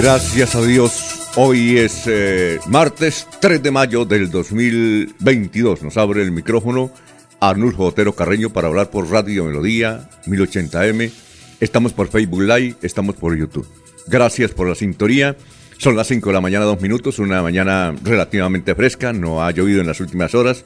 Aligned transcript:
Gracias 0.00 0.54
a 0.54 0.62
Dios. 0.62 1.28
Hoy 1.34 1.76
es 1.76 2.04
eh, 2.06 2.60
martes 2.68 3.26
3 3.40 3.60
de 3.60 3.72
mayo 3.72 4.04
del 4.04 4.30
2022. 4.30 5.82
Nos 5.82 5.96
abre 5.96 6.22
el 6.22 6.30
micrófono 6.30 6.92
Arnulfo 7.40 7.86
Otero 7.86 8.12
Carreño 8.14 8.50
para 8.50 8.68
hablar 8.68 8.90
por 8.90 9.10
Radio 9.10 9.46
Melodía 9.46 10.08
1080M. 10.26 11.10
Estamos 11.58 11.94
por 11.94 12.06
Facebook 12.06 12.42
Live, 12.42 12.76
estamos 12.80 13.16
por 13.16 13.36
YouTube. 13.36 13.66
Gracias 14.06 14.52
por 14.52 14.68
la 14.68 14.76
sintonía. 14.76 15.36
Son 15.78 15.96
las 15.96 16.06
5 16.06 16.28
de 16.28 16.34
la 16.34 16.40
mañana, 16.40 16.64
dos 16.64 16.80
minutos, 16.80 17.18
una 17.18 17.42
mañana 17.42 17.92
relativamente 18.04 18.76
fresca, 18.76 19.12
no 19.12 19.42
ha 19.42 19.50
llovido 19.50 19.80
en 19.80 19.88
las 19.88 20.00
últimas 20.00 20.32
horas. 20.32 20.64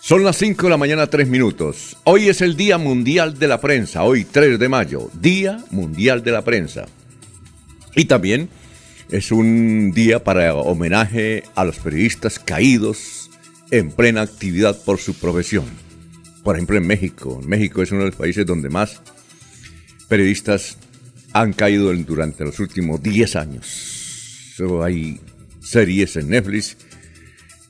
Son 0.00 0.22
las 0.22 0.36
5 0.36 0.62
de 0.62 0.70
la 0.70 0.76
mañana, 0.76 1.08
tres 1.08 1.26
minutos. 1.26 1.96
Hoy 2.04 2.28
es 2.28 2.40
el 2.40 2.56
Día 2.56 2.78
Mundial 2.78 3.36
de 3.36 3.48
la 3.48 3.60
Prensa, 3.60 4.04
hoy 4.04 4.24
3 4.24 4.60
de 4.60 4.68
mayo, 4.68 5.10
Día 5.12 5.58
Mundial 5.72 6.22
de 6.22 6.30
la 6.30 6.42
Prensa. 6.42 6.86
Y 7.94 8.06
también 8.06 8.48
es 9.10 9.30
un 9.30 9.92
día 9.92 10.24
para 10.24 10.54
homenaje 10.54 11.44
a 11.54 11.64
los 11.64 11.78
periodistas 11.78 12.38
caídos 12.38 13.30
en 13.70 13.90
plena 13.90 14.22
actividad 14.22 14.82
por 14.84 14.98
su 14.98 15.14
profesión. 15.14 15.64
Por 16.42 16.56
ejemplo, 16.56 16.76
en 16.76 16.86
México. 16.86 17.40
México 17.46 17.82
es 17.82 17.92
uno 17.92 18.00
de 18.00 18.06
los 18.06 18.16
países 18.16 18.46
donde 18.46 18.68
más 18.68 19.00
periodistas 20.08 20.76
han 21.32 21.52
caído 21.52 21.92
durante 21.92 22.44
los 22.44 22.58
últimos 22.60 23.02
10 23.02 23.36
años. 23.36 24.54
hay 24.82 25.20
series 25.60 26.16
en 26.16 26.28
Netflix, 26.28 26.76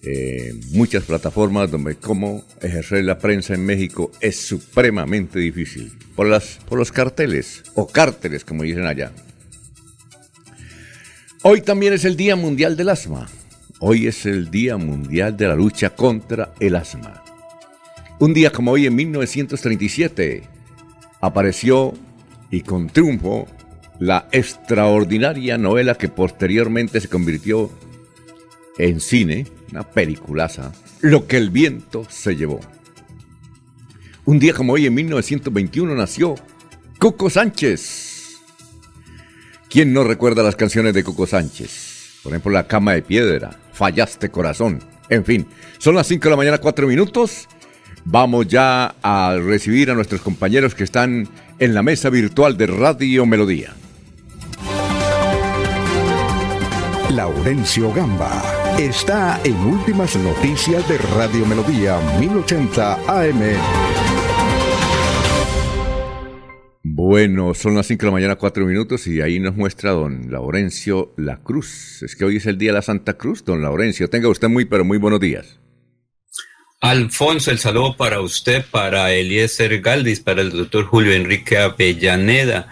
eh, 0.03 0.53
muchas 0.71 1.05
plataformas 1.05 1.71
donde 1.71 1.95
cómo 1.95 2.45
ejercer 2.61 3.05
la 3.05 3.19
prensa 3.19 3.55
en 3.55 3.65
México 3.65 4.11
es 4.21 4.37
supremamente 4.37 5.39
difícil. 5.39 5.93
Por, 6.17 6.27
las, 6.27 6.59
por 6.69 6.79
los 6.79 6.91
carteles, 6.91 7.63
o 7.75 7.87
cárteles 7.87 8.45
como 8.45 8.65
dicen 8.65 8.87
allá. 8.87 9.13
Hoy 11.45 11.61
también 11.61 11.93
es 11.93 12.05
el 12.05 12.17
Día 12.17 12.37
Mundial 12.37 12.77
del 12.77 12.89
Asma. 12.89 13.27
Hoy 13.81 14.07
es 14.07 14.27
el 14.27 14.49
Día 14.49 14.77
Mundial 14.77 15.37
de 15.37 15.49
la 15.49 15.57
Lucha 15.57 15.91
contra 15.91 16.55
el 16.61 16.77
Asma. 16.77 17.25
Un 18.21 18.33
día 18.33 18.53
como 18.53 18.71
hoy 18.71 18.87
en 18.87 18.95
1937 18.95 20.45
apareció 21.21 21.95
y 22.49 22.61
con 22.61 22.87
triunfo 22.89 23.49
la 23.99 24.29
extraordinaria 24.31 25.59
novela 25.59 25.97
que 25.97 26.09
posteriormente 26.09 27.01
se 27.01 27.09
convirtió 27.09 27.73
en 28.79 29.01
cine, 29.01 29.49
una 29.73 29.83
peliculaza, 29.83 30.73
Lo 31.01 31.27
que 31.27 31.39
el 31.39 31.51
viento 31.51 32.07
se 32.09 32.37
llevó. 32.37 32.61
Un 34.27 34.39
día 34.39 34.55
como 34.55 34.75
hoy 34.75 34.87
en 34.87 34.95
1921 34.95 35.93
nació 35.97 36.37
Coco 37.01 37.29
Sánchez 37.29 38.12
¿Quién 39.73 39.95
no 39.95 40.05
recuerda 40.05 40.43
las 40.43 40.55
canciones 40.55 40.93
de 40.93 41.03
Coco 41.03 41.27
Sánchez? 41.27 42.21
Por 42.23 42.33
ejemplo, 42.33 42.53
La 42.53 42.67
cama 42.67 42.93
de 42.93 43.01
piedra, 43.01 43.59
Fallaste 43.73 44.29
corazón. 44.29 44.81
En 45.09 45.25
fin, 45.25 45.47
son 45.79 45.95
las 45.95 46.09
5 46.09 46.25
de 46.25 46.31
la 46.31 46.37
mañana, 46.37 46.59
4 46.59 46.87
minutos. 46.87 47.49
Vamos 48.05 48.49
ya 48.49 48.95
a 49.03 49.35
recibir 49.43 49.91
a 49.91 49.95
nuestros 49.95 50.21
compañeros 50.21 50.75
que 50.75 50.85
están 50.85 51.27
en 51.59 51.73
la 51.73 51.83
mesa 51.83 52.11
virtual 52.11 52.59
de 52.59 52.67
Radio 52.67 53.25
Melodía. 53.25 53.73
Laurencio 57.09 57.91
Gamba 57.95 58.43
está 58.79 59.41
en 59.43 59.57
Últimas 59.57 60.15
Noticias 60.17 60.87
de 60.87 60.99
Radio 60.99 61.47
Melodía 61.47 61.99
1080 62.21 62.95
AM. 63.09 64.22
Bueno, 66.95 67.55
son 67.55 67.75
las 67.75 67.87
5 67.87 68.01
de 68.03 68.07
la 68.07 68.13
mañana, 68.13 68.37
4 68.37 68.67
minutos, 68.67 69.07
y 69.07 69.23
ahí 69.23 69.41
nos 69.41 69.57
muestra 69.57 69.93
don 69.93 70.31
Laurencio 70.31 71.15
La 71.17 71.39
Cruz. 71.39 72.03
Es 72.03 72.15
que 72.15 72.27
hoy 72.27 72.37
es 72.37 72.45
el 72.45 72.59
día 72.59 72.69
de 72.69 72.75
la 72.75 72.83
Santa 72.83 73.15
Cruz, 73.15 73.47
don 73.47 73.63
Laurencio. 73.63 74.11
Tenga 74.11 74.29
usted 74.29 74.51
muy, 74.51 74.67
pero 74.67 74.85
muy 74.85 74.99
buenos 74.99 75.19
días. 75.19 75.59
Alfonso, 76.83 77.51
el 77.51 77.59
saludo 77.59 77.97
para 77.97 78.21
usted, 78.21 78.63
para 78.71 79.11
Eliezer 79.11 79.81
Galdis, 79.81 80.21
para 80.21 80.43
el 80.43 80.51
doctor 80.51 80.85
Julio 80.85 81.15
Enrique 81.15 81.57
Avellaneda, 81.57 82.69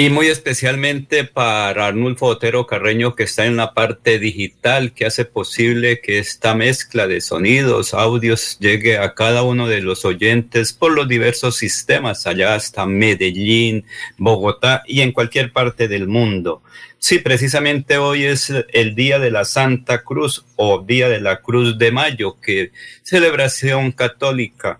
y 0.00 0.10
muy 0.10 0.28
especialmente 0.28 1.24
para 1.24 1.88
Arnulfo 1.88 2.26
Otero 2.26 2.68
Carreño, 2.68 3.16
que 3.16 3.24
está 3.24 3.46
en 3.46 3.56
la 3.56 3.74
parte 3.74 4.20
digital, 4.20 4.92
que 4.92 5.06
hace 5.06 5.24
posible 5.24 6.00
que 6.00 6.20
esta 6.20 6.54
mezcla 6.54 7.08
de 7.08 7.20
sonidos, 7.20 7.94
audios, 7.94 8.58
llegue 8.60 8.96
a 8.96 9.14
cada 9.14 9.42
uno 9.42 9.66
de 9.66 9.80
los 9.80 10.04
oyentes 10.04 10.72
por 10.72 10.92
los 10.92 11.08
diversos 11.08 11.56
sistemas, 11.56 12.28
allá 12.28 12.54
hasta 12.54 12.86
Medellín, 12.86 13.86
Bogotá 14.16 14.84
y 14.86 15.00
en 15.00 15.10
cualquier 15.10 15.52
parte 15.52 15.88
del 15.88 16.06
mundo. 16.06 16.62
Sí, 17.00 17.18
precisamente 17.18 17.98
hoy 17.98 18.22
es 18.22 18.52
el 18.72 18.94
Día 18.94 19.18
de 19.18 19.32
la 19.32 19.44
Santa 19.44 20.04
Cruz 20.04 20.44
o 20.54 20.78
Día 20.78 21.08
de 21.08 21.20
la 21.20 21.40
Cruz 21.40 21.76
de 21.76 21.90
Mayo, 21.90 22.36
que 22.40 22.70
celebración 23.02 23.90
católica 23.90 24.78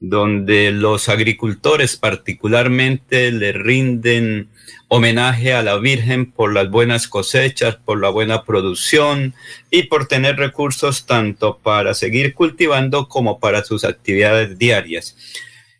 donde 0.00 0.70
los 0.70 1.08
agricultores 1.08 1.96
particularmente 1.96 3.32
le 3.32 3.52
rinden 3.52 4.48
homenaje 4.88 5.52
a 5.52 5.62
la 5.62 5.76
Virgen 5.76 6.30
por 6.30 6.52
las 6.52 6.70
buenas 6.70 7.08
cosechas, 7.08 7.76
por 7.76 8.00
la 8.00 8.08
buena 8.08 8.44
producción 8.44 9.34
y 9.70 9.84
por 9.84 10.06
tener 10.06 10.36
recursos 10.36 11.04
tanto 11.04 11.58
para 11.58 11.94
seguir 11.94 12.34
cultivando 12.34 13.08
como 13.08 13.38
para 13.38 13.64
sus 13.64 13.84
actividades 13.84 14.58
diarias. 14.58 15.16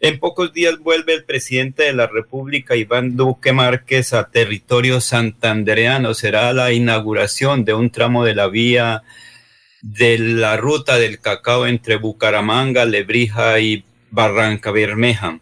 En 0.00 0.20
pocos 0.20 0.52
días 0.52 0.78
vuelve 0.78 1.14
el 1.14 1.24
presidente 1.24 1.84
de 1.84 1.92
la 1.92 2.06
República, 2.06 2.76
Iván 2.76 3.16
Duque 3.16 3.52
Márquez, 3.52 4.12
a 4.12 4.28
territorio 4.30 5.00
santandereano. 5.00 6.14
Será 6.14 6.52
la 6.52 6.72
inauguración 6.72 7.64
de 7.64 7.74
un 7.74 7.90
tramo 7.90 8.24
de 8.24 8.34
la 8.36 8.46
vía 8.46 9.02
de 9.82 10.18
la 10.18 10.56
ruta 10.56 10.98
del 10.98 11.18
cacao 11.18 11.66
entre 11.66 11.96
Bucaramanga, 11.96 12.84
Lebrija 12.84 13.58
y 13.58 13.84
Barranca 14.10 14.70
Bermeja. 14.70 15.40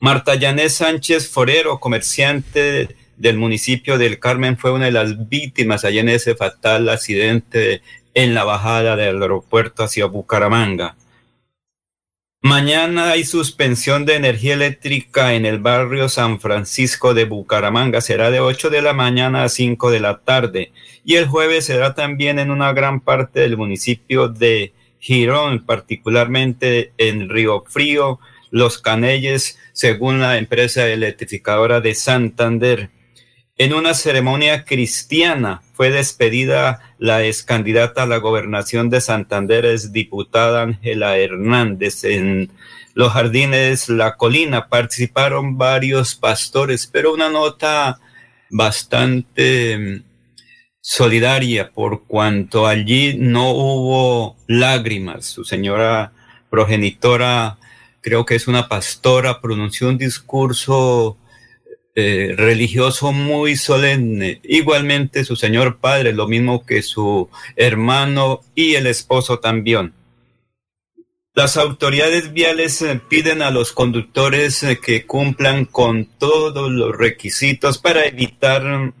Marta 0.00 0.34
Yanés 0.34 0.74
Sánchez 0.74 1.30
Forero, 1.30 1.80
comerciante 1.80 2.96
del 3.16 3.38
municipio 3.38 3.96
del 3.96 4.18
Carmen, 4.18 4.58
fue 4.58 4.72
una 4.72 4.86
de 4.86 4.92
las 4.92 5.28
víctimas 5.28 5.84
allá 5.84 6.00
en 6.00 6.08
ese 6.10 6.34
fatal 6.34 6.88
accidente 6.88 7.80
en 8.12 8.34
la 8.34 8.44
bajada 8.44 8.96
del 8.96 9.22
aeropuerto 9.22 9.84
hacia 9.84 10.06
Bucaramanga. 10.06 10.96
Mañana 12.46 13.12
hay 13.12 13.24
suspensión 13.24 14.04
de 14.04 14.16
energía 14.16 14.52
eléctrica 14.52 15.32
en 15.32 15.46
el 15.46 15.60
barrio 15.60 16.10
San 16.10 16.40
Francisco 16.40 17.14
de 17.14 17.24
Bucaramanga. 17.24 18.02
Será 18.02 18.30
de 18.30 18.40
8 18.40 18.68
de 18.68 18.82
la 18.82 18.92
mañana 18.92 19.44
a 19.44 19.48
5 19.48 19.90
de 19.90 20.00
la 20.00 20.18
tarde. 20.18 20.70
Y 21.06 21.14
el 21.14 21.26
jueves 21.26 21.64
será 21.64 21.94
también 21.94 22.38
en 22.38 22.50
una 22.50 22.74
gran 22.74 23.00
parte 23.00 23.40
del 23.40 23.56
municipio 23.56 24.28
de 24.28 24.74
Girón, 25.04 25.66
particularmente 25.66 26.94
en 26.96 27.28
Río 27.28 27.62
Frío, 27.68 28.20
Los 28.50 28.78
Canelles, 28.78 29.58
según 29.74 30.18
la 30.18 30.38
empresa 30.38 30.88
electrificadora 30.88 31.82
de 31.82 31.94
Santander. 31.94 32.88
En 33.58 33.74
una 33.74 33.92
ceremonia 33.92 34.64
cristiana 34.64 35.60
fue 35.74 35.90
despedida 35.90 36.80
la 36.98 37.22
ex 37.22 37.42
candidata 37.42 38.04
a 38.04 38.06
la 38.06 38.16
gobernación 38.16 38.88
de 38.88 39.02
Santander, 39.02 39.66
es 39.66 39.92
diputada 39.92 40.62
Ángela 40.62 41.18
Hernández. 41.18 42.04
En 42.04 42.50
los 42.94 43.12
jardines 43.12 43.90
La 43.90 44.16
Colina 44.16 44.68
participaron 44.70 45.58
varios 45.58 46.14
pastores, 46.14 46.86
pero 46.86 47.12
una 47.12 47.28
nota 47.28 48.00
bastante 48.48 50.02
solidaria 50.86 51.72
por 51.72 52.04
cuanto 52.04 52.66
allí 52.66 53.16
no 53.16 53.52
hubo 53.52 54.36
lágrimas. 54.46 55.24
Su 55.24 55.42
señora 55.42 56.12
progenitora, 56.50 57.56
creo 58.02 58.26
que 58.26 58.34
es 58.34 58.48
una 58.48 58.68
pastora, 58.68 59.40
pronunció 59.40 59.88
un 59.88 59.96
discurso 59.96 61.16
eh, 61.94 62.34
religioso 62.36 63.12
muy 63.12 63.56
solemne. 63.56 64.40
Igualmente 64.44 65.24
su 65.24 65.36
señor 65.36 65.78
padre, 65.78 66.12
lo 66.12 66.28
mismo 66.28 66.66
que 66.66 66.82
su 66.82 67.30
hermano 67.56 68.42
y 68.54 68.74
el 68.74 68.86
esposo 68.86 69.38
también. 69.38 69.94
Las 71.32 71.56
autoridades 71.56 72.34
viales 72.34 72.82
eh, 72.82 73.00
piden 73.08 73.40
a 73.40 73.50
los 73.50 73.72
conductores 73.72 74.62
eh, 74.62 74.78
que 74.84 75.06
cumplan 75.06 75.64
con 75.64 76.04
todos 76.04 76.70
los 76.70 76.94
requisitos 76.94 77.78
para 77.78 78.04
evitar 78.04 78.92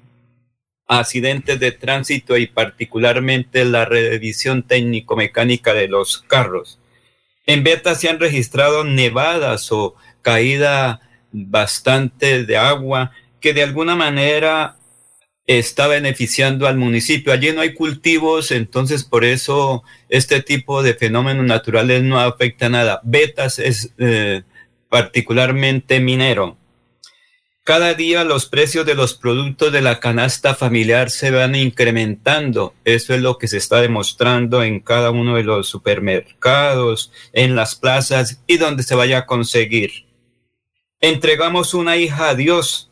accidentes 0.86 1.58
de 1.60 1.72
tránsito 1.72 2.36
y 2.36 2.46
particularmente 2.46 3.64
la 3.64 3.84
revisión 3.84 4.62
técnico-mecánica 4.62 5.74
de 5.74 5.88
los 5.88 6.22
carros. 6.22 6.78
En 7.46 7.62
Beta 7.64 7.94
se 7.94 8.08
han 8.08 8.20
registrado 8.20 8.84
nevadas 8.84 9.70
o 9.72 9.94
caída 10.22 11.00
bastante 11.32 12.44
de 12.44 12.56
agua 12.56 13.12
que 13.40 13.52
de 13.52 13.62
alguna 13.62 13.96
manera 13.96 14.76
está 15.46 15.86
beneficiando 15.86 16.66
al 16.66 16.76
municipio. 16.76 17.32
Allí 17.32 17.52
no 17.52 17.60
hay 17.60 17.74
cultivos, 17.74 18.50
entonces 18.50 19.04
por 19.04 19.24
eso 19.24 19.82
este 20.08 20.40
tipo 20.40 20.82
de 20.82 20.94
fenómenos 20.94 21.44
naturales 21.44 22.02
no 22.02 22.18
afecta 22.18 22.68
nada. 22.68 23.00
Betas 23.04 23.58
es 23.58 23.92
eh, 23.98 24.42
particularmente 24.88 26.00
minero. 26.00 26.56
Cada 27.64 27.94
día 27.94 28.24
los 28.24 28.46
precios 28.46 28.84
de 28.86 28.94
los 28.94 29.14
productos 29.14 29.72
de 29.72 29.80
la 29.80 29.98
canasta 29.98 30.54
familiar 30.54 31.10
se 31.10 31.30
van 31.30 31.54
incrementando. 31.54 32.74
Eso 32.84 33.14
es 33.14 33.22
lo 33.22 33.38
que 33.38 33.48
se 33.48 33.56
está 33.56 33.80
demostrando 33.80 34.62
en 34.62 34.80
cada 34.80 35.10
uno 35.10 35.36
de 35.36 35.44
los 35.44 35.68
supermercados, 35.68 37.10
en 37.32 37.56
las 37.56 37.74
plazas 37.74 38.42
y 38.46 38.58
donde 38.58 38.82
se 38.82 38.94
vaya 38.94 39.18
a 39.18 39.26
conseguir 39.26 40.04
entregamos 41.08 41.74
una 41.74 41.96
hija 41.96 42.30
a 42.30 42.34
Dios. 42.34 42.90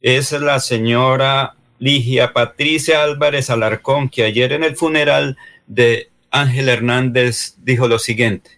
Es 0.00 0.30
la 0.32 0.60
señora 0.60 1.56
Ligia 1.80 2.32
Patricia 2.32 3.02
Álvarez 3.02 3.50
Alarcón, 3.50 4.08
que 4.08 4.22
ayer 4.24 4.52
en 4.52 4.62
el 4.62 4.76
funeral 4.76 5.36
de 5.66 6.10
Ángel 6.30 6.68
Hernández 6.68 7.56
dijo 7.58 7.88
lo 7.88 7.98
siguiente 7.98 8.57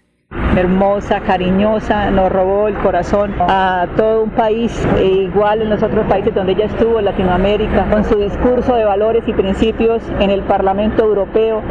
hermosa, 0.56 1.20
cariñosa, 1.20 2.10
nos 2.10 2.30
robó 2.30 2.68
el 2.68 2.74
corazón 2.78 3.34
a 3.40 3.86
todo 3.96 4.22
un 4.24 4.30
país, 4.30 4.86
e 4.98 5.04
igual 5.04 5.62
en 5.62 5.70
los 5.70 5.82
otros 5.82 6.06
países 6.06 6.34
donde 6.34 6.52
ella 6.52 6.66
estuvo, 6.66 7.00
Latinoamérica, 7.00 7.86
con 7.90 8.04
su 8.04 8.16
discurso 8.16 8.74
de 8.74 8.84
valores 8.84 9.22
y 9.26 9.32
principios 9.32 10.02
en 10.18 10.30
el 10.30 10.42
Parlamento 10.42 11.04
Europeo. 11.04 11.62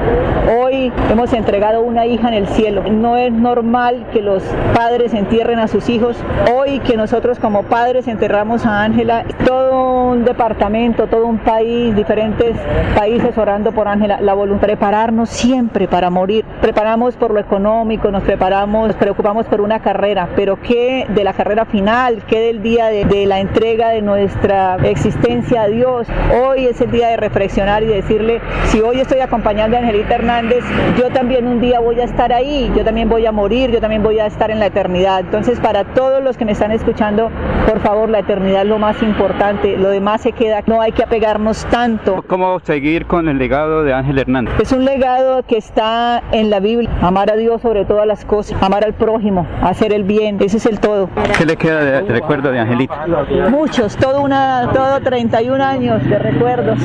Hoy 0.59 0.91
hemos 1.11 1.33
entregado 1.33 1.81
una 1.81 2.05
hija 2.05 2.29
en 2.29 2.33
el 2.33 2.47
cielo. 2.47 2.83
No 2.89 3.17
es 3.17 3.31
normal 3.31 4.05
que 4.13 4.21
los 4.21 4.43
padres 4.73 5.13
entierren 5.13 5.59
a 5.59 5.67
sus 5.67 5.89
hijos. 5.89 6.17
Hoy 6.55 6.79
que 6.79 6.97
nosotros 6.97 7.39
como 7.39 7.63
padres 7.63 8.07
enterramos 8.07 8.65
a 8.65 8.81
Ángela, 8.83 9.25
todo 9.45 10.09
un 10.11 10.25
departamento, 10.25 11.07
todo 11.07 11.25
un 11.25 11.39
país, 11.39 11.95
diferentes 11.95 12.55
países 12.95 13.37
orando 13.37 13.71
por 13.71 13.87
Ángela, 13.87 14.19
la 14.21 14.33
voluntad, 14.33 14.67
prepararnos 14.67 15.29
siempre 15.29 15.87
para 15.87 16.09
morir. 16.09 16.45
Preparamos 16.61 17.15
por 17.15 17.31
lo 17.31 17.39
económico, 17.39 18.11
nos 18.11 18.23
preparamos 18.23 18.69
nos 18.87 18.95
preocupamos 18.95 19.45
por 19.47 19.61
una 19.61 19.79
carrera, 19.79 20.29
pero 20.35 20.59
¿qué 20.61 21.05
de 21.09 21.23
la 21.23 21.33
carrera 21.33 21.65
final? 21.65 22.23
¿Qué 22.27 22.39
del 22.39 22.61
día 22.61 22.87
de, 22.87 23.25
la 23.25 23.39
entrega 23.39 23.89
de 23.89 24.01
nuestra 24.01 24.77
existencia 24.83 25.63
a 25.63 25.67
Dios? 25.67 26.07
Hoy 26.43 26.65
es 26.65 26.79
el 26.81 26.91
día 26.91 27.09
de 27.09 27.17
reflexionar 27.17 27.83
y 27.83 27.87
decirle, 27.87 28.41
si 28.65 28.81
hoy 28.81 28.99
estoy 28.99 29.19
acompañando 29.19 29.77
a 29.77 29.79
Angelita 29.79 30.15
Hernández, 30.15 30.63
yo 30.97 31.09
también 31.09 31.47
un 31.47 31.59
día 31.61 31.79
voy 31.79 31.99
a 31.99 32.03
estar 32.03 32.31
ahí, 32.31 32.71
yo 32.75 32.83
también 32.83 33.09
voy 33.09 33.25
a 33.25 33.31
morir, 33.31 33.71
yo 33.71 33.81
también 33.81 34.03
voy 34.03 34.19
a 34.19 34.25
estar 34.25 34.51
en 34.51 34.59
la 34.59 34.67
eternidad. 34.67 35.21
Entonces, 35.21 35.59
para 35.59 35.83
todos 35.83 36.23
los 36.23 36.37
que 36.37 36.45
me 36.45 36.51
están 36.51 36.71
escuchando, 36.71 37.29
por 37.67 37.79
favor, 37.79 38.09
la 38.09 38.19
eternidad 38.19 38.61
es 38.63 38.67
lo 38.67 38.79
más 38.79 39.01
importante, 39.01 39.77
lo 39.77 39.89
demás 39.89 40.21
se 40.21 40.31
queda, 40.31 40.61
no 40.67 40.81
hay 40.81 40.91
que 40.91 41.03
apegarnos 41.03 41.65
tanto. 41.65 42.23
¿Cómo 42.27 42.59
seguir 42.59 43.05
con 43.05 43.29
el 43.29 43.37
legado 43.37 43.83
de 43.83 43.93
Ángel 43.93 44.19
Hernández? 44.19 44.53
Es 44.59 44.71
un 44.71 44.85
legado 44.85 45.43
que 45.43 45.57
está 45.57 46.21
en 46.31 46.49
la 46.49 46.59
Biblia, 46.59 46.89
amar 47.01 47.31
a 47.31 47.35
Dios 47.35 47.61
sobre 47.61 47.85
todas 47.85 48.07
las 48.07 48.25
cosas 48.25 48.58
amar 48.61 48.83
al 48.83 48.94
prójimo, 48.94 49.47
hacer 49.61 49.94
el 49.94 50.03
bien, 50.03 50.38
ese 50.41 50.57
es 50.57 50.65
el 50.65 50.79
todo. 50.79 51.09
¿Qué 51.38 51.45
le 51.45 51.57
queda 51.57 51.83
de, 51.83 52.01
recuerdo 52.01 52.51
de 52.51 52.59
Angelita? 52.59 53.06
Muchos, 53.50 53.95
todo, 53.95 54.21
una, 54.21 54.69
todo 54.73 55.00
31 55.01 55.63
años 55.63 56.03
de 56.07 56.19
recuerdos. 56.19 56.79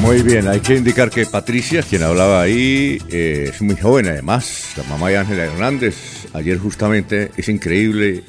Muy 0.00 0.22
bien, 0.22 0.46
hay 0.48 0.60
que 0.60 0.76
indicar 0.76 1.08
que 1.08 1.24
Patricia, 1.24 1.82
quien 1.82 2.02
hablaba 2.02 2.42
ahí, 2.42 2.98
eh, 3.10 3.46
es 3.48 3.62
muy 3.62 3.74
joven 3.74 4.06
además, 4.06 4.74
la 4.76 4.82
mamá 4.84 5.08
de 5.08 5.16
Ángela 5.16 5.44
Hernández. 5.44 6.28
Ayer 6.34 6.58
justamente 6.58 7.30
es 7.36 7.48
increíble 7.48 8.22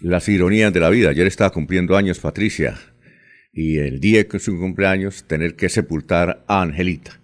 las 0.00 0.28
ironías 0.28 0.72
de 0.72 0.80
la 0.80 0.90
vida. 0.90 1.10
Ayer 1.10 1.26
estaba 1.26 1.50
cumpliendo 1.50 1.96
años 1.96 2.20
Patricia 2.20 2.76
y 3.52 3.78
el 3.78 3.98
día 3.98 4.28
que 4.28 4.36
es 4.36 4.44
su 4.44 4.56
cumpleaños 4.58 5.24
tener 5.26 5.56
que 5.56 5.68
sepultar 5.68 6.44
a 6.46 6.62
Angelita. 6.62 7.17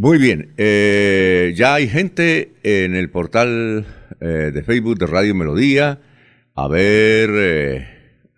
Muy 0.00 0.18
bien, 0.18 0.54
eh, 0.58 1.52
ya 1.56 1.74
hay 1.74 1.88
gente 1.88 2.54
en 2.62 2.94
el 2.94 3.10
portal 3.10 3.84
eh, 4.20 4.52
de 4.54 4.62
Facebook 4.62 4.96
de 4.96 5.08
Radio 5.08 5.34
Melodía. 5.34 6.00
A 6.54 6.68
ver, 6.68 7.30
eh, 7.34 7.88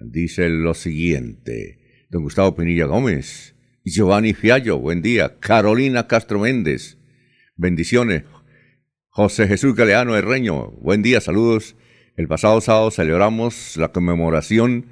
dice 0.01 0.49
lo 0.49 0.73
siguiente. 0.73 2.07
Don 2.09 2.23
Gustavo 2.23 2.57
Pinilla 2.57 2.87
Gómez, 2.87 3.57
Giovanni 3.85 4.33
Fiallo, 4.33 4.79
buen 4.79 5.03
día. 5.03 5.39
Carolina 5.39 6.07
Castro 6.07 6.39
Méndez, 6.41 6.97
bendiciones. 7.57 8.23
José 9.11 9.47
Jesús 9.47 9.75
Galeano 9.75 10.17
Herreño, 10.17 10.71
buen 10.81 11.03
día, 11.03 11.21
saludos. 11.21 11.77
El 12.17 12.27
pasado 12.27 12.63
sábado 12.63 12.91
celebramos 12.91 13.77
la 13.77 13.89
conmemoración 13.93 14.87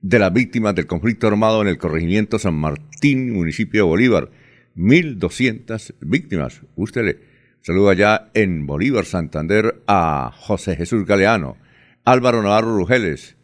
de 0.00 0.18
las 0.20 0.32
víctimas 0.32 0.74
del 0.74 0.86
conflicto 0.86 1.26
armado 1.26 1.60
en 1.60 1.68
el 1.68 1.76
corregimiento 1.76 2.38
San 2.38 2.54
Martín, 2.54 3.30
municipio 3.34 3.80
de 3.80 3.88
Bolívar 3.90 4.30
1.200 4.76 5.94
víctimas. 6.00 6.62
Usted 6.76 7.02
le 7.04 7.18
saluda 7.62 7.92
allá 7.92 8.30
en 8.34 8.66
Bolívar, 8.66 9.04
Santander, 9.04 9.82
a 9.86 10.32
José 10.34 10.76
Jesús 10.76 11.06
Galeano, 11.06 11.56
Álvaro 12.04 12.42
Navarro 12.42 12.76
Rugeles. 12.76 13.36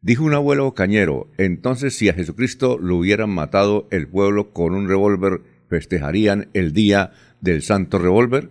Dijo 0.00 0.24
un 0.24 0.34
abuelo 0.34 0.72
cañero, 0.74 1.30
entonces 1.36 1.96
si 1.96 2.08
a 2.08 2.14
Jesucristo 2.14 2.78
lo 2.78 2.96
hubieran 2.96 3.30
matado 3.30 3.88
el 3.90 4.06
pueblo 4.06 4.52
con 4.52 4.74
un 4.74 4.88
revólver, 4.88 5.40
festejarían 5.68 6.48
el 6.54 6.72
día 6.72 7.12
del 7.40 7.62
Santo 7.62 7.98
Revólver. 7.98 8.50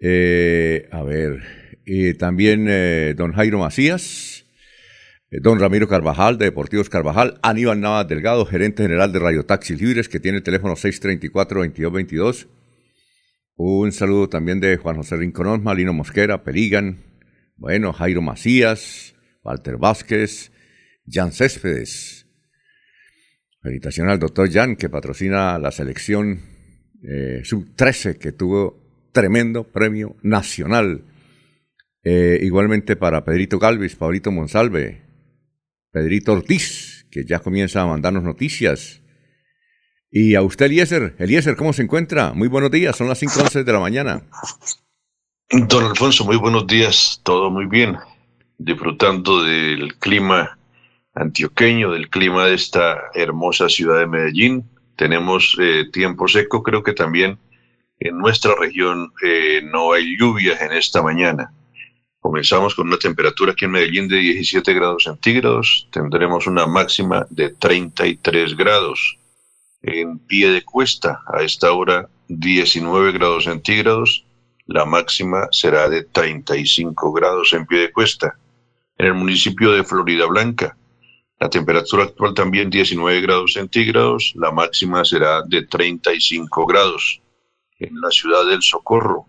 Eh, 0.00 0.88
a 0.92 1.02
ver, 1.02 1.42
y 1.84 2.14
también 2.14 2.66
eh, 2.68 3.14
don 3.16 3.32
Jairo 3.32 3.58
Macías, 3.58 4.44
eh, 4.44 4.47
don 5.30 5.60
Ramiro 5.60 5.88
Carvajal 5.88 6.38
de 6.38 6.46
Deportivos 6.46 6.88
Carvajal, 6.88 7.38
Aníbal 7.42 7.80
Navas 7.80 8.08
Delgado, 8.08 8.46
gerente 8.46 8.82
general 8.82 9.12
de 9.12 9.18
Radio 9.18 9.44
Taxi 9.44 9.76
Libres, 9.76 10.08
que 10.08 10.20
tiene 10.20 10.38
el 10.38 10.44
teléfono 10.44 10.74
634-2222. 10.74 12.46
Un 13.56 13.92
saludo 13.92 14.28
también 14.28 14.58
de 14.60 14.78
Juan 14.78 14.96
José 14.96 15.16
Rinconón, 15.16 15.62
Malino 15.62 15.92
Mosquera, 15.92 16.44
Peligan, 16.44 17.02
bueno, 17.56 17.92
Jairo 17.92 18.22
Macías, 18.22 19.14
Walter 19.42 19.76
Vázquez, 19.76 20.50
Jan 21.06 21.32
Céspedes. 21.32 22.26
Felicitación 23.60 24.08
al 24.08 24.18
doctor 24.18 24.50
Jan, 24.50 24.76
que 24.76 24.88
patrocina 24.88 25.58
la 25.58 25.72
selección 25.72 26.40
eh, 27.02 27.42
sub-13, 27.44 28.16
que 28.16 28.32
tuvo 28.32 29.10
tremendo 29.12 29.64
premio 29.64 30.16
nacional. 30.22 31.04
Eh, 32.02 32.38
igualmente 32.42 32.96
para 32.96 33.24
Pedrito 33.24 33.58
Galvis, 33.58 33.96
Pablito 33.96 34.30
Monsalve, 34.30 35.07
Pedrito 35.90 36.32
Ortiz, 36.32 37.06
que 37.10 37.24
ya 37.24 37.38
comienza 37.40 37.82
a 37.82 37.86
mandarnos 37.86 38.22
noticias. 38.22 39.02
Y 40.10 40.34
a 40.34 40.42
usted, 40.42 40.66
Eliezer. 40.66 41.16
Eliezer, 41.18 41.56
¿cómo 41.56 41.72
se 41.72 41.82
encuentra? 41.82 42.32
Muy 42.32 42.48
buenos 42.48 42.70
días, 42.70 42.96
son 42.96 43.08
las 43.08 43.22
5.11 43.22 43.64
de 43.64 43.72
la 43.72 43.80
mañana. 43.80 44.22
Don 45.50 45.84
Alfonso, 45.84 46.24
muy 46.24 46.36
buenos 46.36 46.66
días, 46.66 47.20
todo 47.24 47.50
muy 47.50 47.66
bien. 47.66 47.96
Disfrutando 48.58 49.42
del 49.42 49.96
clima 49.98 50.58
antioqueño, 51.14 51.92
del 51.92 52.10
clima 52.10 52.46
de 52.46 52.54
esta 52.54 52.96
hermosa 53.14 53.68
ciudad 53.68 53.98
de 53.98 54.06
Medellín. 54.06 54.64
Tenemos 54.96 55.56
eh, 55.60 55.84
tiempo 55.92 56.28
seco, 56.28 56.62
creo 56.62 56.82
que 56.82 56.92
también 56.92 57.38
en 57.98 58.18
nuestra 58.18 58.54
región 58.58 59.12
eh, 59.22 59.62
no 59.64 59.92
hay 59.92 60.16
lluvias 60.18 60.60
en 60.60 60.72
esta 60.72 61.02
mañana. 61.02 61.52
Comenzamos 62.20 62.74
con 62.74 62.88
una 62.88 62.98
temperatura 62.98 63.52
aquí 63.52 63.64
en 63.64 63.70
Medellín 63.70 64.08
de 64.08 64.16
17 64.16 64.74
grados 64.74 65.04
centígrados, 65.04 65.88
tendremos 65.92 66.46
una 66.48 66.66
máxima 66.66 67.26
de 67.30 67.50
33 67.50 68.56
grados. 68.56 69.18
En 69.82 70.18
pie 70.18 70.50
de 70.50 70.64
cuesta, 70.64 71.22
a 71.32 71.42
esta 71.42 71.72
hora 71.72 72.08
19 72.26 73.12
grados 73.12 73.44
centígrados, 73.44 74.26
la 74.66 74.84
máxima 74.84 75.48
será 75.52 75.88
de 75.88 76.02
35 76.02 77.12
grados 77.12 77.52
en 77.52 77.64
pie 77.66 77.80
de 77.80 77.92
cuesta. 77.92 78.36
En 78.98 79.06
el 79.06 79.14
municipio 79.14 79.70
de 79.70 79.84
Florida 79.84 80.26
Blanca, 80.26 80.76
la 81.38 81.48
temperatura 81.48 82.02
actual 82.02 82.34
también 82.34 82.68
19 82.68 83.20
grados 83.20 83.52
centígrados, 83.52 84.32
la 84.34 84.50
máxima 84.50 85.04
será 85.04 85.42
de 85.42 85.62
35 85.62 86.66
grados. 86.66 87.22
En 87.78 88.00
la 88.00 88.10
ciudad 88.10 88.44
del 88.44 88.60
Socorro, 88.60 89.24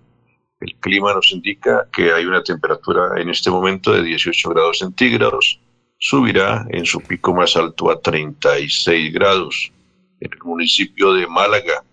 el 0.59 0.75
clima 0.75 1.13
nos 1.13 1.31
indica 1.31 1.87
que 1.91 2.11
hay 2.11 2.25
una 2.25 2.43
temperatura 2.43 3.13
en 3.17 3.29
este 3.29 3.49
momento 3.49 3.93
de 3.93 4.03
18 4.03 4.49
grados 4.49 4.79
centígrados, 4.79 5.61
subirá 5.97 6.67
en 6.69 6.85
su 6.85 6.99
pico 6.99 7.33
más 7.33 7.55
alto 7.55 7.89
a 7.89 8.01
36 8.01 9.13
grados. 9.13 9.71
En 10.19 10.33
el 10.33 10.39
municipio 10.43 11.13
de 11.13 11.27
Málaga 11.27 11.85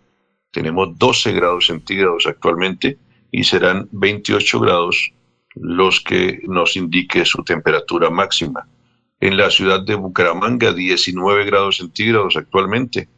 tenemos 0.50 0.99
12 0.99 1.32
grados 1.32 1.66
centígrados 1.66 2.26
actualmente 2.26 2.99
y 3.30 3.44
serán 3.44 3.88
28 3.92 4.58
grados 4.61 5.12
los 5.54 6.00
que 6.00 6.40
nos 6.49 6.75
indique 6.76 7.25
su 7.25 7.44
temperatura 7.44 8.11
máxima. 8.11 8.66
En 9.20 9.37
la 9.37 9.49
ciudad 9.50 9.80
de 9.80 9.94
Bucaramanga, 9.94 10.73
19 10.73 11.44
grados 11.44 11.76
centígrados 11.76 12.37
actualmente, 12.37 13.08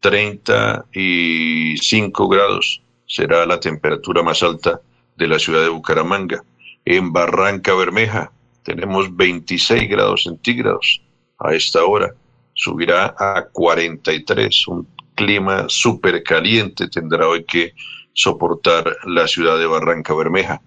35 0.00 2.28
grados 2.28 2.82
será 3.06 3.46
la 3.46 3.60
temperatura 3.60 4.22
más 4.22 4.42
alta 4.42 4.80
de 5.16 5.28
la 5.28 5.38
ciudad 5.38 5.62
de 5.62 5.68
Bucaramanga. 5.68 6.44
En 6.84 7.12
Barranca 7.12 7.74
Bermeja 7.74 8.32
tenemos 8.62 9.14
26 9.14 9.88
grados 9.88 10.24
centígrados 10.24 11.02
a 11.38 11.54
esta 11.54 11.84
hora. 11.84 12.14
Subirá 12.54 13.14
a 13.18 13.46
43. 13.52 14.68
Un 14.68 14.88
clima 15.14 15.66
súper 15.68 16.22
caliente 16.22 16.88
tendrá 16.88 17.28
hoy 17.28 17.44
que 17.44 17.74
soportar 18.12 18.96
la 19.04 19.26
ciudad 19.26 19.58
de 19.58 19.66
Barranca 19.66 20.14
Bermeja. 20.14 20.60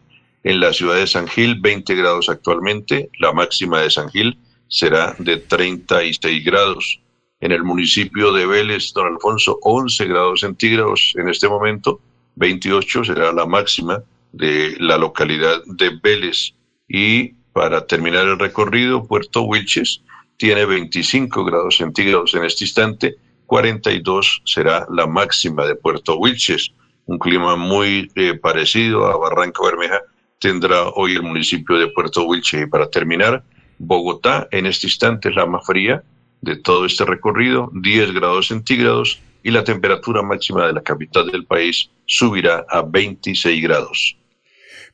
En 0.43 0.59
la 0.59 0.71
ciudad 0.71 0.95
de 0.95 1.07
San 1.07 1.27
Gil, 1.27 1.59
20 1.59 1.95
grados 1.95 2.29
actualmente. 2.29 3.09
La 3.19 3.33
máxima 3.33 3.81
de 3.81 3.89
San 3.89 4.09
Gil 4.09 4.37
será 4.67 5.15
de 5.19 5.37
36 5.37 6.45
grados. 6.45 7.01
En 7.41 7.51
el 7.51 7.63
municipio 7.63 8.33
de 8.33 8.45
Vélez, 8.45 8.93
don 8.93 9.07
Alfonso, 9.07 9.59
11 9.61 10.05
grados 10.05 10.41
centígrados 10.41 11.13
en 11.15 11.29
este 11.29 11.47
momento, 11.47 12.01
28 12.35 13.03
será 13.05 13.31
la 13.31 13.45
máxima 13.45 14.03
de 14.31 14.75
la 14.79 14.97
localidad 14.97 15.61
de 15.65 15.91
Vélez. 16.01 16.53
Y 16.87 17.33
para 17.53 17.85
terminar 17.85 18.27
el 18.27 18.39
recorrido, 18.39 19.05
Puerto 19.05 19.43
Wilches 19.43 20.01
tiene 20.37 20.65
25 20.65 21.43
grados 21.43 21.77
centígrados 21.77 22.33
en 22.33 22.45
este 22.45 22.63
instante, 22.63 23.17
42 23.45 24.41
será 24.45 24.87
la 24.89 25.07
máxima 25.07 25.65
de 25.65 25.75
Puerto 25.75 26.17
Wilches. 26.17 26.71
Un 27.05 27.17
clima 27.17 27.55
muy 27.55 28.11
eh, 28.15 28.35
parecido 28.35 29.07
a 29.07 29.17
Barranca 29.17 29.63
Bermeja 29.63 29.99
tendrá 30.39 30.87
hoy 30.89 31.13
el 31.13 31.23
municipio 31.23 31.77
de 31.77 31.87
Puerto 31.87 32.23
Wilches. 32.23 32.63
Y 32.63 32.65
para 32.67 32.89
terminar, 32.89 33.43
Bogotá 33.79 34.47
en 34.51 34.65
este 34.65 34.87
instante 34.87 35.29
es 35.29 35.35
la 35.35 35.45
más 35.45 35.65
fría 35.65 36.03
de 36.41 36.55
todo 36.55 36.85
este 36.85 37.05
recorrido, 37.05 37.69
10 37.73 38.13
grados 38.13 38.47
centígrados, 38.47 39.19
y 39.43 39.51
la 39.51 39.63
temperatura 39.63 40.21
máxima 40.21 40.67
de 40.67 40.73
la 40.73 40.83
capital 40.83 41.31
del 41.31 41.45
país 41.45 41.89
subirá 42.05 42.65
a 42.69 42.81
26 42.81 43.63
grados. 43.63 44.17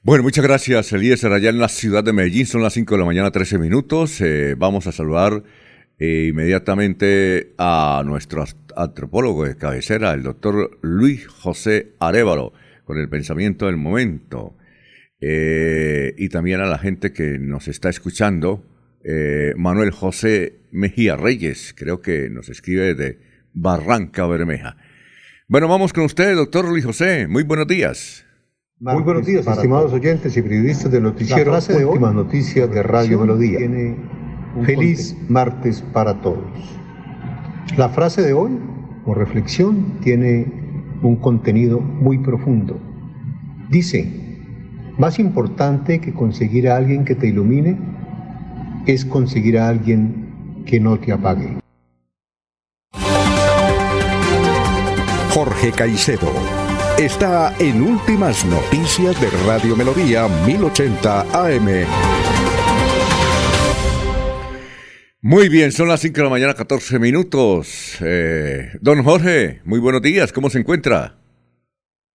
Bueno, 0.05 0.21
muchas 0.21 0.45
gracias, 0.45 0.93
Eliezer. 0.93 1.33
Allá 1.33 1.49
en 1.49 1.57
la 1.57 1.67
ciudad 1.67 2.03
de 2.03 2.13
Medellín 2.13 2.45
son 2.45 2.61
las 2.61 2.73
5 2.73 2.93
de 2.93 2.99
la 2.99 3.05
mañana, 3.05 3.31
13 3.31 3.57
minutos. 3.57 4.21
Eh, 4.21 4.53
vamos 4.55 4.85
a 4.85 4.91
saludar 4.91 5.41
eh, 5.97 6.27
inmediatamente 6.29 7.55
a 7.57 8.03
nuestro 8.05 8.45
antropólogo 8.75 9.45
de 9.45 9.57
cabecera, 9.57 10.13
el 10.13 10.21
doctor 10.21 10.77
Luis 10.83 11.25
José 11.25 11.93
Arevalo, 11.99 12.53
con 12.83 12.99
el 12.99 13.09
pensamiento 13.09 13.65
del 13.65 13.77
momento. 13.77 14.55
Eh, 15.21 16.13
y 16.19 16.29
también 16.29 16.61
a 16.61 16.67
la 16.67 16.77
gente 16.77 17.11
que 17.11 17.39
nos 17.39 17.67
está 17.67 17.89
escuchando 17.89 18.63
Manuel 19.57 19.89
José 19.89 20.59
Mejía 20.71 21.15
Reyes, 21.15 21.73
creo 21.75 22.01
que 22.03 22.29
nos 22.29 22.49
escribe 22.49 22.93
de 22.93 23.17
Barranca 23.53 24.27
Bermeja. 24.27 24.77
Bueno, 25.47 25.67
vamos 25.67 25.93
con 25.93 26.03
usted, 26.03 26.35
doctor 26.35 26.69
Luis 26.69 26.85
José. 26.85 27.25
Muy 27.27 27.41
buenos 27.41 27.65
días. 27.65 28.24
Muy 28.81 29.03
buenos 29.03 29.25
días, 29.25 29.47
estimados 29.47 29.93
oyentes 29.93 30.35
y 30.35 30.41
periodistas 30.41 30.91
del 30.91 31.03
noticiero 31.03 31.57
de 31.61 31.85
Últimas 31.85 32.13
Noticias 32.13 32.69
de 32.69 32.83
Radio 32.83 33.21
Melodía. 33.21 33.59
Feliz 34.65 35.15
martes 35.29 35.81
para 35.93 36.19
todos. 36.19 36.43
La 37.77 37.87
frase 37.87 38.21
de 38.21 38.33
hoy, 38.33 38.59
o 39.05 39.13
reflexión, 39.13 40.01
tiene 40.01 40.51
un 41.03 41.15
contenido 41.15 41.79
muy 41.79 42.17
profundo. 42.17 42.77
Dice, 43.69 44.11
más 44.97 45.19
importante 45.19 46.01
que 46.01 46.13
conseguir 46.13 46.67
a 46.67 46.75
alguien 46.75 47.05
que 47.05 47.15
te 47.15 47.27
ilumine 47.27 47.79
es 48.87 49.05
conseguir 49.05 49.57
a 49.57 49.69
alguien 49.69 50.63
que 50.65 50.81
no 50.81 50.99
te 50.99 51.13
apague. 51.13 51.59
Jorge 55.29 55.71
Caicedo 55.71 56.64
está 56.97 57.53
en 57.59 57.81
Últimas 57.81 58.45
Noticias 58.45 59.19
de 59.19 59.29
Radio 59.45 59.75
Melodía 59.75 60.27
1080 60.45 61.21
AM. 61.33 61.85
Muy 65.21 65.49
bien, 65.49 65.73
son 65.73 65.89
las 65.89 65.99
5 65.99 66.15
de 66.15 66.23
la 66.23 66.29
mañana, 66.29 66.53
14 66.53 66.97
minutos. 66.99 67.97
Eh, 68.01 68.71
don 68.79 69.03
Jorge, 69.03 69.59
muy 69.65 69.79
buenos 69.79 70.01
días, 70.01 70.31
¿cómo 70.31 70.49
se 70.49 70.59
encuentra? 70.59 71.17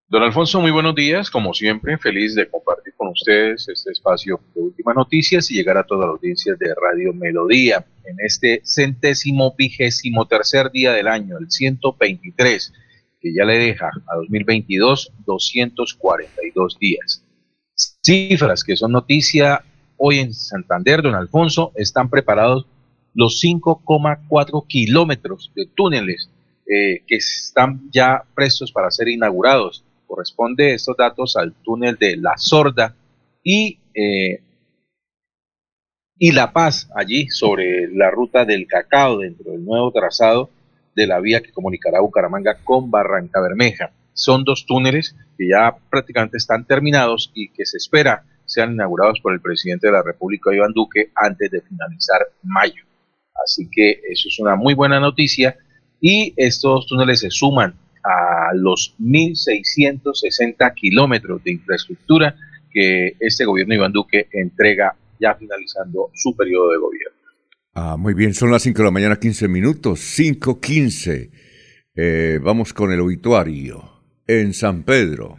Don 0.09 0.23
Alfonso, 0.23 0.61
muy 0.61 0.71
buenos 0.71 0.95
días. 0.95 1.31
Como 1.31 1.53
siempre, 1.53 1.99
feliz 1.99 2.35
de 2.35 2.49
compartir 2.49 2.95
con 2.97 3.09
ustedes 3.09 3.69
este 3.69 3.93
espacio 3.93 4.41
de 4.55 4.63
últimas 4.63 4.97
noticias 4.97 5.51
y 5.51 5.55
llegar 5.55 5.77
a 5.77 5.85
toda 5.85 6.07
la 6.07 6.13
audiencia 6.13 6.55
de 6.59 6.75
Radio 6.75 7.13
Melodía 7.13 7.85
en 8.05 8.17
este 8.19 8.63
centésimo 8.65 9.55
vigésimo 9.57 10.27
tercer 10.27 10.71
día 10.73 10.93
del 10.93 11.07
año, 11.07 11.37
el 11.39 11.51
123, 11.51 12.73
que 13.21 13.35
ya 13.35 13.45
le 13.45 13.59
deja 13.59 13.87
a 13.87 14.17
2022 14.17 15.13
242 15.27 16.79
días. 16.79 17.25
Cifras 17.75 18.65
que 18.65 18.77
son 18.77 18.93
noticia 18.93 19.65
hoy 19.97 20.19
en 20.19 20.33
Santander, 20.35 21.03
don 21.03 21.15
Alfonso, 21.15 21.73
están 21.75 22.09
preparados 22.09 22.67
los 23.15 23.43
5,4 23.43 24.67
kilómetros 24.67 25.53
de 25.55 25.67
túneles 25.67 26.31
eh, 26.67 27.03
que 27.07 27.17
están 27.17 27.91
ya 27.93 28.23
prestos 28.35 28.73
para 28.73 28.91
ser 28.91 29.09
inaugurados 29.09 29.85
corresponde 30.11 30.75
estos 30.75 30.97
datos 30.97 31.37
al 31.37 31.55
túnel 31.63 31.97
de 31.97 32.17
La 32.17 32.37
Sorda 32.37 32.97
y, 33.45 33.79
eh, 33.95 34.43
y 36.19 36.33
La 36.33 36.53
Paz, 36.53 36.91
allí 36.97 37.29
sobre 37.29 37.89
la 37.95 38.11
ruta 38.11 38.45
del 38.45 38.67
cacao, 38.67 39.19
dentro 39.19 39.53
del 39.53 39.65
nuevo 39.65 39.93
trazado 39.93 40.51
de 40.95 41.07
la 41.07 41.21
vía 41.21 41.41
que 41.41 41.53
comunicará 41.53 42.01
Bucaramanga 42.01 42.59
con 42.65 42.91
Barranca 42.91 43.41
Bermeja. 43.41 43.93
Son 44.13 44.45
dos 44.45 44.67
túneles 44.67 45.15
que 45.39 45.49
ya 45.49 45.77
prácticamente 45.89 46.37
están 46.37 46.67
terminados 46.67 47.31
y 47.35 47.51
que 47.51 47.65
se 47.65 47.77
espera 47.77 48.25
sean 48.51 48.73
inaugurados 48.73 49.21
por 49.21 49.33
el 49.33 49.41
presidente 49.41 49.87
de 49.87 49.93
la 49.93 50.03
República, 50.03 50.53
Iván 50.53 50.73
Duque, 50.73 51.13
antes 51.15 51.51
de 51.51 51.61
finalizar 51.61 52.21
mayo. 52.43 52.85
Así 53.45 53.69
que 53.71 54.01
eso 54.11 54.29
es 54.29 54.39
una 54.41 54.57
muy 54.57 54.75
buena 54.75 54.99
noticia 54.99 55.57
y 56.01 56.35
estos 56.37 56.87
túneles 56.87 57.21
se 57.21 57.31
suman 57.31 57.75
a 58.03 58.53
los 58.55 58.97
1.660 58.99 60.75
kilómetros 60.75 61.45
de 61.45 61.53
infraestructura 61.53 62.35
que 62.71 63.17
este 63.21 63.45
gobierno 63.45 63.75
Iván 63.75 63.93
Duque 63.93 64.29
entrega 64.33 64.97
ya 65.19 65.35
finalizando 65.35 66.11
su 66.15 66.35
periodo 66.35 66.73
de 66.73 66.79
gobierno. 66.79 67.20
Ah, 67.73 67.97
muy 67.97 68.15
bien, 68.15 68.35
son 68.35 68.51
las 68.51 68.63
5 68.63 68.79
de 68.79 68.85
la 68.85 68.91
mañana, 68.91 69.21
15 69.21 69.47
minutos, 69.47 70.01
5.15. 70.19 71.31
Eh, 71.95 72.41
vamos 72.43 72.73
con 72.73 72.93
el 72.93 73.01
obituario. 73.01 74.03
En 74.27 74.55
San 74.55 74.83
Pedro, 74.83 75.39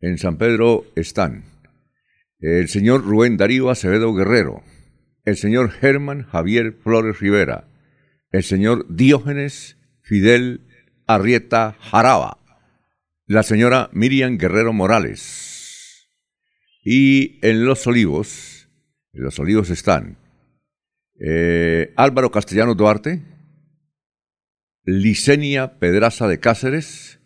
en 0.00 0.18
San 0.18 0.36
Pedro 0.36 0.86
están 0.96 1.44
el 2.40 2.68
señor 2.68 3.04
Rubén 3.04 3.36
Darío 3.36 3.70
Acevedo 3.70 4.12
Guerrero, 4.14 4.64
el 5.24 5.36
señor 5.36 5.70
Germán 5.70 6.24
Javier 6.24 6.72
Flores 6.82 7.20
Rivera, 7.20 7.68
el 8.32 8.42
señor 8.42 8.86
Diógenes 8.88 9.76
Fidel 10.02 10.62
Arrieta 11.06 11.76
Jaraba, 11.80 12.38
la 13.26 13.42
señora 13.42 13.90
Miriam 13.92 14.38
Guerrero 14.38 14.72
Morales. 14.72 16.08
Y 16.82 17.38
en 17.46 17.64
Los 17.64 17.86
Olivos, 17.86 18.68
en 19.12 19.22
Los 19.22 19.38
Olivos 19.38 19.70
están 19.70 20.16
eh, 21.20 21.92
Álvaro 21.96 22.30
Castellano 22.30 22.74
Duarte, 22.74 23.22
Licenia 24.84 25.78
Pedraza 25.78 26.26
de 26.26 26.40
Cáceres, 26.40 27.20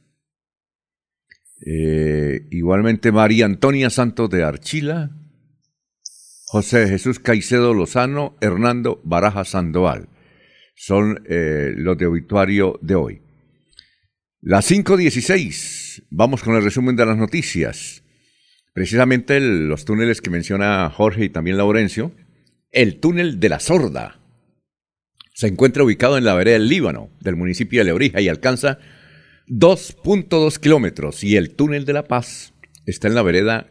eh, 1.65 2.47
igualmente 2.51 3.13
María 3.13 3.47
Antonia 3.47 3.89
Santos 3.91 4.29
de 4.31 4.43
Archila, 4.43 5.11
José 6.47 6.89
Jesús 6.89 7.21
Caicedo 7.21 7.73
Lozano, 7.73 8.37
Hernando 8.41 9.01
Baraja 9.05 9.45
Sandoval. 9.45 10.09
Son 10.77 11.25
eh, 11.29 11.73
los 11.77 11.97
de 11.97 12.07
obituario 12.07 12.79
de 12.83 12.95
hoy. 12.97 13.23
Las 14.41 14.71
5.16, 14.71 16.05
vamos 16.11 16.43
con 16.43 16.57
el 16.57 16.65
resumen 16.65 16.97
de 16.97 17.07
las 17.07 17.17
noticias. 17.17 18.03
Precisamente 18.75 19.41
los 19.41 19.85
túneles 19.85 20.21
que 20.21 20.31
menciona 20.31 20.91
Jorge 20.91 21.25
y 21.25 21.29
también 21.29 21.57
Laurencio. 21.57 22.13
El 22.75 22.99
túnel 22.99 23.39
de 23.39 23.49
la 23.49 23.61
Sorda 23.61 24.19
se 25.33 25.47
encuentra 25.47 25.85
ubicado 25.85 26.19
en 26.19 26.25
la 26.25 26.35
vereda 26.35 26.55
del 26.55 26.69
Líbano, 26.69 27.09
del 27.21 27.37
municipio 27.37 27.79
de 27.79 27.85
Lebrija, 27.85 28.21
y 28.21 28.29
alcanza 28.29 28.81
2.2 29.47 30.59
kilómetros. 30.59 31.23
Y 31.23 31.37
el 31.37 31.55
túnel 31.55 31.85
de 31.85 31.93
la 31.93 32.09
Paz 32.09 32.53
está 32.85 33.07
en 33.07 33.15
la 33.15 33.23
vereda 33.23 33.69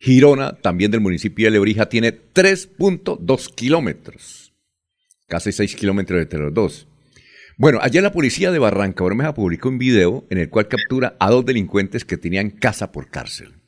Girona, 0.00 0.54
también 0.54 0.90
del 0.90 1.00
municipio 1.00 1.46
de 1.46 1.52
Lebrija, 1.52 1.88
tiene 1.88 2.10
3.2 2.10 3.54
kilómetros. 3.54 4.52
Casi 5.28 5.52
6 5.52 5.76
kilómetros 5.76 6.20
entre 6.20 6.40
los 6.40 6.52
dos. 6.52 6.88
Bueno, 7.58 7.78
ayer 7.80 8.02
la 8.02 8.10
policía 8.10 8.50
de 8.50 8.58
Barranca 8.58 9.04
Bermeja 9.04 9.34
publicó 9.34 9.68
un 9.68 9.78
video 9.78 10.26
en 10.30 10.38
el 10.38 10.50
cual 10.50 10.66
captura 10.66 11.14
a 11.20 11.30
dos 11.30 11.46
delincuentes 11.46 12.04
que 12.04 12.16
tenían 12.16 12.50
casa 12.50 12.90
por 12.90 13.08
cárcel. 13.08 13.61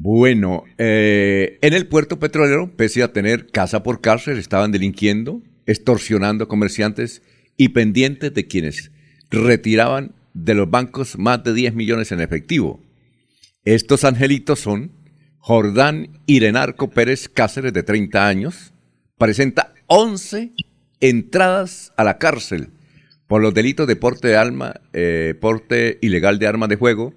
Bueno, 0.00 0.62
eh, 0.78 1.58
en 1.60 1.74
el 1.74 1.88
puerto 1.88 2.20
petrolero, 2.20 2.70
pese 2.76 3.02
a 3.02 3.12
tener 3.12 3.48
casa 3.48 3.82
por 3.82 4.00
cárcel, 4.00 4.38
estaban 4.38 4.70
delinquiendo, 4.70 5.42
extorsionando 5.66 6.46
comerciantes 6.46 7.20
y 7.56 7.70
pendientes 7.70 8.32
de 8.32 8.46
quienes 8.46 8.92
retiraban 9.28 10.14
de 10.34 10.54
los 10.54 10.70
bancos 10.70 11.18
más 11.18 11.42
de 11.42 11.52
10 11.52 11.74
millones 11.74 12.12
en 12.12 12.20
efectivo. 12.20 12.80
Estos 13.64 14.04
angelitos 14.04 14.60
son 14.60 14.92
Jordán 15.38 16.20
Irenarco 16.26 16.90
Pérez 16.90 17.28
Cáceres, 17.28 17.72
de 17.72 17.82
30 17.82 18.28
años, 18.28 18.72
presenta 19.18 19.74
11 19.88 20.52
entradas 21.00 21.92
a 21.96 22.04
la 22.04 22.18
cárcel 22.18 22.68
por 23.26 23.42
los 23.42 23.52
delitos 23.52 23.88
de 23.88 23.96
porte 23.96 24.28
de 24.28 24.36
alma, 24.36 24.80
eh, 24.92 25.34
porte 25.40 25.98
ilegal 26.02 26.38
de 26.38 26.46
armas 26.46 26.68
de 26.68 26.76
juego, 26.76 27.14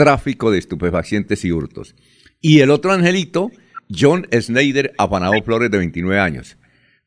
tráfico 0.00 0.50
de 0.50 0.58
estupefacientes 0.58 1.44
y 1.44 1.52
hurtos. 1.52 1.94
Y 2.40 2.60
el 2.60 2.70
otro 2.70 2.90
angelito, 2.90 3.50
John 3.94 4.26
Snyder 4.32 4.94
Apanado 4.96 5.34
Flores, 5.44 5.70
de 5.70 5.76
29 5.76 6.18
años. 6.18 6.56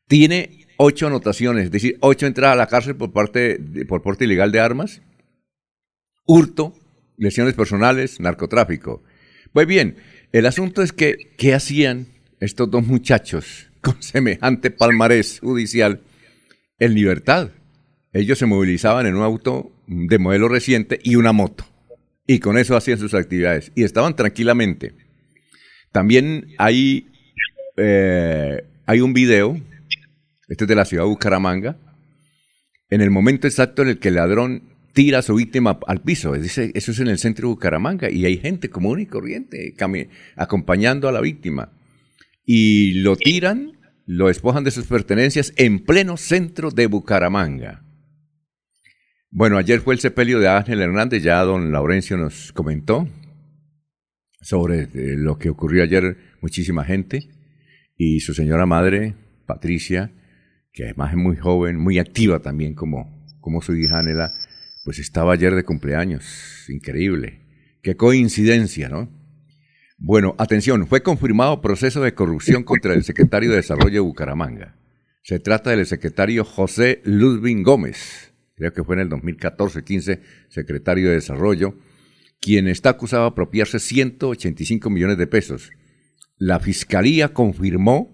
Tiene 0.06 0.68
ocho 0.76 1.08
anotaciones, 1.08 1.64
es 1.64 1.70
decir, 1.72 1.98
ocho 1.98 2.26
entradas 2.26 2.54
a 2.54 2.58
la 2.58 2.68
cárcel 2.68 2.94
por, 2.94 3.12
parte 3.12 3.58
por 3.88 4.00
porte 4.00 4.26
ilegal 4.26 4.52
de 4.52 4.60
armas, 4.60 5.02
hurto, 6.24 6.72
lesiones 7.16 7.54
personales, 7.54 8.20
narcotráfico. 8.20 9.02
Pues 9.52 9.66
bien, 9.66 9.96
el 10.30 10.46
asunto 10.46 10.80
es 10.80 10.92
que, 10.92 11.34
¿qué 11.36 11.52
hacían 11.52 12.06
estos 12.38 12.70
dos 12.70 12.86
muchachos 12.86 13.70
con 13.80 14.00
semejante 14.04 14.70
palmarés 14.70 15.40
judicial 15.40 16.00
en 16.78 16.94
libertad? 16.94 17.50
Ellos 18.12 18.38
se 18.38 18.46
movilizaban 18.46 19.06
en 19.06 19.16
un 19.16 19.24
auto 19.24 19.72
de 19.88 20.20
modelo 20.20 20.46
reciente 20.46 21.00
y 21.02 21.16
una 21.16 21.32
moto 21.32 21.73
y 22.26 22.38
con 22.38 22.58
eso 22.58 22.76
hacían 22.76 22.98
sus 22.98 23.14
actividades 23.14 23.72
y 23.74 23.84
estaban 23.84 24.16
tranquilamente. 24.16 24.94
También 25.92 26.48
hay, 26.58 27.08
eh, 27.76 28.64
hay 28.86 29.00
un 29.00 29.12
video, 29.12 29.60
este 30.48 30.64
es 30.64 30.68
de 30.68 30.74
la 30.74 30.84
ciudad 30.84 31.04
de 31.04 31.10
Bucaramanga, 31.10 31.76
en 32.90 33.00
el 33.00 33.10
momento 33.10 33.46
exacto 33.46 33.82
en 33.82 33.88
el 33.88 33.98
que 33.98 34.08
el 34.08 34.14
ladrón 34.14 34.74
tira 34.92 35.18
a 35.18 35.22
su 35.22 35.34
víctima 35.34 35.78
al 35.86 36.00
piso. 36.00 36.32
Dice, 36.32 36.70
eso 36.74 36.92
es 36.92 37.00
en 37.00 37.08
el 37.08 37.18
centro 37.18 37.48
de 37.48 37.54
Bucaramanga 37.54 38.10
y 38.10 38.24
hay 38.24 38.38
gente 38.38 38.70
común 38.70 39.00
y 39.00 39.06
corriente 39.06 39.74
acompañando 40.36 41.08
a 41.08 41.12
la 41.12 41.20
víctima. 41.20 41.72
Y 42.46 42.94
lo 43.00 43.16
tiran, 43.16 43.72
lo 44.06 44.28
despojan 44.28 44.64
de 44.64 44.70
sus 44.70 44.86
pertenencias 44.86 45.52
en 45.56 45.80
pleno 45.80 46.16
centro 46.16 46.70
de 46.70 46.86
Bucaramanga. 46.86 47.82
Bueno, 49.36 49.58
ayer 49.58 49.80
fue 49.80 49.94
el 49.94 50.00
sepelio 50.00 50.38
de 50.38 50.46
Ángel 50.46 50.80
Hernández, 50.80 51.24
ya 51.24 51.42
don 51.42 51.72
Laurencio 51.72 52.16
nos 52.16 52.52
comentó 52.52 53.08
sobre 54.40 54.82
eh, 54.82 55.16
lo 55.16 55.38
que 55.38 55.50
ocurrió 55.50 55.82
ayer, 55.82 56.18
muchísima 56.40 56.84
gente, 56.84 57.30
y 57.96 58.20
su 58.20 58.32
señora 58.32 58.64
madre, 58.64 59.16
Patricia, 59.44 60.12
que 60.72 60.84
además 60.84 61.10
es 61.10 61.16
muy 61.16 61.36
joven, 61.36 61.80
muy 61.80 61.98
activa 61.98 62.42
también 62.42 62.74
como, 62.74 63.26
como 63.40 63.60
su 63.60 63.74
hija 63.74 63.98
Anela, 63.98 64.34
pues 64.84 65.00
estaba 65.00 65.32
ayer 65.32 65.56
de 65.56 65.64
cumpleaños, 65.64 66.66
increíble. 66.68 67.40
Qué 67.82 67.96
coincidencia, 67.96 68.88
¿no? 68.88 69.10
Bueno, 69.98 70.36
atención, 70.38 70.86
fue 70.86 71.02
confirmado 71.02 71.60
proceso 71.60 72.00
de 72.02 72.14
corrupción 72.14 72.62
contra 72.62 72.94
el 72.94 73.02
secretario 73.02 73.50
de 73.50 73.56
Desarrollo 73.56 73.94
de 73.94 73.98
Bucaramanga. 73.98 74.76
Se 75.22 75.40
trata 75.40 75.70
del 75.70 75.86
secretario 75.86 76.44
José 76.44 77.00
Ludwig 77.02 77.64
Gómez 77.64 78.30
creo 78.54 78.72
que 78.72 78.84
fue 78.84 78.96
en 78.96 79.02
el 79.02 79.10
2014-15, 79.10 80.20
secretario 80.48 81.08
de 81.08 81.14
Desarrollo, 81.14 81.74
quien 82.40 82.68
está 82.68 82.90
acusado 82.90 83.22
de 83.22 83.28
apropiarse 83.28 83.78
185 83.78 84.90
millones 84.90 85.18
de 85.18 85.26
pesos. 85.26 85.70
La 86.36 86.60
fiscalía 86.60 87.32
confirmó 87.32 88.10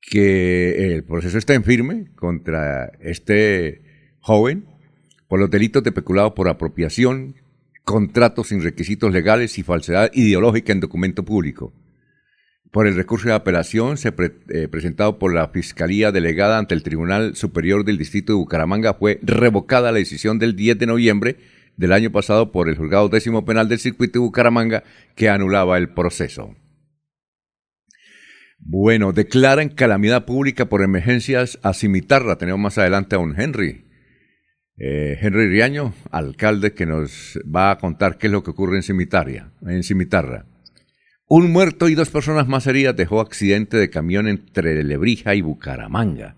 que 0.00 0.94
el 0.94 1.04
proceso 1.04 1.38
está 1.38 1.54
en 1.54 1.64
firme 1.64 2.12
contra 2.14 2.92
este 3.00 3.82
joven 4.20 4.66
por 5.28 5.40
los 5.40 5.50
delitos 5.50 5.82
de 5.82 5.92
peculado 5.92 6.34
por 6.34 6.48
apropiación, 6.48 7.36
contratos 7.84 8.48
sin 8.48 8.62
requisitos 8.62 9.12
legales 9.12 9.58
y 9.58 9.62
falsedad 9.62 10.10
ideológica 10.12 10.72
en 10.72 10.80
documento 10.80 11.24
público 11.24 11.72
por 12.76 12.86
el 12.86 12.94
recurso 12.94 13.28
de 13.28 13.34
apelación 13.34 13.96
se 13.96 14.12
eh, 14.50 14.68
presentado 14.68 15.18
por 15.18 15.32
la 15.32 15.48
Fiscalía 15.48 16.12
Delegada 16.12 16.58
ante 16.58 16.74
el 16.74 16.82
Tribunal 16.82 17.34
Superior 17.34 17.86
del 17.86 17.96
Distrito 17.96 18.34
de 18.34 18.36
Bucaramanga 18.36 18.92
fue 18.92 19.18
revocada 19.22 19.92
la 19.92 19.96
decisión 19.96 20.38
del 20.38 20.56
10 20.56 20.80
de 20.80 20.84
noviembre 20.84 21.36
del 21.78 21.94
año 21.94 22.12
pasado 22.12 22.52
por 22.52 22.68
el 22.68 22.76
Juzgado 22.76 23.08
Décimo 23.08 23.46
Penal 23.46 23.70
del 23.70 23.78
Circuito 23.78 24.18
de 24.18 24.26
Bucaramanga 24.26 24.84
que 25.14 25.30
anulaba 25.30 25.78
el 25.78 25.88
proceso. 25.88 26.54
Bueno, 28.58 29.14
declaran 29.14 29.70
calamidad 29.70 30.26
pública 30.26 30.66
por 30.66 30.82
emergencias 30.82 31.58
a 31.62 31.72
Cimitarra. 31.72 32.36
Tenemos 32.36 32.60
más 32.60 32.76
adelante 32.76 33.16
a 33.16 33.20
un 33.20 33.40
Henry. 33.40 33.86
Eh, 34.76 35.16
Henry 35.18 35.48
Riaño, 35.48 35.94
alcalde, 36.10 36.74
que 36.74 36.84
nos 36.84 37.40
va 37.42 37.70
a 37.70 37.78
contar 37.78 38.18
qué 38.18 38.26
es 38.26 38.34
lo 38.34 38.42
que 38.42 38.50
ocurre 38.50 38.78
en. 38.78 38.84
En 39.66 39.82
Cimitarra. 39.82 40.44
Un 41.28 41.50
muerto 41.50 41.88
y 41.88 41.96
dos 41.96 42.10
personas 42.10 42.46
más 42.46 42.68
heridas 42.68 42.94
dejó 42.94 43.20
accidente 43.20 43.76
de 43.76 43.90
camión 43.90 44.28
entre 44.28 44.84
Lebrija 44.84 45.34
y 45.34 45.40
Bucaramanga. 45.40 46.36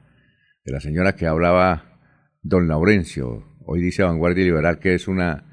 De 0.64 0.72
la 0.72 0.81
señora 0.81 1.14
que 1.14 1.27
hablaba 1.27 2.01
don 2.40 2.68
Laurencio. 2.68 3.44
Hoy 3.66 3.83
dice 3.83 4.03
Vanguardia 4.03 4.44
Liberal 4.44 4.79
que 4.79 4.94
es 4.94 5.07
una, 5.07 5.44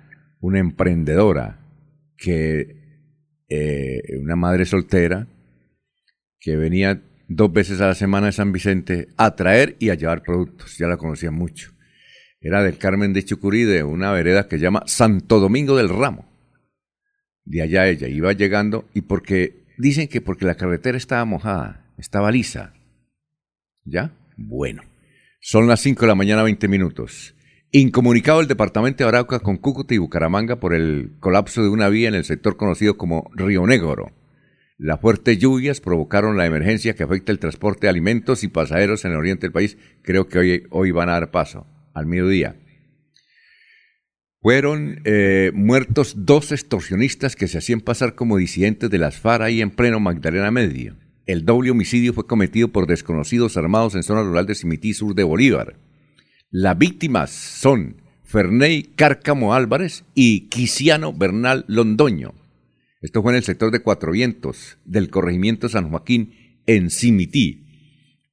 emprendedora, 0.42 1.60
que 2.16 2.78
eh, 3.50 4.04
una 4.22 4.38
madre 4.38 4.64
soltera, 4.64 5.28
que 6.40 6.56
venía 6.56 7.02
dos 7.28 7.52
veces 7.52 7.82
a 7.82 7.88
la 7.88 7.96
semana 7.96 8.28
de 8.28 8.32
San 8.32 8.54
Vicente 8.54 9.10
a 9.18 9.36
traer 9.36 9.76
y 9.80 9.90
a 9.90 9.96
llevar 9.96 10.24
productos. 10.24 10.78
Ya 10.78 10.88
la 10.88 10.96
conocía 10.96 11.32
mucho. 11.32 11.74
Era 12.40 12.64
del 12.64 12.78
Carmen 12.78 13.12
de 13.12 13.26
Chucurí, 13.26 13.64
de 13.64 13.84
una 13.84 14.14
vereda 14.14 14.48
que 14.48 14.58
se 14.58 14.64
llama 14.64 14.84
Santo 14.86 15.42
Domingo 15.42 15.76
del 15.76 15.90
Ramo 15.90 16.35
de 17.46 17.62
allá 17.62 17.88
ella 17.88 18.08
iba 18.08 18.34
llegando 18.34 18.90
y 18.94 19.02
porque 19.02 19.64
dicen 19.78 20.08
que 20.08 20.22
porque 20.22 20.46
la 20.46 20.56
carretera 20.56 20.98
estaba 20.98 21.24
mojada, 21.26 21.92
estaba 21.98 22.32
lisa. 22.32 22.74
¿Ya? 23.86 24.12
Bueno. 24.36 24.84
Son 25.40 25.68
las 25.68 25.80
5 25.82 26.02
de 26.02 26.08
la 26.08 26.16
mañana, 26.16 26.42
20 26.42 26.68
minutos. 26.68 27.36
Incomunicado 27.72 28.42
el 28.42 28.48
departamento 28.48 29.04
de 29.04 29.10
Arauca 29.10 29.40
con 29.40 29.58
Cúcuta 29.58 29.94
y 29.94 30.00
Bucaramanga 30.00 30.60
por 30.60 30.74
el 30.74 31.12
colapso 31.20 31.62
de 31.62 31.70
una 31.70 31.88
vía 31.90 32.08
en 32.08 32.16
el 32.16 32.26
sector 32.26 32.58
conocido 32.58 32.98
como 32.98 33.30
Río 33.36 33.68
Negro. 33.68 34.12
Las 34.78 35.00
fuertes 35.00 35.38
lluvias 35.38 35.82
provocaron 35.82 36.36
la 36.36 36.46
emergencia 36.46 36.96
que 36.96 37.04
afecta 37.04 37.32
el 37.32 37.40
transporte 37.40 37.86
de 37.86 37.90
alimentos 37.90 38.44
y 38.44 38.48
pasajeros 38.48 39.06
en 39.06 39.12
el 39.12 39.18
oriente 39.18 39.46
del 39.46 39.54
país. 39.54 39.78
Creo 40.02 40.28
que 40.28 40.40
hoy, 40.40 40.64
hoy 40.72 40.92
van 40.92 41.10
a 41.10 41.14
dar 41.14 41.32
paso, 41.32 41.68
al 41.94 42.08
mediodía. 42.08 42.56
Fueron 44.46 45.02
eh, 45.06 45.50
muertos 45.56 46.14
dos 46.18 46.52
extorsionistas 46.52 47.36
que 47.36 47.48
se 47.48 47.58
hacían 47.58 47.82
pasar 47.82 48.14
como 48.14 48.38
disidentes 48.38 48.92
de 48.92 49.00
las 49.00 49.18
FARC 49.18 49.50
y 49.50 49.62
en 49.62 49.72
pleno 49.72 50.00
Magdalena 50.00 50.52
Medio. 50.52 50.98
El 51.26 51.46
doble 51.46 51.72
homicidio 51.72 52.14
fue 52.14 52.28
cometido 52.28 52.68
por 52.68 52.86
desconocidos 52.86 53.58
armados 53.58 53.96
en 53.96 54.04
zona 54.04 54.22
rural 54.22 54.46
de 54.46 54.54
Cimití, 54.54 54.94
sur 54.94 55.16
de 55.16 55.24
Bolívar. 55.24 55.78
Las 56.52 56.78
víctimas 56.78 57.32
son 57.32 58.04
Ferney 58.24 58.84
Cárcamo 58.84 59.56
Álvarez 59.56 60.04
y 60.14 60.42
Quisiano 60.42 61.12
Bernal 61.12 61.66
Londoño. 61.68 62.36
Esto 63.02 63.24
fue 63.24 63.32
en 63.32 63.38
el 63.38 63.44
sector 63.44 63.72
de 63.72 63.82
Cuatro 63.82 64.12
Vientos 64.12 64.78
del 64.86 65.10
corregimiento 65.10 65.70
San 65.70 65.90
Joaquín 65.90 66.60
en 66.68 66.92
Cimití. 66.92 67.66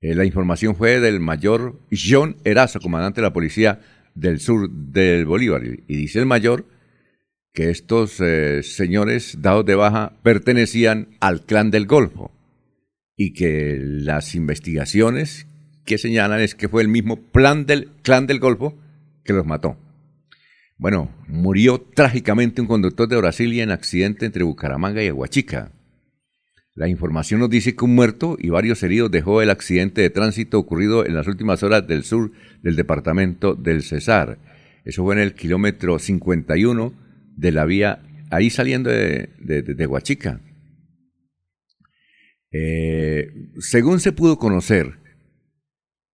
Eh, 0.02 0.14
la 0.14 0.26
información 0.26 0.76
fue 0.76 1.00
del 1.00 1.20
mayor 1.20 1.80
John 1.90 2.36
Erazo, 2.44 2.80
comandante 2.80 3.22
de 3.22 3.28
la 3.28 3.32
policía 3.32 3.80
del 4.14 4.40
sur 4.40 4.70
del 4.70 5.26
Bolívar. 5.26 5.62
Y 5.64 5.96
dice 5.96 6.18
el 6.18 6.26
mayor 6.26 6.66
que 7.52 7.70
estos 7.70 8.20
eh, 8.20 8.62
señores 8.62 9.38
dados 9.40 9.64
de 9.66 9.74
baja 9.74 10.14
pertenecían 10.22 11.08
al 11.20 11.44
clan 11.44 11.70
del 11.70 11.86
Golfo. 11.86 12.30
y 13.14 13.34
que 13.34 13.78
las 13.78 14.34
investigaciones 14.34 15.46
que 15.84 15.98
señalan 15.98 16.40
es 16.40 16.54
que 16.54 16.68
fue 16.68 16.82
el 16.82 16.88
mismo 16.88 17.16
plan 17.16 17.66
del 17.66 17.90
clan 18.02 18.26
del 18.26 18.40
Golfo 18.40 18.76
que 19.22 19.32
los 19.32 19.46
mató. 19.46 19.76
Bueno, 20.78 21.14
murió 21.28 21.80
trágicamente 21.80 22.60
un 22.60 22.66
conductor 22.66 23.06
de 23.06 23.16
Brasilia 23.16 23.62
en 23.62 23.70
accidente 23.70 24.26
entre 24.26 24.42
Bucaramanga 24.42 25.02
y 25.02 25.08
Aguachica. 25.08 25.70
La 26.74 26.88
información 26.88 27.40
nos 27.40 27.50
dice 27.50 27.76
que 27.76 27.84
un 27.84 27.94
muerto 27.94 28.36
y 28.38 28.48
varios 28.48 28.82
heridos 28.82 29.10
dejó 29.10 29.42
el 29.42 29.50
accidente 29.50 30.00
de 30.00 30.08
tránsito 30.08 30.58
ocurrido 30.58 31.04
en 31.04 31.14
las 31.14 31.26
últimas 31.26 31.62
horas 31.62 31.86
del 31.86 32.02
sur 32.02 32.32
del 32.62 32.76
departamento 32.76 33.54
del 33.54 33.82
Cesar. 33.82 34.38
Eso 34.84 35.04
fue 35.04 35.14
en 35.14 35.20
el 35.20 35.34
kilómetro 35.34 35.98
51 35.98 36.94
de 37.36 37.52
la 37.52 37.66
vía, 37.66 38.02
ahí 38.30 38.48
saliendo 38.48 38.88
de, 38.88 39.28
de, 39.38 39.86
Huachica. 39.86 40.40
Eh, 42.50 43.28
según 43.58 44.00
se 44.00 44.12
pudo 44.12 44.38
conocer, 44.38 44.98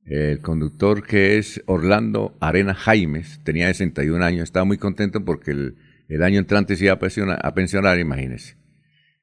el 0.06 0.40
conductor 0.40 1.04
que 1.04 1.38
es 1.38 1.62
Orlando 1.68 2.36
Arena 2.40 2.74
Jaimes 2.74 3.42
tenía 3.44 3.68
61 3.68 4.24
años, 4.26 4.46
estaba 4.46 4.66
muy 4.66 4.78
contento 4.80 5.24
porque 5.24 5.52
el, 5.52 6.24
año 6.24 6.40
entrante 6.40 6.76
se 6.76 6.86
iba 6.86 6.94
a 6.94 7.00
pensionar, 7.00 7.40
a 7.44 7.54
pensionar 7.54 8.00
imagínense 8.00 8.67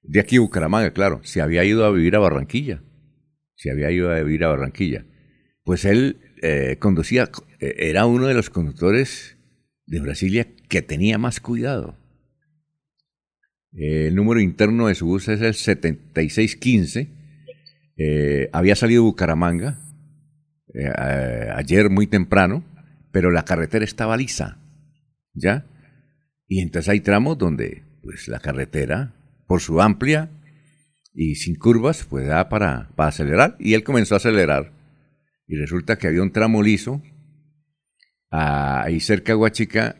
de 0.06 0.20
aquí 0.20 0.38
Bucaramanga, 0.38 0.92
claro, 0.92 1.20
se 1.24 1.40
había 1.40 1.64
ido 1.64 1.84
a 1.84 1.90
vivir 1.90 2.14
a 2.14 2.18
Barranquilla, 2.18 2.82
se 3.56 3.70
había 3.70 3.90
ido 3.90 4.10
a 4.10 4.20
vivir 4.20 4.44
a 4.44 4.48
Barranquilla. 4.48 5.06
Pues 5.64 5.86
él 5.86 6.18
eh, 6.42 6.76
conducía, 6.78 7.30
eh, 7.58 7.74
era 7.78 8.04
uno 8.04 8.26
de 8.26 8.34
los 8.34 8.50
conductores 8.50 9.38
de 9.86 10.00
Brasilia 10.00 10.46
que 10.68 10.82
tenía 10.82 11.18
más 11.18 11.40
cuidado. 11.40 11.96
el 13.72 14.14
número 14.14 14.40
interno 14.40 14.86
de 14.86 14.94
su 14.94 15.06
bus 15.06 15.28
es 15.28 15.40
el 15.40 15.54
7615. 15.54 17.08
Eh, 17.96 18.50
había 18.52 18.76
salido 18.76 19.02
de 19.02 19.08
Bucaramanga 19.08 19.80
ayer 21.54 21.88
muy 21.88 22.08
temprano, 22.08 22.64
pero 23.12 23.30
la 23.30 23.44
carretera 23.44 23.84
estaba 23.84 24.16
lisa, 24.16 24.58
¿ya? 25.32 25.66
Y 26.48 26.60
entonces 26.60 26.88
hay 26.88 27.00
tramos 27.00 27.38
donde 27.38 27.84
pues 28.02 28.26
la 28.26 28.40
carretera 28.40 29.14
por 29.54 29.60
su 29.60 29.80
amplia 29.80 30.30
y 31.14 31.36
sin 31.36 31.54
curvas, 31.54 32.04
pues 32.10 32.26
da 32.26 32.48
para, 32.48 32.90
para 32.96 33.10
acelerar. 33.10 33.54
Y 33.60 33.74
él 33.74 33.84
comenzó 33.84 34.14
a 34.14 34.16
acelerar. 34.16 34.72
Y 35.46 35.54
resulta 35.54 35.96
que 35.96 36.08
había 36.08 36.22
un 36.22 36.32
tramo 36.32 36.60
liso. 36.60 37.00
Ahí 38.32 38.98
cerca 38.98 39.30
de 39.30 39.36
Huachica, 39.36 39.94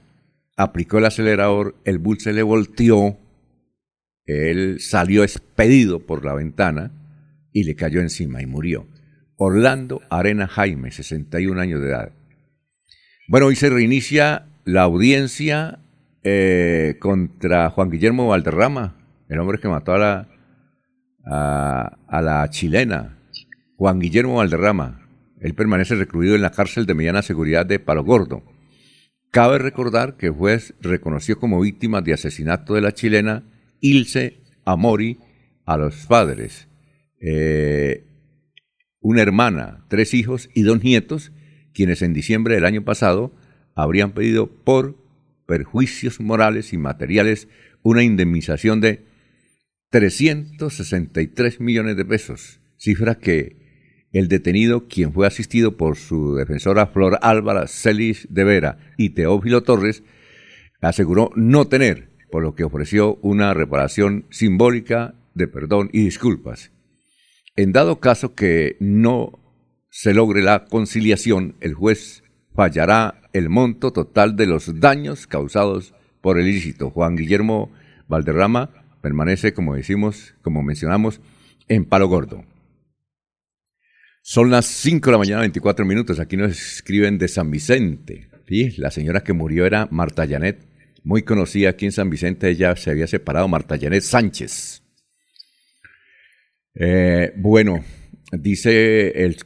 aplicó 0.57 0.99
el 0.99 1.05
acelerador, 1.05 1.77
el 1.85 1.99
bus 1.99 2.25
se 2.25 2.33
le 2.33 2.43
volteó. 2.43 3.17
Él 4.27 4.81
salió 4.81 5.23
expedido 5.23 6.05
por 6.05 6.25
la 6.25 6.35
ventana 6.35 6.91
y 7.53 7.63
le 7.63 7.77
cayó 7.77 8.01
encima 8.01 8.43
y 8.43 8.47
murió. 8.47 8.89
Orlando 9.37 10.03
Arena 10.11 10.49
Jaime, 10.49 10.91
61 10.91 11.61
años 11.61 11.81
de 11.81 11.91
edad. 11.91 12.13
Bueno, 13.29 13.47
hoy 13.47 13.55
se 13.55 13.71
reinicia 13.71 14.47
la 14.65 14.83
audiencia 14.83 15.79
eh, 16.25 16.97
contra 16.99 17.71
Juan 17.71 17.89
Guillermo 17.89 18.27
Valderrama, 18.27 19.04
el 19.29 19.39
hombre 19.39 19.59
que 19.59 19.69
mató 19.69 19.93
a 19.93 19.99
la, 19.99 20.29
a, 21.25 22.23
la 22.23 22.49
chilena, 22.51 23.19
Juan 23.77 23.99
Guillermo 23.99 24.37
Valderrama. 24.37 25.01
Él 25.41 25.55
permanece 25.55 25.95
recluido 25.95 26.35
en 26.35 26.43
la 26.43 26.51
cárcel 26.51 26.87
de 26.87 26.95
mediana 26.95 27.23
seguridad 27.23 27.67
de 27.67 27.79
Palo 27.79 28.05
Gordo. 28.05 28.43
Cabe 29.31 29.59
recordar 29.59 30.17
que 30.17 30.27
el 30.27 30.33
juez 30.33 30.75
reconoció 30.81 31.39
como 31.39 31.61
víctima 31.61 32.01
de 32.01 32.15
asesinato 32.15 32.75
de 32.75 32.81
la 32.81 32.93
chilena 32.93 33.43
Ilse 33.81 34.41
Amori 34.65 35.19
a 35.67 35.77
los 35.77 36.07
padres, 36.07 36.69
eh, 37.21 38.05
una 39.01 39.23
hermana, 39.23 39.85
tres 39.89 40.15
hijos 40.15 40.49
y 40.55 40.63
dos 40.63 40.83
nietos, 40.83 41.33
quienes 41.73 42.03
en 42.03 42.15
diciembre 42.15 42.55
del 42.55 42.65
año 42.65 42.85
pasado 42.85 43.35
habrían 43.75 44.13
pedido 44.13 44.47
por 44.47 44.97
perjuicios 45.47 46.21
morales 46.21 46.73
y 46.73 46.79
materiales 46.79 47.49
una 47.83 48.03
indemnización 48.03 48.81
de 48.81 49.05
363 49.95 51.61
millones 51.61 51.97
de 51.97 52.05
pesos, 52.05 52.59
cifra 52.77 53.15
que 53.15 54.09
el 54.11 54.27
detenido, 54.27 54.89
quien 54.89 55.13
fue 55.13 55.25
asistido 55.25 55.77
por 55.77 55.97
su 55.97 56.35
defensora 56.35 56.89
Flor 56.89 57.21
Álvara 57.23 57.69
Celis 57.69 58.27
de 58.29 58.43
Vera 58.43 58.79
y 58.99 59.11
Teófilo 59.11 59.63
Torres, 59.63 60.03
aseguró 60.81 61.31
no 61.37 61.69
tener, 61.69 62.09
por 62.33 62.43
lo 62.43 62.57
que 62.57 62.65
ofreció 62.65 63.21
una 63.23 63.55
reparación 63.55 64.27
simbólica 64.31 65.15
de 65.35 65.47
perdón 65.47 65.91
y 65.93 66.03
disculpas. 66.03 66.73
En 67.55 67.71
dado 67.71 68.01
caso 68.01 68.35
que 68.35 68.77
no 68.81 69.39
se 69.91 70.13
logre 70.13 70.43
la 70.43 70.65
conciliación, 70.65 71.55
el 71.61 71.75
juez 71.75 72.25
fallará 72.53 73.23
el 73.33 73.49
monto 73.49 73.93
total 73.93 74.35
de 74.35 74.47
los 74.47 74.81
daños 74.81 75.29
causados 75.29 75.95
por 76.21 76.41
el 76.41 76.49
ilícito. 76.49 76.91
Juan 76.91 77.15
Guillermo 77.15 77.71
Valderrama 78.09 78.84
permanece, 79.05 79.53
como 79.53 79.75
decimos, 79.75 80.35
como 80.41 80.63
mencionamos, 80.63 81.21
en 81.69 81.85
Palo 81.85 82.09
Gordo. 82.09 82.43
Son 84.23 84.51
las 84.51 84.65
5 84.65 85.05
de 85.05 85.13
la 85.13 85.19
mañana, 85.19 85.41
24 85.41 85.85
minutos. 85.85 86.19
Aquí 86.19 86.39
nos 86.39 86.53
escriben 86.53 87.19
de 87.19 87.29
San 87.29 87.51
Vicente. 87.51 88.31
¿sí? 88.49 88.71
La 88.79 88.91
señora 88.91 89.23
que 89.23 89.35
murió 89.35 89.67
era 89.67 89.89
Marta 89.91 90.27
Janet, 90.27 90.67
muy 91.03 91.23
conocida 91.23 91.69
aquí 91.69 91.85
en 91.85 91.93
San 91.93 92.09
Vicente. 92.09 92.49
Ella 92.49 92.75
se 92.77 92.91
había 92.91 93.07
separado, 93.07 93.47
Marta 93.47 93.77
Janet 93.79 94.03
Sánchez. 94.03 94.83
Eh, 96.75 97.35
bueno, 97.37 97.85
dice 98.33 99.23
el 99.23 99.37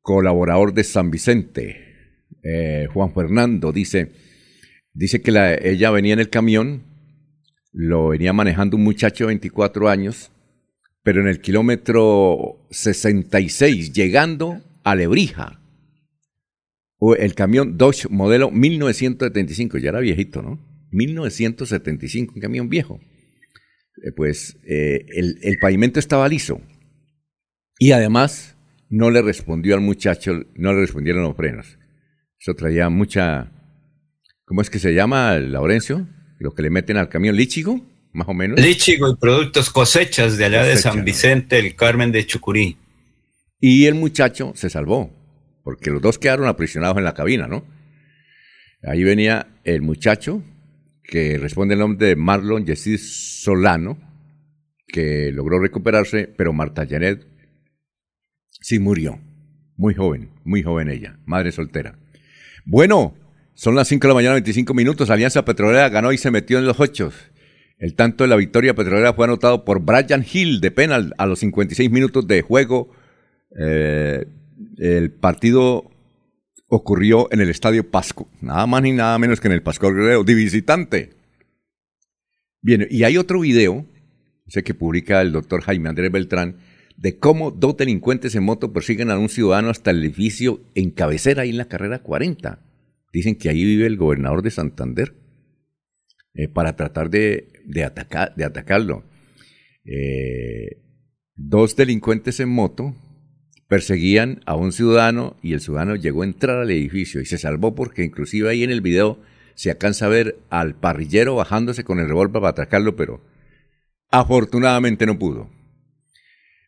colaborador 0.00 0.74
de 0.74 0.84
San 0.84 1.10
Vicente, 1.10 2.20
eh, 2.44 2.86
Juan 2.92 3.12
Fernando, 3.12 3.72
dice, 3.72 4.12
dice 4.94 5.20
que 5.22 5.32
la, 5.32 5.54
ella 5.54 5.90
venía 5.90 6.12
en 6.12 6.20
el 6.20 6.30
camión 6.30 6.91
lo 7.72 8.08
venía 8.08 8.32
manejando 8.32 8.76
un 8.76 8.84
muchacho 8.84 9.24
de 9.24 9.28
24 9.28 9.88
años, 9.88 10.30
pero 11.02 11.20
en 11.20 11.28
el 11.28 11.40
kilómetro 11.40 12.66
66, 12.70 13.92
llegando 13.92 14.60
a 14.84 14.94
Lebrija, 14.94 15.60
el 17.18 17.34
camión 17.34 17.76
Dodge 17.78 18.08
modelo 18.08 18.50
1975, 18.50 19.78
ya 19.78 19.88
era 19.88 20.00
viejito, 20.00 20.42
¿no? 20.42 20.60
1975, 20.92 22.34
un 22.34 22.40
camión 22.40 22.68
viejo. 22.68 23.00
Eh, 24.04 24.12
pues 24.14 24.58
eh, 24.64 25.04
el, 25.08 25.38
el, 25.42 25.58
pavimento 25.58 25.98
estaba 25.98 26.28
liso 26.28 26.60
y 27.78 27.92
además 27.92 28.56
no 28.88 29.10
le 29.10 29.20
respondió 29.20 29.74
al 29.74 29.80
muchacho, 29.80 30.44
no 30.54 30.72
le 30.72 30.80
respondieron 30.80 31.22
los 31.22 31.36
frenos. 31.36 31.78
Eso 32.38 32.54
traía 32.54 32.88
mucha, 32.88 33.52
¿cómo 34.44 34.62
es 34.62 34.70
que 34.70 34.78
se 34.78 34.94
llama, 34.94 35.38
Laurencio? 35.38 36.06
Lo 36.42 36.54
que 36.54 36.62
le 36.62 36.70
meten 36.70 36.96
al 36.96 37.08
camión 37.08 37.36
líchigo, 37.36 37.80
más 38.12 38.28
o 38.28 38.34
menos. 38.34 38.60
Líchigo 38.60 39.08
y 39.08 39.16
productos 39.16 39.70
cosechas 39.70 40.36
de 40.36 40.44
allá 40.44 40.64
de 40.64 40.76
San 40.76 41.04
Vicente, 41.04 41.58
el 41.58 41.74
Carmen 41.74 42.12
de 42.12 42.26
Chucurí. 42.26 42.76
Y 43.60 43.86
el 43.86 43.94
muchacho 43.94 44.52
se 44.56 44.68
salvó, 44.68 45.10
porque 45.62 45.90
los 45.90 46.02
dos 46.02 46.18
quedaron 46.18 46.46
aprisionados 46.48 46.98
en 46.98 47.04
la 47.04 47.14
cabina, 47.14 47.46
¿no? 47.46 47.64
Ahí 48.82 49.04
venía 49.04 49.46
el 49.64 49.82
muchacho, 49.82 50.42
que 51.04 51.38
responde 51.38 51.74
el 51.74 51.80
nombre 51.80 52.08
de 52.08 52.16
Marlon 52.16 52.66
Yesid 52.66 52.98
Solano, 52.98 53.98
que 54.88 55.30
logró 55.32 55.60
recuperarse, 55.60 56.26
pero 56.36 56.52
Marta 56.52 56.86
Janet 56.86 57.26
sí 58.60 58.78
murió. 58.78 59.20
Muy 59.76 59.94
joven, 59.94 60.30
muy 60.44 60.62
joven 60.62 60.90
ella, 60.90 61.18
madre 61.24 61.52
soltera. 61.52 61.98
Bueno, 62.64 63.14
son 63.54 63.74
las 63.74 63.88
5 63.88 64.02
de 64.02 64.08
la 64.08 64.14
mañana, 64.14 64.34
25 64.34 64.74
minutos. 64.74 65.10
Alianza 65.10 65.44
Petrolera 65.44 65.88
ganó 65.88 66.12
y 66.12 66.18
se 66.18 66.30
metió 66.30 66.58
en 66.58 66.64
los 66.64 66.80
ocho. 66.80 67.12
El 67.78 67.94
tanto 67.94 68.24
de 68.24 68.28
la 68.28 68.36
victoria 68.36 68.74
petrolera 68.74 69.12
fue 69.12 69.24
anotado 69.24 69.64
por 69.64 69.80
Brian 69.80 70.24
Hill 70.30 70.60
de 70.60 70.70
penal 70.70 71.14
a 71.18 71.26
los 71.26 71.40
56 71.40 71.90
minutos 71.90 72.28
de 72.28 72.40
juego. 72.42 72.92
Eh, 73.58 74.24
el 74.78 75.10
partido 75.10 75.90
ocurrió 76.68 77.28
en 77.32 77.40
el 77.40 77.50
Estadio 77.50 77.90
Pasco. 77.90 78.28
Nada 78.40 78.66
más 78.66 78.82
ni 78.82 78.92
nada 78.92 79.18
menos 79.18 79.40
que 79.40 79.48
en 79.48 79.54
el 79.54 79.62
Pascual 79.62 79.94
Guerrero, 79.94 80.22
de 80.22 80.34
visitante. 80.34 81.10
Bien, 82.60 82.86
y 82.88 83.02
hay 83.02 83.16
otro 83.16 83.40
video, 83.40 83.84
ese 84.46 84.62
que 84.62 84.74
publica 84.74 85.20
el 85.20 85.32
doctor 85.32 85.62
Jaime 85.62 85.88
Andrés 85.88 86.12
Beltrán, 86.12 86.58
de 86.96 87.18
cómo 87.18 87.50
dos 87.50 87.76
delincuentes 87.76 88.36
en 88.36 88.44
moto 88.44 88.72
persiguen 88.72 89.10
a 89.10 89.18
un 89.18 89.28
ciudadano 89.28 89.70
hasta 89.70 89.90
el 89.90 90.04
edificio 90.04 90.60
en 90.76 90.90
cabecera 90.90 91.42
ahí 91.42 91.50
en 91.50 91.58
la 91.58 91.64
carrera 91.64 91.98
40. 91.98 92.60
Dicen 93.12 93.36
que 93.36 93.50
ahí 93.50 93.64
vive 93.64 93.86
el 93.86 93.96
gobernador 93.96 94.42
de 94.42 94.50
Santander 94.50 95.14
eh, 96.34 96.48
para 96.48 96.76
tratar 96.76 97.10
de, 97.10 97.48
atacar, 97.84 98.34
de 98.34 98.44
atacarlo. 98.44 99.04
Eh, 99.84 100.82
dos 101.34 101.76
delincuentes 101.76 102.40
en 102.40 102.48
moto 102.48 102.96
perseguían 103.68 104.40
a 104.46 104.54
un 104.54 104.72
ciudadano 104.72 105.36
y 105.42 105.52
el 105.52 105.60
ciudadano 105.60 105.96
llegó 105.96 106.22
a 106.22 106.26
entrar 106.26 106.58
al 106.58 106.70
edificio 106.70 107.20
y 107.20 107.26
se 107.26 107.38
salvó 107.38 107.74
porque 107.74 108.04
inclusive 108.04 108.48
ahí 108.48 108.64
en 108.64 108.70
el 108.70 108.80
video 108.80 109.18
se 109.54 109.70
alcanza 109.70 110.06
a 110.06 110.10
ver 110.10 110.38
al 110.50 110.74
parrillero 110.74 111.36
bajándose 111.36 111.84
con 111.84 111.98
el 111.98 112.08
revólver 112.08 112.40
para 112.40 112.48
atacarlo, 112.48 112.96
pero 112.96 113.22
afortunadamente 114.10 115.06
no 115.06 115.18
pudo. 115.18 115.50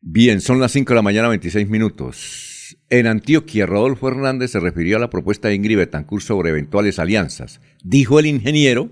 Bien, 0.01 0.41
son 0.43 0.61
las 0.61 0.73
5 0.73 0.91
de 0.91 0.95
la 0.95 1.03
mañana, 1.03 1.29
26 1.29 1.69
minutos. 1.69 2.54
En 2.90 3.07
Antioquia, 3.07 3.66
Rodolfo 3.66 4.09
Hernández 4.09 4.53
se 4.53 4.61
refirió 4.61 4.97
a 4.97 5.01
la 5.01 5.11
propuesta 5.11 5.49
de 5.49 5.55
Ingrid 5.55 5.79
Betancourt 5.79 6.23
sobre 6.23 6.51
eventuales 6.51 6.99
alianzas. 6.99 7.61
Dijo 7.83 8.18
el 8.18 8.27
ingeniero 8.27 8.90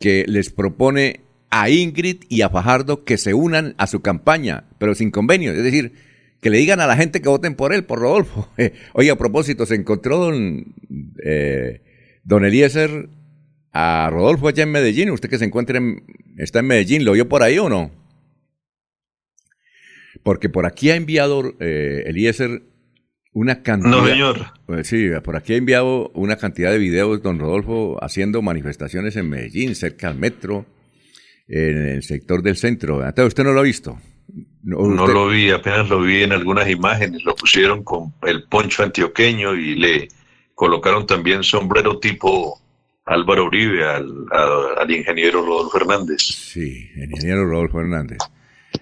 que 0.00 0.24
les 0.26 0.50
propone 0.50 1.20
a 1.50 1.70
Ingrid 1.70 2.24
y 2.28 2.42
a 2.42 2.50
Fajardo 2.50 3.04
que 3.04 3.18
se 3.18 3.34
unan 3.34 3.74
a 3.78 3.86
su 3.86 4.00
campaña, 4.00 4.64
pero 4.78 4.94
sin 4.94 5.10
convenio. 5.10 5.52
Es 5.52 5.62
decir, 5.62 5.92
que 6.40 6.50
le 6.50 6.58
digan 6.58 6.80
a 6.80 6.86
la 6.86 6.96
gente 6.96 7.20
que 7.20 7.28
voten 7.28 7.54
por 7.54 7.72
él, 7.72 7.84
por 7.84 7.98
Rodolfo. 7.98 8.48
Oye, 8.94 9.10
a 9.10 9.16
propósito, 9.16 9.66
se 9.66 9.74
encontró 9.74 10.18
don, 10.18 10.74
eh, 11.24 11.82
don 12.24 12.44
Eliezer 12.44 13.08
a 13.72 14.08
Rodolfo 14.10 14.48
allá 14.48 14.62
en 14.62 14.70
Medellín. 14.70 15.10
Usted 15.10 15.28
que 15.28 15.38
se 15.38 15.44
encuentra 15.44 15.78
en, 15.78 16.04
está 16.36 16.60
en 16.60 16.66
Medellín, 16.66 17.04
¿lo 17.04 17.12
vio 17.12 17.28
por 17.28 17.42
ahí 17.42 17.58
o 17.58 17.68
no? 17.68 17.90
Porque 20.22 20.48
por 20.48 20.66
aquí 20.66 20.90
ha 20.90 20.96
enviado 20.96 21.54
eh, 21.60 22.04
Eliezer 22.06 22.62
una 23.32 23.62
cantidad. 23.62 23.90
No, 23.90 24.06
señor. 24.06 24.38
Pues 24.66 24.86
sí, 24.86 25.08
por 25.22 25.36
aquí 25.36 25.54
ha 25.54 25.56
enviado 25.56 26.10
una 26.14 26.36
cantidad 26.36 26.70
de 26.70 26.78
videos, 26.78 27.22
don 27.22 27.38
Rodolfo, 27.38 28.02
haciendo 28.02 28.42
manifestaciones 28.42 29.16
en 29.16 29.28
Medellín, 29.28 29.74
cerca 29.74 30.08
al 30.08 30.16
metro, 30.16 30.66
en 31.46 31.76
el 31.88 32.02
sector 32.02 32.42
del 32.42 32.56
centro. 32.56 32.96
Entonces, 33.04 33.28
¿usted 33.28 33.44
no 33.44 33.52
lo 33.52 33.60
ha 33.60 33.64
visto? 33.64 33.98
No, 34.62 35.06
lo 35.06 35.28
vi, 35.28 35.50
apenas 35.50 35.88
lo 35.88 36.02
vi 36.02 36.22
en 36.22 36.32
algunas 36.32 36.68
imágenes. 36.68 37.24
Lo 37.24 37.34
pusieron 37.34 37.82
con 37.82 38.12
el 38.26 38.44
poncho 38.44 38.82
antioqueño 38.82 39.54
y 39.54 39.74
le 39.76 40.08
colocaron 40.54 41.06
también 41.06 41.42
sombrero 41.42 41.98
tipo 41.98 42.60
Álvaro 43.06 43.46
Uribe 43.46 43.86
al, 43.86 44.26
al 44.78 44.90
ingeniero 44.90 45.40
Rodolfo 45.40 45.78
Hernández. 45.78 46.20
Sí, 46.20 46.90
el 46.96 47.10
ingeniero 47.12 47.46
Rodolfo 47.46 47.80
Hernández. 47.80 48.18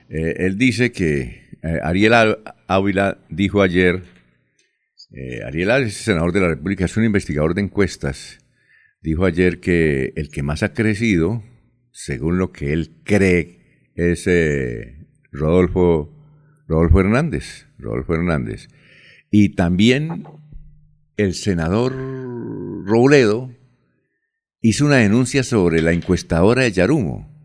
Eh, 0.08 0.34
él 0.38 0.58
dice 0.58 0.90
que 0.90 1.46
eh, 1.62 1.78
Ariel 1.82 2.38
Ávila 2.66 3.18
dijo 3.28 3.62
ayer, 3.62 4.02
eh, 5.16 5.42
Ariel 5.44 5.70
es 5.84 5.94
senador 5.94 6.32
de 6.32 6.40
la 6.40 6.48
República, 6.48 6.84
es 6.84 6.96
un 6.96 7.04
investigador 7.04 7.54
de 7.54 7.62
encuestas, 7.62 8.38
dijo 9.00 9.24
ayer 9.24 9.60
que 9.60 10.12
el 10.16 10.30
que 10.30 10.42
más 10.42 10.62
ha 10.62 10.74
crecido, 10.74 11.42
según 11.90 12.38
lo 12.38 12.52
que 12.52 12.72
él 12.72 13.00
cree, 13.04 13.92
es 13.94 14.28
Rodolfo, 15.32 16.14
Rodolfo 16.68 17.00
Hernández, 17.00 17.66
Rodolfo 17.78 18.14
Hernández. 18.14 18.68
Y 19.30 19.54
también 19.54 20.24
el 21.16 21.34
senador 21.34 21.92
Robledo 22.84 23.50
hizo 24.60 24.84
una 24.84 24.96
denuncia 24.96 25.42
sobre 25.42 25.80
la 25.80 25.92
encuestadora 25.92 26.62
de 26.64 26.72
Yarumo 26.72 27.36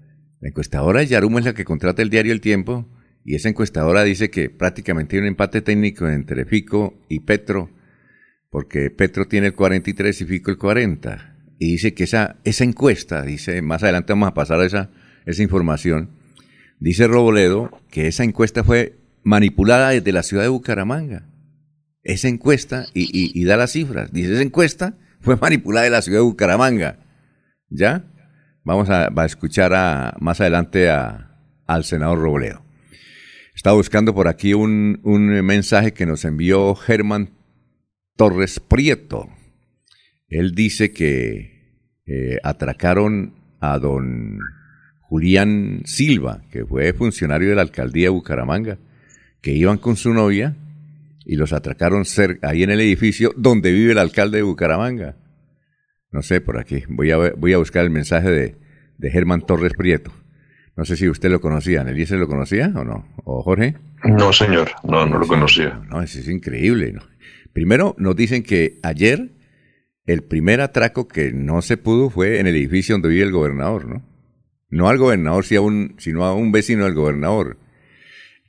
la 0.41 0.49
encuestadora 0.49 1.01
de 1.01 1.05
Yarumo 1.05 1.37
es 1.37 1.45
la 1.45 1.53
que 1.53 1.63
contrata 1.63 2.01
el 2.01 2.09
diario 2.09 2.33
El 2.33 2.41
Tiempo 2.41 2.89
y 3.23 3.35
esa 3.35 3.49
encuestadora 3.49 4.03
dice 4.03 4.29
que 4.29 4.49
prácticamente 4.49 5.15
hay 5.15 5.21
un 5.21 5.27
empate 5.27 5.61
técnico 5.61 6.07
entre 6.09 6.45
Fico 6.45 6.99
y 7.07 7.19
Petro, 7.21 7.69
porque 8.49 8.89
Petro 8.89 9.27
tiene 9.27 9.47
el 9.47 9.53
43 9.53 10.21
y 10.21 10.25
Fico 10.25 10.51
el 10.51 10.57
40. 10.57 11.37
Y 11.59 11.73
dice 11.73 11.93
que 11.93 12.05
esa, 12.05 12.37
esa 12.43 12.63
encuesta, 12.63 13.21
dice, 13.21 13.61
más 13.61 13.83
adelante 13.83 14.13
vamos 14.13 14.29
a 14.29 14.33
pasar 14.33 14.59
a 14.59 14.65
esa, 14.65 14.89
esa 15.25 15.43
información, 15.43 16.09
dice 16.79 17.05
Roboledo 17.07 17.69
que 17.91 18.07
esa 18.07 18.23
encuesta 18.23 18.63
fue 18.63 18.97
manipulada 19.23 19.89
desde 19.89 20.11
la 20.11 20.23
ciudad 20.23 20.43
de 20.43 20.49
Bucaramanga. 20.49 21.27
Esa 22.03 22.27
encuesta, 22.27 22.87
y, 22.95 23.43
da 23.45 23.57
las 23.57 23.73
cifras, 23.73 24.11
dice 24.11 24.33
esa 24.33 24.41
encuesta 24.41 24.97
fue 25.19 25.35
manipulada 25.35 25.83
de 25.83 25.91
la 25.91 26.01
ciudad 26.01 26.17
de 26.17 26.23
Bucaramanga. 26.23 26.97
¿Ya? 27.69 28.05
Vamos 28.63 28.89
a, 28.89 29.11
escuchar 29.23 29.73
a, 29.75 30.17
más 30.19 30.41
adelante 30.41 30.89
al 30.89 31.83
senador 31.83 32.17
Robledo. 32.17 32.70
Estaba 33.61 33.77
buscando 33.77 34.15
por 34.15 34.27
aquí 34.27 34.55
un, 34.55 34.99
mensaje 35.03 35.93
que 35.93 36.07
nos 36.07 36.25
envió 36.25 36.73
Germán 36.73 37.29
Torres 38.15 38.59
Prieto. 38.59 39.29
Él 40.27 40.55
dice 40.55 40.91
que 40.91 41.99
eh, 42.07 42.39
atracaron 42.41 43.35
a 43.59 43.77
don 43.77 44.39
Julián 45.01 45.83
Silva, 45.85 46.41
que 46.49 46.65
fue 46.65 46.91
funcionario 46.93 47.49
de 47.49 47.55
la 47.55 47.61
alcaldía 47.61 48.05
de 48.05 48.09
Bucaramanga, 48.09 48.79
que 49.41 49.51
iban 49.51 49.77
con 49.77 49.95
su 49.95 50.11
novia 50.11 50.57
y 51.23 51.35
los 51.35 51.53
atracaron 51.53 52.03
cerca, 52.05 52.49
ahí 52.49 52.63
en 52.63 52.71
el 52.71 52.81
edificio 52.81 53.31
donde 53.37 53.71
vive 53.71 53.91
el 53.91 53.99
alcalde 53.99 54.37
de 54.37 54.43
Bucaramanga. 54.43 55.17
No 56.09 56.23
sé, 56.23 56.41
por 56.41 56.57
aquí. 56.59 56.81
Voy 56.89 57.11
a, 57.11 57.17
voy 57.37 57.53
a 57.53 57.59
buscar 57.59 57.83
el 57.83 57.91
mensaje 57.91 58.31
de, 58.31 58.55
de 58.97 59.11
Germán 59.11 59.45
Torres 59.45 59.73
Prieto. 59.77 60.11
No 60.75 60.85
sé 60.85 60.95
si 60.95 61.09
usted 61.09 61.29
lo 61.29 61.41
conocía. 61.41 61.81
¿Eliezer 61.81 62.17
lo 62.17 62.27
conocía 62.27 62.71
o 62.75 62.83
no? 62.83 63.07
¿O 63.23 63.43
Jorge? 63.43 63.75
No, 64.03 64.31
señor. 64.33 64.71
No, 64.83 65.05
no 65.05 65.19
lo 65.19 65.27
conocía. 65.27 65.81
No, 65.89 66.01
eso 66.01 66.19
es 66.19 66.27
increíble. 66.27 66.95
Primero, 67.53 67.95
nos 67.97 68.15
dicen 68.15 68.43
que 68.43 68.79
ayer 68.83 69.31
el 70.05 70.23
primer 70.23 70.61
atraco 70.61 71.07
que 71.07 71.31
no 71.31 71.61
se 71.61 71.77
pudo 71.77 72.09
fue 72.09 72.39
en 72.39 72.47
el 72.47 72.55
edificio 72.55 72.95
donde 72.95 73.09
vive 73.09 73.23
el 73.23 73.31
gobernador, 73.31 73.85
¿no? 73.85 74.03
No 74.69 74.87
al 74.87 74.97
gobernador, 74.97 75.45
sino 75.45 76.25
a 76.25 76.33
un 76.33 76.51
vecino 76.51 76.85
del 76.85 76.93
gobernador. 76.93 77.57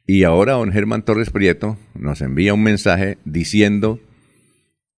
Y 0.06 0.24
ahora 0.24 0.52
don 0.52 0.72
Germán 0.72 1.04
Torres 1.04 1.30
Prieto 1.30 1.78
nos 1.94 2.20
envía 2.20 2.54
un 2.54 2.62
mensaje 2.62 3.18
diciendo 3.24 4.00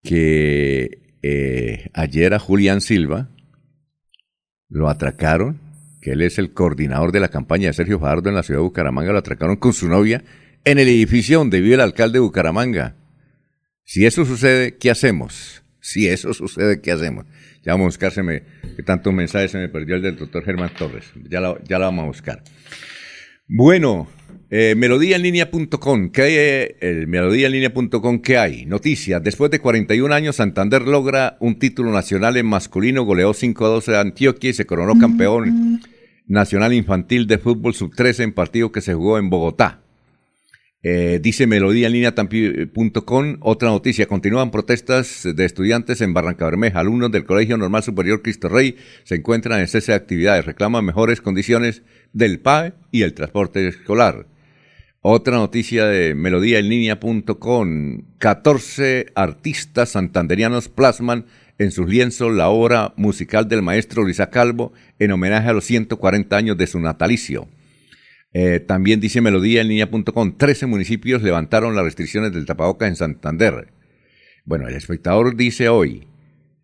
que 0.02 0.98
eh, 1.22 1.90
ayer 1.94 2.34
a 2.34 2.38
Julián 2.38 2.80
Silva 2.80 3.30
lo 4.68 4.88
atracaron, 4.88 5.60
que 6.04 6.12
él 6.12 6.20
es 6.20 6.38
el 6.38 6.52
coordinador 6.52 7.12
de 7.12 7.20
la 7.20 7.30
campaña 7.30 7.68
de 7.68 7.72
Sergio 7.72 7.98
Fajardo 7.98 8.28
en 8.28 8.34
la 8.34 8.42
ciudad 8.42 8.60
de 8.60 8.64
Bucaramanga, 8.64 9.12
lo 9.12 9.18
atracaron 9.20 9.56
con 9.56 9.72
su 9.72 9.88
novia 9.88 10.22
en 10.62 10.78
el 10.78 10.86
edificio 10.86 11.38
donde 11.38 11.62
vive 11.62 11.76
el 11.76 11.80
alcalde 11.80 12.18
de 12.18 12.20
Bucaramanga. 12.20 12.94
Si 13.84 14.04
eso 14.04 14.26
sucede, 14.26 14.76
¿qué 14.76 14.90
hacemos? 14.90 15.64
Si 15.80 16.06
eso 16.06 16.34
sucede, 16.34 16.82
¿qué 16.82 16.92
hacemos? 16.92 17.24
Ya 17.64 17.72
vamos 17.72 17.84
a 17.84 18.06
buscar, 18.06 18.12
que 18.12 18.82
tantos 18.82 19.14
mensajes 19.14 19.52
se 19.52 19.56
me 19.56 19.70
perdió 19.70 19.96
el 19.96 20.02
del 20.02 20.16
doctor 20.18 20.44
Germán 20.44 20.72
Torres. 20.76 21.06
Ya 21.30 21.40
la, 21.40 21.56
ya 21.66 21.78
la 21.78 21.86
vamos 21.86 22.02
a 22.02 22.06
buscar. 22.08 22.42
Bueno, 23.48 24.06
eh, 24.50 24.74
melodíaenlínea.com, 24.76 26.10
¿qué 26.10 26.22
hay? 26.22 26.86
El 26.86 27.06
melodíaenlínea.com, 27.06 28.20
¿qué 28.20 28.36
hay? 28.36 28.66
Noticias. 28.66 29.22
Después 29.22 29.50
de 29.50 29.58
41 29.58 30.14
años, 30.14 30.36
Santander 30.36 30.82
logra 30.82 31.38
un 31.40 31.58
título 31.58 31.92
nacional 31.92 32.36
en 32.36 32.44
masculino, 32.44 33.04
goleó 33.04 33.32
5 33.32 33.64
a 33.64 33.68
12 33.70 33.96
a 33.96 34.00
Antioquia 34.00 34.50
y 34.50 34.52
se 34.52 34.66
coronó 34.66 34.98
campeón 34.98 35.80
nacional 36.26 36.72
infantil 36.72 37.26
de 37.26 37.38
fútbol 37.38 37.74
sub-13 37.74 38.24
en 38.24 38.32
partido 38.32 38.72
que 38.72 38.80
se 38.80 38.94
jugó 38.94 39.18
en 39.18 39.30
Bogotá. 39.30 39.80
Eh, 40.86 41.18
dice 41.22 41.46
melodíaenlínea.com, 41.46 43.36
otra 43.40 43.70
noticia, 43.70 44.06
continúan 44.06 44.50
protestas 44.50 45.22
de 45.24 45.44
estudiantes 45.46 46.02
en 46.02 46.12
Barranca 46.12 46.44
Bermeja. 46.44 46.80
Alumnos 46.80 47.10
del 47.10 47.24
Colegio 47.24 47.56
Normal 47.56 47.82
Superior 47.82 48.20
Cristo 48.20 48.50
Rey 48.50 48.76
se 49.04 49.14
encuentran 49.14 49.60
en 49.60 49.68
cese 49.68 49.92
de 49.92 49.96
actividades, 49.96 50.44
reclaman 50.44 50.84
mejores 50.84 51.22
condiciones 51.22 51.82
del 52.12 52.38
PAE 52.38 52.74
y 52.90 53.00
el 53.00 53.14
transporte 53.14 53.66
escolar. 53.66 54.26
Otra 55.00 55.36
noticia 55.36 55.86
de 55.86 56.14
melodíaenlínea.com. 56.14 58.02
14 58.18 59.06
artistas 59.14 59.90
santanderianos 59.90 60.68
plasman 60.68 61.24
en 61.58 61.70
sus 61.70 61.88
lienzos 61.88 62.32
la 62.32 62.48
obra 62.48 62.92
musical 62.96 63.48
del 63.48 63.62
maestro 63.62 64.02
Luisa 64.02 64.30
Calvo 64.30 64.72
en 64.98 65.12
homenaje 65.12 65.48
a 65.48 65.52
los 65.52 65.64
140 65.64 66.36
años 66.36 66.56
de 66.56 66.66
su 66.66 66.80
natalicio. 66.80 67.48
Eh, 68.32 68.60
también 68.60 69.00
dice 69.00 69.20
melodíaenlínea.com. 69.20 70.36
13 70.36 70.66
municipios 70.66 71.22
levantaron 71.22 71.76
las 71.76 71.84
restricciones 71.84 72.32
del 72.32 72.46
tapaboca 72.46 72.86
en 72.86 72.96
Santander. 72.96 73.68
Bueno, 74.44 74.68
el 74.68 74.74
espectador 74.74 75.36
dice 75.36 75.68
hoy, 75.68 76.08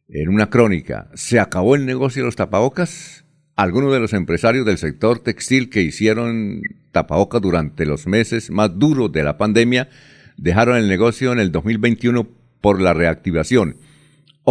en 0.09 0.29
una 0.29 0.50
crónica, 0.50 1.09
¿se 1.14 1.38
acabó 1.38 1.76
el 1.76 1.87
negocio 1.87 2.22
de 2.22 2.26
los 2.26 2.37
tapabocas? 2.37 3.24
algunos 3.61 3.92
de 3.92 4.00
los 4.00 4.14
empresarios 4.14 4.64
del 4.64 4.79
sector 4.79 5.18
textil 5.18 5.68
que 5.68 5.83
hicieron 5.83 6.62
tapabocas 6.92 7.42
durante 7.42 7.85
los 7.85 8.07
meses 8.07 8.50
más 8.50 8.79
duros 8.79 9.12
de 9.12 9.22
la 9.22 9.37
pandemia 9.37 9.90
dejaron 10.38 10.79
el 10.79 10.88
negocio 10.88 11.31
en 11.33 11.40
el 11.40 11.53
2021 11.53 12.26
por 12.62 12.81
la 12.81 12.94
reactivación. 12.94 13.76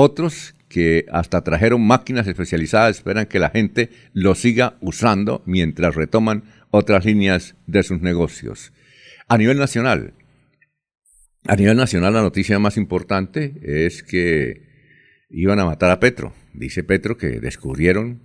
Otros 0.01 0.55
que 0.69 1.05
hasta 1.11 1.43
trajeron 1.43 1.85
máquinas 1.85 2.25
especializadas 2.25 2.95
esperan 2.95 3.25
que 3.25 3.37
la 3.37 3.49
gente 3.49 3.89
lo 4.13 4.33
siga 4.33 4.77
usando 4.79 5.43
mientras 5.45 5.93
retoman 5.93 6.45
otras 6.71 7.03
líneas 7.03 7.57
de 7.67 7.83
sus 7.83 7.99
negocios. 7.99 8.71
A 9.27 9.37
nivel 9.37 9.57
nacional, 9.57 10.13
a 11.45 11.57
nivel 11.57 11.75
nacional 11.75 12.13
la 12.13 12.21
noticia 12.21 12.57
más 12.59 12.77
importante 12.77 13.55
es 13.61 14.01
que 14.01 14.61
iban 15.29 15.59
a 15.59 15.65
matar 15.65 15.91
a 15.91 15.99
Petro. 15.99 16.31
Dice 16.53 16.85
Petro 16.85 17.17
que 17.17 17.41
descubrieron 17.41 18.21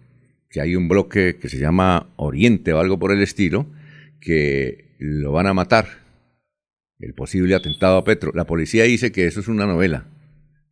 que 0.50 0.60
hay 0.60 0.76
un 0.76 0.86
bloque 0.86 1.40
que 1.40 1.48
se 1.48 1.58
llama 1.58 2.14
Oriente 2.14 2.72
o 2.72 2.78
algo 2.78 3.00
por 3.00 3.10
el 3.10 3.20
estilo, 3.20 3.66
que 4.20 4.94
lo 5.00 5.32
van 5.32 5.48
a 5.48 5.54
matar. 5.54 5.88
El 7.00 7.14
posible 7.14 7.56
atentado 7.56 7.96
a 7.96 8.04
Petro. 8.04 8.30
La 8.32 8.44
policía 8.44 8.84
dice 8.84 9.10
que 9.10 9.26
eso 9.26 9.40
es 9.40 9.48
una 9.48 9.66
novela, 9.66 10.13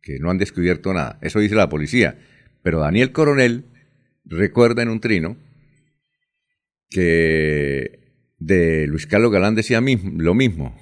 que 0.03 0.19
no 0.19 0.29
han 0.29 0.37
descubierto 0.37 0.93
nada. 0.93 1.17
Eso 1.21 1.39
dice 1.39 1.55
la 1.55 1.69
policía. 1.69 2.19
Pero 2.61 2.81
Daniel 2.81 3.11
Coronel 3.11 3.65
recuerda 4.25 4.83
en 4.83 4.89
un 4.89 4.99
trino 4.99 5.37
que 6.89 8.03
de 8.37 8.85
Luis 8.87 9.07
Carlos 9.07 9.31
Galán 9.31 9.55
decía 9.55 9.81
lo 9.81 10.33
mismo, 10.35 10.77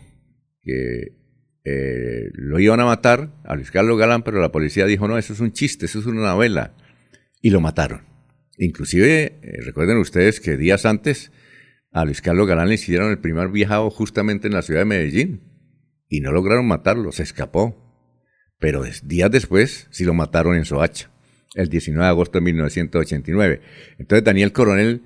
que 0.62 1.15
eh, 1.63 2.29
lo 2.34 2.60
iban 2.60 2.79
a 2.79 2.86
matar 2.86 3.31
a 3.45 3.55
Luis 3.55 3.71
Carlos 3.71 3.97
Galán, 3.97 4.23
pero 4.23 4.41
la 4.41 4.51
policía 4.51 4.86
dijo, 4.86 5.07
no, 5.07 5.17
eso 5.17 5.34
es 5.34 5.39
un 5.39 5.53
chiste, 5.53 5.86
eso 5.86 5.99
es 5.99 6.05
una 6.05 6.21
novela, 6.21 6.75
y 7.41 7.51
lo 7.51 7.62
mataron. 7.62 8.01
Inclusive, 8.57 9.39
eh, 9.41 9.62
recuerden 9.63 9.97
ustedes 9.97 10.39
que 10.39 10.57
días 10.57 10.86
antes 10.86 11.31
a 11.91 12.03
Luis 12.03 12.21
Carlos 12.21 12.47
Galán 12.47 12.67
le 12.67 12.75
hicieron 12.75 13.12
el 13.12 13.19
primer 13.19 13.49
viajado 13.49 13.89
justamente 13.89 14.47
en 14.47 14.53
la 14.53 14.63
ciudad 14.63 14.81
de 14.81 14.86
Medellín, 14.86 15.41
y 16.10 16.19
no 16.19 16.31
lograron 16.31 16.67
matarlo, 16.67 17.12
se 17.12 17.23
escapó. 17.23 17.81
Pero 18.62 18.84
días 19.04 19.32
después 19.32 19.88
sí 19.89 20.06
lo 20.06 20.13
mataron 20.13 20.56
en 20.56 20.65
Soacha, 20.65 21.10
el 21.56 21.67
19 21.67 22.06
de 22.06 22.10
agosto 22.10 22.38
de 22.38 22.45
1989. 22.45 23.60
Entonces 23.97 24.24
Daniel 24.24 24.54
Coronel 24.54 25.02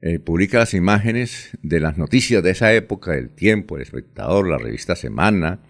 eh, 0.00 0.18
publica 0.18 0.58
las 0.58 0.74
imágenes 0.74 1.56
de 1.62 1.78
las 1.78 1.98
noticias 1.98 2.42
de 2.42 2.50
esa 2.50 2.74
época, 2.74 3.14
el 3.14 3.30
tiempo, 3.30 3.76
el 3.76 3.82
espectador, 3.82 4.48
la 4.48 4.58
revista 4.58 4.96
Semana, 4.96 5.60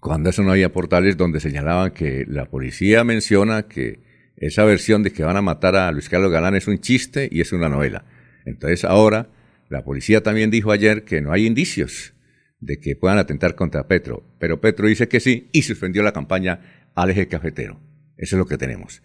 cuando 0.00 0.30
eso 0.30 0.42
no 0.42 0.52
había 0.52 0.72
portales 0.72 1.18
donde 1.18 1.40
señalaban 1.40 1.90
que 1.90 2.24
la 2.26 2.46
policía 2.46 3.04
menciona 3.04 3.68
que 3.68 4.00
esa 4.36 4.64
versión 4.64 5.02
de 5.02 5.12
que 5.12 5.24
van 5.24 5.36
a 5.36 5.42
matar 5.42 5.76
a 5.76 5.92
Luis 5.92 6.08
Carlos 6.08 6.32
Galán 6.32 6.54
es 6.54 6.68
un 6.68 6.78
chiste 6.78 7.28
y 7.30 7.42
es 7.42 7.52
una 7.52 7.68
novela. 7.68 8.06
Entonces 8.46 8.86
ahora 8.86 9.28
la 9.68 9.84
policía 9.84 10.22
también 10.22 10.50
dijo 10.50 10.72
ayer 10.72 11.04
que 11.04 11.20
no 11.20 11.32
hay 11.32 11.44
indicios 11.44 12.14
de 12.60 12.78
que 12.78 12.96
puedan 12.96 13.18
atentar 13.18 13.54
contra 13.54 13.88
Petro, 13.88 14.22
pero 14.38 14.60
Petro 14.60 14.86
dice 14.86 15.08
que 15.08 15.20
sí 15.20 15.48
y 15.52 15.62
suspendió 15.62 16.02
la 16.02 16.12
campaña 16.12 16.88
al 16.94 17.10
eje 17.10 17.28
cafetero. 17.28 17.80
Eso 18.16 18.36
es 18.36 18.38
lo 18.38 18.46
que 18.46 18.58
tenemos. 18.58 19.02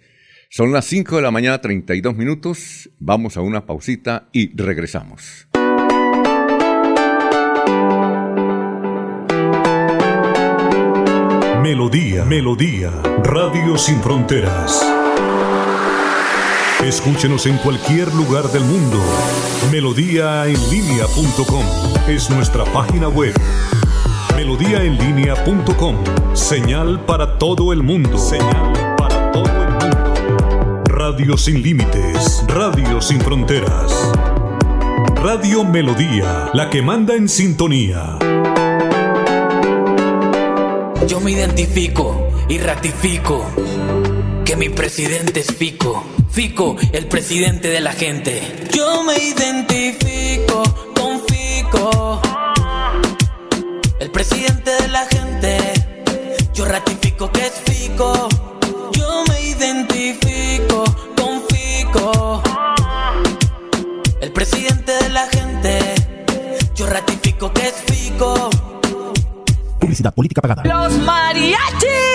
Son 0.49 0.71
las 0.71 0.85
5 0.85 1.17
de 1.17 1.21
la 1.21 1.31
mañana, 1.31 1.59
32 1.59 2.15
minutos. 2.15 2.89
Vamos 2.99 3.37
a 3.37 3.41
una 3.41 3.65
pausita 3.65 4.29
y 4.31 4.55
regresamos. 4.55 5.47
Melodía, 11.61 12.23
Melodía, 12.25 12.91
Radio 13.23 13.77
Sin 13.77 13.99
Fronteras. 14.01 14.94
Escúchenos 16.85 17.47
en 17.47 17.57
cualquier 17.57 18.13
lugar 18.13 18.51
del 18.51 18.63
mundo. 18.63 18.99
Melodíaenlínea.com 19.71 21.63
es 22.07 22.29
nuestra 22.29 22.63
página 22.65 23.09
web. 23.09 23.33
Melodíaenlínea.com, 24.35 25.95
señal 26.35 27.03
para 27.05 27.39
todo 27.39 27.73
el 27.73 27.81
mundo. 27.81 28.19
Señal 28.19 28.73
Radio 30.85 31.37
sin 31.37 31.63
límites, 31.63 32.43
Radio 32.47 33.01
sin 33.01 33.19
fronteras. 33.19 34.11
Radio 35.15 35.63
Melodía, 35.63 36.51
la 36.53 36.69
que 36.69 36.83
manda 36.83 37.15
en 37.15 37.27
sintonía. 37.27 38.19
Yo 41.07 41.19
me 41.19 41.31
identifico 41.31 42.27
y 42.47 42.59
ratifico 42.59 43.49
que 44.45 44.55
mi 44.55 44.69
presidente 44.69 45.39
es 45.39 45.47
Fico. 45.47 46.14
Fico, 46.35 46.75
el 46.91 47.07
presidente 47.07 47.69
de 47.69 47.79
la 47.79 47.93
gente. 47.93 48.67
Yo 48.73 49.03
me 49.03 49.15
identifico 49.17 50.63
con 50.93 51.21
Fico, 51.27 52.21
el 54.01 54.11
presidente 54.11 54.69
de 54.81 54.87
la 54.89 55.05
gente. 55.05 55.57
Yo 56.53 56.65
ratifico 56.65 57.31
que 57.31 57.39
es 57.39 57.53
Fico. 57.63 58.27
Yo 58.91 59.23
me 59.29 59.41
identifico 59.43 60.83
el 64.19 64.31
presidente 64.33 64.91
de 64.91 65.09
la 65.11 65.27
gente. 65.27 65.79
Yo 66.75 66.85
ratifico 66.85 67.53
que 67.53 67.65
es 67.65 67.75
Fico. 67.87 68.49
Publicidad 69.79 70.13
política 70.13 70.41
pagada. 70.41 70.63
Los 70.65 70.99
mariachis. 70.99 72.14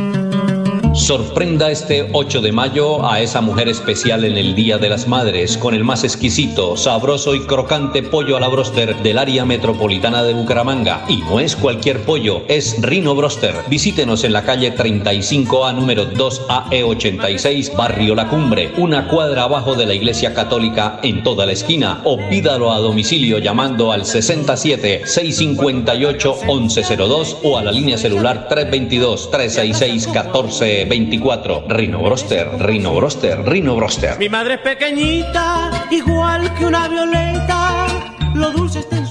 Sorprenda 0.93 1.71
este 1.71 2.09
8 2.11 2.41
de 2.41 2.51
mayo 2.51 3.09
a 3.09 3.21
esa 3.21 3.39
mujer 3.39 3.69
especial 3.69 4.25
en 4.25 4.37
el 4.37 4.55
Día 4.55 4.77
de 4.77 4.89
las 4.89 5.07
Madres 5.07 5.57
con 5.57 5.73
el 5.73 5.85
más 5.85 6.03
exquisito, 6.03 6.75
sabroso 6.75 7.33
y 7.33 7.39
crocante 7.45 8.03
pollo 8.03 8.35
a 8.35 8.41
la 8.41 8.49
broster 8.49 8.97
del 8.97 9.17
área 9.17 9.45
metropolitana 9.45 10.21
de 10.21 10.33
Bucaramanga. 10.33 11.05
Y 11.07 11.17
no 11.19 11.39
es 11.39 11.55
cualquier 11.55 12.01
pollo, 12.01 12.43
es 12.49 12.75
Rino 12.81 13.15
Broster. 13.15 13.55
Visítenos 13.69 14.25
en 14.25 14.33
la 14.33 14.43
calle 14.43 14.75
35A 14.75 15.73
número 15.73 16.11
2AE86, 16.11 17.73
Barrio 17.73 18.13
La 18.13 18.27
Cumbre, 18.27 18.73
una 18.77 19.07
cuadra 19.07 19.43
abajo 19.43 19.75
de 19.75 19.85
la 19.85 19.93
Iglesia 19.93 20.33
Católica 20.33 20.99
en 21.03 21.23
toda 21.23 21.45
la 21.45 21.53
esquina. 21.53 22.01
O 22.03 22.17
pídalo 22.29 22.69
a 22.69 22.79
domicilio 22.79 23.37
llamando 23.37 23.93
al 23.93 24.05
67 24.05 25.03
658 25.05 26.35
1102 26.47 27.37
o 27.43 27.57
a 27.57 27.63
la 27.63 27.71
línea 27.71 27.97
celular 27.97 28.49
322 28.49 29.31
366 30.85 30.85
14 30.85 30.85
24. 30.85 31.65
Rino 31.67 32.01
Broster, 32.01 32.49
Rino 32.59 32.95
Broster, 32.95 33.43
Rino 33.45 33.75
Broster. 33.75 34.17
Mi 34.17 34.29
madre 34.29 34.55
es 34.55 34.61
pequeñita, 34.61 35.87
igual 35.91 36.53
que 36.55 36.65
una 36.65 36.87
violeta, 36.87 37.87
lo 38.33 38.51
dulce 38.51 38.79
está 38.79 38.97
en 38.97 39.07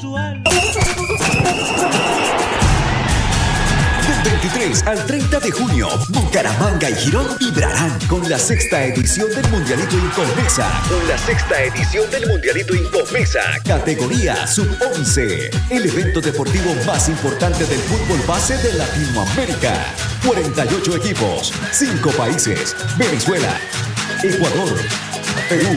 23 4.23 4.83
al 4.87 5.07
30 5.07 5.41
de 5.41 5.51
junio, 5.51 5.89
Bucaramanga 6.09 6.91
y 6.91 6.95
Girón 6.95 7.27
vibrarán 7.39 7.99
con 8.07 8.29
la 8.29 8.39
sexta 8.39 8.85
edición 8.85 9.29
del 9.31 9.49
Mundialito 9.51 9.97
Incomesa. 9.97 10.83
Con 10.89 11.09
la 11.09 11.17
sexta 11.17 11.63
edición 11.63 12.11
del 12.11 12.27
Mundialito 12.29 12.75
Incomesa, 12.75 13.41
categoría 13.65 14.47
Sub-11. 14.47 15.51
El 15.71 15.87
evento 15.87 16.21
deportivo 16.21 16.75
más 16.87 17.09
importante 17.09 17.65
del 17.65 17.81
fútbol 17.81 18.21
base 18.27 18.57
de 18.59 18.75
Latinoamérica. 18.75 19.95
48 20.27 20.97
equipos, 20.97 21.53
5 21.73 22.11
países, 22.11 22.77
Venezuela, 22.99 23.59
Ecuador, 24.23 24.77
Perú, 25.49 25.77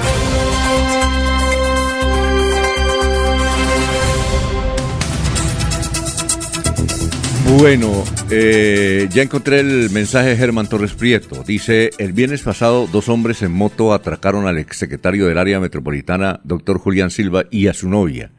Bueno, 7.57 8.03
eh, 8.31 9.07
ya 9.11 9.21
encontré 9.21 9.59
el 9.59 9.89
mensaje 9.89 10.29
de 10.29 10.37
Germán 10.37 10.67
Torres 10.67 10.93
Prieto. 10.93 11.43
Dice, 11.43 11.91
el 11.97 12.13
viernes 12.13 12.41
pasado 12.41 12.87
dos 12.87 13.09
hombres 13.09 13.41
en 13.41 13.51
moto 13.51 13.93
atracaron 13.93 14.47
al 14.47 14.57
exsecretario 14.57 15.27
del 15.27 15.37
área 15.37 15.59
metropolitana, 15.59 16.39
doctor 16.45 16.79
Julián 16.79 17.11
Silva, 17.11 17.43
y 17.51 17.67
a 17.67 17.73
su 17.73 17.89
novia. 17.89 18.31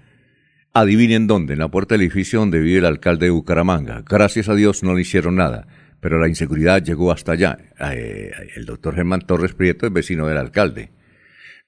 Adivinen 0.72 1.26
dónde, 1.26 1.52
en 1.52 1.58
la 1.58 1.68
puerta 1.68 1.94
del 1.94 2.02
edificio 2.02 2.40
donde 2.40 2.60
vive 2.60 2.78
el 2.78 2.86
alcalde 2.86 3.26
de 3.26 3.30
Bucaramanga. 3.30 4.02
Gracias 4.08 4.48
a 4.48 4.54
Dios 4.54 4.82
no 4.82 4.94
le 4.94 5.02
hicieron 5.02 5.36
nada, 5.36 5.66
pero 6.00 6.18
la 6.18 6.28
inseguridad 6.28 6.82
llegó 6.82 7.12
hasta 7.12 7.32
allá. 7.32 7.58
Eh, 7.92 8.30
el 8.56 8.64
doctor 8.64 8.94
Germán 8.94 9.20
Torres 9.20 9.52
Prieto 9.52 9.86
es 9.86 9.92
vecino 9.92 10.26
del 10.26 10.38
alcalde. 10.38 10.90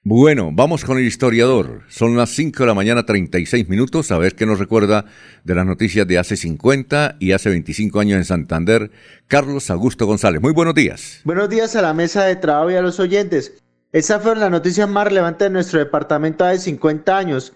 Bueno, 0.07 0.51
vamos 0.53 0.85
con 0.85 0.99
el 0.99 1.05
historiador. 1.05 1.81
Son 1.87 2.15
las 2.15 2.29
5 2.29 2.61
de 2.61 2.67
la 2.67 2.75
mañana, 2.75 3.07
36 3.07 3.67
minutos. 3.67 4.11
A 4.11 4.19
ver 4.19 4.35
qué 4.35 4.45
nos 4.45 4.59
recuerda 4.59 5.05
de 5.43 5.55
las 5.55 5.65
noticias 5.65 6.07
de 6.07 6.19
hace 6.19 6.37
50 6.37 7.15
y 7.19 7.31
hace 7.31 7.49
25 7.49 7.99
años 7.99 8.17
en 8.17 8.23
Santander. 8.23 8.91
Carlos 9.25 9.71
Augusto 9.71 10.05
González. 10.05 10.43
Muy 10.43 10.53
buenos 10.53 10.75
días. 10.75 11.21
Buenos 11.23 11.49
días 11.49 11.75
a 11.75 11.81
la 11.81 11.95
mesa 11.95 12.23
de 12.25 12.35
trabajo 12.35 12.69
y 12.69 12.75
a 12.75 12.83
los 12.83 12.99
oyentes. 12.99 13.63
Esa 13.93 14.19
fue 14.19 14.35
la 14.35 14.51
noticia 14.51 14.85
más 14.85 15.05
relevante 15.05 15.45
de 15.45 15.49
nuestro 15.49 15.79
departamento 15.79 16.45
hace 16.45 16.59
50 16.59 17.17
años. 17.17 17.53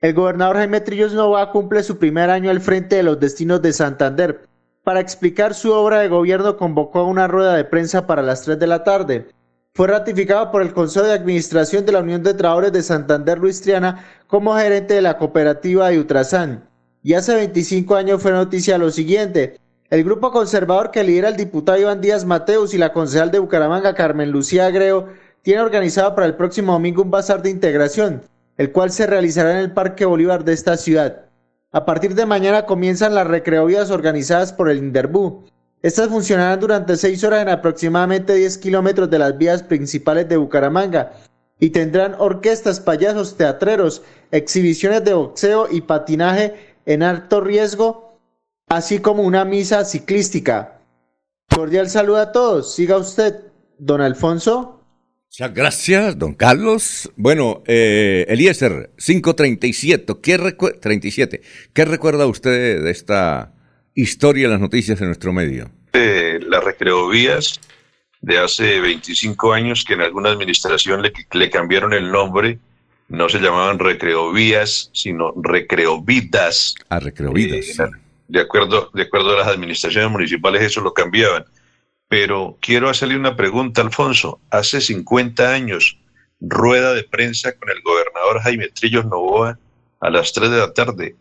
El 0.00 0.14
gobernador 0.14 0.56
Jaime 0.56 0.80
Trillos 0.80 1.12
Nova 1.12 1.52
cumple 1.52 1.82
su 1.82 1.98
primer 1.98 2.30
año 2.30 2.48
al 2.48 2.62
frente 2.62 2.96
de 2.96 3.02
los 3.02 3.20
destinos 3.20 3.60
de 3.60 3.74
Santander. 3.74 4.48
Para 4.82 5.00
explicar 5.00 5.52
su 5.52 5.70
obra 5.72 5.98
de 5.98 6.08
gobierno 6.08 6.56
convocó 6.56 7.00
a 7.00 7.04
una 7.04 7.28
rueda 7.28 7.54
de 7.54 7.64
prensa 7.66 8.06
para 8.06 8.22
las 8.22 8.44
3 8.44 8.58
de 8.58 8.66
la 8.66 8.82
tarde 8.82 9.26
fue 9.74 9.86
ratificado 9.86 10.50
por 10.50 10.62
el 10.62 10.72
Consejo 10.72 11.06
de 11.06 11.12
Administración 11.12 11.86
de 11.86 11.92
la 11.92 12.00
Unión 12.00 12.22
de 12.22 12.34
Trabajadores 12.34 12.72
de 12.72 12.82
Santander 12.82 13.38
Luis 13.38 13.60
Triana 13.60 14.04
como 14.26 14.56
gerente 14.56 14.94
de 14.94 15.02
la 15.02 15.16
cooperativa 15.16 15.88
de 15.88 15.98
Utrasan. 16.00 16.68
Y 17.02 17.14
hace 17.14 17.34
25 17.34 17.94
años 17.94 18.20
fue 18.20 18.32
noticia 18.32 18.78
lo 18.78 18.90
siguiente. 18.90 19.58
El 19.88 20.04
grupo 20.04 20.32
conservador 20.32 20.90
que 20.90 21.04
lidera 21.04 21.28
el 21.28 21.36
diputado 21.36 21.78
Iván 21.78 22.00
Díaz 22.00 22.24
Mateus 22.24 22.74
y 22.74 22.78
la 22.78 22.92
concejal 22.92 23.30
de 23.30 23.38
Bucaramanga 23.38 23.94
Carmen 23.94 24.30
Lucía 24.30 24.66
Agreo 24.66 25.08
tiene 25.42 25.62
organizado 25.62 26.14
para 26.14 26.26
el 26.26 26.34
próximo 26.34 26.72
domingo 26.72 27.02
un 27.02 27.10
bazar 27.10 27.40
de 27.40 27.50
integración, 27.50 28.22
el 28.56 28.72
cual 28.72 28.90
se 28.90 29.06
realizará 29.06 29.52
en 29.52 29.58
el 29.58 29.72
Parque 29.72 30.04
Bolívar 30.04 30.44
de 30.44 30.52
esta 30.52 30.76
ciudad. 30.76 31.26
A 31.72 31.84
partir 31.86 32.14
de 32.14 32.26
mañana 32.26 32.66
comienzan 32.66 33.14
las 33.14 33.26
recreovías 33.26 33.90
organizadas 33.90 34.52
por 34.52 34.68
el 34.68 34.78
Inderbú. 34.78 35.44
Estas 35.82 36.10
funcionarán 36.10 36.60
durante 36.60 36.96
seis 36.96 37.24
horas 37.24 37.40
en 37.40 37.48
aproximadamente 37.48 38.34
10 38.34 38.58
kilómetros 38.58 39.08
de 39.08 39.18
las 39.18 39.38
vías 39.38 39.62
principales 39.62 40.28
de 40.28 40.36
Bucaramanga 40.36 41.12
y 41.58 41.70
tendrán 41.70 42.16
orquestas, 42.18 42.80
payasos, 42.80 43.36
teatreros, 43.36 44.02
exhibiciones 44.30 45.04
de 45.04 45.14
boxeo 45.14 45.68
y 45.70 45.80
patinaje 45.80 46.74
en 46.84 47.02
alto 47.02 47.40
riesgo, 47.40 48.18
así 48.68 48.98
como 48.98 49.22
una 49.22 49.46
misa 49.46 49.84
ciclística. 49.86 50.80
Cordial 51.48 51.88
saludo 51.88 52.18
a 52.18 52.32
todos. 52.32 52.74
Siga 52.74 52.98
usted, 52.98 53.36
don 53.78 54.02
Alfonso. 54.02 54.82
Muchas 55.28 55.54
gracias, 55.54 56.18
don 56.18 56.34
Carlos. 56.34 57.10
Bueno, 57.16 57.62
eh, 57.66 58.26
Eliezer, 58.28 58.90
537. 58.98 60.14
¿Qué, 60.20 60.56
37. 60.80 61.40
¿Qué 61.72 61.84
recuerda 61.86 62.26
usted 62.26 62.82
de 62.82 62.90
esta 62.90 63.54
historia 63.94 64.46
de 64.46 64.52
las 64.52 64.60
noticias 64.60 65.00
en 65.00 65.06
nuestro 65.06 65.32
medio? 65.32 65.70
las 65.92 66.64
recreovías 66.64 67.60
de 68.20 68.38
hace 68.38 68.80
25 68.80 69.52
años 69.52 69.84
que 69.84 69.94
en 69.94 70.02
alguna 70.02 70.30
administración 70.30 71.02
le, 71.02 71.12
le 71.32 71.50
cambiaron 71.50 71.92
el 71.92 72.10
nombre, 72.10 72.58
no 73.08 73.28
se 73.28 73.40
llamaban 73.40 73.78
recreovías, 73.78 74.90
sino 74.92 75.32
recreovidas. 75.36 76.74
Ah, 76.88 77.00
recreovidas. 77.00 77.78
Eh, 77.78 77.90
de, 78.28 78.40
acuerdo, 78.40 78.90
de 78.94 79.02
acuerdo 79.02 79.34
a 79.34 79.38
las 79.38 79.48
administraciones 79.48 80.10
municipales 80.10 80.62
eso 80.62 80.80
lo 80.80 80.94
cambiaban. 80.94 81.44
Pero 82.08 82.58
quiero 82.60 82.88
hacerle 82.88 83.16
una 83.16 83.36
pregunta, 83.36 83.82
Alfonso. 83.82 84.40
Hace 84.50 84.80
50 84.80 85.52
años, 85.52 85.98
rueda 86.40 86.92
de 86.92 87.04
prensa 87.04 87.52
con 87.56 87.70
el 87.70 87.80
gobernador 87.82 88.40
Jaime 88.42 88.68
Trillos 88.68 89.06
Novoa 89.06 89.58
a 90.00 90.10
las 90.10 90.32
3 90.32 90.50
de 90.50 90.58
la 90.58 90.72
tarde. 90.72 91.16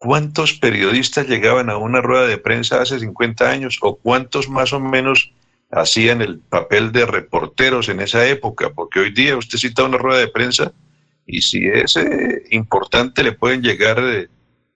¿Cuántos 0.00 0.54
periodistas 0.54 1.28
llegaban 1.28 1.68
a 1.68 1.76
una 1.76 2.00
rueda 2.00 2.26
de 2.26 2.38
prensa 2.38 2.80
hace 2.80 2.98
50 2.98 3.50
años 3.50 3.76
o 3.82 3.96
cuántos 3.96 4.48
más 4.48 4.72
o 4.72 4.80
menos 4.80 5.34
hacían 5.70 6.22
el 6.22 6.38
papel 6.38 6.90
de 6.90 7.04
reporteros 7.04 7.90
en 7.90 8.00
esa 8.00 8.26
época? 8.26 8.72
Porque 8.74 9.00
hoy 9.00 9.12
día 9.12 9.36
usted 9.36 9.58
cita 9.58 9.84
una 9.84 9.98
rueda 9.98 10.20
de 10.20 10.28
prensa 10.28 10.72
y 11.26 11.42
si 11.42 11.66
es 11.66 11.98
eh, 11.98 12.44
importante 12.48 13.22
le 13.22 13.32
pueden 13.32 13.60
llegar 13.60 14.00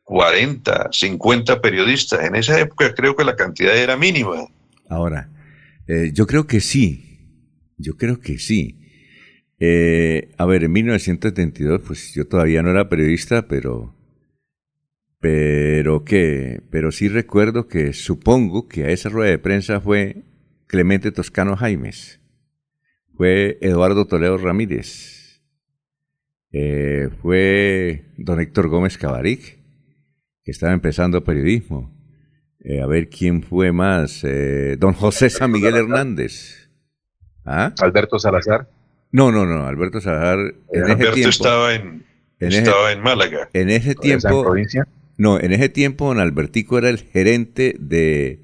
40, 0.03 0.73
eh, 0.73 0.89
50 0.93 1.63
periodistas. 1.63 2.23
En 2.23 2.35
esa 2.35 2.61
época 2.61 2.93
creo 2.93 3.17
que 3.17 3.25
la 3.25 3.35
cantidad 3.35 3.75
era 3.75 3.97
mínima. 3.97 4.45
Ahora, 4.91 5.31
eh, 5.89 6.11
yo 6.13 6.27
creo 6.27 6.47
que 6.47 6.61
sí, 6.61 7.31
yo 7.79 7.97
creo 7.97 8.21
que 8.21 8.39
sí. 8.39 8.79
a 10.37 10.45
ver, 10.45 10.65
en 10.65 10.73
1972, 10.73 11.81
pues 11.87 12.13
yo 12.13 12.29
todavía 12.29 12.63
no 12.63 12.73
era 12.73 12.91
periodista, 12.91 13.49
pero 13.49 13.94
pero 15.25 16.05
que, 16.05 16.61
pero 16.69 16.93
sí 16.93 17.09
recuerdo 17.09 17.67
que 17.67 17.95
supongo 17.95 18.69
que 18.69 18.85
a 18.85 18.91
esa 18.91 19.09
rueda 19.09 19.31
de 19.31 19.39
prensa 19.39 19.81
fue 19.81 20.23
Clemente 20.67 21.13
Toscano 21.13 21.57
Jaimes, 21.57 22.21
fue 23.17 23.57
Eduardo 23.63 24.05
Toledo 24.05 24.37
Ramírez, 24.37 25.41
eh, 26.53 27.09
fue 27.23 28.05
don 28.19 28.39
Héctor 28.39 28.69
Gómez 28.69 28.99
Cabaric, 28.99 29.57
que 30.45 30.51
estaba 30.51 30.75
empezando 30.75 31.25
periodismo. 31.25 31.91
Eh, 32.61 32.83
a 32.83 32.87
ver 32.87 33.09
quién 33.09 33.43
fue 33.43 33.73
más, 33.73 34.25
eh, 34.25 34.77
don 34.79 34.93
José 34.93 35.31
San 35.31 35.53
Miguel 35.53 35.77
Hernández. 35.77 36.69
¿Ah? 37.47 37.73
Alberto 37.81 38.19
Salazar. 38.19 38.69
No, 39.11 39.33
no, 39.33 39.47
no, 39.47 39.67
Alberto 39.67 40.03
Salazar. 40.03 40.55
En 40.71 40.85
Alberto 40.85 41.31
estaba 41.31 41.75
en, 41.75 42.05
estaba 42.41 42.93
en 42.93 43.01
Málaga. 43.01 43.49
En 43.55 43.71
ese 43.71 43.95
tiempo. 43.95 44.43
provincia? 44.45 44.87
No, 45.17 45.39
en 45.39 45.53
ese 45.53 45.69
tiempo 45.69 46.09
don 46.09 46.19
Albertico 46.19 46.79
era 46.79 46.91
el 46.91 46.99
gerente 46.99 47.77
de 47.79 48.43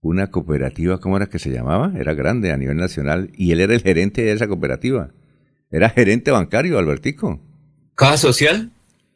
una 0.00 0.30
cooperativa, 0.30 0.98
¿cómo 0.98 1.16
era 1.16 1.26
que 1.26 1.38
se 1.38 1.50
llamaba? 1.50 1.92
Era 1.98 2.14
grande 2.14 2.52
a 2.52 2.56
nivel 2.56 2.76
nacional 2.76 3.30
y 3.34 3.52
él 3.52 3.60
era 3.60 3.74
el 3.74 3.82
gerente 3.82 4.22
de 4.22 4.32
esa 4.32 4.48
cooperativa. 4.48 5.12
Era 5.70 5.90
gerente 5.90 6.30
bancario, 6.30 6.78
Albertico. 6.78 7.40
¿Caja 7.94 8.16
social? 8.16 8.72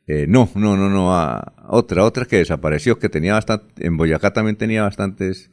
Eh, 0.06 0.26
no, 0.28 0.50
no, 0.54 0.76
no, 0.76 0.90
no, 0.90 1.42
otra, 1.68 2.04
otra 2.04 2.26
que 2.26 2.36
desapareció, 2.36 2.98
que 2.98 3.08
tenía 3.08 3.32
bastante, 3.32 3.86
en 3.86 3.96
Boyacá 3.96 4.32
también 4.32 4.56
tenía 4.56 4.82
bastantes, 4.82 5.50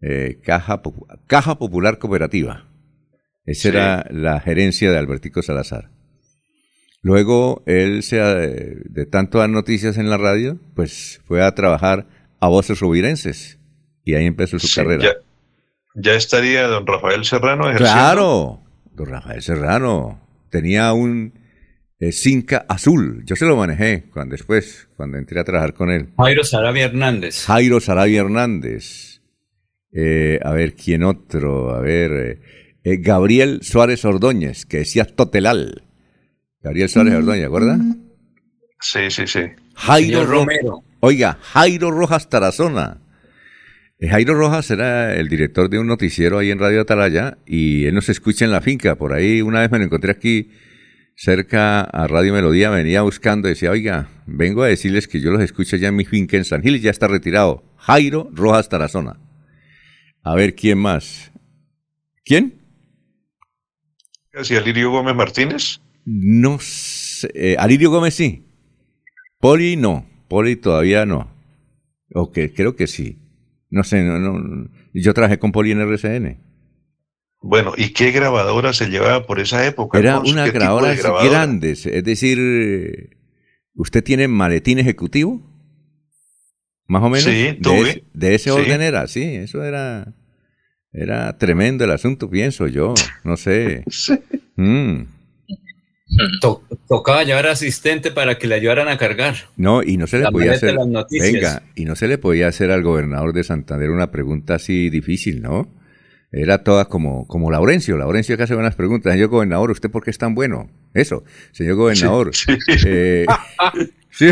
eh, 0.00 0.40
caja, 0.42 0.80
caja 1.26 1.58
Popular 1.58 1.98
Cooperativa. 1.98 2.66
Esa 3.44 3.68
era 3.68 4.06
la 4.10 4.40
gerencia 4.40 4.90
de 4.90 4.98
Albertico 4.98 5.42
Salazar. 5.42 5.90
Luego 7.00 7.62
él, 7.66 8.02
se, 8.02 8.16
de 8.16 9.06
tanto 9.06 9.38
dar 9.38 9.50
noticias 9.50 9.98
en 9.98 10.10
la 10.10 10.18
radio, 10.18 10.58
pues 10.74 11.20
fue 11.24 11.42
a 11.42 11.54
trabajar 11.54 12.06
a 12.40 12.48
Voces 12.48 12.80
Rubirenses 12.80 13.58
y 14.04 14.14
ahí 14.14 14.26
empezó 14.26 14.58
su 14.58 14.74
carrera. 14.74 15.16
Ya, 15.94 16.14
estaría 16.14 16.66
don 16.66 16.86
Rafael 16.86 17.24
Serrano 17.24 17.64
ejerciendo? 17.68 17.92
Claro, 17.92 18.62
don 18.92 19.06
Rafael 19.06 19.42
Serrano 19.42 20.20
tenía 20.50 20.92
un 20.92 21.32
eh, 22.00 22.12
Cinca 22.12 22.64
azul. 22.68 23.24
Yo 23.26 23.36
se 23.36 23.44
lo 23.44 23.56
manejé 23.56 24.04
cuando 24.12 24.32
después, 24.32 24.88
cuando 24.96 25.18
entré 25.18 25.40
a 25.40 25.44
trabajar 25.44 25.74
con 25.74 25.90
él. 25.90 26.10
Jairo 26.16 26.44
Sarabia 26.44 26.84
Hernández. 26.86 27.44
Jairo 27.46 27.80
Sarabia 27.80 28.20
Hernández. 28.20 29.20
Eh, 29.92 30.38
a 30.42 30.52
ver, 30.52 30.74
¿quién 30.74 31.02
otro? 31.02 31.74
A 31.74 31.80
ver, 31.80 32.40
eh, 32.84 32.96
Gabriel 33.00 33.60
Suárez 33.62 34.04
Ordóñez, 34.04 34.64
que 34.64 34.78
decía 34.78 35.04
Totelal. 35.04 35.87
Gabriel 36.62 36.88
Suárez 36.88 37.14
Ordóñez, 37.14 37.46
¿acuerda? 37.46 37.78
Sí, 38.80 39.10
sí, 39.10 39.26
sí. 39.26 39.40
Jairo 39.74 40.24
Romero. 40.24 40.82
Oiga, 41.00 41.38
Jairo 41.40 41.90
Rojas 41.90 42.28
Tarazona. 42.28 42.98
Eh, 44.00 44.08
Jairo 44.08 44.34
Rojas 44.34 44.70
era 44.70 45.14
el 45.14 45.28
director 45.28 45.68
de 45.68 45.78
un 45.78 45.86
noticiero 45.86 46.38
ahí 46.38 46.50
en 46.50 46.58
Radio 46.58 46.80
Atalaya 46.80 47.38
y 47.46 47.86
él 47.86 47.94
nos 47.94 48.08
escucha 48.08 48.44
en 48.44 48.50
la 48.50 48.60
finca. 48.60 48.96
Por 48.96 49.12
ahí 49.12 49.42
una 49.42 49.60
vez 49.60 49.70
me 49.70 49.78
lo 49.78 49.84
encontré 49.84 50.12
aquí 50.12 50.50
cerca 51.16 51.80
a 51.80 52.06
Radio 52.06 52.32
Melodía, 52.32 52.70
venía 52.70 53.02
buscando 53.02 53.48
y 53.48 53.52
decía, 53.52 53.72
oiga, 53.72 54.08
vengo 54.26 54.62
a 54.62 54.68
decirles 54.68 55.08
que 55.08 55.20
yo 55.20 55.32
los 55.32 55.42
escucho 55.42 55.76
ya 55.76 55.88
en 55.88 55.96
mi 55.96 56.04
finca 56.04 56.36
en 56.36 56.44
San 56.44 56.62
Gil, 56.62 56.80
ya 56.80 56.90
está 56.90 57.08
retirado. 57.08 57.64
Jairo 57.76 58.30
Rojas 58.32 58.68
Tarazona. 58.68 59.18
A 60.22 60.34
ver, 60.34 60.54
¿quién 60.54 60.78
más? 60.78 61.32
¿Quién? 62.24 62.60
¿Hacia 64.32 64.60
Lirio 64.60 64.90
Gómez 64.90 65.14
Martínez? 65.14 65.80
No 66.10 66.58
sé. 66.58 67.28
Eh, 67.34 67.56
Alirio 67.58 67.90
Gómez 67.90 68.14
sí. 68.14 68.46
Poli 69.40 69.76
no. 69.76 70.06
Poli 70.28 70.56
todavía 70.56 71.04
no. 71.04 71.30
Ok, 72.14 72.38
creo 72.56 72.76
que 72.76 72.86
sí. 72.86 73.18
No 73.68 73.84
sé, 73.84 74.02
no, 74.02 74.18
no. 74.18 74.70
Yo 74.94 75.12
trabajé 75.12 75.38
con 75.38 75.52
Poli 75.52 75.72
en 75.72 75.80
RCN. 75.80 76.40
Bueno, 77.42 77.74
¿y 77.76 77.90
qué 77.90 78.10
grabadora 78.10 78.72
se 78.72 78.88
llevaba 78.88 79.26
por 79.26 79.38
esa 79.38 79.66
época? 79.66 79.98
Era 79.98 80.20
una 80.20 80.48
grabadora, 80.48 80.94
grande. 81.22 81.72
Es 81.72 82.04
decir, 82.04 83.18
¿usted 83.74 84.02
tiene 84.02 84.28
maletín 84.28 84.78
ejecutivo? 84.78 85.42
Más 86.86 87.02
o 87.02 87.10
menos. 87.10 87.24
Sí, 87.24 87.58
de, 87.60 88.02
de, 88.14 88.34
ese 88.34 88.50
orden 88.50 88.80
era, 88.80 89.06
sí, 89.08 89.22
eso 89.22 89.62
era. 89.62 90.14
Era 90.90 91.36
tremendo 91.36 91.84
el 91.84 91.90
asunto, 91.90 92.30
pienso 92.30 92.66
yo. 92.66 92.94
No 93.24 93.36
sé. 93.36 93.84
sí. 93.90 94.18
Mm 94.56 95.17
tocaba 96.86 97.24
llevar 97.24 97.46
asistente 97.46 98.10
para 98.10 98.38
que 98.38 98.46
le 98.46 98.54
ayudaran 98.54 98.88
a 98.88 98.98
cargar. 98.98 99.34
No, 99.56 99.82
y 99.82 99.96
no 99.96 100.06
se 100.06 100.18
le 100.18 100.30
podía 100.30 100.52
hacer. 100.52 100.76
Venga, 101.10 101.62
y 101.74 101.84
no 101.84 101.96
se 101.96 102.08
le 102.08 102.18
podía 102.18 102.48
hacer 102.48 102.70
al 102.70 102.82
gobernador 102.82 103.32
de 103.32 103.44
Santander 103.44 103.90
una 103.90 104.10
pregunta 104.10 104.54
así 104.54 104.90
difícil, 104.90 105.42
¿no? 105.42 105.72
Era 106.30 106.62
toda 106.62 106.86
como, 106.86 107.26
como 107.26 107.50
Laurencio. 107.50 107.96
Laurencio 107.96 108.36
que 108.36 108.42
hace 108.42 108.54
buenas 108.54 108.74
preguntas. 108.74 109.12
Señor 109.12 109.28
gobernador, 109.28 109.70
¿usted 109.70 109.90
por 109.90 110.04
qué 110.04 110.10
es 110.10 110.18
tan 110.18 110.34
bueno? 110.34 110.70
Eso, 110.92 111.24
señor 111.52 111.76
gobernador. 111.76 112.34
Sí, 112.34 112.52
eh, 112.86 113.24
sí. 114.10 114.26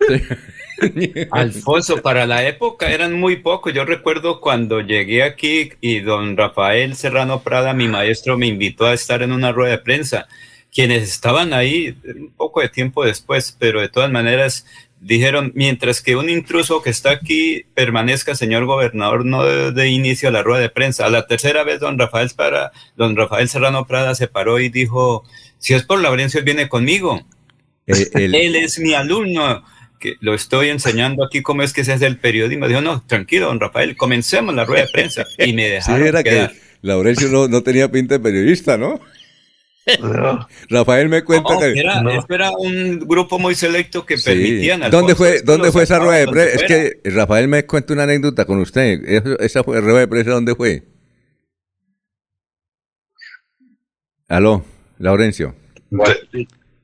Alfonso, 1.30 2.02
para 2.02 2.26
la 2.26 2.46
época 2.46 2.90
eran 2.90 3.12
muy 3.14 3.36
pocos. 3.36 3.72
Yo 3.72 3.84
recuerdo 3.84 4.40
cuando 4.40 4.80
llegué 4.80 5.22
aquí 5.22 5.70
y 5.80 6.00
don 6.00 6.36
Rafael 6.36 6.94
Serrano 6.96 7.42
Prada, 7.42 7.72
mi 7.74 7.88
maestro, 7.88 8.38
me 8.38 8.46
invitó 8.46 8.86
a 8.86 8.94
estar 8.94 9.22
en 9.22 9.32
una 9.32 9.52
rueda 9.52 9.72
de 9.72 9.78
prensa. 9.78 10.26
Quienes 10.72 11.02
estaban 11.02 11.52
ahí 11.52 11.96
un 12.04 12.30
poco 12.36 12.60
de 12.60 12.68
tiempo 12.68 13.04
después, 13.04 13.56
pero 13.58 13.80
de 13.80 13.88
todas 13.88 14.10
maneras 14.10 14.66
dijeron, 15.00 15.50
mientras 15.54 16.00
que 16.02 16.14
un 16.14 16.28
intruso 16.28 16.82
que 16.82 16.90
está 16.90 17.10
aquí 17.10 17.64
permanezca, 17.74 18.34
señor 18.34 18.66
gobernador, 18.66 19.24
no 19.24 19.44
de, 19.44 19.72
de 19.72 19.88
inicio 19.88 20.28
a 20.28 20.32
la 20.32 20.42
rueda 20.42 20.60
de 20.60 20.68
prensa. 20.70 21.06
A 21.06 21.10
la 21.10 21.26
tercera 21.26 21.64
vez, 21.64 21.80
don 21.80 21.98
Rafael, 21.98 22.30
para, 22.36 22.70
don 22.96 23.16
Rafael 23.16 23.48
Serrano 23.48 23.86
Prada 23.86 24.14
se 24.14 24.28
paró 24.28 24.60
y 24.60 24.68
dijo, 24.68 25.24
si 25.58 25.74
es 25.74 25.82
por 25.82 26.00
Laurencio, 26.00 26.38
él 26.38 26.44
viene 26.44 26.68
conmigo. 26.68 27.20
Eh, 27.86 28.08
el- 28.14 28.34
Él 28.34 28.56
es 28.56 28.78
mi 28.78 28.92
alumno, 28.94 29.64
que 30.00 30.16
lo 30.20 30.34
estoy 30.34 30.70
enseñando 30.70 31.24
aquí 31.24 31.42
cómo 31.42 31.62
es 31.62 31.72
que 31.72 31.84
se 31.84 31.92
hace 31.92 32.06
el 32.06 32.16
periodismo. 32.18 32.66
Dijo, 32.66 32.80
no, 32.80 33.02
tranquilo, 33.06 33.46
don 33.46 33.60
Rafael, 33.60 33.96
comencemos 33.96 34.54
la 34.54 34.64
rueda 34.64 34.86
de 34.86 34.90
prensa. 34.92 35.24
Y 35.38 35.52
me 35.52 35.64
Sí, 35.66 35.70
dejaron 35.70 36.06
era 36.08 36.22
que. 36.24 36.48
Laurencio 36.82 37.28
no, 37.28 37.46
no 37.46 37.62
tenía 37.62 37.90
pinta 37.90 38.14
de 38.14 38.20
periodista, 38.20 38.76
¿no? 38.78 38.98
Rafael 40.68 41.08
me 41.08 41.24
cuenta 41.24 41.54
No, 41.54 41.60
que... 41.60 41.78
era, 41.78 42.00
eso 42.12 42.26
era 42.30 42.50
un 42.52 43.00
grupo 43.00 43.38
muy 43.38 43.54
selecto 43.54 44.06
que 44.06 44.16
Sí. 44.18 44.24
permitían. 44.24 44.80
¿Dónde 44.90 45.12
Alfonso, 45.12 45.16
fue, 45.16 45.42
dónde 45.42 45.72
fue 45.72 45.82
esa 45.82 45.98
rueda 45.98 46.18
de 46.18 46.28
prensa? 46.28 46.54
Es 46.54 46.62
fuera. 46.66 46.90
que 47.02 47.10
Rafael 47.10 47.48
me 47.48 47.66
cuenta 47.66 47.92
una 47.92 48.04
anécdota 48.04 48.44
con 48.44 48.58
usted. 48.60 49.00
¿Esa 49.40 49.62
fue, 49.64 49.80
rueda 49.80 50.00
de 50.00 50.08
prensa 50.08 50.30
dónde 50.32 50.54
fue? 50.54 50.82
Aló, 54.28 54.64
Laurencio. 54.98 55.54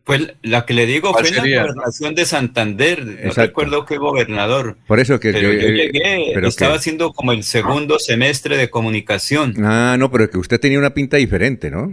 Pues 0.07 0.35
la 0.43 0.65
que 0.65 0.73
le 0.73 0.87
digo 0.87 1.11
¿Cuál 1.11 1.27
fue 1.27 1.37
en 1.37 1.43
sería? 1.43 1.57
la 1.57 1.63
gobernación 1.73 2.15
de 2.15 2.25
Santander. 2.27 3.05
No 3.05 3.13
Exacto. 3.13 3.41
recuerdo 3.43 3.85
qué 3.87 3.97
gobernador. 3.97 4.77
Por 4.87 5.01
eso 5.01 5.19
que... 5.19 5.33
Pero 5.33 5.53
yo 5.53 5.59
eh, 5.69 5.73
llegué, 5.73 6.31
pero 6.33 6.47
estaba 6.47 6.75
que- 6.75 6.79
haciendo 6.79 7.13
como 7.13 7.33
el 7.33 7.43
segundo 7.43 7.99
semestre 7.99 8.57
de 8.57 8.71
comunicación. 8.71 9.55
Ah, 9.65 9.97
no, 9.99 10.09
pero 10.13 10.31
que 10.31 10.39
usted 10.39 10.61
tenía 10.61 10.79
una 10.79 10.95
pinta 10.95 11.17
diferente, 11.17 11.73
¿no? 11.73 11.93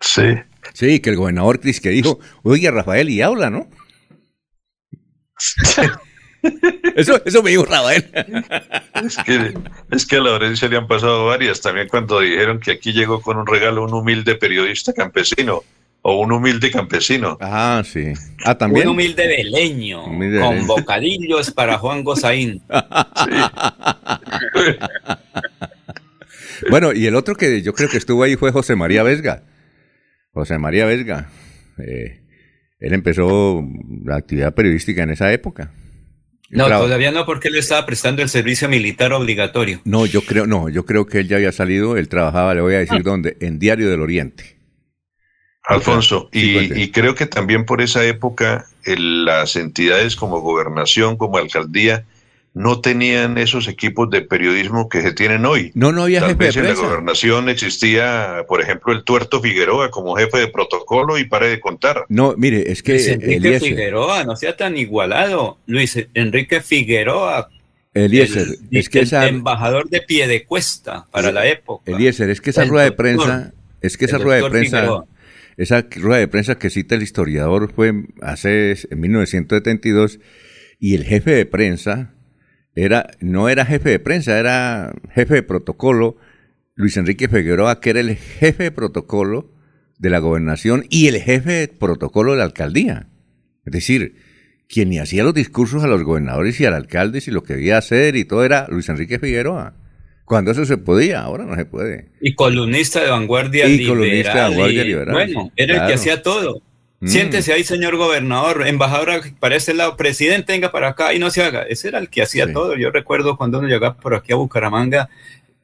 Sí. 0.00 0.22
Sí, 0.72 1.00
que 1.00 1.10
el 1.10 1.16
gobernador 1.16 1.60
Cris 1.60 1.78
que 1.82 1.90
dijo, 1.90 2.18
oye, 2.42 2.70
Rafael, 2.70 3.10
y 3.10 3.20
habla, 3.20 3.50
¿no? 3.50 3.68
eso, 6.96 7.20
eso 7.22 7.42
me 7.42 7.50
dijo 7.50 7.66
Rafael. 7.66 8.10
Es 9.04 9.16
que, 9.18 9.54
es 9.90 10.06
que 10.06 10.16
a 10.16 10.20
Laurencio 10.20 10.68
le 10.70 10.78
han 10.78 10.86
pasado 10.86 11.26
varias. 11.26 11.60
También 11.60 11.88
cuando 11.88 12.20
dijeron 12.20 12.60
que 12.60 12.72
aquí 12.72 12.94
llegó 12.94 13.20
con 13.20 13.36
un 13.36 13.46
regalo 13.46 13.84
un 13.84 13.92
humilde 13.92 14.36
periodista 14.36 14.94
campesino 14.94 15.62
o 16.08 16.20
un 16.20 16.30
humilde 16.30 16.70
campesino. 16.70 17.36
Ah, 17.40 17.82
sí. 17.84 18.12
Ah, 18.44 18.56
también. 18.56 18.86
Un 18.86 18.92
humilde 18.94 19.26
beleño, 19.26 20.04
Humilde 20.04 20.38
con 20.38 20.50
beleño. 20.50 20.66
bocadillos 20.68 21.50
para 21.50 21.78
Juan 21.78 22.04
Gozaín. 22.04 22.62
Bueno, 26.70 26.92
y 26.94 27.06
el 27.06 27.14
otro 27.14 27.34
que 27.34 27.60
yo 27.62 27.74
creo 27.74 27.88
que 27.88 27.98
estuvo 27.98 28.22
ahí 28.22 28.36
fue 28.36 28.50
José 28.50 28.76
María 28.76 29.02
Vesga. 29.02 29.42
José 30.32 30.58
María 30.58 30.86
Vesga. 30.86 31.28
Eh, 31.78 32.22
él 32.80 32.92
empezó 32.94 33.62
la 34.04 34.16
actividad 34.16 34.54
periodística 34.54 35.02
en 35.02 35.10
esa 35.10 35.30
época. 35.32 35.72
No, 36.48 36.66
todavía 36.68 37.10
no, 37.12 37.26
porque 37.26 37.48
él 37.48 37.56
estaba 37.56 37.84
prestando 37.84 38.22
el 38.22 38.28
servicio 38.30 38.68
militar 38.68 39.12
obligatorio. 39.12 39.80
No, 39.84 40.06
yo 40.06 40.22
creo, 40.22 40.46
no, 40.46 40.68
yo 40.70 40.86
creo 40.86 41.04
que 41.06 41.18
él 41.20 41.28
ya 41.28 41.36
había 41.36 41.52
salido, 41.52 41.96
él 41.96 42.08
trabajaba, 42.08 42.54
le 42.54 42.60
voy 42.62 42.74
a 42.74 42.78
Ah. 42.78 42.80
decir 42.80 43.02
dónde, 43.02 43.36
en 43.40 43.58
Diario 43.58 43.90
del 43.90 44.00
Oriente. 44.00 44.55
Alfonso, 45.66 46.28
Sí, 46.32 46.70
y, 46.74 46.90
creo 46.92 47.14
que 47.14 47.26
también 47.26 47.64
por 47.64 47.80
esa 47.82 48.04
época 48.04 48.66
el- 48.84 49.24
las 49.24 49.56
entidades 49.56 50.14
como 50.14 50.40
gobernación, 50.40 51.16
como 51.16 51.38
alcaldía, 51.38 52.04
no 52.54 52.80
tenían 52.80 53.36
esos 53.36 53.68
equipos 53.68 54.08
de 54.08 54.22
periodismo 54.22 54.88
que 54.88 55.02
se 55.02 55.12
tienen 55.12 55.44
hoy. 55.44 55.72
No, 55.74 55.92
no 55.92 56.04
había 56.04 56.20
Tal 56.20 56.30
jefe 56.30 56.38
de 56.44 56.46
vez 56.46 56.56
en 56.56 56.62
la 56.62 56.68
prensa. 56.70 56.86
gobernación 56.86 57.48
existía, 57.50 58.44
por 58.48 58.62
ejemplo, 58.62 58.94
el 58.94 59.02
Tuerto 59.04 59.42
Figueroa 59.42 59.90
como 59.90 60.14
jefe 60.16 60.38
de 60.38 60.48
protocolo 60.48 61.18
y 61.18 61.24
pare 61.24 61.48
de 61.48 61.60
contar. 61.60 62.06
No, 62.08 62.34
mire, 62.38 62.70
es 62.70 62.82
que 62.82 62.92
Luis 62.92 63.08
Enrique 63.08 63.34
Eliezer, 63.36 63.68
Figueroa, 63.68 64.24
no 64.24 64.36
sea 64.36 64.56
tan 64.56 64.76
igualado. 64.78 65.58
Luis 65.66 65.98
Enrique 66.14 66.62
Figueroa, 66.62 67.50
Eliezer, 67.92 68.46
el, 68.70 68.78
es 68.78 68.88
que 68.88 69.00
el 69.00 69.04
esa, 69.04 69.26
embajador 69.26 69.88
de 69.90 70.00
Piedecuesta 70.00 71.06
para 71.10 71.32
la 71.32 71.46
época. 71.46 71.90
Eliezer, 71.90 72.30
es 72.30 72.40
que 72.40 72.50
esa 72.50 72.62
El 72.62 72.68
rueda 72.70 72.84
de 72.84 72.92
prensa, 72.92 73.52
es 73.82 73.96
que 73.98 74.04
esa 74.06 74.16
el 74.16 74.22
rueda 74.22 74.44
de 74.44 74.50
prensa, 74.50 74.76
Figueroa. 74.78 75.06
Esa 75.56 75.86
rueda 75.90 76.18
de 76.18 76.28
prensa 76.28 76.58
que 76.58 76.70
cita 76.70 76.94
el 76.94 77.02
historiador 77.02 77.72
fue 77.72 77.92
hace 78.20 78.76
en 78.90 79.00
1972 79.00 80.20
y 80.78 80.94
el 80.94 81.04
jefe 81.04 81.30
de 81.30 81.46
prensa 81.46 82.14
era 82.74 83.10
no 83.20 83.48
era 83.48 83.64
jefe 83.64 83.88
de 83.88 83.98
prensa, 83.98 84.38
era 84.38 84.94
jefe 85.12 85.34
de 85.34 85.42
protocolo 85.42 86.18
Luis 86.74 86.96
Enrique 86.98 87.28
Figueroa, 87.28 87.80
que 87.80 87.90
era 87.90 88.00
el 88.00 88.16
jefe 88.16 88.64
de 88.64 88.70
protocolo 88.70 89.50
de 89.98 90.10
la 90.10 90.18
gobernación 90.18 90.84
y 90.90 91.08
el 91.08 91.16
jefe 91.16 91.52
de 91.52 91.68
protocolo 91.68 92.32
de 92.32 92.38
la 92.38 92.44
alcaldía. 92.44 93.08
Es 93.64 93.72
decir, 93.72 94.16
quien 94.68 94.98
hacía 95.00 95.24
los 95.24 95.32
discursos 95.32 95.84
a 95.84 95.86
los 95.86 96.02
gobernadores 96.02 96.60
y 96.60 96.66
al 96.66 96.74
alcalde 96.74 97.22
y 97.26 97.30
lo 97.30 97.42
que 97.42 97.54
debía 97.54 97.78
hacer 97.78 98.14
y 98.14 98.26
todo 98.26 98.44
era 98.44 98.66
Luis 98.68 98.90
Enrique 98.90 99.18
Figueroa. 99.18 99.74
Cuando 100.26 100.50
eso 100.50 100.64
se 100.66 100.76
podía, 100.76 101.20
ahora 101.22 101.44
no 101.44 101.54
se 101.56 101.64
puede. 101.64 102.08
Y 102.20 102.34
columnista 102.34 103.00
de 103.02 103.10
vanguardia 103.10 103.66
Y 103.66 103.78
liberal. 103.78 103.96
columnista 103.96 104.34
de 104.34 104.40
Vanguardia 104.40 104.84
Liberal, 104.84 105.14
Bueno, 105.14 105.52
era 105.56 105.74
el 105.82 105.86
que 105.86 105.94
hacía 105.94 106.22
todo. 106.22 106.60
Mm. 107.00 107.08
Siéntese 107.08 107.52
ahí, 107.52 107.62
señor 107.64 107.96
gobernador, 107.96 108.66
embajador 108.66 109.22
para 109.38 109.54
este 109.56 109.72
lado, 109.74 109.96
presidente, 109.96 110.52
venga 110.52 110.72
para 110.72 110.88
acá 110.88 111.14
y 111.14 111.18
no 111.18 111.30
se 111.30 111.42
haga. 111.42 111.62
Ese 111.62 111.88
era 111.88 111.98
el 111.98 112.08
que 112.10 112.22
hacía 112.22 112.52
todo. 112.52 112.76
Yo 112.76 112.90
recuerdo 112.90 113.36
cuando 113.38 113.58
uno 113.60 113.68
llegaba 113.68 113.96
por 113.96 114.14
aquí 114.14 114.32
a 114.32 114.36
Bucaramanga, 114.36 115.08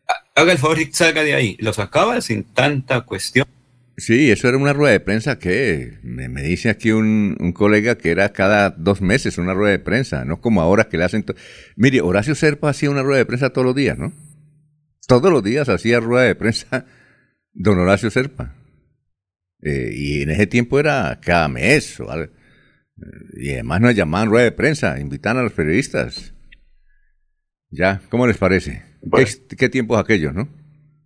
"Ha- 0.09 0.41
haga 0.41 0.53
el 0.53 0.59
favor 0.59 0.79
y 0.81 0.93
salga 0.93 1.23
de 1.25 1.35
ahí. 1.35 1.57
Lo 1.59 1.73
sacaba 1.73 2.21
sin 2.21 2.45
tanta 2.45 3.01
cuestión. 3.03 3.47
Sí, 3.97 4.31
eso 4.31 4.49
era 4.49 4.57
una 4.59 4.73
rueda 4.73 4.93
de 4.93 5.01
prensa 5.01 5.39
que 5.39 5.99
me, 6.03 6.29
me 6.29 6.43
dice 6.43 6.71
aquí 6.71 6.93
un, 6.93 7.37
un 7.41 7.53
colega 7.53 7.97
que 7.99 8.11
era 8.11 8.33
cada 8.33 8.71
dos 8.71 9.01
meses 9.03 9.37
una 9.39 9.55
rueda 9.55 9.73
de 9.73 9.79
prensa, 9.81 10.25
no 10.25 10.41
como 10.41 10.63
ahora 10.63 10.85
que 10.85 10.97
le 10.99 11.05
hacen... 11.05 11.25
Mire, 11.77 12.01
Horacio 12.01 12.35
Serpa 12.35 12.71
hacía 12.71 12.91
una 12.91 13.03
rueda 13.03 13.19
de 13.19 13.27
prensa 13.27 13.51
todos 13.51 13.67
los 13.67 13.75
días, 13.75 13.99
¿no? 13.99 14.13
Todos 15.13 15.31
los 15.31 15.43
días 15.43 15.69
hacía 15.69 16.01
rueda 16.01 16.25
de 16.25 16.35
prensa 16.35 16.87
don 17.53 17.79
Horacio 17.79 18.11
Serpa. 18.11 18.55
Eh, 19.61 19.91
y 19.93 20.23
en 20.23 20.31
ese 20.31 20.47
tiempo 20.47 20.81
era 20.81 21.21
cada 21.21 21.49
mes. 21.49 21.99
Y 23.35 23.53
además 23.53 23.83
nos 23.83 23.95
llamaban 23.95 24.31
rueda 24.31 24.45
de 24.45 24.53
prensa, 24.53 24.99
invitaban 24.99 25.37
a 25.37 25.43
los 25.43 25.53
periodistas. 25.53 26.33
Ya, 27.69 28.01
¿cómo 28.09 28.27
les 28.27 28.39
parece? 28.39 28.85
¿Qué, 29.15 29.27
qué 29.55 29.69
tiempos 29.69 30.01
aquellos, 30.01 30.33
no? 30.33 30.49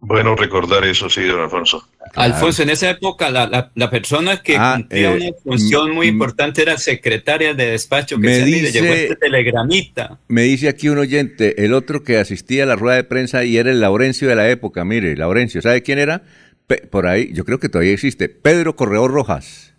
Bueno, 0.09 0.37
recordar 0.37 0.85
eso, 0.85 1.11
sí, 1.11 1.25
don 1.25 1.41
Alfonso. 1.41 1.89
Alfonso, 2.15 2.63
en 2.63 2.71
esa 2.71 2.89
época 2.91 3.29
la, 3.29 3.49
la, 3.49 3.73
la 3.75 3.91
persona 3.91 4.41
que 4.41 4.57
Ah, 4.57 4.75
cumplía 4.77 5.11
eh, 5.13 5.17
una 5.17 5.37
función 5.43 5.91
muy 5.91 6.07
mm, 6.07 6.11
importante 6.15 6.63
era 6.63 6.79
secretaria 6.79 7.55
de 7.55 7.73
despacho 7.73 8.15
que 8.17 8.23
me 8.29 8.35
se 8.35 8.41
le 8.41 8.47
dice- 8.47 8.73
llegó 8.81 8.95
este 8.95 9.17
telegramita. 9.17 10.21
Me 10.29 10.43
dice 10.43 10.69
aquí 10.69 10.89
un 10.89 10.99
oyente, 10.99 11.65
el 11.65 11.75
otro 11.75 12.05
que 12.05 12.19
asistía 12.19 12.63
a 12.63 12.67
la 12.67 12.77
rueda 12.77 12.95
de 12.97 13.03
prensa 13.05 13.43
y 13.45 13.57
era 13.57 13.71
el 13.73 13.81
Laurencio 13.81 14.29
de 14.29 14.37
la 14.37 14.49
época. 14.49 14.85
Mire, 14.85 15.17
Laurencio, 15.17 15.61
¿sabe 15.61 15.83
quién 15.83 15.99
era? 15.99 16.23
Pe- 16.69 16.87
por 16.89 17.09
ahí, 17.09 17.31
yo 17.33 17.45
creo 17.45 17.59
que 17.59 17.69
todavía 17.69 17.93
existe. 17.93 18.29
Pedro 18.29 18.77
Corredor 18.77 19.11
Rojas. 19.11 19.75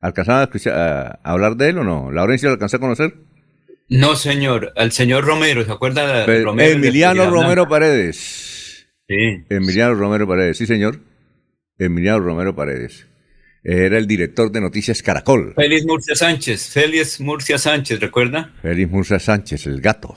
¿Alcanzaba 0.00 0.40
a, 0.40 0.44
escuchar- 0.44 0.74
a- 0.74 1.20
a 1.22 1.30
hablar 1.32 1.56
de 1.56 1.68
él 1.68 1.78
o 1.78 1.84
no? 1.84 2.10
¿Laurencio 2.10 2.48
lo 2.48 2.54
alcanzó 2.54 2.78
a 2.78 2.80
conocer? 2.80 3.14
No, 3.88 4.16
señor, 4.16 4.72
al 4.76 4.90
señor 4.90 5.24
Romero, 5.24 5.64
¿se 5.64 5.70
acuerda? 5.70 6.26
Pe- 6.26 6.42
Romero, 6.42 6.72
Emiliano? 6.74 7.30
Romero 7.30 7.68
Paredes. 7.68 8.56
Sí. 9.08 9.44
Emiliano 9.48 9.94
Romero 9.94 10.26
Paredes, 10.28 10.58
sí 10.58 10.66
señor. 10.66 11.00
Emiliano 11.78 12.20
Romero 12.20 12.54
Paredes. 12.54 13.06
Era 13.64 13.98
el 13.98 14.06
director 14.06 14.50
de 14.52 14.60
Noticias 14.60 15.02
Caracol. 15.02 15.52
Félix 15.56 15.84
Murcia 15.86 16.14
Sánchez, 16.14 16.68
Félix 16.68 17.20
Murcia 17.20 17.58
Sánchez, 17.58 18.00
¿recuerda? 18.00 18.52
Félix 18.62 18.90
Murcia 18.90 19.18
Sánchez, 19.18 19.66
el 19.66 19.80
gato. 19.80 20.14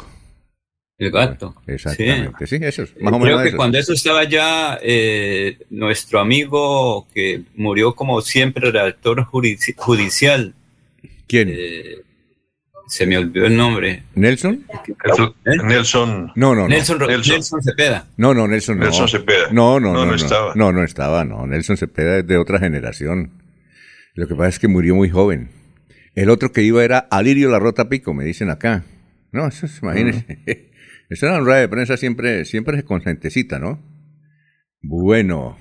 El 0.98 1.10
gato. 1.10 1.56
Exactamente, 1.66 2.46
sí, 2.46 2.58
eso 2.62 2.84
es 2.84 2.94
más 3.02 3.14
o 3.14 3.18
Creo 3.20 3.26
menos 3.26 3.42
que 3.42 3.48
eso. 3.50 3.58
cuando 3.58 3.78
eso 3.80 3.94
estaba 3.94 4.24
ya, 4.26 4.78
eh, 4.84 5.58
nuestro 5.72 6.20
amigo 6.20 7.08
que 7.14 7.42
murió 7.56 7.96
como 7.96 8.22
siempre 8.22 8.70
redactor 8.72 9.26
judici- 9.26 9.74
judicial. 9.76 10.54
¿Quién? 11.28 11.50
eh, 11.52 12.02
se 12.92 13.06
me 13.08 13.18
olvidó 13.18 13.46
el 13.46 13.56
nombre. 13.56 14.04
¿Nelson? 14.16 14.66
Nelson. 15.46 16.32
No, 16.36 16.54
no, 16.54 16.64
no. 16.64 16.68
Nelson, 16.68 17.00
Ro- 17.00 17.08
Nelson 17.08 17.62
Cepeda. 17.64 18.06
No, 18.18 18.34
no, 18.34 18.48
Nelson 18.48 18.78
no. 18.78 18.84
Nelson 18.86 19.08
Cepeda. 19.08 19.48
No, 19.52 19.80
no, 19.80 19.94
No, 19.94 20.00
no. 20.00 20.06
no 20.06 20.12
No, 20.12 20.16
estaba. 20.16 20.54
No, 20.56 20.72
no 20.74 20.84
estaba, 20.84 21.24
no. 21.24 21.48
Nelson 21.48 21.78
Cepeda 21.78 22.20
es 22.20 22.28
de 22.28 22.38
otra 22.38 22.60
generación. 22.60 23.32
Lo 24.14 24.28
que 24.28 24.36
pasa 24.36 24.50
es 24.50 24.60
que 24.60 24.68
murió 24.68 24.94
muy 24.96 25.10
joven. 25.10 25.52
El 26.16 26.30
otro 26.30 26.52
que 26.52 26.64
iba 26.64 26.84
era 26.84 27.00
Alirio 27.00 27.50
Larrota 27.50 27.88
Pico, 27.88 28.14
me 28.14 28.26
dicen 28.26 28.50
acá. 28.50 28.84
No, 29.32 29.48
eso 29.48 29.66
es, 29.66 29.80
imagínese. 29.82 30.70
Esa 31.10 31.40
rueda 31.40 31.60
de 31.60 31.70
prensa 31.70 31.96
siempre, 31.98 32.44
siempre 32.46 32.78
es 32.78 32.84
con 32.84 33.02
gentecita, 33.02 33.58
¿no? 33.60 33.82
Bueno, 34.82 35.58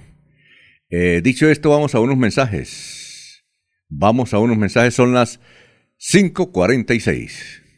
eh, 0.88 1.20
dicho 1.22 1.48
esto, 1.48 1.70
vamos 1.70 1.94
a 1.94 2.00
unos 2.00 2.16
mensajes. 2.16 3.44
Vamos 3.88 4.32
a 4.34 4.38
unos 4.38 4.56
mensajes, 4.56 4.94
son 4.94 5.12
las 5.14 5.40
5.46. 6.00 7.59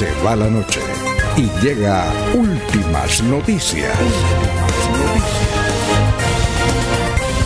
Se 0.00 0.10
va 0.24 0.34
la 0.34 0.48
noche 0.48 0.80
y 1.36 1.42
llega 1.62 2.10
últimas 2.32 3.22
noticias. 3.22 3.94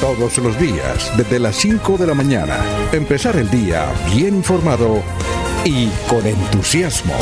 Todos 0.01 0.39
los 0.39 0.57
días, 0.61 1.13
desde 1.17 1.41
las 1.41 1.57
5 1.57 1.99
de 1.99 2.07
la 2.07 2.15
mañana, 2.15 2.59
empezar 2.93 3.35
el 3.39 3.51
día 3.51 3.93
bien 4.15 4.37
informado 4.37 5.03
y 5.65 5.89
con 6.09 6.25
entusiasmo. 6.25 7.15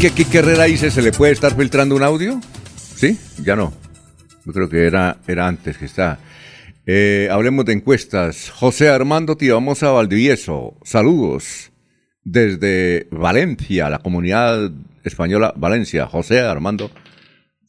¿Qué, 0.00 0.10
qué, 0.10 0.24
qué 0.24 0.38
Herrera 0.38 0.64
dice? 0.64 0.90
¿Se 0.90 1.02
le 1.02 1.12
puede 1.12 1.32
estar 1.34 1.54
filtrando 1.54 1.96
un 1.96 2.02
audio? 2.02 2.40
¿Sí? 2.96 3.20
Ya 3.42 3.56
no. 3.56 3.74
Yo 4.46 4.54
creo 4.54 4.70
que 4.70 4.86
era, 4.86 5.18
era 5.26 5.46
antes 5.46 5.76
que 5.76 5.84
está. 5.84 6.18
Eh, 6.86 7.28
hablemos 7.30 7.64
de 7.64 7.72
encuestas. 7.72 8.50
José 8.50 8.90
Armando 8.90 9.36
Tibamosa 9.36 9.90
Valdivieso, 9.90 10.78
saludos 10.84 11.72
desde 12.24 13.08
Valencia, 13.10 13.88
la 13.88 14.00
comunidad 14.00 14.70
española 15.02 15.54
Valencia. 15.56 16.06
José 16.06 16.40
Armando 16.40 16.90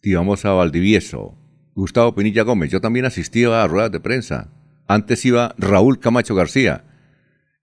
Tibamosa 0.01 0.51
Valdivieso. 0.51 1.37
Gustavo 1.75 2.15
Pinilla 2.15 2.43
Gómez, 2.43 2.71
yo 2.71 2.81
también 2.81 3.05
asistía 3.05 3.63
a 3.63 3.67
ruedas 3.67 3.91
de 3.91 3.99
prensa. 3.99 4.49
Antes 4.87 5.25
iba 5.25 5.55
Raúl 5.57 5.99
Camacho 5.99 6.35
García. 6.35 6.83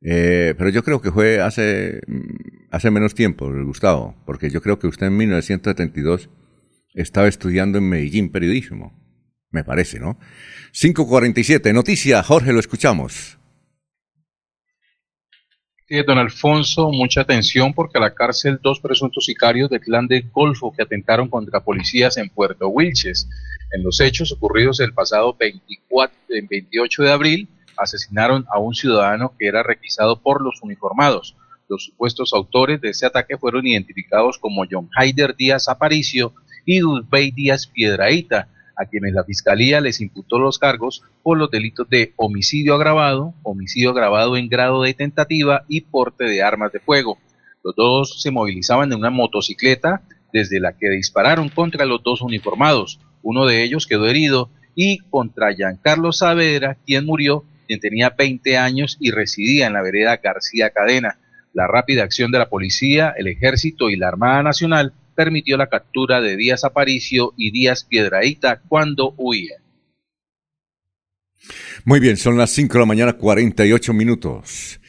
Eh, 0.00 0.54
pero 0.58 0.70
yo 0.70 0.82
creo 0.82 1.00
que 1.00 1.12
fue 1.12 1.40
hace, 1.40 2.00
mm, 2.06 2.70
hace 2.70 2.90
menos 2.90 3.14
tiempo, 3.14 3.50
Gustavo, 3.64 4.16
porque 4.26 4.50
yo 4.50 4.60
creo 4.60 4.78
que 4.78 4.86
usted 4.86 5.06
en 5.06 5.16
1972 5.16 6.28
estaba 6.94 7.28
estudiando 7.28 7.78
en 7.78 7.88
Medellín 7.88 8.32
periodismo, 8.32 9.01
me 9.52 9.64
parece, 9.64 10.00
¿no? 10.00 10.18
547, 10.72 11.72
noticia, 11.72 12.22
Jorge, 12.22 12.52
lo 12.52 12.60
escuchamos. 12.60 13.38
Sí, 15.86 16.02
don 16.06 16.16
Alfonso, 16.16 16.90
mucha 16.90 17.20
atención 17.20 17.74
porque 17.74 17.98
a 17.98 18.00
la 18.00 18.14
cárcel 18.14 18.58
dos 18.62 18.80
presuntos 18.80 19.26
sicarios 19.26 19.68
del 19.68 19.80
clan 19.80 20.06
del 20.06 20.30
Golfo 20.30 20.72
que 20.72 20.82
atentaron 20.82 21.28
contra 21.28 21.60
policías 21.60 22.16
en 22.16 22.30
Puerto 22.30 22.68
Wilches. 22.68 23.28
En 23.72 23.82
los 23.82 24.00
hechos 24.00 24.32
ocurridos 24.32 24.80
el 24.80 24.94
pasado 24.94 25.36
24, 25.38 26.16
28 26.48 27.02
de 27.02 27.12
abril, 27.12 27.48
asesinaron 27.76 28.46
a 28.50 28.58
un 28.58 28.74
ciudadano 28.74 29.34
que 29.38 29.46
era 29.46 29.62
requisado 29.62 30.20
por 30.20 30.42
los 30.42 30.62
uniformados. 30.62 31.36
Los 31.68 31.84
supuestos 31.84 32.32
autores 32.32 32.80
de 32.80 32.90
ese 32.90 33.06
ataque 33.06 33.36
fueron 33.36 33.66
identificados 33.66 34.38
como 34.38 34.64
John 34.70 34.88
Haider 34.96 35.36
Díaz 35.36 35.68
Aparicio 35.68 36.32
y 36.64 36.78
Dulbey 36.78 37.32
Díaz 37.32 37.66
Piedraíta, 37.66 38.48
a 38.82 38.86
quienes 38.86 39.14
la 39.14 39.24
Fiscalía 39.24 39.80
les 39.80 40.00
imputó 40.00 40.38
los 40.38 40.58
cargos 40.58 41.02
por 41.22 41.38
los 41.38 41.50
delitos 41.50 41.88
de 41.88 42.12
homicidio 42.16 42.74
agravado, 42.74 43.34
homicidio 43.42 43.90
agravado 43.90 44.36
en 44.36 44.48
grado 44.48 44.82
de 44.82 44.94
tentativa 44.94 45.64
y 45.68 45.82
porte 45.82 46.24
de 46.24 46.42
armas 46.42 46.72
de 46.72 46.80
fuego. 46.80 47.18
Los 47.64 47.74
dos 47.76 48.20
se 48.20 48.30
movilizaban 48.30 48.92
en 48.92 48.98
una 48.98 49.10
motocicleta 49.10 50.02
desde 50.32 50.60
la 50.60 50.76
que 50.76 50.90
dispararon 50.90 51.48
contra 51.48 51.84
los 51.84 52.02
dos 52.02 52.22
uniformados. 52.22 53.00
Uno 53.22 53.46
de 53.46 53.62
ellos 53.62 53.86
quedó 53.86 54.06
herido 54.06 54.50
y 54.74 54.98
contra 55.10 55.52
Giancarlo 55.52 56.12
Saavedra, 56.12 56.76
quien 56.86 57.04
murió, 57.04 57.44
quien 57.66 57.80
tenía 57.80 58.10
20 58.10 58.56
años 58.56 58.96
y 58.98 59.10
residía 59.10 59.66
en 59.66 59.74
la 59.74 59.82
vereda 59.82 60.16
García 60.16 60.70
Cadena. 60.70 61.18
La 61.52 61.66
rápida 61.66 62.02
acción 62.02 62.32
de 62.32 62.38
la 62.38 62.48
policía, 62.48 63.14
el 63.16 63.28
ejército 63.28 63.90
y 63.90 63.96
la 63.96 64.08
Armada 64.08 64.42
Nacional 64.42 64.94
permitió 65.14 65.56
la 65.56 65.68
captura 65.68 66.20
de 66.20 66.36
Díaz 66.36 66.64
Aparicio 66.64 67.34
y 67.36 67.50
Díaz 67.50 67.84
Piedraíta 67.84 68.60
cuando 68.68 69.14
huían. 69.16 69.62
Muy 71.84 72.00
bien, 72.00 72.16
son 72.16 72.36
las 72.36 72.50
5 72.50 72.72
de 72.72 72.78
la 72.80 72.86
mañana, 72.86 73.12
48 73.14 73.92
minutos. 73.92 74.80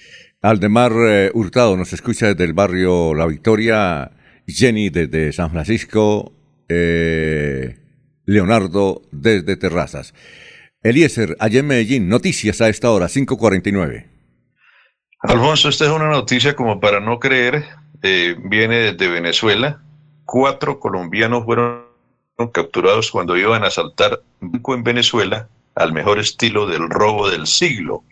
Aldemar 0.42 0.92
eh, 1.08 1.32
Hurtado 1.34 1.78
nos 1.78 1.94
escucha 1.94 2.28
desde 2.28 2.44
el 2.44 2.54
barrio 2.54 3.14
La 3.14 3.26
Victoria, 3.26 4.12
Jenny 4.46 4.90
desde 4.90 5.32
San 5.32 5.52
Francisco, 5.52 6.34
eh, 6.68 7.78
Leonardo 8.26 9.04
desde 9.12 9.56
Terrazas. 9.58 10.14
Eliezer, 10.84 11.38
allá 11.40 11.62
en 11.62 11.68
Medellín, 11.68 12.10
noticias 12.10 12.60
a 12.60 12.68
esta 12.68 12.92
hora, 12.92 13.08
5.49. 13.08 14.06
Alfonso, 15.22 15.70
esta 15.70 15.86
es 15.86 15.92
una 15.92 16.10
noticia 16.10 16.56
como 16.56 16.82
para 16.82 17.00
no 17.00 17.20
creer, 17.20 17.64
eh, 18.02 18.36
viene 18.44 18.92
desde 18.92 19.08
Venezuela. 19.08 19.82
Cuatro 20.26 20.80
colombianos 20.80 21.46
fueron 21.46 21.86
capturados 22.52 23.12
cuando 23.12 23.38
iban 23.38 23.64
a 23.64 23.68
asaltar 23.68 24.22
un 24.42 24.52
banco 24.52 24.74
en 24.74 24.84
Venezuela 24.84 25.48
al 25.76 25.94
mejor 25.94 26.20
estilo 26.20 26.66
del 26.66 26.90
robo 26.90 27.30
del 27.30 27.48
siglo. 27.48 28.04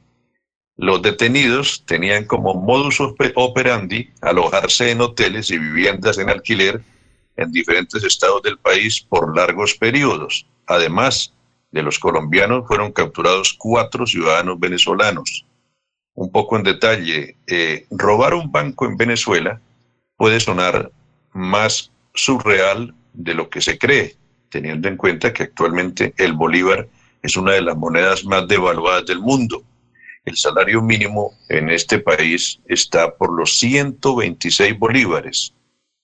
Los 0.77 1.01
detenidos 1.01 1.83
tenían 1.85 2.25
como 2.25 2.53
modus 2.53 2.99
ope- 2.99 3.33
operandi 3.35 4.09
alojarse 4.21 4.91
en 4.91 5.01
hoteles 5.01 5.51
y 5.51 5.57
viviendas 5.57 6.17
en 6.17 6.29
alquiler 6.29 6.81
en 7.37 7.51
diferentes 7.51 8.03
estados 8.03 8.41
del 8.43 8.57
país 8.57 9.01
por 9.01 9.35
largos 9.35 9.75
periodos. 9.75 10.45
Además 10.67 11.33
de 11.71 11.83
los 11.83 11.99
colombianos, 11.99 12.67
fueron 12.67 12.91
capturados 12.91 13.53
cuatro 13.57 14.05
ciudadanos 14.05 14.59
venezolanos. 14.59 15.45
Un 16.13 16.31
poco 16.31 16.57
en 16.57 16.63
detalle, 16.63 17.37
eh, 17.47 17.85
robar 17.89 18.33
un 18.33 18.51
banco 18.51 18.85
en 18.85 18.97
Venezuela 18.97 19.61
puede 20.17 20.39
sonar 20.39 20.91
más 21.31 21.91
surreal 22.13 22.93
de 23.13 23.33
lo 23.33 23.49
que 23.49 23.61
se 23.61 23.77
cree, 23.77 24.15
teniendo 24.49 24.87
en 24.87 24.97
cuenta 24.97 25.33
que 25.33 25.43
actualmente 25.43 26.13
el 26.17 26.33
bolívar 26.33 26.87
es 27.21 27.35
una 27.35 27.53
de 27.53 27.61
las 27.61 27.77
monedas 27.77 28.25
más 28.25 28.47
devaluadas 28.47 29.05
del 29.05 29.19
mundo. 29.19 29.63
El 30.25 30.35
salario 30.35 30.81
mínimo 30.81 31.33
en 31.49 31.69
este 31.69 31.99
país 31.99 32.59
está 32.67 33.15
por 33.15 33.33
los 33.33 33.57
126 33.57 34.77
bolívares, 34.77 35.53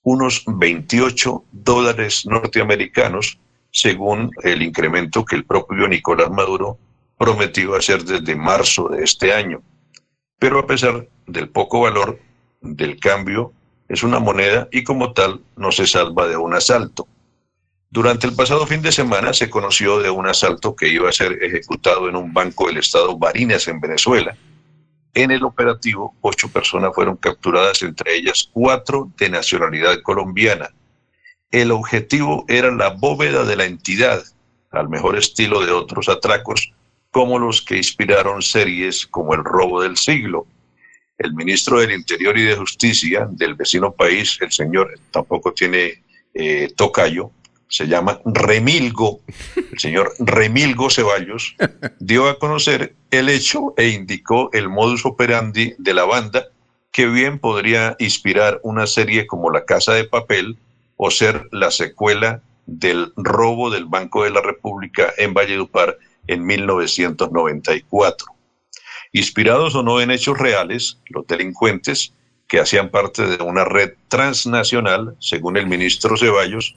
unos 0.04 0.44
28 0.48 1.44
dólares 1.52 2.26
norteamericanos, 2.26 3.40
según 3.72 4.32
el 4.44 4.62
incremento 4.62 5.26
que 5.26 5.36
el 5.36 5.46
propio 5.46 5.88
Nicolás 5.88 6.32
Maduro 6.32 6.80
prometió 7.18 7.76
hacer 7.76 8.04
desde 8.04 8.36
marzo 8.36 8.90
de 8.90 9.04
este 9.04 9.34
año. 9.34 9.62
Pero 10.40 10.60
a 10.60 10.68
pesar 10.68 11.08
del 11.26 11.50
poco 11.50 11.82
valor 11.82 12.20
del 12.62 13.00
cambio, 13.00 13.54
es 13.90 14.04
una 14.04 14.20
moneda 14.20 14.68
y 14.72 14.84
como 14.84 15.14
tal 15.14 15.42
no 15.56 15.72
se 15.72 15.88
salva 15.88 16.28
de 16.28 16.38
un 16.38 16.54
asalto. 16.54 17.08
Durante 17.90 18.28
el 18.28 18.36
pasado 18.36 18.68
fin 18.68 18.82
de 18.82 18.92
semana 18.92 19.34
se 19.34 19.50
conoció 19.50 20.00
de 20.00 20.10
un 20.10 20.28
asalto 20.28 20.76
que 20.76 20.90
iba 20.90 21.10
a 21.10 21.14
ser 21.14 21.42
ejecutado 21.42 22.10
en 22.10 22.18
un 22.18 22.34
banco 22.34 22.68
del 22.68 22.78
estado 22.78 23.18
Barinas 23.18 23.68
en 23.70 23.80
Venezuela. 23.80 24.36
En 25.14 25.32
el 25.32 25.44
operativo, 25.44 26.14
ocho 26.22 26.50
personas 26.50 26.94
fueron 26.94 27.16
capturadas, 27.16 27.82
entre 27.82 28.16
ellas 28.16 28.50
cuatro 28.52 29.10
de 29.18 29.30
nacionalidad 29.30 30.02
colombiana. 30.04 30.70
El 31.50 31.72
objetivo 31.72 32.44
era 32.50 32.72
la 32.72 32.90
bóveda 32.90 33.46
de 33.46 33.56
la 33.56 33.66
entidad, 33.66 34.22
al 34.70 34.90
mejor 34.90 35.18
estilo 35.18 35.66
de 35.66 35.72
otros 35.72 36.10
atracos, 36.10 36.74
como 37.10 37.40
los 37.40 37.62
que 37.62 37.78
inspiraron 37.78 38.42
series 38.42 39.08
como 39.08 39.34
El 39.34 39.46
robo 39.46 39.82
del 39.82 39.96
siglo. 39.96 40.46
El 41.18 41.34
ministro 41.34 41.80
del 41.80 41.92
Interior 41.92 42.38
y 42.38 42.44
de 42.44 42.56
Justicia 42.56 43.28
del 43.30 43.56
vecino 43.56 43.92
país, 43.92 44.38
el 44.42 44.52
señor 44.52 45.00
tampoco 45.12 45.54
tiene 45.54 46.04
eh, 46.34 46.72
tocayo, 46.76 47.32
se 47.68 47.88
llama 47.88 48.22
Remilgo, 48.26 49.22
el 49.56 49.80
señor 49.80 50.14
Remilgo 50.20 50.90
Ceballos, 50.90 51.56
dio 52.00 52.30
a 52.30 52.40
conocer 52.40 52.96
el 53.12 53.30
hecho 53.30 53.74
e 53.78 53.90
indicó 53.90 54.50
el 54.54 54.70
modus 54.70 55.06
operandi 55.06 55.74
de 55.78 55.94
la 55.94 56.06
banda 56.06 56.46
que 56.92 57.08
bien 57.08 57.40
podría 57.40 57.96
inspirar 58.00 58.60
una 58.64 58.88
serie 58.88 59.28
como 59.28 59.52
La 59.52 59.66
Casa 59.66 59.94
de 59.94 60.06
Papel 60.06 60.58
o 60.96 61.12
ser 61.12 61.48
la 61.52 61.72
secuela 61.72 62.42
del 62.66 63.14
robo 63.16 63.70
del 63.70 63.86
Banco 63.86 64.24
de 64.24 64.32
la 64.32 64.42
República 64.42 65.14
en 65.18 65.34
Valledupar 65.34 65.98
en 66.28 66.46
1994. 66.46 68.37
Inspirados 69.18 69.74
o 69.74 69.82
no 69.82 70.00
en 70.00 70.12
hechos 70.12 70.38
reales, 70.38 71.00
los 71.08 71.26
delincuentes, 71.26 72.14
que 72.48 72.60
hacían 72.60 72.92
parte 72.92 73.26
de 73.26 73.44
una 73.44 73.66
red 73.66 73.94
transnacional, 74.10 75.16
según 75.20 75.58
el 75.58 75.66
ministro 75.66 76.18
Ceballos, 76.18 76.76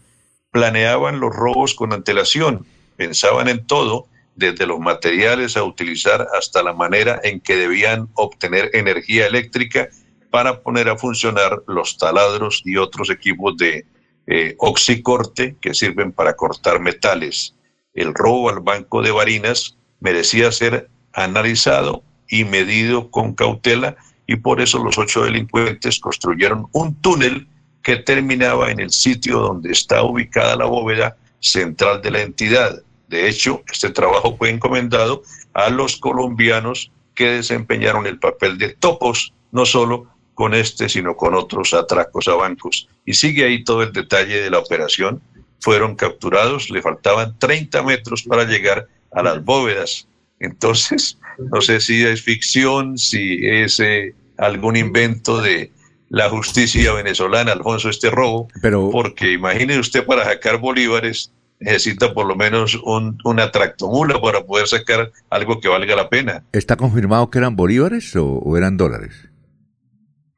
planeaban 0.51 1.21
los 1.21 1.37
robos 1.37 1.75
con 1.75 1.93
antelación, 1.93 2.65
pensaban 2.97 3.49
en 3.49 3.67
todo, 3.67 4.07
desde 4.37 4.65
los 4.65 4.81
materiales 4.81 5.59
a 5.59 5.65
utilizar 5.65 6.29
hasta 6.35 6.63
la 6.63 6.73
manera 6.73 7.21
en 7.23 7.41
que 7.41 7.57
debían 7.57 8.09
obtener 8.15 8.71
energía 8.73 9.27
eléctrica 9.27 9.91
para 10.31 10.61
poner 10.63 10.89
a 10.89 10.97
funcionar 10.97 11.63
los 11.67 11.99
taladros 11.99 12.63
y 12.65 12.79
otros 12.79 13.11
equipos 13.11 13.59
de 13.59 13.85
eh, 14.29 14.55
oxicorte 14.57 15.57
que 15.61 15.75
sirven 15.75 16.11
para 16.11 16.37
cortar 16.37 16.81
metales. 16.81 17.55
El 17.93 18.15
robo 18.15 18.49
al 18.49 18.61
banco 18.61 19.03
de 19.03 19.11
Barinas 19.11 19.77
merecía 20.01 20.51
ser 20.53 20.89
analizado 21.13 22.03
y 22.31 22.45
medido 22.45 23.11
con 23.11 23.35
cautela 23.35 23.97
y 24.27 24.37
por 24.37 24.61
eso 24.61 24.83
los 24.83 24.97
ocho 24.97 25.25
delincuentes 25.25 25.99
construyeron 25.99 26.69
un 26.73 26.95
túnel 26.95 27.49
que 27.83 27.97
terminaba 27.97 28.71
en 28.71 28.81
el 28.81 28.91
sitio 28.91 29.41
donde 29.41 29.73
está 29.73 30.03
ubicada 30.03 30.57
la 30.57 30.67
bóveda 30.67 31.17
central 31.41 32.01
de 32.01 32.11
la 32.13 32.23
entidad. 32.23 32.83
De 33.09 33.29
hecho, 33.29 33.63
este 33.71 33.91
trabajo 33.91 34.37
fue 34.37 34.51
encomendado 34.51 35.23
a 35.53 35.69
los 35.69 35.97
colombianos 35.97 36.93
que 37.15 37.27
desempeñaron 37.31 38.07
el 38.07 38.19
papel 38.19 38.57
de 38.57 38.69
topos, 38.71 39.35
no 39.51 39.67
solo 39.67 40.07
con 40.35 40.55
este, 40.55 40.89
sino 40.89 41.17
con 41.17 41.35
otros 41.35 41.75
atracos 41.75 42.29
a 42.29 42.35
bancos. 42.35 42.89
Y 43.05 43.15
sigue 43.15 43.45
ahí 43.45 43.65
todo 43.65 43.83
el 43.83 43.93
detalle 43.93 44.41
de 44.41 44.51
la 44.51 44.59
operación. 44.59 45.21
Fueron 45.59 45.97
capturados, 45.97 46.71
le 46.71 46.81
faltaban 46.81 47.37
30 47.39 47.83
metros 47.83 48.23
para 48.23 48.45
llegar 48.45 48.87
a 49.13 49.23
las 49.23 49.45
bóvedas. 49.45 50.07
Entonces, 50.39 51.19
no 51.53 51.61
sé 51.61 51.81
si 51.81 52.03
es 52.05 52.23
ficción, 52.23 52.99
si 52.99 53.47
es 53.47 53.81
eh, 53.81 54.15
algún 54.37 54.77
invento 54.77 55.41
de 55.41 55.71
la 56.09 56.29
justicia 56.29 56.93
venezolana, 56.93 57.53
Alfonso, 57.53 57.89
este 57.89 58.11
robo, 58.11 58.49
Pero, 58.61 58.91
porque 58.91 59.33
imagine 59.33 59.79
usted 59.79 60.05
para 60.05 60.25
sacar 60.25 60.59
bolívares 60.59 61.33
necesita 61.61 62.13
por 62.15 62.27
lo 62.27 62.35
menos 62.35 62.75
un, 62.85 63.19
una 63.25 63.53
tractomula 63.53 64.21
para 64.21 64.45
poder 64.45 64.67
sacar 64.67 65.13
algo 65.29 65.61
que 65.61 65.69
valga 65.69 65.95
la 65.95 66.09
pena. 66.09 66.43
¿Está 66.53 66.77
confirmado 66.77 67.31
que 67.31 67.39
eran 67.39 67.55
bolívares 67.55 68.17
o, 68.17 68.27
o 68.27 68.57
eran 68.57 68.77
dólares? 68.77 69.13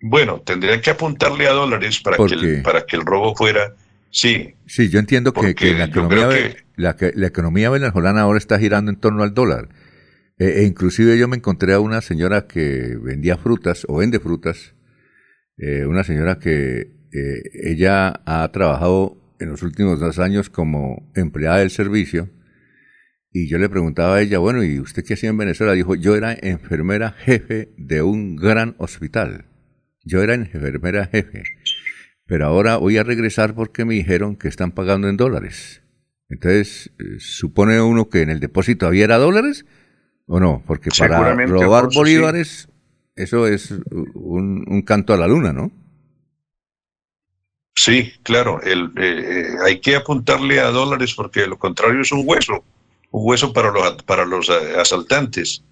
Bueno, 0.00 0.42
tendrían 0.44 0.80
que 0.80 0.90
apuntarle 0.90 1.46
a 1.46 1.52
dólares 1.52 2.00
para, 2.00 2.16
que 2.16 2.34
el, 2.34 2.62
para 2.62 2.84
que 2.84 2.96
el 2.96 3.06
robo 3.06 3.36
fuera, 3.36 3.72
sí. 4.10 4.54
Sí, 4.66 4.90
yo 4.90 4.98
entiendo 4.98 5.32
que, 5.32 5.54
que 5.54 5.74
la, 5.74 5.84
economía, 5.84 6.28
que... 6.28 6.56
La, 6.74 6.96
la, 7.14 7.26
economía 7.26 7.70
venezolana 7.70 8.22
ahora 8.22 8.38
está 8.38 8.58
girando 8.58 8.90
en 8.90 8.96
torno 8.96 9.22
al 9.22 9.32
dólar. 9.32 9.68
E, 10.38 10.60
e, 10.60 10.64
inclusive 10.64 11.18
yo 11.18 11.28
me 11.28 11.36
encontré 11.36 11.72
a 11.74 11.80
una 11.80 12.00
señora 12.00 12.46
que 12.46 12.96
vendía 13.02 13.36
frutas 13.36 13.84
o 13.88 13.96
vende 13.96 14.20
frutas, 14.20 14.74
eh, 15.56 15.86
una 15.86 16.04
señora 16.04 16.38
que 16.38 16.80
eh, 17.12 17.42
ella 17.64 18.22
ha 18.26 18.50
trabajado 18.52 19.36
en 19.38 19.50
los 19.50 19.62
últimos 19.62 20.00
dos 20.00 20.18
años 20.18 20.50
como 20.50 21.10
empleada 21.14 21.58
del 21.58 21.70
servicio 21.70 22.30
y 23.34 23.48
yo 23.48 23.58
le 23.58 23.70
preguntaba 23.70 24.16
a 24.16 24.20
ella, 24.20 24.38
bueno, 24.38 24.62
¿y 24.62 24.78
usted 24.78 25.02
qué 25.04 25.14
hacía 25.14 25.30
en 25.30 25.38
Venezuela? 25.38 25.72
Dijo, 25.72 25.94
yo 25.94 26.16
era 26.16 26.36
enfermera 26.38 27.12
jefe 27.12 27.72
de 27.78 28.02
un 28.02 28.36
gran 28.36 28.74
hospital. 28.76 29.46
Yo 30.04 30.22
era 30.22 30.34
enfermera 30.34 31.06
jefe. 31.06 31.44
Pero 32.26 32.46
ahora 32.46 32.76
voy 32.76 32.98
a 32.98 33.04
regresar 33.04 33.54
porque 33.54 33.86
me 33.86 33.94
dijeron 33.94 34.36
que 34.36 34.48
están 34.48 34.72
pagando 34.72 35.08
en 35.08 35.16
dólares. 35.16 35.82
Entonces, 36.28 36.92
eh, 36.98 37.18
supone 37.18 37.80
uno 37.80 38.10
que 38.10 38.20
en 38.20 38.28
el 38.28 38.38
depósito 38.38 38.86
había 38.86 39.04
era 39.04 39.16
dólares 39.16 39.64
¿O 40.26 40.40
no? 40.40 40.62
Porque 40.66 40.90
para 40.96 41.34
robar 41.34 41.84
Alfonso, 41.84 42.00
bolívares, 42.00 42.68
sí. 42.68 43.22
eso 43.22 43.46
es 43.46 43.70
un, 44.14 44.64
un, 44.68 44.82
canto 44.82 45.12
a 45.12 45.16
la 45.16 45.26
luna, 45.26 45.52
¿no? 45.52 45.70
Sí, 47.74 48.12
claro. 48.22 48.60
El, 48.62 48.92
eh, 48.96 49.54
hay 49.64 49.80
que 49.80 49.96
apuntarle 49.96 50.60
a 50.60 50.70
dólares 50.70 51.14
porque 51.14 51.46
lo 51.46 51.58
contrario 51.58 52.00
es 52.00 52.12
un 52.12 52.22
hueso. 52.24 52.64
Un 53.10 53.28
hueso 53.28 53.52
para 53.52 53.70
los, 53.70 54.02
para 54.04 54.24
los 54.24 54.48
eh, 54.48 54.78
asaltantes. 54.78 55.64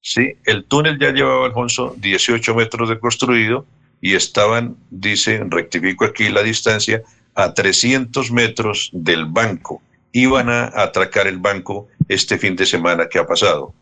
Sí, 0.00 0.34
el 0.44 0.64
túnel 0.64 0.98
ya 0.98 1.12
llevaba, 1.12 1.46
Alfonso, 1.46 1.94
18 1.98 2.54
metros 2.54 2.88
de 2.88 2.98
construido 2.98 3.66
y 4.00 4.14
estaban, 4.14 4.76
dice, 4.90 5.40
rectifico 5.48 6.04
aquí 6.04 6.28
la 6.28 6.42
distancia, 6.42 7.02
a 7.34 7.54
300 7.54 8.32
metros 8.32 8.90
del 8.92 9.26
banco. 9.26 9.80
Iban 10.12 10.48
a 10.48 10.64
atracar 10.74 11.26
el 11.26 11.38
banco 11.38 11.88
este 12.08 12.38
fin 12.38 12.56
de 12.56 12.66
semana 12.66 13.08
que 13.08 13.18
ha 13.18 13.26
pasado. 13.26 13.74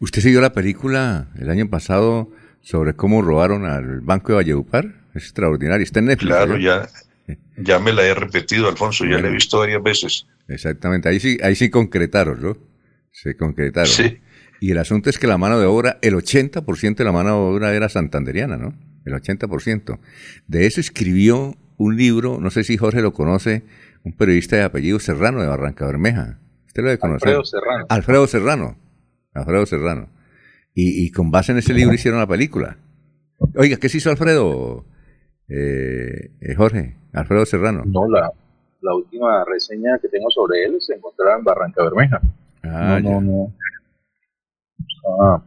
¿Usted 0.00 0.22
siguió 0.22 0.40
la 0.40 0.52
película 0.52 1.28
el 1.38 1.50
año 1.50 1.68
pasado 1.68 2.30
sobre 2.60 2.94
cómo 2.94 3.22
robaron 3.22 3.64
al 3.66 4.00
Banco 4.00 4.28
de 4.28 4.36
Valledupar? 4.36 4.86
Es 5.14 5.24
extraordinario. 5.24 5.84
Está 5.84 6.00
en 6.00 6.06
Netflix. 6.06 6.34
Claro, 6.34 6.58
ya, 6.58 6.88
ya 7.56 7.78
me 7.78 7.92
la 7.92 8.04
he 8.04 8.14
repetido, 8.14 8.68
Alfonso. 8.68 9.04
Ya 9.04 9.18
la 9.18 9.28
he 9.28 9.32
visto 9.32 9.58
varias 9.58 9.82
veces. 9.82 10.26
Exactamente. 10.48 11.08
Ahí 11.08 11.20
sí, 11.20 11.38
ahí 11.42 11.54
sí 11.54 11.70
concretaron, 11.70 12.42
¿no? 12.42 12.56
Se 13.12 13.36
concretaron. 13.36 13.88
Sí. 13.88 14.20
Y 14.60 14.70
el 14.70 14.78
asunto 14.78 15.10
es 15.10 15.18
que 15.18 15.26
la 15.26 15.38
mano 15.38 15.58
de 15.58 15.66
obra, 15.66 15.98
el 16.02 16.14
80% 16.14 16.96
de 16.96 17.04
la 17.04 17.12
mano 17.12 17.30
de 17.30 17.34
obra 17.34 17.74
era 17.74 17.88
santanderiana, 17.88 18.56
¿no? 18.56 18.74
El 19.04 19.12
80%. 19.12 19.98
De 20.46 20.66
eso 20.66 20.80
escribió 20.80 21.56
un 21.76 21.96
libro, 21.96 22.38
no 22.40 22.50
sé 22.50 22.64
si 22.64 22.76
Jorge 22.76 23.02
lo 23.02 23.12
conoce, 23.12 23.64
un 24.04 24.12
periodista 24.12 24.56
de 24.56 24.62
apellido 24.62 25.00
Serrano 25.00 25.40
de 25.40 25.48
Barranca 25.48 25.86
Bermeja. 25.86 26.38
¿Usted 26.66 26.82
lo 26.82 26.88
debe 26.88 26.98
conocer? 26.98 27.28
Alfredo 27.28 27.44
Serrano. 27.44 27.86
Alfredo 27.88 28.26
Serrano. 28.26 28.76
Alfredo 29.32 29.66
Serrano. 29.66 30.08
Y, 30.74 31.04
y, 31.04 31.10
con 31.10 31.30
base 31.30 31.52
en 31.52 31.58
ese 31.58 31.72
libro 31.72 31.94
hicieron 31.94 32.20
la 32.20 32.26
película. 32.26 32.76
Oiga, 33.56 33.76
¿qué 33.78 33.88
se 33.88 33.98
hizo 33.98 34.10
Alfredo, 34.10 34.84
eh, 35.48 36.32
eh, 36.40 36.54
Jorge? 36.54 36.96
Alfredo 37.12 37.46
Serrano. 37.46 37.84
No, 37.86 38.08
la, 38.08 38.30
la, 38.80 38.94
última 38.94 39.44
reseña 39.44 39.98
que 40.00 40.08
tengo 40.08 40.30
sobre 40.30 40.64
él 40.64 40.76
se 40.80 40.94
encontraba 40.94 41.38
en 41.38 41.44
Barranca 41.44 41.84
Bermeja. 41.84 42.20
Ah, 42.64 42.98
no, 43.02 43.20
no, 43.20 43.20
no. 43.20 43.52
Estaba, 44.78 45.44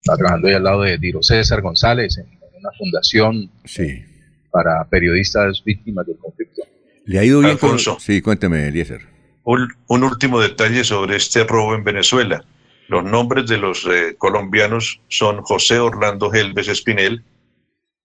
estaba, 0.00 0.16
trabajando 0.16 0.48
ahí 0.48 0.54
al 0.54 0.64
lado 0.64 0.82
de 0.82 0.98
Diro 0.98 1.22
César 1.22 1.60
González 1.60 2.16
en, 2.18 2.26
en 2.26 2.60
una 2.60 2.70
fundación 2.78 3.50
sí. 3.64 4.04
para 4.50 4.84
periodistas 4.84 5.62
víctimas 5.64 6.06
del 6.06 6.18
conflicto. 6.18 6.62
¿Le 7.04 7.18
ha 7.18 7.24
ido 7.24 7.40
bien? 7.40 7.52
Alfonso. 7.52 7.92
Con... 7.92 8.00
Sí, 8.00 8.20
cuénteme, 8.22 8.68
Eliezer. 8.68 9.06
Un, 9.44 9.68
un 9.86 10.04
último 10.04 10.40
detalle 10.40 10.84
sobre 10.84 11.16
este 11.16 11.44
robo 11.44 11.74
en 11.74 11.84
Venezuela. 11.84 12.44
Los 12.88 13.04
nombres 13.04 13.46
de 13.46 13.56
los 13.56 13.86
eh, 13.86 14.16
colombianos 14.18 15.00
son 15.08 15.42
José 15.42 15.78
Orlando 15.78 16.32
Helves 16.32 16.68
Espinel, 16.68 17.24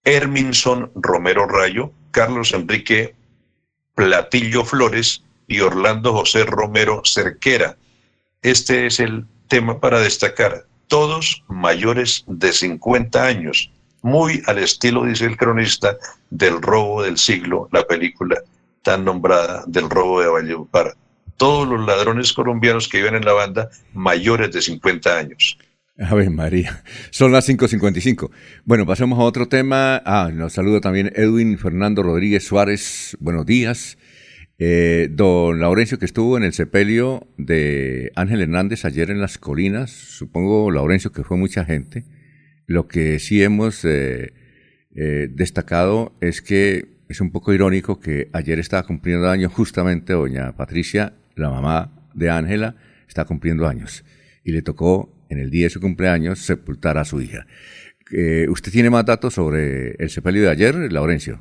Herminson 0.03 0.91
Romero 0.93 1.47
Rayo, 1.47 1.91
Carlos 2.11 2.53
Enrique 2.53 3.15
Platillo 3.95 4.63
Flores 4.63 5.23
y 5.47 5.61
Orlando 5.61 6.13
José 6.13 6.45
Romero 6.45 7.01
Cerquera. 7.03 7.77
Este 8.41 8.85
es 8.85 8.99
el 8.99 9.25
tema 9.47 9.79
para 9.79 9.99
destacar. 9.99 10.65
Todos 10.87 11.43
mayores 11.47 12.23
de 12.27 12.51
50 12.51 13.25
años, 13.25 13.71
muy 14.01 14.43
al 14.45 14.59
estilo, 14.59 15.05
dice 15.05 15.25
el 15.25 15.37
cronista, 15.37 15.97
del 16.29 16.61
robo 16.61 17.01
del 17.01 17.17
siglo, 17.17 17.69
la 17.71 17.87
película 17.87 18.39
tan 18.85 19.03
nombrada 19.03 19.63
del 19.67 19.89
robo 19.89 20.21
de 20.21 20.27
Valledupar 20.27 20.95
todos 21.37 21.67
los 21.67 21.85
ladrones 21.85 22.31
colombianos 22.31 22.87
que 22.87 22.99
viven 22.99 23.15
en 23.15 23.25
la 23.25 23.33
banda 23.33 23.69
mayores 23.93 24.51
de 24.53 24.61
50 24.61 25.17
años. 25.17 25.57
Ave 25.97 26.29
María, 26.29 26.83
son 27.09 27.31
las 27.31 27.49
5.55. 27.49 28.29
Bueno, 28.63 28.85
pasemos 28.85 29.17
a 29.17 29.23
otro 29.23 29.47
tema. 29.47 30.01
Ah, 30.05 30.29
nos 30.31 30.53
saluda 30.53 30.81
también 30.81 31.11
Edwin 31.15 31.57
Fernando 31.57 32.03
Rodríguez 32.03 32.45
Suárez. 32.45 33.17
Buenos 33.19 33.45
días. 33.45 33.97
Eh, 34.59 35.09
don 35.11 35.59
Laurencio, 35.59 35.97
que 35.97 36.05
estuvo 36.05 36.37
en 36.37 36.43
el 36.43 36.53
sepelio 36.53 37.27
de 37.37 38.11
Ángel 38.15 38.41
Hernández 38.41 38.85
ayer 38.85 39.09
en 39.09 39.19
las 39.19 39.39
colinas. 39.39 39.89
Supongo, 39.89 40.69
Laurencio, 40.69 41.11
que 41.11 41.23
fue 41.23 41.37
mucha 41.37 41.65
gente. 41.65 42.05
Lo 42.67 42.87
que 42.87 43.19
sí 43.19 43.41
hemos 43.41 43.83
eh, 43.83 44.33
eh, 44.95 45.27
destacado 45.31 46.13
es 46.21 46.41
que 46.41 46.94
es 47.07 47.21
un 47.21 47.31
poco 47.31 47.53
irónico 47.53 47.99
que 47.99 48.29
ayer 48.33 48.59
estaba 48.59 48.83
cumpliendo 48.83 49.29
años 49.29 49.53
justamente 49.53 50.13
doña 50.13 50.55
Patricia 50.55 51.13
la 51.35 51.49
mamá 51.49 51.91
de 52.13 52.29
Ángela, 52.29 52.75
está 53.07 53.25
cumpliendo 53.25 53.67
años 53.67 54.03
y 54.43 54.51
le 54.51 54.61
tocó 54.61 55.11
en 55.29 55.39
el 55.39 55.49
día 55.49 55.65
de 55.65 55.69
su 55.69 55.81
cumpleaños 55.81 56.39
sepultar 56.39 56.97
a 56.97 57.05
su 57.05 57.21
hija. 57.21 57.45
Eh, 58.11 58.47
¿Usted 58.49 58.71
tiene 58.71 58.89
más 58.89 59.05
datos 59.05 59.33
sobre 59.33 59.95
el 59.97 60.09
sepelio 60.09 60.43
de 60.43 60.49
ayer, 60.49 60.75
Laurencio? 60.91 61.39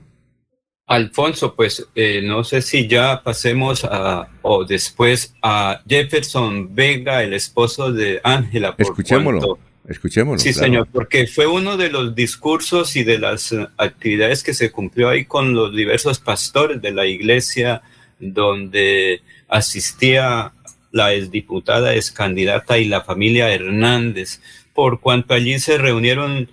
Alfonso, 0.87 1.55
pues 1.55 1.87
eh, 1.95 2.23
no 2.23 2.45
sé 2.45 2.61
si 2.61 2.87
ya 2.87 3.23
pasemos 3.23 3.85
a, 3.85 4.29
o 4.43 4.65
después 4.65 5.35
a 5.43 5.83
Jefferson 5.89 6.75
Vega, 6.75 7.23
el 7.23 7.33
esposo 7.33 7.93
de 7.93 8.21
Ángela. 8.23 8.75
Escuchémoslo. 8.77 9.41
Cuanto, 9.41 9.74
Escuchémoslo. 9.89 10.39
Sí, 10.39 10.53
claro. 10.53 10.67
señor, 10.67 10.89
porque 10.91 11.27
fue 11.27 11.47
uno 11.47 11.77
de 11.77 11.91
los 11.91 12.15
discursos 12.15 12.97
y 12.97 13.05
de 13.05 13.19
las 13.19 13.55
actividades 13.77 14.43
que 14.43 14.55
se 14.55 14.73
cumplió 14.73 15.11
ahí 15.11 15.25
con 15.25 15.53
los 15.53 15.75
diversos 15.75 16.19
pastores 16.19 16.81
de 16.81 16.93
la 16.93 17.07
iglesia 17.07 17.83
donde 18.19 19.21
asistía 19.49 20.53
la 20.91 21.13
exdiputada, 21.13 21.95
excandidata 21.95 22.79
y 22.79 22.87
la 22.87 23.03
familia 23.03 23.53
Hernández, 23.53 24.41
por 24.73 25.01
cuanto 25.01 25.35
allí 25.35 25.59
se 25.59 25.77
reunieron 25.77 26.49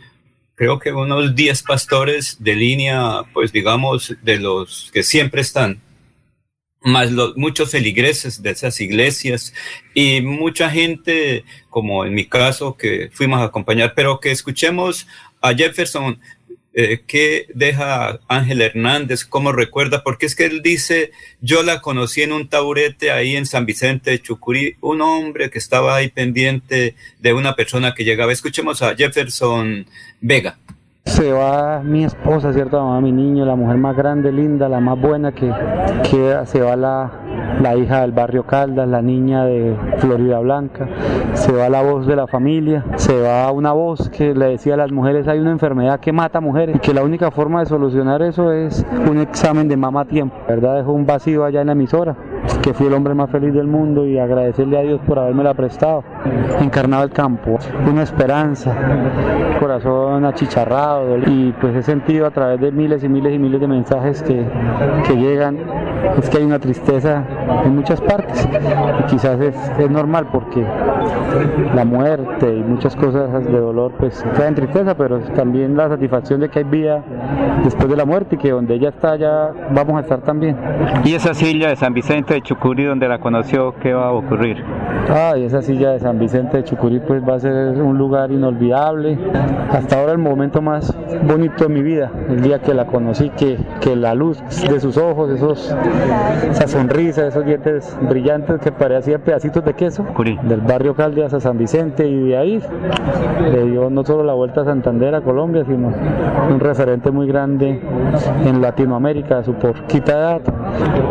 creo 0.61 0.77
que 0.77 0.91
unos 0.91 1.33
10 1.33 1.63
pastores 1.63 2.37
de 2.39 2.55
línea, 2.55 3.23
pues 3.33 3.51
digamos, 3.51 4.15
de 4.21 4.37
los 4.37 4.91
que 4.93 5.01
siempre 5.01 5.41
están, 5.41 5.79
más 6.81 7.11
los, 7.11 7.37
muchos 7.37 7.71
feligreses 7.71 8.41
de 8.41 8.51
esas 8.51 8.79
iglesias 8.81 9.53
y 9.93 10.21
mucha 10.21 10.69
gente, 10.69 11.43
como 11.69 12.05
en 12.05 12.13
mi 12.13 12.25
caso, 12.25 12.75
que 12.75 13.09
fuimos 13.13 13.39
a 13.39 13.45
acompañar, 13.45 13.93
pero 13.95 14.19
que 14.19 14.31
escuchemos 14.31 15.07
a 15.41 15.53
Jefferson 15.53 16.19
eh, 16.73 17.01
qué 17.05 17.47
deja 17.53 18.21
Ángel 18.29 18.61
Hernández, 18.61 19.25
cómo 19.25 19.51
recuerda, 19.51 20.03
porque 20.03 20.25
es 20.25 20.35
que 20.35 20.45
él 20.45 20.61
dice, 20.61 21.11
yo 21.41 21.63
la 21.63 21.81
conocí 21.81 22.21
en 22.21 22.31
un 22.31 22.47
taburete 22.47 23.11
ahí 23.11 23.35
en 23.35 23.45
San 23.45 23.65
Vicente 23.65 24.11
de 24.11 24.21
Chucurí, 24.21 24.77
un 24.79 25.01
hombre 25.01 25.49
que 25.49 25.59
estaba 25.59 25.97
ahí 25.97 26.07
pendiente 26.07 26.95
de 27.19 27.33
una 27.33 27.55
persona 27.55 27.93
que 27.93 28.05
llegaba. 28.05 28.31
Escuchemos 28.31 28.81
a 28.81 28.95
Jefferson 28.95 29.85
Vega. 30.21 30.57
Se 31.05 31.33
va 31.33 31.81
mi 31.83 32.03
esposa, 32.03 32.53
¿cierto? 32.53 32.79
Mamá, 32.79 33.01
mi 33.01 33.11
niño, 33.11 33.43
la 33.43 33.55
mujer 33.55 33.77
más 33.77 33.95
grande, 33.95 34.31
linda, 34.31 34.69
la 34.69 34.79
más 34.79 34.99
buena 35.01 35.31
que 35.31 35.51
queda. 36.09 36.45
Se 36.45 36.61
va 36.61 36.75
la, 36.75 37.11
la 37.59 37.75
hija 37.75 38.01
del 38.01 38.11
barrio 38.11 38.45
Caldas, 38.45 38.87
la 38.87 39.01
niña 39.01 39.43
de 39.45 39.75
Florida 39.97 40.39
Blanca. 40.39 40.87
Se 41.33 41.51
va 41.51 41.69
la 41.69 41.81
voz 41.81 42.05
de 42.05 42.15
la 42.15 42.27
familia. 42.27 42.85
Se 42.95 43.19
va 43.19 43.51
una 43.51 43.71
voz 43.71 44.09
que 44.09 44.35
le 44.35 44.45
decía 44.45 44.75
a 44.75 44.77
las 44.77 44.91
mujeres 44.91 45.27
hay 45.27 45.39
una 45.39 45.51
enfermedad 45.51 45.99
que 45.99 46.11
mata 46.11 46.39
mujeres 46.39 46.79
que 46.79 46.93
la 46.93 47.03
única 47.03 47.31
forma 47.31 47.61
de 47.61 47.65
solucionar 47.65 48.21
eso 48.21 48.51
es 48.51 48.85
un 49.09 49.19
examen 49.19 49.67
de 49.67 49.77
mama 49.77 50.01
a 50.01 50.05
tiempo. 50.05 50.35
¿Verdad? 50.47 50.77
Dejó 50.77 50.93
un 50.93 51.05
vacío 51.05 51.45
allá 51.45 51.61
en 51.61 51.67
la 51.67 51.73
emisora 51.73 52.15
que 52.61 52.73
fui 52.73 52.87
el 52.87 52.93
hombre 52.93 53.13
más 53.13 53.29
feliz 53.29 53.53
del 53.53 53.67
mundo 53.67 54.05
y 54.05 54.17
agradecerle 54.19 54.77
a 54.77 54.81
Dios 54.81 55.01
por 55.05 55.19
habérmela 55.19 55.53
prestado. 55.53 56.03
Encarnado 56.59 57.03
el 57.03 57.11
campo, 57.11 57.57
una 57.89 58.03
esperanza, 58.03 58.75
corazón 59.59 60.25
achicharrado 60.25 61.17
y 61.17 61.53
pues 61.59 61.75
he 61.75 61.83
sentido 61.83 62.25
a 62.25 62.31
través 62.31 62.59
de 62.61 62.71
miles 62.71 63.03
y 63.03 63.09
miles 63.09 63.33
y 63.33 63.39
miles 63.39 63.59
de 63.59 63.67
mensajes 63.67 64.21
que, 64.23 64.45
que 65.07 65.15
llegan, 65.15 65.57
es 66.17 66.29
que 66.29 66.37
hay 66.37 66.43
una 66.43 66.59
tristeza 66.59 67.23
en 67.65 67.75
muchas 67.75 68.01
partes 68.01 68.47
y 68.99 69.03
quizás 69.03 69.39
es, 69.39 69.55
es 69.79 69.89
normal 69.89 70.27
porque 70.31 70.65
la 71.75 71.85
muerte 71.85 72.53
y 72.53 72.63
muchas 72.63 72.95
cosas 72.95 73.43
de 73.45 73.59
dolor 73.59 73.93
pues 73.97 74.23
traen 74.33 74.55
tristeza, 74.55 74.95
pero 74.95 75.19
también 75.35 75.75
la 75.75 75.89
satisfacción 75.89 76.39
de 76.41 76.49
que 76.49 76.59
hay 76.59 76.65
vida 76.65 77.03
después 77.63 77.89
de 77.89 77.95
la 77.95 78.05
muerte 78.05 78.35
y 78.35 78.37
que 78.37 78.51
donde 78.51 78.75
ella 78.75 78.89
está 78.89 79.15
ya 79.15 79.51
vamos 79.71 79.95
a 79.97 80.01
estar 80.01 80.21
también. 80.21 80.57
¿Y 81.03 81.13
esa 81.13 81.33
silla 81.33 81.69
de 81.69 81.75
San 81.75 81.93
Vicente 81.93 82.30
de 82.33 82.41
Chucurí 82.41 82.83
donde 82.83 83.07
la 83.07 83.19
conoció, 83.19 83.75
qué 83.81 83.93
va 83.93 84.07
a 84.07 84.11
ocurrir? 84.11 84.63
Ay, 85.09 85.43
esa 85.43 85.61
silla 85.61 85.91
de 85.91 85.99
San 85.99 86.19
Vicente 86.19 86.57
de 86.57 86.63
Chucurí 86.63 86.99
pues 86.99 87.27
va 87.27 87.35
a 87.35 87.39
ser 87.39 87.81
un 87.81 87.97
lugar 87.97 88.31
inolvidable. 88.31 89.17
Hasta 89.71 89.99
ahora 89.99 90.13
el 90.13 90.17
momento 90.17 90.61
más 90.61 90.95
bonito 91.23 91.65
de 91.65 91.69
mi 91.69 91.81
vida, 91.81 92.11
el 92.29 92.41
día 92.41 92.59
que 92.59 92.73
la 92.73 92.85
conocí, 92.85 93.29
que, 93.31 93.57
que 93.81 93.95
la 93.95 94.13
luz 94.15 94.41
de 94.69 94.79
sus 94.79 94.97
ojos, 94.97 95.31
esos, 95.31 95.75
esa 96.49 96.67
sonrisa, 96.67 97.27
esos 97.27 97.45
dientes 97.45 97.97
brillantes 98.09 98.59
que 98.61 98.71
parecían 98.71 99.21
pedacitos 99.21 99.65
de 99.65 99.73
queso, 99.73 100.05
del 100.43 100.61
barrio 100.61 100.95
Caldas 100.95 101.33
a 101.33 101.39
San 101.39 101.57
Vicente 101.57 102.07
y 102.07 102.29
de 102.29 102.37
ahí 102.37 102.61
le 103.51 103.65
dio 103.65 103.89
no 103.89 104.05
solo 104.05 104.23
la 104.23 104.33
vuelta 104.33 104.61
a 104.61 104.65
Santander, 104.65 105.15
a 105.15 105.21
Colombia, 105.21 105.65
sino 105.65 105.91
un 106.49 106.59
referente 106.59 107.11
muy 107.11 107.27
grande 107.27 107.81
en 108.45 108.61
Latinoamérica, 108.61 109.43
su 109.43 109.53
poquita 109.53 110.11
edad. 110.13 110.41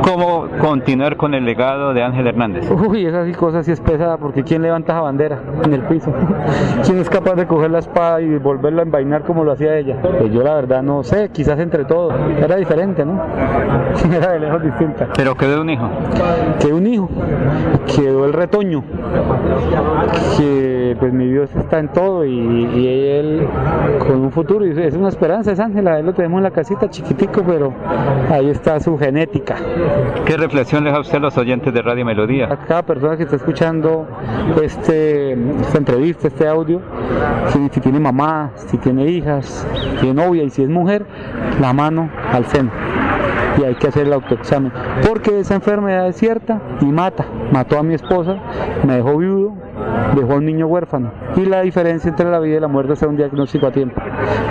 ¿Cómo 0.02 0.46
continuar 0.60 1.09
con 1.16 1.34
el 1.34 1.44
legado 1.44 1.94
de 1.94 2.02
Ángel 2.02 2.26
Hernández? 2.26 2.70
Uy, 2.70 3.06
esas 3.06 3.36
cosas 3.36 3.66
sí 3.66 3.72
es 3.72 3.80
pesada, 3.80 4.16
porque 4.16 4.42
¿quién 4.42 4.62
levanta 4.62 4.92
esa 4.92 5.02
bandera 5.02 5.38
en 5.64 5.72
el 5.72 5.82
piso? 5.82 6.12
¿Quién 6.84 6.98
es 6.98 7.10
capaz 7.10 7.34
de 7.34 7.46
coger 7.46 7.70
la 7.70 7.80
espada 7.80 8.20
y 8.20 8.38
volverla 8.38 8.82
a 8.82 8.84
envainar 8.84 9.22
como 9.22 9.44
lo 9.44 9.52
hacía 9.52 9.76
ella? 9.76 9.96
Pues 10.00 10.32
yo 10.32 10.42
la 10.42 10.54
verdad 10.54 10.82
no 10.82 11.02
sé, 11.02 11.30
quizás 11.30 11.58
entre 11.58 11.84
todos. 11.84 12.14
Era 12.38 12.56
diferente, 12.56 13.04
¿no? 13.04 13.20
Era 14.12 14.32
de 14.32 14.40
lejos 14.40 14.62
distinta. 14.62 15.08
Pero 15.16 15.36
quedó 15.36 15.60
un 15.60 15.70
hijo. 15.70 15.88
Quedó 16.58 16.76
un 16.76 16.86
hijo. 16.86 17.08
Quedó 17.86 18.24
el 18.24 18.32
retoño. 18.32 18.82
Que 20.36 20.96
pues 20.98 21.12
mi 21.12 21.28
Dios 21.28 21.50
está 21.56 21.78
en 21.78 21.88
todo 21.88 22.24
y, 22.24 22.30
y 22.30 23.08
él 23.08 23.48
con 23.98 24.20
un 24.20 24.32
futuro. 24.32 24.66
Y 24.66 24.70
es 24.80 24.94
una 24.94 25.08
esperanza, 25.08 25.52
es 25.52 25.60
Ángela. 25.60 25.98
Él 25.98 26.06
lo 26.06 26.12
tenemos 26.12 26.38
en 26.38 26.44
la 26.44 26.50
casita 26.50 26.88
chiquitico, 26.88 27.42
pero 27.46 27.72
ahí 28.30 28.48
está 28.48 28.80
su 28.80 28.96
genética. 28.98 29.56
¿Qué 30.24 30.36
reflexión 30.36 30.84
le 30.84 30.90
da 30.90 30.99
a 31.00 31.18
los 31.18 31.36
oyentes 31.38 31.72
de 31.72 31.80
Radio 31.80 32.04
Melodía? 32.04 32.46
A 32.52 32.56
cada 32.66 32.82
persona 32.82 33.16
que 33.16 33.22
está 33.22 33.36
escuchando 33.36 34.06
este, 34.62 35.32
esta 35.32 35.78
entrevista, 35.78 36.28
este 36.28 36.46
audio, 36.46 36.82
si, 37.48 37.68
si 37.70 37.80
tiene 37.80 37.98
mamá, 37.98 38.50
si 38.54 38.76
tiene 38.76 39.06
hijas, 39.06 39.66
si 39.74 39.96
tiene 40.00 40.14
novia 40.14 40.42
y 40.44 40.50
si 40.50 40.62
es 40.62 40.68
mujer, 40.68 41.06
la 41.58 41.72
mano 41.72 42.10
al 42.32 42.44
seno 42.46 42.70
y 43.58 43.64
hay 43.64 43.74
que 43.74 43.88
hacer 43.88 44.06
el 44.06 44.12
autoexamen. 44.12 44.72
Porque 45.06 45.40
esa 45.40 45.54
enfermedad 45.54 46.08
es 46.08 46.16
cierta 46.16 46.60
y 46.80 46.86
mata. 46.86 47.26
Mató 47.52 47.78
a 47.78 47.82
mi 47.82 47.94
esposa, 47.94 48.36
me 48.84 48.96
dejó 48.96 49.16
viudo, 49.18 49.54
dejó 50.14 50.34
un 50.34 50.46
niño 50.46 50.66
huérfano. 50.66 51.12
Y 51.36 51.46
la 51.46 51.62
diferencia 51.62 52.08
entre 52.08 52.30
la 52.30 52.38
vida 52.38 52.56
y 52.56 52.60
la 52.60 52.68
muerte 52.68 52.94
es 52.94 53.02
un 53.02 53.16
diagnóstico 53.16 53.66
a 53.66 53.72
tiempo. 53.72 54.00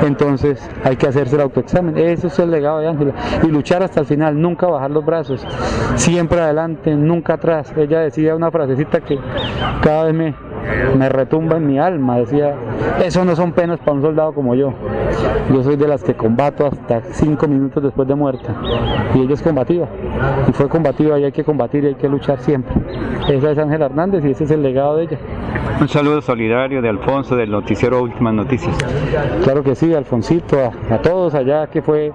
Entonces 0.05 0.69
hay 0.83 0.95
que 0.95 1.07
hacerse 1.07 1.35
el 1.35 1.41
autoexamen. 1.41 1.97
Eso 1.97 2.27
es 2.27 2.39
el 2.39 2.51
legado 2.51 2.79
de 2.79 2.87
Ángela. 2.87 3.13
Y 3.43 3.47
luchar 3.47 3.83
hasta 3.83 4.01
el 4.01 4.05
final, 4.05 4.39
nunca 4.39 4.67
bajar 4.67 4.91
los 4.91 5.05
brazos. 5.05 5.45
Siempre 5.95 6.39
adelante, 6.39 6.95
nunca 6.95 7.35
atrás. 7.35 7.73
Ella 7.75 7.99
decía 7.99 8.35
una 8.35 8.51
frasecita 8.51 9.01
que 9.01 9.19
cada 9.81 10.05
vez 10.05 10.13
me, 10.13 10.35
me 10.97 11.09
retumba 11.09 11.57
en 11.57 11.67
mi 11.67 11.79
alma. 11.79 12.17
Decía, 12.17 12.55
eso 13.03 13.25
no 13.25 13.35
son 13.35 13.51
penas 13.53 13.79
para 13.79 13.93
un 13.93 14.01
soldado 14.01 14.33
como 14.33 14.55
yo. 14.55 14.73
Yo 15.53 15.63
soy 15.63 15.75
de 15.75 15.87
las 15.87 16.03
que 16.03 16.13
combato 16.13 16.65
hasta 16.67 17.01
cinco 17.11 17.47
minutos 17.47 17.83
después 17.83 18.07
de 18.07 18.15
muerta. 18.15 18.55
Y 19.15 19.21
ella 19.21 19.33
es 19.33 19.41
combativa. 19.41 19.87
Y 20.47 20.51
fue 20.53 20.67
combativa 20.69 21.19
y 21.19 21.23
hay 21.25 21.31
que 21.31 21.43
combatir 21.43 21.83
y 21.83 21.87
hay 21.87 21.95
que 21.95 22.09
luchar 22.09 22.39
siempre. 22.39 22.73
Esa 23.29 23.51
es 23.51 23.57
Ángela 23.57 23.85
Hernández 23.85 24.23
y 24.25 24.31
ese 24.31 24.43
es 24.43 24.51
el 24.51 24.63
legado 24.63 24.97
de 24.97 25.03
ella. 25.03 25.17
Un 25.79 25.87
saludo 25.87 26.21
solidario 26.21 26.81
de 26.81 26.89
Alfonso 26.89 27.35
del 27.35 27.51
noticiero 27.51 28.01
Últimas 28.01 28.33
Noticias. 28.33 28.75
Claro 29.43 29.63
que 29.63 29.75
sí, 29.75 29.93
Alfonsito, 29.93 30.57
a, 30.59 30.95
a 30.95 31.01
todos 31.01 31.33
allá, 31.35 31.67
que 31.67 31.81
fue 31.81 32.11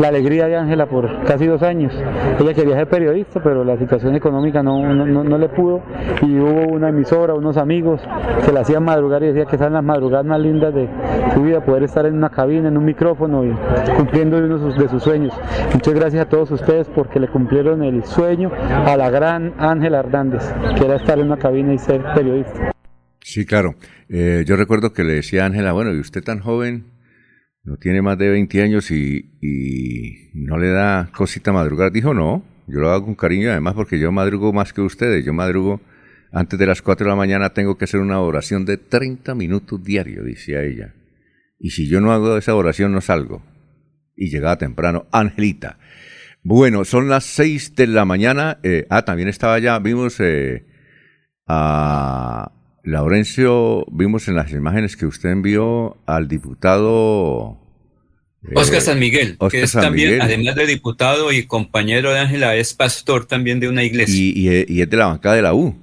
la 0.00 0.08
alegría 0.08 0.46
de 0.46 0.56
Ángela 0.56 0.86
por 0.86 1.22
casi 1.24 1.46
dos 1.46 1.62
años. 1.62 1.92
Ella 2.40 2.54
quería 2.54 2.76
ser 2.76 2.88
periodista, 2.88 3.42
pero 3.42 3.62
la 3.62 3.76
situación 3.76 4.14
económica 4.14 4.62
no, 4.62 4.94
no, 4.94 5.04
no, 5.04 5.22
no 5.22 5.38
le 5.38 5.48
pudo. 5.48 5.80
Y 6.22 6.38
hubo 6.38 6.72
una 6.72 6.88
emisora, 6.88 7.34
unos 7.34 7.56
amigos 7.58 7.73
que 7.82 8.52
la 8.52 8.60
hacían 8.60 8.84
madrugar 8.84 9.22
y 9.22 9.26
decía 9.28 9.46
que 9.46 9.58
son 9.58 9.72
las 9.72 9.82
madrugadas 9.82 10.26
más 10.26 10.40
lindas 10.40 10.74
de 10.74 10.88
su 11.32 11.42
vida, 11.42 11.64
poder 11.64 11.84
estar 11.84 12.06
en 12.06 12.14
una 12.14 12.30
cabina, 12.30 12.68
en 12.68 12.76
un 12.76 12.84
micrófono 12.84 13.44
y 13.44 13.52
cumpliendo 13.96 14.38
uno 14.38 14.58
de 14.72 14.88
sus 14.88 15.02
sueños. 15.02 15.34
Muchas 15.72 15.94
gracias 15.94 16.26
a 16.26 16.28
todos 16.28 16.50
ustedes 16.50 16.88
porque 16.94 17.18
le 17.18 17.28
cumplieron 17.28 17.82
el 17.82 18.04
sueño 18.04 18.50
a 18.54 18.96
la 18.96 19.10
gran 19.10 19.54
Ángela 19.58 20.00
Hernández, 20.00 20.42
que 20.78 20.84
era 20.84 20.96
estar 20.96 21.18
en 21.18 21.26
una 21.26 21.38
cabina 21.38 21.74
y 21.74 21.78
ser 21.78 22.02
periodista. 22.14 22.72
Sí, 23.20 23.46
claro. 23.46 23.74
Eh, 24.08 24.44
yo 24.46 24.56
recuerdo 24.56 24.92
que 24.92 25.02
le 25.02 25.14
decía 25.14 25.42
a 25.42 25.46
Ángela, 25.46 25.72
bueno, 25.72 25.92
y 25.92 25.98
usted 25.98 26.22
tan 26.22 26.40
joven, 26.40 26.84
no 27.64 27.76
tiene 27.78 28.02
más 28.02 28.18
de 28.18 28.28
20 28.28 28.62
años 28.62 28.90
y, 28.90 29.30
y 29.40 30.30
no 30.34 30.58
le 30.58 30.70
da 30.70 31.08
cosita 31.16 31.52
madrugar. 31.52 31.90
Dijo, 31.90 32.12
no, 32.12 32.42
yo 32.66 32.80
lo 32.80 32.90
hago 32.90 33.06
con 33.06 33.14
cariño, 33.14 33.50
además 33.50 33.74
porque 33.74 33.98
yo 33.98 34.12
madrugo 34.12 34.52
más 34.52 34.72
que 34.72 34.82
ustedes. 34.82 35.24
Yo 35.24 35.32
madrugo 35.32 35.80
antes 36.34 36.58
de 36.58 36.66
las 36.66 36.82
4 36.82 37.04
de 37.04 37.10
la 37.10 37.16
mañana, 37.16 37.50
tengo 37.54 37.78
que 37.78 37.84
hacer 37.84 38.00
una 38.00 38.20
oración 38.20 38.64
de 38.64 38.76
30 38.76 39.34
minutos 39.34 39.82
diario, 39.82 40.22
decía 40.24 40.62
ella. 40.62 40.94
Y 41.58 41.70
si 41.70 41.88
yo 41.88 42.00
no 42.00 42.12
hago 42.12 42.36
esa 42.36 42.54
oración, 42.54 42.92
no 42.92 43.00
salgo. 43.00 43.42
Y 44.16 44.28
llegaba 44.30 44.58
temprano, 44.58 45.06
Angelita. 45.12 45.78
Bueno, 46.42 46.84
son 46.84 47.08
las 47.08 47.24
6 47.24 47.74
de 47.76 47.86
la 47.86 48.04
mañana. 48.04 48.58
Eh, 48.62 48.86
ah, 48.90 49.02
también 49.04 49.28
estaba 49.28 49.54
allá, 49.54 49.78
vimos 49.78 50.16
eh, 50.20 50.66
a 51.46 52.52
Laurencio, 52.82 53.86
vimos 53.90 54.28
en 54.28 54.34
las 54.36 54.52
imágenes 54.52 54.96
que 54.96 55.06
usted 55.06 55.30
envió 55.30 55.96
al 56.06 56.28
diputado 56.28 57.60
eh, 58.42 58.52
Oscar 58.56 58.80
San 58.82 58.98
Miguel, 58.98 59.36
Oscar 59.38 59.50
que 59.60 59.64
es 59.64 59.70
San 59.70 59.82
también, 59.84 60.08
Miguel. 60.10 60.22
además 60.22 60.54
de 60.56 60.66
diputado 60.66 61.32
y 61.32 61.46
compañero 61.46 62.12
de 62.12 62.18
Ángela, 62.18 62.56
es 62.56 62.74
pastor 62.74 63.24
también 63.26 63.58
de 63.60 63.68
una 63.68 63.84
iglesia. 63.84 64.14
Y, 64.20 64.32
y- 64.48 64.64
y 64.68 64.82
es 64.82 64.90
de 64.90 64.96
la 64.96 65.06
bancada 65.06 65.36
de 65.36 65.42
la 65.42 65.54
U. 65.54 65.74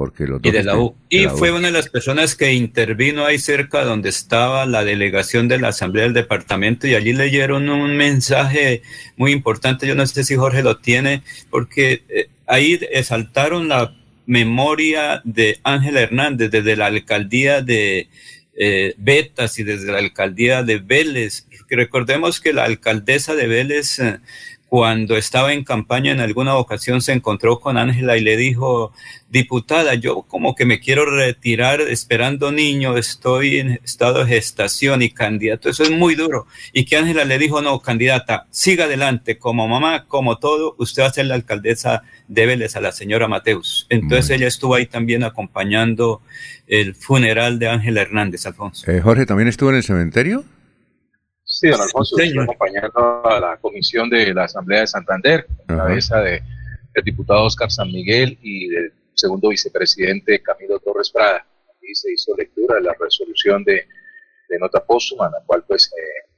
Porque 0.00 0.26
los 0.26 0.40
Y 0.42 0.48
dos 0.48 0.52
de 0.54 0.64
la 0.64 0.72
están- 0.72 0.78
U. 0.78 0.94
de 1.10 1.16
Y 1.18 1.24
la 1.24 1.34
U. 1.34 1.36
fue 1.36 1.50
una 1.52 1.66
de 1.66 1.72
las 1.74 1.90
personas 1.90 2.34
que 2.34 2.54
intervino 2.54 3.26
ahí 3.26 3.38
cerca 3.38 3.84
donde 3.84 4.08
estaba 4.08 4.64
la 4.64 4.82
delegación 4.82 5.46
de 5.46 5.58
la 5.58 5.68
Asamblea 5.68 6.04
del 6.04 6.14
Departamento 6.14 6.86
y 6.86 6.94
allí 6.94 7.12
leyeron 7.12 7.68
un 7.68 7.94
mensaje 7.98 8.80
muy 9.18 9.30
importante. 9.32 9.86
Yo 9.86 9.94
no 9.94 10.06
sé 10.06 10.24
si 10.24 10.36
Jorge 10.36 10.62
lo 10.62 10.78
tiene, 10.78 11.22
porque 11.50 12.04
eh, 12.08 12.28
ahí 12.46 12.80
exaltaron 12.92 13.68
la 13.68 13.94
memoria 14.24 15.20
de 15.24 15.58
Ángela 15.64 16.00
Hernández 16.00 16.50
desde 16.50 16.76
la 16.76 16.86
alcaldía 16.86 17.60
de 17.60 18.08
eh, 18.62 18.94
Betas 18.96 19.58
y 19.58 19.64
desde 19.64 19.92
la 19.92 19.98
alcaldía 19.98 20.62
de 20.62 20.78
Vélez. 20.78 21.46
Porque 21.58 21.76
recordemos 21.76 22.40
que 22.40 22.52
la 22.54 22.64
alcaldesa 22.64 23.34
de 23.34 23.46
Vélez, 23.46 23.98
eh, 23.98 24.18
cuando 24.70 25.16
estaba 25.16 25.52
en 25.52 25.64
campaña 25.64 26.12
en 26.12 26.20
alguna 26.20 26.54
ocasión 26.54 27.02
se 27.02 27.10
encontró 27.10 27.58
con 27.58 27.76
Ángela 27.76 28.16
y 28.16 28.20
le 28.20 28.36
dijo, 28.36 28.92
diputada, 29.28 29.96
yo 29.96 30.22
como 30.22 30.54
que 30.54 30.64
me 30.64 30.78
quiero 30.78 31.06
retirar 31.06 31.80
esperando 31.80 32.52
niño, 32.52 32.96
estoy 32.96 33.58
en 33.58 33.80
estado 33.82 34.20
de 34.20 34.26
gestación 34.26 35.02
y 35.02 35.10
candidato, 35.10 35.68
eso 35.68 35.82
es 35.82 35.90
muy 35.90 36.14
duro. 36.14 36.46
Y 36.72 36.84
que 36.84 36.96
Ángela 36.96 37.24
le 37.24 37.38
dijo, 37.38 37.60
no, 37.60 37.80
candidata, 37.80 38.46
siga 38.50 38.84
adelante, 38.84 39.38
como 39.38 39.66
mamá, 39.66 40.04
como 40.06 40.38
todo, 40.38 40.76
usted 40.78 41.02
va 41.02 41.08
a 41.08 41.12
ser 41.12 41.26
la 41.26 41.34
alcaldesa, 41.34 42.04
débeles 42.28 42.76
a 42.76 42.80
la 42.80 42.92
señora 42.92 43.26
Mateus. 43.26 43.88
Entonces 43.90 44.30
ella 44.30 44.46
estuvo 44.46 44.76
ahí 44.76 44.86
también 44.86 45.24
acompañando 45.24 46.22
el 46.68 46.94
funeral 46.94 47.58
de 47.58 47.66
Ángela 47.66 48.02
Hernández, 48.02 48.46
Alfonso. 48.46 48.88
Eh, 48.88 49.00
Jorge, 49.00 49.26
¿también 49.26 49.48
estuvo 49.48 49.70
en 49.70 49.76
el 49.76 49.82
cementerio? 49.82 50.44
Sí, 51.60 51.68
don 51.68 51.82
Alfonso, 51.82 52.18
estoy 52.18 52.42
acompañando 52.42 53.22
a 53.22 53.38
la 53.38 53.56
comisión 53.58 54.08
de 54.08 54.32
la 54.32 54.44
Asamblea 54.44 54.80
de 54.80 54.86
Santander, 54.86 55.46
en 55.68 55.76
cabeza 55.76 56.18
de, 56.22 56.40
del 56.94 57.04
diputado 57.04 57.44
Oscar 57.44 57.70
San 57.70 57.88
Miguel 57.88 58.38
y 58.40 58.68
del 58.68 58.94
segundo 59.12 59.50
vicepresidente 59.50 60.42
Camilo 60.42 60.78
Torres 60.78 61.10
Prada. 61.10 61.46
Aquí 61.76 61.94
se 61.94 62.12
hizo 62.14 62.34
lectura 62.34 62.76
de 62.76 62.80
la 62.80 62.96
resolución 62.98 63.62
de, 63.64 63.86
de 64.48 64.58
nota 64.58 64.82
póstuma, 64.82 65.26
en 65.26 65.32
la 65.32 65.44
cual 65.44 65.62
pues 65.68 65.92
eh, 65.98 66.30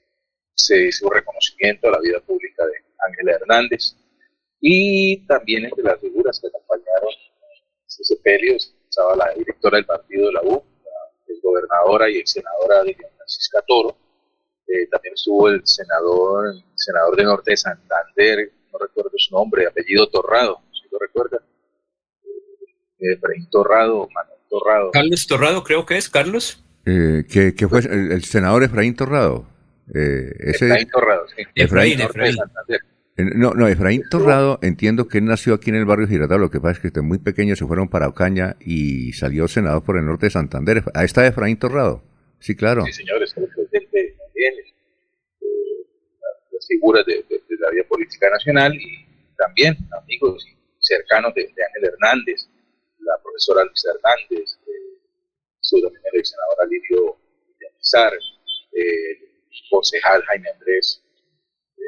se 0.57 0.89
hizo 0.89 1.09
reconocimiento 1.09 1.87
a 1.87 1.93
la 1.93 2.01
vida 2.01 2.19
pública 2.19 2.67
de 2.67 2.73
Ángela 3.07 3.37
Hernández. 3.37 3.95
Y 4.61 5.25
también 5.29 5.67
entre 5.67 5.85
las 5.85 6.01
figuras 6.01 6.41
que 6.41 6.49
acompañaron 6.49 7.13
ese 7.87 8.03
sepelio 8.03 8.57
estaba 8.57 9.15
la 9.15 9.33
directora 9.39 9.77
del 9.77 9.87
partido 9.87 10.27
de 10.27 10.33
la 10.33 10.43
U, 10.43 10.65
la 10.89 11.35
gobernadora 11.45 12.11
y 12.11 12.17
ex 12.17 12.33
senadora 12.33 12.83
de 12.83 12.97
Francisca 13.17 13.63
Toro, 13.69 14.02
eh, 14.69 14.87
también 14.91 15.15
estuvo 15.15 15.49
el 15.49 15.61
senador, 15.65 16.55
senador 16.75 17.17
de 17.17 17.25
Norte 17.25 17.51
de 17.51 17.57
Santander, 17.57 18.53
no 18.73 18.79
recuerdo 18.79 19.11
su 19.17 19.35
nombre, 19.35 19.67
apellido 19.67 20.09
Torrado, 20.09 20.61
si 20.73 20.89
lo 20.91 20.99
recuerda. 20.99 21.39
Eh, 22.99 23.13
Efraín 23.15 23.49
Torrado, 23.51 24.09
Manuel 24.15 24.39
Torrado. 24.49 24.91
Carlos 24.93 25.27
Torrado, 25.27 25.65
creo 25.65 25.85
que 25.85 25.97
es, 25.97 26.09
Carlos. 26.09 26.65
Eh, 26.87 27.25
que, 27.29 27.69
fue 27.69 27.81
el, 27.81 28.25
senador 28.25 28.63
Efraín 28.63 28.97
Torrado. 28.97 29.47
ese, 29.89 30.67
Efraín 30.67 30.89
Torrado, 30.91 31.27
sí. 31.29 31.43
Efraín, 31.55 32.01
Efraín. 32.01 32.37
No, 33.17 33.53
no, 33.53 33.69
Efraín 33.69 34.05
Torrado, 34.09 34.59
entiendo 34.63 35.07
que 35.07 35.19
él 35.19 35.27
nació 35.27 35.55
aquí 35.55 35.69
en 35.69 35.77
el 35.77 35.85
barrio 35.85 36.09
Girardot, 36.09 36.41
lo 36.41 36.51
que 36.51 36.61
pasa 36.61 36.73
es 36.73 36.79
que 36.79 36.89
desde 36.89 37.03
muy 37.03 37.19
pequeño 37.19 37.57
se 37.57 37.67
fueron 37.67 37.89
para 37.89 38.09
Ocaña 38.09 38.57
y 38.59 39.13
salió 39.13 39.49
senador 39.49 39.85
por 39.85 39.99
el 39.99 40.07
norte 40.07 40.27
de 40.27 40.31
Santander. 40.31 40.83
Ahí 40.95 41.05
está 41.05 41.27
Efraín 41.27 41.59
Torrado. 41.59 42.03
Sí, 42.39 42.57
claro. 42.57 42.85
Sí, 42.87 42.93
señores, 42.93 43.35
el 43.37 43.62
también, 44.43 44.55
eh, 45.41 45.87
las 46.53 46.67
figuras 46.67 47.07
de, 47.07 47.25
la 47.59 47.71
vida 47.71 47.85
política 47.89 48.31
nacional 48.31 48.75
y 48.75 49.07
también 49.37 49.77
amigos 50.03 50.47
cercanos 50.79 51.35
de, 51.35 51.43
Ángel 51.43 51.85
Hernández, 51.85 52.49
la 53.01 53.19
profesora 53.23 53.65
Luisa 53.65 53.91
Hernández, 53.95 54.59
eh, 54.67 54.99
su 55.61 55.81
también 55.81 56.03
el 56.13 56.25
senador 56.25 56.57
Alirio 56.63 57.17
Villamizar, 57.59 58.13
eh, 58.73 59.11
el 59.51 59.71
concejal 59.71 60.23
Jaime 60.25 60.51
Andrés, 60.51 61.03
eh, 61.79 61.83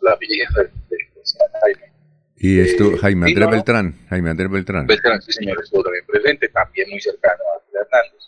la 0.00 0.16
vieja 0.16 0.62
del, 0.62 1.12
concejal 1.14 1.50
Jaime. 1.62 1.92
Y 2.36 2.60
esto, 2.60 2.96
Jaime 2.98 3.26
Andrés 3.28 3.50
Beltrán, 3.50 4.06
Jaime 4.08 4.30
Andrés 4.30 4.50
Beltrán. 4.50 4.86
Beltrán, 4.86 5.22
sí 5.22 5.32
señor, 5.32 5.62
estuvo 5.62 5.82
también 5.82 6.04
presente, 6.06 6.48
también 6.48 6.90
muy 6.90 7.00
cercano 7.00 7.42
a 7.52 7.58
Ángel 7.58 7.74
Hernández 7.80 8.24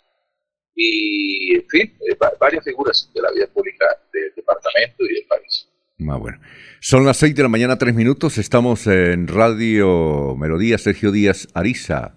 y, 0.77 1.55
en 1.55 1.67
fin, 1.67 1.93
eh, 2.07 2.15
varias 2.39 2.63
figuras 2.63 3.11
de 3.13 3.21
la 3.21 3.31
vida 3.31 3.47
pública 3.47 3.85
del 4.13 4.31
departamento 4.35 5.03
y 5.03 5.15
del 5.15 5.25
país. 5.27 5.67
Ah, 6.07 6.17
bueno. 6.17 6.39
Son 6.79 7.03
las 7.03 7.17
seis 7.17 7.33
de 7.33 7.41
la 7.41 7.49
mañana, 7.49 7.79
tres 7.79 7.95
minutos. 7.95 8.37
Estamos 8.37 8.85
en 8.85 9.27
Radio 9.27 10.35
Melodía. 10.37 10.77
Sergio 10.77 11.11
Díaz 11.11 11.47
Ariza 11.55 12.15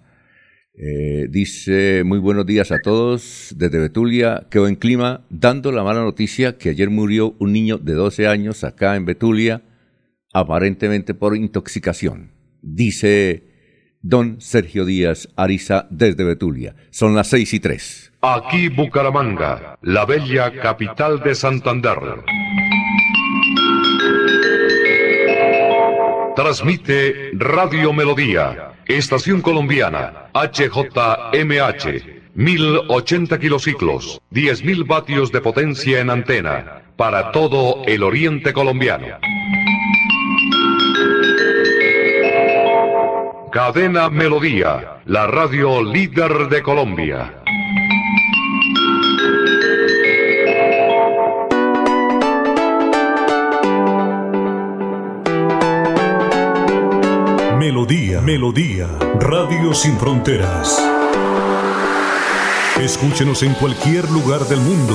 eh, 0.75 1.27
dice: 1.31 2.05
Muy 2.05 2.19
buenos 2.19 2.45
días 2.45 2.71
a 2.71 2.81
todos. 2.83 3.55
Desde 3.57 3.79
Betulia, 3.79 4.47
quedó 4.51 4.69
en 4.69 4.77
clima, 4.77 5.27
dando 5.31 5.73
la 5.73 5.83
mala 5.83 6.03
noticia 6.03 6.59
que 6.59 6.69
ayer 6.69 6.91
murió 6.91 7.35
un 7.39 7.55
niño 7.55 7.79
de 7.79 7.95
12 7.95 8.27
años 8.27 8.63
acá 8.63 8.95
en 8.97 9.07
Betulia, 9.07 9.63
aparentemente 10.35 11.15
por 11.15 11.35
intoxicación. 11.35 12.33
Dice 12.61 13.50
don 14.03 14.41
Sergio 14.41 14.85
Díaz 14.85 15.29
Ariza 15.37 15.87
desde 15.91 16.25
Betulia. 16.25 16.75
Son 16.91 17.15
las 17.15 17.29
seis 17.29 17.53
y 17.55 17.61
tres. 17.61 18.13
Aquí 18.23 18.69
Bucaramanga, 18.69 19.79
la 19.83 20.05
bella 20.05 20.53
capital 20.61 21.21
de 21.21 21.35
Santander. 21.35 21.99
Transmite 26.37 27.31
Radio 27.35 27.93
Melodía, 27.93 28.73
Estación 28.87 29.41
Colombiana, 29.41 30.31
HJMH. 30.35 32.21
1080 32.35 33.39
kilociclos, 33.41 34.23
10.000 34.31 34.87
vatios 34.87 35.33
de 35.33 35.41
potencia 35.41 36.01
en 36.01 36.11
antena, 36.11 36.83
para 36.97 37.33
todo 37.33 37.83
el 37.87 38.05
oriente 38.05 38.53
colombiano. 38.53 39.19
Cadena 43.53 44.09
Melodía, 44.09 45.01
la 45.07 45.27
radio 45.27 45.83
líder 45.83 46.49
de 46.49 46.63
Colombia. 46.63 47.35
Melodía, 57.59 58.21
Melodía, 58.21 58.87
Radio 59.19 59.75
Sin 59.75 59.99
Fronteras. 59.99 60.81
Escúchenos 62.79 63.43
en 63.43 63.55
cualquier 63.55 64.09
lugar 64.13 64.43
del 64.43 64.61
mundo. 64.61 64.95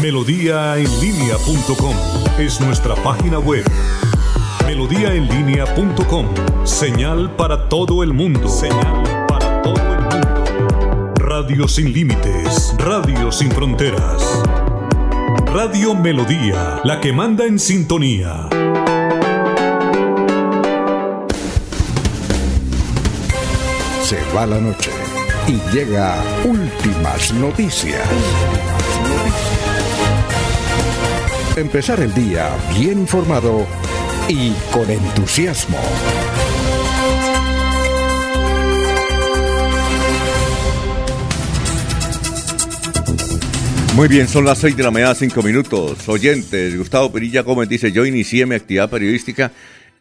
Melodíaenlínea.com 0.00 1.96
es 2.38 2.62
nuestra 2.62 2.94
página 2.94 3.38
web 3.38 3.64
melodíaenlínea.com. 4.66 6.26
Señal 6.64 7.30
para 7.36 7.68
todo 7.68 8.02
el 8.02 8.12
mundo. 8.12 8.48
Señal 8.48 9.26
para 9.28 9.62
todo 9.62 9.74
el 9.76 10.00
mundo. 10.00 11.14
Radio 11.16 11.68
sin 11.68 11.92
límites, 11.92 12.74
radio 12.78 13.30
sin 13.30 13.50
fronteras. 13.50 14.42
Radio 15.46 15.94
Melodía, 15.94 16.80
la 16.84 17.00
que 17.00 17.12
manda 17.12 17.44
en 17.44 17.58
sintonía. 17.58 18.48
Se 24.02 24.18
va 24.34 24.46
la 24.46 24.60
noche 24.60 24.90
y 25.46 25.60
llega 25.72 26.16
últimas 26.44 27.32
noticias. 27.34 28.02
Empezar 31.56 32.00
el 32.00 32.12
día 32.14 32.50
bien 32.76 32.98
informado 32.98 33.64
y 34.28 34.52
con 34.72 34.90
entusiasmo. 34.90 35.78
Muy 43.94 44.08
bien, 44.08 44.26
son 44.26 44.44
las 44.44 44.58
6 44.58 44.76
de 44.76 44.82
la 44.82 44.90
mañana, 44.90 45.14
5 45.14 45.42
minutos. 45.42 46.08
Oyentes, 46.08 46.76
Gustavo 46.76 47.12
Perilla 47.12 47.42
Gómez 47.42 47.68
dice, 47.68 47.92
yo 47.92 48.04
inicié 48.04 48.44
mi 48.44 48.56
actividad 48.56 48.90
periodística 48.90 49.52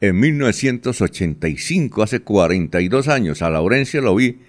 en 0.02 0.20
1985, 0.20 2.02
hace 2.02 2.22
42 2.22 3.08
años. 3.08 3.42
A 3.42 3.50
Laurencia 3.50 4.02
lo 4.02 4.16
vi 4.16 4.40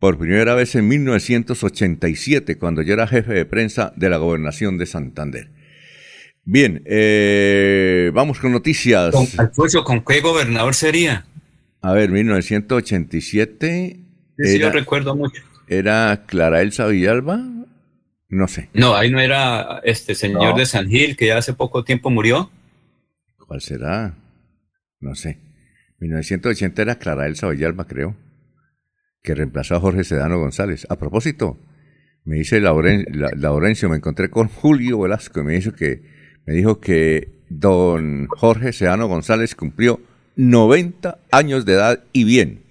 por 0.00 0.18
primera 0.18 0.54
vez 0.54 0.74
en 0.74 0.88
1987, 0.88 2.58
cuando 2.58 2.82
yo 2.82 2.94
era 2.94 3.06
jefe 3.06 3.32
de 3.32 3.44
prensa 3.44 3.92
de 3.96 4.10
la 4.10 4.16
gobernación 4.16 4.76
de 4.76 4.86
Santander. 4.86 5.57
Bien, 6.50 6.82
eh, 6.86 8.10
vamos 8.14 8.38
con 8.40 8.52
noticias. 8.52 9.14
¿Con, 9.14 9.26
Alfonso, 9.36 9.84
¿con 9.84 10.02
qué 10.02 10.22
gobernador 10.22 10.74
sería? 10.74 11.26
A 11.82 11.92
ver, 11.92 12.10
1987. 12.10 14.00
Sí, 14.38 14.58
yo 14.58 14.70
recuerdo 14.70 15.14
mucho. 15.14 15.42
¿Era 15.66 16.24
Clara 16.24 16.62
Elsa 16.62 16.86
Villalba? 16.86 17.44
No 18.30 18.48
sé. 18.48 18.70
No, 18.72 18.96
ahí 18.96 19.10
no 19.10 19.20
era 19.20 19.82
este 19.84 20.14
señor 20.14 20.56
de 20.56 20.64
San 20.64 20.88
Gil 20.88 21.18
que 21.18 21.26
ya 21.26 21.36
hace 21.36 21.52
poco 21.52 21.84
tiempo 21.84 22.08
murió. 22.08 22.50
¿Cuál 23.46 23.60
será? 23.60 24.14
No 25.00 25.14
sé. 25.14 25.36
1980 25.98 26.80
era 26.80 26.98
Clara 26.98 27.26
Elsa 27.26 27.50
Villalba, 27.50 27.86
creo, 27.86 28.16
que 29.22 29.34
reemplazó 29.34 29.76
a 29.76 29.80
Jorge 29.80 30.02
Sedano 30.02 30.38
González. 30.38 30.86
A 30.88 30.96
propósito, 30.96 31.58
me 32.24 32.36
dice 32.36 32.58
Laurencio, 32.58 33.90
me 33.90 33.96
encontré 33.96 34.30
con 34.30 34.48
Julio 34.48 35.00
Velasco 35.00 35.40
y 35.40 35.44
me 35.44 35.52
dijo 35.52 35.72
que 35.72 36.16
me 36.48 36.54
dijo 36.54 36.80
que 36.80 37.28
don 37.50 38.26
Jorge 38.26 38.72
Seano 38.72 39.06
González 39.06 39.54
cumplió 39.54 40.00
90 40.36 41.18
años 41.30 41.66
de 41.66 41.74
edad 41.74 42.04
y 42.14 42.24
bien, 42.24 42.62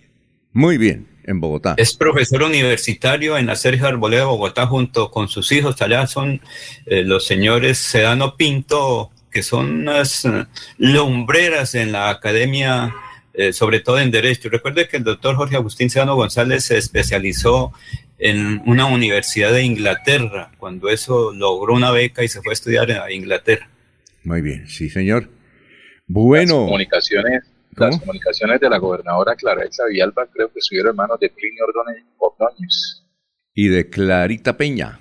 muy 0.51 0.79
bien, 0.79 1.05
en 1.25 1.39
Bogotá. 1.39 1.75
Es 1.77 1.95
profesor 1.95 2.41
universitario 2.41 3.37
en 3.37 3.45
la 3.45 3.55
Sergio 3.55 3.85
Arboleda 3.85 4.21
de 4.21 4.29
Bogotá 4.29 4.65
junto 4.65 5.11
con 5.11 5.27
sus 5.27 5.51
hijos. 5.51 5.79
Allá 5.83 6.07
son 6.07 6.41
eh, 6.87 7.03
los 7.03 7.27
señores 7.27 7.77
Sedano 7.77 8.35
Pinto, 8.35 9.11
que 9.29 9.43
son 9.43 9.81
unas 9.81 10.25
eh, 10.25 10.47
lumbreras 10.79 11.75
en 11.75 11.91
la 11.91 12.09
academia, 12.09 12.95
eh, 13.35 13.53
sobre 13.53 13.81
todo 13.81 13.99
en 13.99 14.09
Derecho. 14.09 14.49
Recuerde 14.49 14.87
que 14.87 14.97
el 14.97 15.03
doctor 15.03 15.35
Jorge 15.35 15.55
Agustín 15.55 15.91
Sedano 15.91 16.15
González 16.15 16.63
se 16.63 16.79
especializó 16.79 17.73
en 18.19 18.61
una 18.65 18.85
universidad 18.87 19.51
de 19.53 19.63
Inglaterra, 19.63 20.51
cuando 20.57 20.89
eso 20.89 21.31
logró 21.33 21.73
una 21.73 21.91
beca 21.91 22.23
y 22.23 22.27
se 22.27 22.41
fue 22.41 22.51
a 22.51 22.53
estudiar 22.53 22.91
a 22.91 23.11
Inglaterra. 23.11 23.69
Muy 24.23 24.41
bien, 24.41 24.67
sí, 24.67 24.89
señor. 24.89 25.29
Bueno. 26.07 26.53
Las 26.61 26.65
comunicaciones, 26.65 27.43
las 27.75 27.99
comunicaciones 27.99 28.59
de 28.59 28.69
la 28.69 28.77
gobernadora 28.77 29.35
Clara 29.35 29.63
Elsa 29.63 29.83
Villalba 29.89 30.25
creo 30.33 30.51
que 30.51 30.59
estuvieron 30.59 30.91
en 30.91 30.95
manos 30.97 31.19
de 31.19 31.29
Plinio 31.29 31.63
Ordóñez. 32.17 33.03
Y 33.53 33.67
de 33.69 33.89
Clarita 33.89 34.57
Peña, 34.57 34.99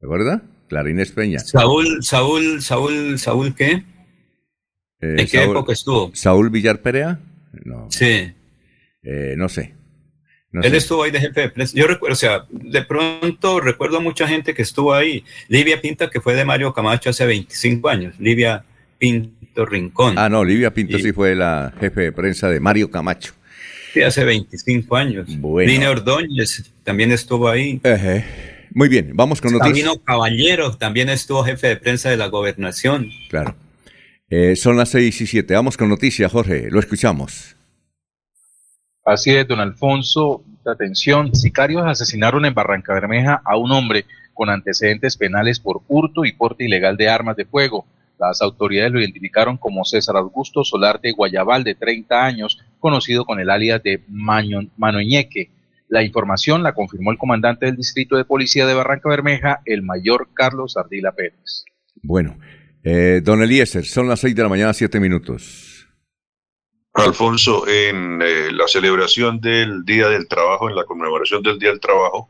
¿de 0.00 0.08
verdad? 0.08 0.42
Clara 0.68 0.90
Inés 0.90 1.10
Peña. 1.12 1.40
Saúl, 1.40 2.02
Saúl, 2.02 2.62
Saúl, 2.62 3.18
Saúl, 3.18 3.54
¿qué? 3.54 3.72
Eh, 3.72 3.82
¿En 5.00 5.16
qué 5.16 5.38
Saúl- 5.38 5.50
época 5.56 5.72
estuvo? 5.72 6.10
¿Saúl 6.14 6.50
Villar 6.50 6.82
Perea? 6.82 7.18
No. 7.64 7.86
Sí. 7.90 8.32
Eh, 9.02 9.34
no 9.36 9.48
sé. 9.48 9.74
No 10.52 10.62
Él 10.62 10.70
sé. 10.72 10.76
estuvo 10.78 11.02
ahí 11.04 11.10
de 11.12 11.20
jefe 11.20 11.40
de 11.42 11.48
prensa. 11.50 11.74
Yo 11.76 11.86
recuerdo, 11.86 12.12
o 12.14 12.16
sea, 12.16 12.44
de 12.50 12.82
pronto 12.82 13.60
recuerdo 13.60 13.98
a 13.98 14.00
mucha 14.00 14.26
gente 14.26 14.52
que 14.54 14.62
estuvo 14.62 14.92
ahí. 14.92 15.24
Livia 15.48 15.80
Pinta, 15.80 16.10
que 16.10 16.20
fue 16.20 16.34
de 16.34 16.44
Mario 16.44 16.72
Camacho 16.72 17.10
hace 17.10 17.24
25 17.24 17.88
años. 17.88 18.14
Livia 18.18 18.64
Pinto 18.98 19.64
Rincón. 19.64 20.18
Ah, 20.18 20.28
no, 20.28 20.44
Livia 20.44 20.72
Pinto 20.74 20.98
Y- 20.98 21.02
sí 21.02 21.12
fue 21.12 21.34
la 21.36 21.72
jefe 21.78 22.00
de 22.02 22.12
prensa 22.12 22.48
de 22.48 22.58
Mario 22.60 22.90
Camacho. 22.90 23.32
Sí, 23.94 24.02
hace 24.02 24.24
25 24.24 24.96
años. 24.96 25.26
Bueno. 25.38 25.70
Lina 25.70 25.90
Ordóñez 25.90 26.72
también 26.84 27.10
estuvo 27.12 27.48
ahí. 27.48 27.80
Ejé. 27.82 28.24
Muy 28.72 28.88
bien, 28.88 29.10
vamos 29.14 29.40
con 29.40 29.52
noticias. 29.52 29.78
Sabino 29.78 30.02
Caballero 30.04 30.76
también 30.76 31.08
estuvo 31.08 31.42
jefe 31.44 31.66
de 31.68 31.76
prensa 31.76 32.08
de 32.10 32.16
la 32.16 32.26
gobernación. 32.28 33.10
Claro. 33.28 33.56
Eh, 34.28 34.54
son 34.54 34.76
las 34.76 34.90
seis 34.90 35.20
y 35.20 35.26
siete. 35.26 35.54
Vamos 35.54 35.76
con 35.76 35.88
noticias, 35.88 36.30
Jorge. 36.30 36.68
Lo 36.70 36.78
escuchamos. 36.78 37.56
Así 39.10 39.32
es, 39.32 39.48
don 39.48 39.58
Alfonso, 39.58 40.44
atención, 40.64 41.34
sicarios 41.34 41.82
asesinaron 41.84 42.44
en 42.44 42.54
Barranca 42.54 42.94
Bermeja 42.94 43.42
a 43.44 43.56
un 43.56 43.72
hombre 43.72 44.04
con 44.34 44.50
antecedentes 44.50 45.16
penales 45.16 45.58
por 45.58 45.80
hurto 45.88 46.24
y 46.24 46.32
porte 46.32 46.64
ilegal 46.64 46.96
de 46.96 47.08
armas 47.08 47.34
de 47.34 47.44
fuego. 47.44 47.86
Las 48.20 48.40
autoridades 48.40 48.92
lo 48.92 49.00
identificaron 49.00 49.56
como 49.56 49.84
César 49.84 50.14
Augusto 50.16 50.62
Solarte 50.62 51.10
Guayabal, 51.10 51.64
de 51.64 51.74
30 51.74 52.24
años, 52.24 52.60
conocido 52.78 53.24
con 53.24 53.40
el 53.40 53.50
alias 53.50 53.82
de 53.82 54.00
Manoñeque. 54.06 55.50
La 55.88 56.04
información 56.04 56.62
la 56.62 56.74
confirmó 56.74 57.10
el 57.10 57.18
comandante 57.18 57.66
del 57.66 57.74
Distrito 57.74 58.16
de 58.16 58.24
Policía 58.24 58.64
de 58.64 58.74
Barranca 58.74 59.08
Bermeja, 59.08 59.60
el 59.64 59.82
mayor 59.82 60.28
Carlos 60.34 60.76
Ardila 60.76 61.10
Pérez. 61.10 61.64
Bueno, 62.00 62.38
eh, 62.84 63.22
don 63.24 63.42
Eliezer, 63.42 63.84
son 63.84 64.06
las 64.06 64.20
seis 64.20 64.36
de 64.36 64.42
la 64.44 64.48
mañana, 64.48 64.72
siete 64.72 65.00
minutos. 65.00 65.69
Alfonso, 66.94 67.68
en 67.68 68.20
eh, 68.20 68.50
la 68.52 68.66
celebración 68.66 69.40
del 69.40 69.84
Día 69.84 70.08
del 70.08 70.26
Trabajo, 70.26 70.68
en 70.68 70.74
la 70.74 70.84
conmemoración 70.84 71.42
del 71.42 71.58
Día 71.58 71.70
del 71.70 71.80
Trabajo, 71.80 72.28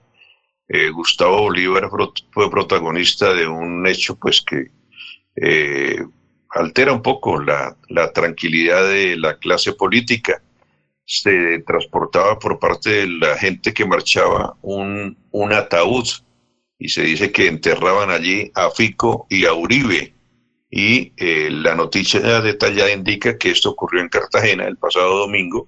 eh, 0.68 0.90
Gustavo 0.90 1.42
Bolívar 1.42 1.88
fue, 2.30 2.50
protagonista 2.50 3.32
de 3.32 3.46
un 3.46 3.86
hecho 3.86 4.16
pues 4.16 4.40
que 4.42 4.70
eh, 5.36 6.04
altera 6.50 6.92
un 6.92 7.02
poco 7.02 7.40
la, 7.42 7.76
la 7.88 8.12
tranquilidad 8.12 8.84
de 8.88 9.16
la 9.16 9.38
clase 9.38 9.72
política. 9.72 10.42
Se 11.04 11.58
transportaba 11.60 12.38
por 12.38 12.58
parte 12.60 12.90
de 12.90 13.06
la 13.08 13.36
gente 13.36 13.74
que 13.74 13.84
marchaba 13.84 14.56
un, 14.62 15.18
un 15.32 15.52
ataúd 15.52 16.06
y 16.78 16.88
se 16.88 17.02
dice 17.02 17.32
que 17.32 17.48
enterraban 17.48 18.10
allí 18.10 18.52
a 18.54 18.70
Fico 18.70 19.26
y 19.28 19.46
a 19.46 19.54
Uribe 19.54 20.14
y 20.70 21.12
eh, 21.16 21.50
la 21.50 21.74
noticia 21.74 22.40
detallada 22.40 22.92
indica 22.92 23.36
que 23.36 23.50
esto 23.50 23.70
ocurrió 23.70 24.00
en 24.00 24.08
Cartagena 24.08 24.66
el 24.66 24.76
pasado 24.76 25.18
domingo. 25.18 25.66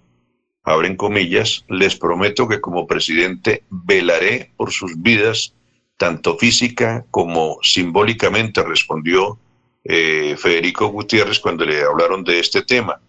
Abren 0.62 0.96
comillas, 0.96 1.64
les 1.68 1.96
prometo 1.96 2.46
que 2.46 2.60
como 2.60 2.86
presidente 2.86 3.64
velaré 3.68 4.52
por 4.56 4.70
sus 4.70 4.92
vidas, 5.02 5.54
tanto 5.96 6.38
física 6.38 7.04
como 7.10 7.58
simbólicamente, 7.62 8.62
respondió 8.62 9.38
eh, 9.84 10.36
Federico 10.38 10.86
Gutiérrez 10.86 11.40
cuando 11.40 11.64
le 11.64 11.82
hablaron 11.82 12.22
de 12.22 12.38
este 12.38 12.62
tema. 12.62 13.00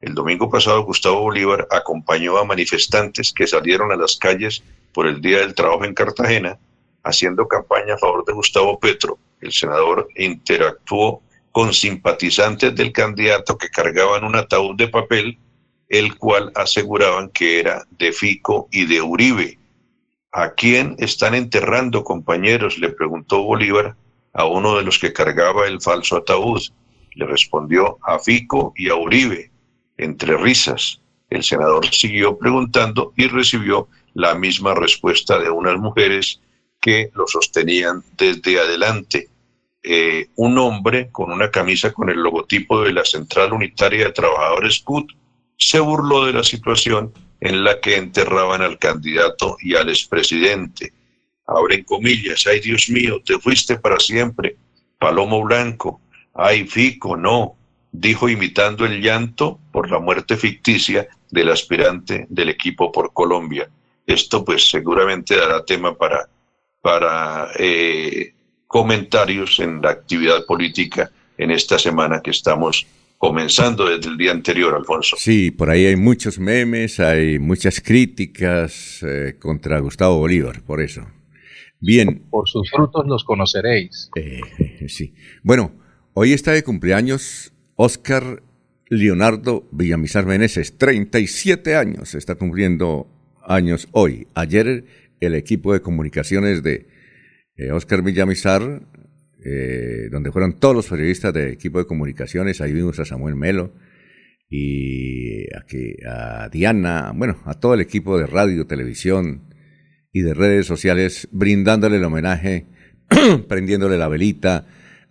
El 0.00 0.14
domingo 0.14 0.50
pasado 0.50 0.82
Gustavo 0.84 1.20
Bolívar 1.20 1.68
acompañó 1.70 2.38
a 2.38 2.44
manifestantes 2.44 3.32
que 3.32 3.46
salieron 3.46 3.92
a 3.92 3.96
las 3.96 4.16
calles 4.16 4.62
por 4.94 5.06
el 5.06 5.20
Día 5.20 5.40
del 5.40 5.54
Trabajo 5.54 5.84
en 5.84 5.94
Cartagena, 5.94 6.58
haciendo 7.02 7.46
campaña 7.48 7.94
a 7.94 7.98
favor 7.98 8.24
de 8.24 8.32
Gustavo 8.32 8.78
Petro. 8.78 9.18
El 9.40 9.52
senador 9.52 10.08
interactuó 10.16 11.22
con 11.54 11.72
simpatizantes 11.72 12.74
del 12.74 12.90
candidato 12.90 13.56
que 13.56 13.70
cargaban 13.70 14.24
un 14.24 14.34
ataúd 14.34 14.74
de 14.74 14.88
papel, 14.88 15.38
el 15.88 16.18
cual 16.18 16.50
aseguraban 16.56 17.28
que 17.28 17.60
era 17.60 17.84
de 17.96 18.10
Fico 18.10 18.66
y 18.72 18.86
de 18.86 19.00
Uribe. 19.00 19.56
¿A 20.32 20.50
quién 20.50 20.96
están 20.98 21.32
enterrando, 21.32 22.02
compañeros? 22.02 22.76
le 22.78 22.88
preguntó 22.88 23.44
Bolívar 23.44 23.94
a 24.32 24.46
uno 24.46 24.76
de 24.76 24.82
los 24.82 24.98
que 24.98 25.12
cargaba 25.12 25.68
el 25.68 25.80
falso 25.80 26.16
ataúd. 26.16 26.60
Le 27.12 27.24
respondió 27.24 27.98
a 28.02 28.18
Fico 28.18 28.72
y 28.76 28.88
a 28.88 28.96
Uribe, 28.96 29.52
entre 29.96 30.36
risas. 30.36 31.00
El 31.30 31.44
senador 31.44 31.86
siguió 31.86 32.36
preguntando 32.36 33.12
y 33.16 33.28
recibió 33.28 33.86
la 34.14 34.34
misma 34.34 34.74
respuesta 34.74 35.38
de 35.38 35.50
unas 35.50 35.78
mujeres 35.78 36.40
que 36.80 37.10
lo 37.14 37.28
sostenían 37.28 38.02
desde 38.18 38.58
adelante 38.58 39.28
eh, 39.86 40.28
un 40.36 40.56
hombre 40.56 41.10
con 41.12 41.30
una 41.30 41.50
camisa 41.50 41.92
con 41.92 42.08
el 42.08 42.16
logotipo 42.16 42.82
de 42.82 42.92
la 42.94 43.04
Central 43.04 43.52
Unitaria 43.52 44.06
de 44.06 44.12
Trabajadores 44.12 44.80
CUT 44.80 45.12
se 45.58 45.78
burló 45.78 46.24
de 46.24 46.32
la 46.32 46.42
situación 46.42 47.12
en 47.40 47.62
la 47.62 47.78
que 47.80 47.96
enterraban 47.96 48.62
al 48.62 48.78
candidato 48.78 49.58
y 49.60 49.74
al 49.74 49.90
expresidente. 49.90 50.94
Abren 51.46 51.84
comillas, 51.84 52.46
ay 52.46 52.60
Dios 52.60 52.88
mío, 52.88 53.20
te 53.22 53.38
fuiste 53.38 53.76
para 53.76 54.00
siempre, 54.00 54.56
Palomo 54.98 55.42
Blanco, 55.44 56.00
ay 56.32 56.66
Fico, 56.66 57.18
no, 57.18 57.54
dijo 57.92 58.30
imitando 58.30 58.86
el 58.86 59.02
llanto 59.02 59.60
por 59.70 59.90
la 59.90 59.98
muerte 59.98 60.38
ficticia 60.38 61.06
del 61.30 61.50
aspirante 61.50 62.26
del 62.30 62.48
equipo 62.48 62.90
por 62.90 63.12
Colombia. 63.12 63.68
Esto 64.06 64.44
pues 64.44 64.70
seguramente 64.70 65.36
dará 65.36 65.62
tema 65.62 65.94
para, 65.94 66.26
para 66.80 67.50
eh, 67.58 68.32
comentarios 68.66 69.60
en 69.60 69.80
la 69.82 69.90
actividad 69.90 70.44
política 70.46 71.10
en 71.38 71.50
esta 71.50 71.78
semana 71.78 72.20
que 72.22 72.30
estamos 72.30 72.86
comenzando 73.18 73.88
desde 73.88 74.10
el 74.10 74.18
día 74.18 74.32
anterior, 74.32 74.74
Alfonso. 74.74 75.16
Sí, 75.18 75.50
por 75.50 75.70
ahí 75.70 75.86
hay 75.86 75.96
muchos 75.96 76.38
memes, 76.38 77.00
hay 77.00 77.38
muchas 77.38 77.80
críticas 77.80 79.02
eh, 79.02 79.36
contra 79.38 79.78
Gustavo 79.78 80.18
Bolívar, 80.18 80.62
por 80.62 80.82
eso. 80.82 81.06
Bien. 81.80 82.22
Por 82.30 82.48
sus 82.48 82.70
frutos 82.70 83.06
los 83.06 83.24
conoceréis. 83.24 84.10
Eh, 84.16 84.88
sí. 84.88 85.14
Bueno, 85.42 85.72
hoy 86.12 86.32
está 86.32 86.52
de 86.52 86.62
cumpleaños 86.62 87.52
Oscar 87.76 88.42
Leonardo 88.88 89.66
Villamizar 89.70 90.26
Meneses, 90.26 90.76
37 90.78 91.76
años, 91.76 92.14
está 92.14 92.34
cumpliendo 92.34 93.08
años 93.46 93.88
hoy. 93.92 94.26
Ayer 94.34 94.84
el 95.20 95.34
equipo 95.34 95.72
de 95.72 95.80
comunicaciones 95.80 96.62
de 96.62 96.86
eh, 97.56 97.70
Oscar 97.70 98.02
Villamizar, 98.02 98.82
eh, 99.44 100.08
donde 100.10 100.32
fueron 100.32 100.58
todos 100.58 100.74
los 100.74 100.88
periodistas 100.88 101.32
del 101.32 101.48
equipo 101.48 101.78
de 101.78 101.86
comunicaciones, 101.86 102.60
ahí 102.60 102.72
vimos 102.72 102.98
a 102.98 103.04
Samuel 103.04 103.36
Melo 103.36 103.72
y 104.48 105.46
a 106.06 106.48
Diana, 106.50 107.12
bueno, 107.14 107.38
a 107.44 107.54
todo 107.54 107.74
el 107.74 107.80
equipo 107.80 108.18
de 108.18 108.26
radio, 108.26 108.66
televisión 108.66 109.42
y 110.12 110.20
de 110.20 110.34
redes 110.34 110.66
sociales, 110.66 111.28
brindándole 111.32 111.96
el 111.96 112.04
homenaje, 112.04 112.66
prendiéndole 113.48 113.98
la 113.98 114.08
velita 114.08 114.66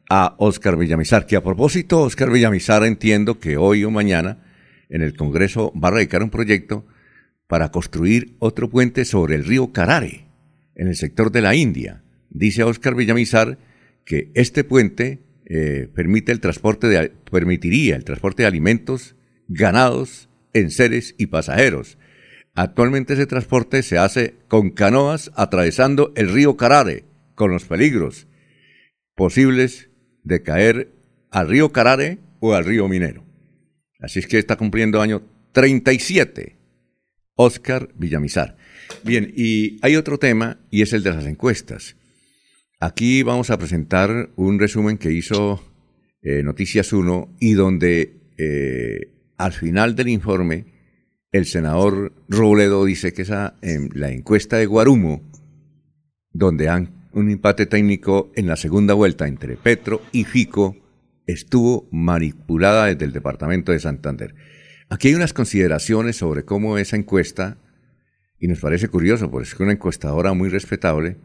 a 0.10 0.36
Oscar 0.38 0.78
Villamizar, 0.78 1.26
que 1.26 1.36
a 1.36 1.44
propósito, 1.44 2.02
Oscar 2.02 2.32
Villamizar 2.32 2.84
entiendo 2.86 3.40
que 3.40 3.58
hoy 3.58 3.84
o 3.84 3.92
mañana 3.92 4.44
en 4.90 5.02
el 5.02 5.16
Congreso 5.16 5.74
va 5.78 5.90
a 5.90 5.92
radicar 5.92 6.24
un 6.24 6.30
proyecto 6.30 6.86
para 7.48 7.70
construir 7.70 8.36
otro 8.40 8.70
puente 8.70 9.06
sobre 9.06 9.36
el 9.36 9.46
río 9.46 9.72
Carare, 9.72 10.26
en 10.76 10.88
el 10.88 10.96
sector 10.96 11.32
de 11.32 11.42
la 11.42 11.56
India. 11.56 12.03
Dice 12.34 12.64
Oscar 12.64 12.96
Villamizar 12.96 13.58
que 14.06 14.32
este 14.34 14.64
puente 14.64 15.20
eh, 15.46 15.88
permite 15.94 16.32
el 16.32 16.40
transporte 16.40 16.88
de, 16.88 17.10
permitiría 17.32 17.96
el 17.96 18.04
transporte 18.04 18.44
de 18.44 18.48
alimentos, 18.48 19.16
ganados, 19.48 20.30
enseres 20.52 21.16
y 21.18 21.28
pasajeros. 21.28 21.98
Actualmente 22.56 23.14
ese 23.14 23.28
transporte 23.28 23.84
se 23.84 23.98
hace 23.98 24.36
con 24.48 24.72
canoas 24.72 25.32
atravesando 25.36 26.12
el 26.16 26.32
río 26.32 26.58
Carare, 26.58 27.06
con 27.36 27.52
los 27.52 27.66
peligros 27.66 28.28
posibles 29.16 29.90
de 30.24 30.42
caer 30.42 30.92
al 31.30 31.50
río 31.50 31.72
Carare 31.72 32.20
o 32.40 32.54
al 32.54 32.66
río 32.66 32.88
Minero. 32.88 33.24
Así 34.00 34.20
es 34.20 34.28
que 34.28 34.38
está 34.38 34.56
cumpliendo 34.56 35.02
año 35.02 35.24
37, 35.52 36.58
Oscar 37.36 37.90
Villamizar. 37.96 38.58
Bien, 39.04 39.32
y 39.36 39.78
hay 39.82 39.96
otro 39.96 40.18
tema 40.18 40.60
y 40.70 40.82
es 40.82 40.94
el 40.94 41.04
de 41.04 41.12
las 41.12 41.26
encuestas. 41.26 41.96
Aquí 42.86 43.24
vamos 43.24 43.50
a 43.50 43.58
presentar 43.58 44.32
un 44.36 44.60
resumen 44.60 44.98
que 44.98 45.14
hizo 45.14 45.64
eh, 46.22 46.44
Noticias 46.44 46.92
1, 46.92 47.38
y 47.40 47.54
donde 47.54 48.20
eh, 48.38 49.10
al 49.38 49.54
final 49.54 49.96
del 49.96 50.10
informe 50.10 50.66
el 51.32 51.46
senador 51.46 52.12
Robledo 52.28 52.84
dice 52.84 53.14
que 53.14 53.22
esa, 53.22 53.56
en 53.62 53.90
la 53.94 54.12
encuesta 54.12 54.58
de 54.58 54.66
Guarumo, 54.66 55.22
donde 56.34 56.68
han 56.68 57.10
un 57.14 57.30
empate 57.30 57.68
técnico 57.68 58.34
en 58.36 58.48
la 58.48 58.58
segunda 58.58 58.94
vuelta 58.94 59.30
entre 59.30 59.56
Petro 59.56 60.02
y 60.12 60.26
Fico, 60.26 60.76
estuvo 61.26 61.88
manipulada 61.90 62.88
desde 62.88 63.06
el 63.06 63.14
departamento 63.14 63.72
de 63.72 63.80
Santander. 63.80 64.36
Aquí 64.90 65.08
hay 65.08 65.16
unas 65.16 65.32
consideraciones 65.32 66.18
sobre 66.18 66.44
cómo 66.44 66.78
esa 66.78 66.98
encuesta, 66.98 67.56
y 68.38 68.50
nos 68.50 68.60
parece 68.60 68.90
curioso, 68.90 69.32
porque 69.32 69.48
es 69.48 69.58
una 69.58 69.72
encuestadora 69.72 70.34
muy 70.34 70.50
respetable, 70.50 71.16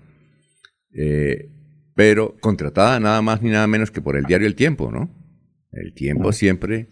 eh, 0.92 1.50
pero 1.94 2.36
contratada 2.40 3.00
nada 3.00 3.22
más 3.22 3.42
ni 3.42 3.50
nada 3.50 3.66
menos 3.66 3.90
que 3.90 4.00
por 4.00 4.16
el 4.16 4.24
diario 4.24 4.46
El 4.46 4.54
Tiempo, 4.54 4.90
¿no? 4.90 5.10
El 5.72 5.92
Tiempo 5.94 6.32
siempre 6.32 6.88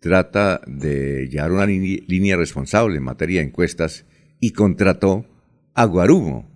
trata 0.00 0.60
de 0.66 1.28
llevar 1.28 1.52
una 1.52 1.66
línea 1.66 2.36
responsable 2.36 2.96
en 2.96 3.02
materia 3.02 3.40
de 3.40 3.48
encuestas 3.48 4.06
y 4.38 4.52
contrató 4.52 5.26
a 5.74 5.84
Guarumo, 5.84 6.50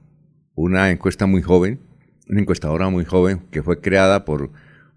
una 0.54 0.90
encuesta 0.90 1.26
muy 1.26 1.42
joven, 1.42 1.80
una 2.28 2.40
encuestadora 2.40 2.88
muy 2.88 3.04
joven 3.04 3.42
que 3.50 3.62
fue 3.62 3.80
creada 3.80 4.24
por 4.24 4.50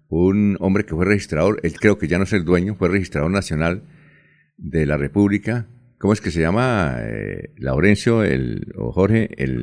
un 0.08 0.56
hombre 0.60 0.84
que 0.84 0.94
fue 0.94 1.04
registrador, 1.04 1.60
él 1.62 1.74
creo 1.78 1.98
que 1.98 2.08
ya 2.08 2.18
no 2.18 2.24
es 2.24 2.32
el 2.32 2.44
dueño, 2.44 2.74
fue 2.74 2.88
registrador 2.88 3.30
nacional 3.30 3.82
de 4.56 4.86
la 4.86 4.96
República. 4.96 5.66
¿Cómo 5.98 6.12
es 6.12 6.20
que 6.20 6.30
se 6.30 6.40
llama? 6.40 6.96
Eh, 7.00 7.52
Laurencio 7.56 8.22
el, 8.22 8.72
o 8.76 8.92
Jorge, 8.92 9.30
el... 9.36 9.62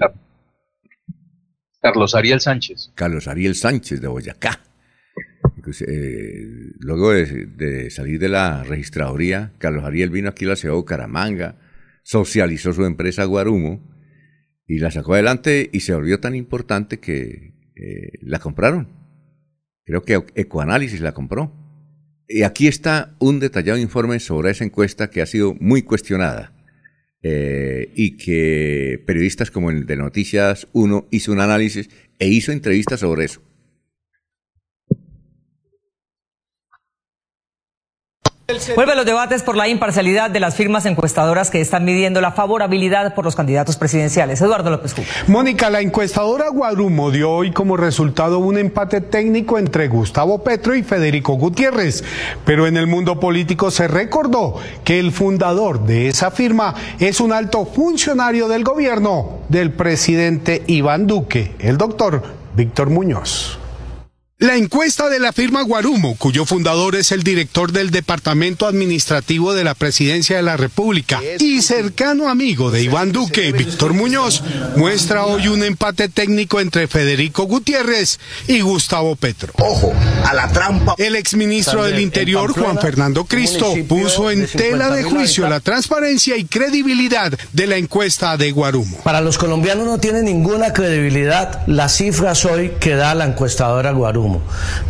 Carlos 1.85 2.15
Ariel 2.15 2.41
Sánchez. 2.41 2.91
Carlos 2.95 3.27
Ariel 3.27 3.53
Sánchez 3.53 4.01
de 4.01 4.07
Boyacá. 4.07 4.59
Eh, 5.87 6.47
luego 6.79 7.11
de, 7.11 7.91
salir 7.91 8.19
de 8.19 8.27
la 8.27 8.63
registraduría, 8.63 9.53
Carlos 9.59 9.83
Ariel 9.83 10.09
vino 10.09 10.29
aquí 10.29 10.45
a 10.45 10.47
la 10.47 10.55
ciudad 10.55 10.73
de 10.73 11.53
socializó 12.01 12.73
su 12.73 12.85
empresa 12.85 13.25
Guarumo 13.25 13.87
y 14.65 14.79
la 14.79 14.89
sacó 14.89 15.13
adelante 15.13 15.69
y 15.71 15.81
se 15.81 15.93
volvió 15.93 16.19
tan 16.19 16.33
importante 16.33 16.99
que 16.99 17.53
eh, 17.75 18.13
la 18.21 18.39
compraron. 18.39 18.87
Creo 19.83 20.01
que 20.01 20.23
Ecoanálisis 20.33 21.01
la 21.01 21.13
compró. 21.13 21.53
Y 22.27 22.41
aquí 22.41 22.67
está 22.67 23.15
un 23.19 23.39
detallado 23.39 23.77
informe 23.77 24.19
sobre 24.19 24.49
esa 24.49 24.63
encuesta 24.63 25.11
que 25.11 25.21
ha 25.21 25.27
sido 25.27 25.53
muy 25.59 25.83
cuestionada 25.83 26.54
eh, 27.27 27.89
y 27.95 28.17
que 28.17 29.01
periodistas 29.03 29.49
como 29.49 29.71
el 29.71 29.87
de 29.87 29.95
Noticias 29.95 30.67
1 30.73 31.07
hizo 31.09 31.31
un 31.31 31.39
análisis 31.39 31.89
e 32.19 32.27
hizo 32.27 32.51
entrevistas 32.51 32.99
sobre 32.99 33.25
eso. 33.25 33.41
Vuelven 38.75 38.95
los 38.95 39.07
debates 39.07 39.41
por 39.41 39.57
la 39.57 39.67
imparcialidad 39.67 40.29
de 40.29 40.39
las 40.39 40.53
firmas 40.53 40.85
encuestadoras 40.85 41.49
que 41.49 41.61
están 41.61 41.83
midiendo 41.83 42.21
la 42.21 42.31
favorabilidad 42.31 43.15
por 43.15 43.25
los 43.25 43.35
candidatos 43.35 43.75
presidenciales. 43.75 44.39
Eduardo 44.39 44.69
López 44.69 44.93
Juca. 44.93 45.07
Mónica, 45.25 45.71
la 45.71 45.81
encuestadora 45.81 46.49
Guarumo 46.49 47.09
dio 47.09 47.31
hoy 47.31 47.51
como 47.51 47.75
resultado 47.75 48.37
un 48.37 48.59
empate 48.59 49.01
técnico 49.01 49.57
entre 49.57 49.87
Gustavo 49.87 50.43
Petro 50.43 50.75
y 50.75 50.83
Federico 50.83 51.33
Gutiérrez. 51.33 52.03
Pero 52.45 52.67
en 52.67 52.77
el 52.77 52.85
mundo 52.85 53.19
político 53.19 53.71
se 53.71 53.87
recordó 53.87 54.57
que 54.83 54.99
el 54.99 55.11
fundador 55.11 55.83
de 55.87 56.09
esa 56.09 56.29
firma 56.29 56.75
es 56.99 57.19
un 57.21 57.33
alto 57.33 57.65
funcionario 57.65 58.47
del 58.47 58.63
gobierno 58.63 59.39
del 59.49 59.71
presidente 59.71 60.61
Iván 60.67 61.07
Duque, 61.07 61.55
el 61.57 61.79
doctor 61.79 62.21
Víctor 62.55 62.91
Muñoz. 62.91 63.57
La 64.39 64.57
encuesta 64.57 65.07
de 65.07 65.21
la 65.21 65.31
firma 65.31 65.61
Guarumo, 65.61 66.17
cuyo 66.17 66.45
fundador 66.45 66.97
es 66.97 67.13
el 67.13 67.23
director 67.23 67.71
del 67.71 67.89
Departamento 67.89 68.67
Administrativo 68.67 69.53
de 69.53 69.63
la 69.63 69.75
Presidencia 69.75 70.35
de 70.35 70.43
la 70.43 70.57
República 70.57 71.21
y 71.39 71.61
cercano 71.61 72.27
amigo 72.27 72.69
de 72.69 72.83
Iván 72.83 73.13
Duque, 73.13 73.53
Víctor 73.53 73.93
Muñoz, 73.93 74.43
muestra 74.75 75.25
hoy 75.25 75.47
un 75.47 75.63
empate 75.63 76.09
técnico 76.09 76.59
entre 76.59 76.89
Federico 76.89 77.43
Gutiérrez 77.43 78.19
y 78.49 78.59
Gustavo 78.59 79.15
Petro. 79.15 79.53
Ojo, 79.57 79.93
a 80.25 80.33
la 80.33 80.51
trampa. 80.51 80.95
El 80.97 81.15
exministro 81.15 81.85
del 81.85 82.01
Interior, 82.01 82.51
Juan 82.51 82.77
Fernando 82.77 83.23
Cristo, 83.23 83.73
puso 83.87 84.31
en 84.31 84.47
tela 84.47 84.89
de 84.89 85.03
juicio 85.03 85.47
la 85.47 85.61
transparencia 85.61 86.35
y 86.35 86.43
credibilidad 86.43 87.31
de 87.53 87.67
la 87.67 87.77
encuesta 87.77 88.35
de 88.35 88.51
Guarumo. 88.51 88.97
Para 88.97 89.21
los 89.21 89.37
colombianos 89.37 89.85
no 89.85 89.97
tiene 89.97 90.23
ninguna 90.23 90.73
credibilidad 90.73 91.65
las 91.67 91.95
cifras 91.95 92.43
hoy 92.43 92.73
que 92.81 92.95
da 92.95 93.15
la 93.15 93.23
encuestadora 93.23 93.91
Guarumo. 93.91 94.24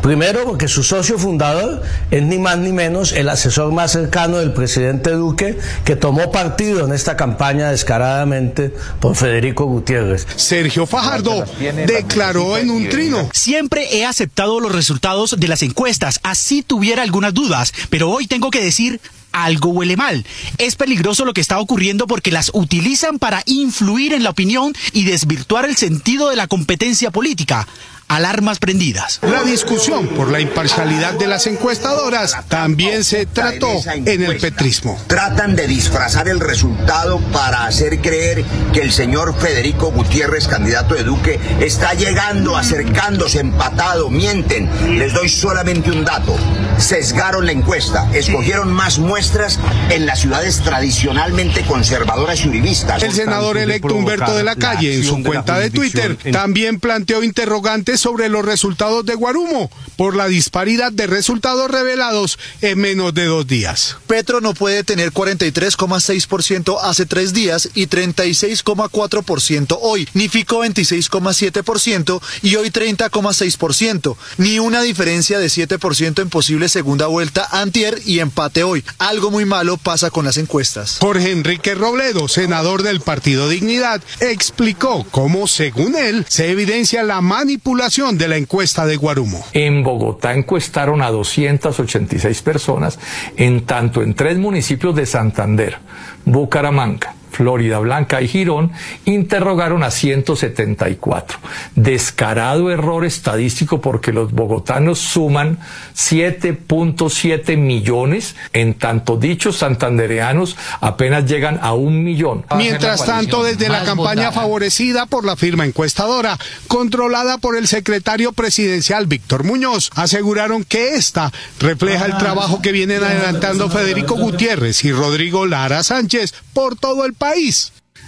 Primero, 0.02 0.46
porque 0.46 0.68
su 0.68 0.84
socio 0.84 1.18
fundador 1.18 1.82
es 2.12 2.24
ni 2.24 2.38
más 2.38 2.58
ni 2.58 2.72
menos 2.72 3.14
el 3.14 3.30
asesor 3.30 3.72
más 3.72 3.92
cercano 3.92 4.38
del 4.38 4.54
presidente 4.54 5.12
Duque, 5.12 5.58
que 5.84 5.96
tomó 5.96 6.32
partido 6.32 6.86
en 6.86 6.94
esta 6.94 7.16
campaña 7.16 7.70
descaradamente 7.70 8.74
por 9.00 9.16
Federico 9.16 9.66
Gutiérrez. 9.66 10.28
Sergio 10.36 10.86
Fajardo 10.86 11.46
declaró 11.86 12.58
en 12.58 12.70
un 12.70 12.90
trino. 12.90 13.30
Siempre 13.34 13.98
he 13.98 14.06
aceptado 14.06 14.60
los 14.60 14.72
resultados 14.72 15.36
de 15.38 15.48
las 15.48 15.62
encuestas, 15.62 16.20
así 16.24 16.62
tuviera 16.62 17.04
algunas 17.04 17.34
dudas, 17.34 17.74
pero 17.90 18.10
hoy 18.10 18.28
tengo 18.28 18.52
que 18.52 18.64
decir 18.64 19.00
algo 19.36 19.70
huele 19.70 19.98
mal. 19.98 20.26
Es 20.58 20.76
peligroso 20.76 21.26
lo 21.26 21.34
que 21.34 21.42
está 21.42 21.60
ocurriendo 21.60 22.08
porque 22.08 22.32
las 22.32 22.52
utilizan 22.54 23.20
para 23.20 23.44
influir 23.46 24.14
en 24.14 24.24
la 24.24 24.30
opinión 24.30 24.74
y 24.94 25.04
desvirtuar 25.04 25.66
el 25.66 25.76
sentido 25.76 26.30
de 26.30 26.38
la 26.38 26.48
competencia 26.48 27.12
política 27.12 27.68
alarmas 28.08 28.60
prendidas. 28.60 29.20
La 29.22 29.44
discusión 29.44 30.08
por 30.10 30.32
la 30.32 30.40
imparcialidad 30.40 31.14
de 31.14 31.28
las 31.28 31.48
encuestadoras 31.48 32.36
también 32.48 33.04
se 33.04 33.26
trató 33.26 33.68
en 33.88 34.24
el 34.24 34.38
petrismo. 34.38 35.00
Tratan 35.08 35.56
de 35.56 35.68
disfrazar 35.68 36.28
el 36.28 36.40
resultado 36.40 37.20
para 37.32 37.66
hacer 37.66 38.00
creer 38.02 38.44
que 38.74 38.82
el 38.82 38.92
señor 38.92 39.36
Federico 39.38 39.92
Gutiérrez, 39.92 40.48
candidato 40.48 40.96
de 40.96 41.04
Duque, 41.04 41.40
está 41.60 41.94
llegando, 41.94 42.58
acercándose, 42.58 43.40
empatado, 43.40 44.10
mienten. 44.10 44.70
Les 44.98 45.14
doy 45.14 45.30
solamente 45.30 45.92
un 45.92 46.06
dato. 46.06 46.36
Sesgaron 46.78 47.46
la 47.46 47.54
encuesta, 47.54 48.10
escogieron 48.14 48.72
más 48.72 49.00
muestras 49.00 49.60
en 49.90 50.06
las 50.06 50.20
ciudades 50.20 50.62
tradicionalmente 50.62 51.64
conservadoras 51.64 52.44
y 52.46 52.50
uribistas. 52.50 53.02
El 53.02 53.14
senador 53.14 53.58
electo 53.58 53.96
Humberto 53.96 54.36
de 54.36 54.44
la 54.44 54.56
Calle, 54.56 54.96
en 54.96 55.04
su 55.04 55.24
cuenta 55.24 55.58
de 55.58 55.70
Twitter, 55.70 56.18
también 56.32 56.80
planteó 56.80 57.24
interrogantes 57.24 57.95
sobre 57.98 58.30
los 58.30 58.46
resultados 58.46 59.06
de 59.06 59.16
Guarumo 59.16 59.70
por 59.96 60.16
la 60.16 60.28
disparidad 60.28 60.92
de 60.92 61.08
resultados 61.08 61.72
revelados 61.72 62.38
en 62.62 62.80
menos 62.80 63.14
de 63.14 63.26
dos 63.26 63.48
días. 63.48 63.98
Petro 64.08 64.42
no 64.42 64.54
puede 64.54 64.84
tener 64.84 65.12
43,6% 65.12 66.78
hace 66.82 67.06
tres 67.06 67.34
días 67.34 67.70
y 67.74 67.88
36,4% 67.88 69.78
hoy, 69.82 70.08
ni 70.14 70.28
Fico 70.30 70.64
26,7% 70.66 72.22
y 72.42 72.56
hoy 72.56 72.70
30,6%, 72.70 74.18
ni 74.38 74.60
una 74.60 74.82
diferencia 74.82 75.40
de 75.40 75.48
7% 75.48 76.22
en 76.22 76.30
posible 76.30 76.70
segunda 76.70 77.08
vuelta 77.08 77.48
antier 77.52 78.02
y 78.06 78.20
empate 78.20 78.64
hoy. 78.64 78.84
Algo 78.98 79.32
muy 79.32 79.46
malo 79.46 79.78
pasa 79.78 80.10
con 80.10 80.26
las 80.26 80.38
encuestas. 80.38 80.98
Jorge 81.00 81.32
Enrique 81.32 81.76
Robledo, 81.76 82.28
senador 82.28 82.84
del 82.84 83.02
Partido 83.02 83.50
Dignidad, 83.50 84.02
explicó 84.20 85.06
cómo, 85.12 85.48
según 85.48 85.96
él, 85.96 86.26
se 86.28 86.50
evidencia 86.52 87.04
la 87.04 87.22
manipulación 87.22 87.85
de 87.86 88.28
la 88.28 88.36
encuesta 88.38 88.84
de 88.88 88.96
Guarumo. 88.96 89.46
En 89.54 89.84
Bogotá 89.84 90.34
encuestaron 90.34 91.04
a 91.04 91.12
286 91.12 92.42
personas, 92.42 92.98
en 93.38 93.64
tanto 93.68 94.02
en 94.02 94.16
tres 94.16 94.40
municipios 94.40 94.96
de 94.96 95.06
Santander, 95.06 95.78
Bucaramanga, 96.26 97.14
Florida 97.36 97.80
Blanca 97.80 98.22
y 98.22 98.30
Girón 98.30 98.72
interrogaron 99.04 99.84
a 99.84 99.92
174. 99.92 101.38
Descarado 101.76 102.72
error 102.72 103.04
estadístico 103.04 103.82
porque 103.82 104.14
los 104.14 104.32
bogotanos 104.32 105.00
suman 105.00 105.60
7.7 105.96 107.58
millones, 107.58 108.38
en 108.54 108.76
tanto 108.76 109.18
dichos 109.18 109.58
santandereanos 109.58 110.56
apenas 110.80 111.26
llegan 111.26 111.60
a 111.62 111.74
un 111.74 112.06
millón. 112.06 112.46
Mientras 112.56 113.06
tanto, 113.06 113.44
desde 113.44 113.68
la 113.68 113.84
campaña 113.84 114.32
favorecida 114.32 115.06
por 115.06 115.26
la 115.26 115.36
firma 115.36 115.66
encuestadora, 115.66 116.38
controlada 116.70 117.38
por 117.38 117.58
el 117.58 117.68
secretario 117.68 118.32
presidencial 118.32 119.08
Víctor 119.08 119.44
Muñoz, 119.44 119.90
aseguraron 119.96 120.64
que 120.64 120.96
esta 120.96 121.34
refleja 121.60 122.06
el 122.06 122.18
trabajo 122.18 122.62
que 122.62 122.72
vienen 122.72 123.04
adelantando 123.04 123.70
Federico 123.70 124.16
Gutiérrez 124.16 124.86
y 124.86 124.94
Rodrigo 124.94 125.46
Lara 125.46 125.84
Sánchez 125.84 126.34
por 126.54 126.78
todo 126.78 127.06
el 127.06 127.14
país 127.14 127.25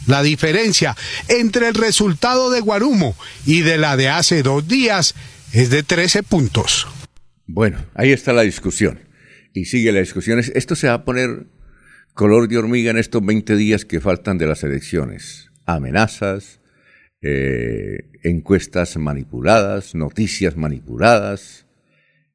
La 0.05 0.21
diferencia 0.21 0.95
entre 1.27 1.67
el 1.67 1.73
resultado 1.73 2.49
de 2.51 2.61
Guarumo 2.61 3.15
y 3.45 3.61
de 3.61 3.77
la 3.77 3.97
de 3.97 4.09
hace 4.09 4.43
dos 4.43 4.67
días 4.67 5.15
es 5.51 5.69
de 5.69 5.83
13 5.83 6.23
puntos. 6.23 6.87
Bueno, 7.45 7.83
ahí 7.95 8.11
está 8.11 8.31
la 8.31 8.43
discusión. 8.43 8.99
Y 9.53 9.65
sigue 9.65 9.91
la 9.91 9.99
discusión. 9.99 10.39
Esto 10.39 10.75
se 10.75 10.87
va 10.87 10.93
a 10.93 11.05
poner 11.05 11.47
color 12.13 12.47
de 12.47 12.57
hormiga 12.57 12.91
en 12.91 12.97
estos 12.97 13.25
20 13.25 13.55
días 13.55 13.85
que 13.85 13.99
faltan 13.99 14.37
de 14.37 14.47
las 14.47 14.63
elecciones. 14.63 15.49
Amenazas, 15.65 16.61
eh, 17.21 18.09
encuestas 18.23 18.97
manipuladas, 18.97 19.95
noticias 19.95 20.55
manipuladas. 20.55 21.65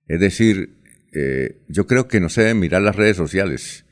Es 0.09 0.21
decir, 0.21 0.75
eh, 1.15 1.61
yo 1.69 1.87
creo 1.87 2.09
que 2.09 2.21
no 2.21 2.29
se 2.29 2.43
deben 2.43 2.59
mirar 2.59 2.83
las 2.83 2.97
redes 2.97 3.17
sociales, 3.17 3.85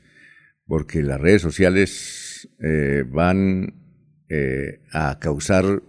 porque 0.65 1.01
las 1.01 1.21
redes 1.21 1.41
sociales 1.41 2.20
eh, 2.61 3.03
van 3.07 3.73
eh, 4.29 4.79
a 4.91 5.19
causar 5.19 5.81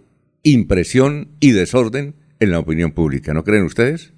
impresión 0.43 1.29
y 1.39 1.51
desorden 1.51 2.15
en 2.39 2.51
la 2.51 2.59
opinión 2.59 2.91
pública, 2.91 3.33
¿no 3.33 3.43
creen 3.43 3.63
ustedes? 3.63 4.13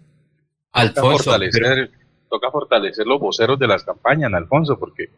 Alfonso, 0.72 1.24
fortalecer, 1.24 1.91
toca 2.30 2.52
fortalecer 2.52 3.06
los 3.06 3.20
voceros 3.20 3.60
de 3.60 3.68
las 3.68 3.84
campañas, 3.84 4.34
Alfonso, 4.34 4.78
porque 4.80 5.10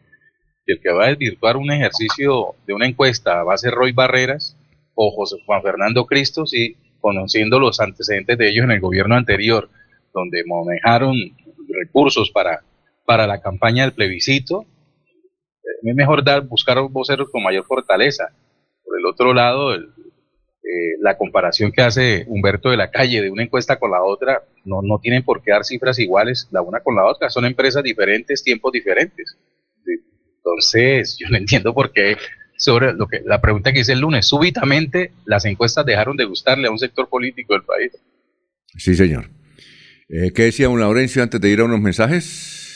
el 0.66 0.80
que 0.80 0.92
va 0.92 1.06
a 1.06 1.08
desvirtuar 1.08 1.56
un 1.56 1.70
ejercicio 1.72 2.54
de 2.66 2.74
una 2.74 2.86
encuesta 2.86 3.42
va 3.42 3.54
a 3.54 3.58
ser 3.58 3.72
Roy 3.72 3.92
Barreras 3.92 4.56
o 4.94 5.10
José 5.10 5.36
Juan 5.46 5.62
Fernando 5.62 6.04
Cristos 6.06 6.52
y 6.52 6.76
conociendo 7.00 7.58
los 7.58 7.80
antecedentes 7.80 8.36
de 8.36 8.50
ellos 8.50 8.64
en 8.64 8.72
el 8.72 8.80
gobierno 8.80 9.14
anterior, 9.14 9.70
donde 10.12 10.44
manejaron 10.44 11.14
recursos 11.68 12.30
para, 12.30 12.62
para 13.06 13.26
la 13.26 13.40
campaña 13.40 13.84
del 13.84 13.92
plebiscito, 13.92 14.66
es 15.82 15.94
mejor 15.94 16.24
dar, 16.24 16.42
buscar 16.42 16.80
voceros 16.90 17.30
con 17.30 17.42
mayor 17.42 17.64
fortaleza. 17.64 18.28
Por 18.84 18.98
el 18.98 19.06
otro 19.06 19.34
lado, 19.34 19.74
el, 19.74 19.88
eh, 20.68 20.98
la 21.00 21.16
comparación 21.16 21.72
que 21.72 21.80
hace 21.80 22.24
Humberto 22.28 22.68
de 22.68 22.76
la 22.76 22.90
Calle 22.90 23.22
de 23.22 23.30
una 23.30 23.42
encuesta 23.42 23.78
con 23.78 23.90
la 23.90 24.02
otra, 24.02 24.42
no, 24.66 24.82
no 24.82 24.98
tienen 24.98 25.24
por 25.24 25.42
qué 25.42 25.52
dar 25.52 25.64
cifras 25.64 25.98
iguales 25.98 26.46
la 26.50 26.60
una 26.60 26.80
con 26.80 26.94
la 26.94 27.06
otra, 27.06 27.30
son 27.30 27.46
empresas 27.46 27.82
diferentes, 27.82 28.44
tiempos 28.44 28.72
diferentes. 28.72 29.38
Entonces, 30.36 31.16
yo 31.18 31.28
no 31.30 31.38
entiendo 31.38 31.72
por 31.72 31.90
qué 31.90 32.18
sobre 32.58 32.92
lo 32.92 33.06
que 33.06 33.22
la 33.24 33.40
pregunta 33.40 33.72
que 33.72 33.80
hice 33.80 33.92
el 33.92 34.00
lunes, 34.00 34.26
súbitamente 34.26 35.12
las 35.24 35.46
encuestas 35.46 35.86
dejaron 35.86 36.18
de 36.18 36.24
gustarle 36.24 36.68
a 36.68 36.70
un 36.70 36.78
sector 36.78 37.08
político 37.08 37.54
del 37.54 37.62
país. 37.62 37.92
Sí, 38.76 38.94
señor. 38.94 39.30
Eh, 40.10 40.32
¿Qué 40.34 40.42
decía 40.42 40.68
un 40.68 40.80
Laurencio 40.80 41.22
antes 41.22 41.40
de 41.40 41.48
ir 41.48 41.60
a 41.60 41.64
unos 41.64 41.80
mensajes? 41.80 42.67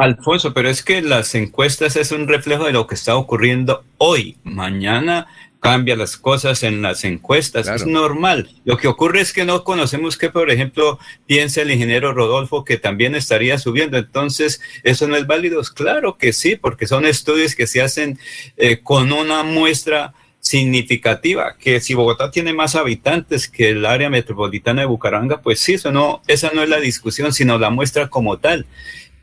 Alfonso, 0.00 0.54
pero 0.54 0.68
es 0.68 0.82
que 0.82 1.02
las 1.02 1.34
encuestas 1.34 1.96
es 1.96 2.10
un 2.10 2.26
reflejo 2.26 2.64
de 2.64 2.72
lo 2.72 2.86
que 2.86 2.94
está 2.94 3.16
ocurriendo 3.16 3.84
hoy. 3.98 4.38
Mañana 4.44 5.26
cambia 5.60 5.94
las 5.94 6.16
cosas 6.16 6.62
en 6.62 6.80
las 6.80 7.04
encuestas, 7.04 7.68
es 7.68 7.86
normal. 7.86 8.50
Lo 8.64 8.78
que 8.78 8.88
ocurre 8.88 9.20
es 9.20 9.34
que 9.34 9.44
no 9.44 9.62
conocemos 9.62 10.16
qué, 10.16 10.30
por 10.30 10.50
ejemplo, 10.50 10.98
piensa 11.26 11.60
el 11.60 11.70
ingeniero 11.70 12.14
Rodolfo 12.14 12.64
que 12.64 12.78
también 12.78 13.14
estaría 13.14 13.58
subiendo. 13.58 13.98
Entonces, 13.98 14.62
¿eso 14.84 15.06
no 15.06 15.16
es 15.16 15.26
válido? 15.26 15.60
Claro 15.74 16.16
que 16.16 16.32
sí, 16.32 16.56
porque 16.56 16.86
son 16.86 17.04
estudios 17.04 17.54
que 17.54 17.66
se 17.66 17.82
hacen 17.82 18.18
eh, 18.56 18.80
con 18.82 19.12
una 19.12 19.42
muestra 19.42 20.14
significativa, 20.40 21.56
que 21.58 21.80
si 21.80 21.92
Bogotá 21.92 22.30
tiene 22.30 22.54
más 22.54 22.74
habitantes 22.74 23.46
que 23.46 23.68
el 23.68 23.84
área 23.84 24.08
metropolitana 24.08 24.80
de 24.80 24.86
Bucaramanga, 24.86 25.42
pues 25.42 25.60
sí, 25.60 25.74
eso 25.74 25.92
no, 25.92 26.22
esa 26.26 26.50
no 26.54 26.62
es 26.62 26.70
la 26.70 26.80
discusión, 26.80 27.34
sino 27.34 27.58
la 27.58 27.68
muestra 27.68 28.08
como 28.08 28.38
tal. 28.38 28.64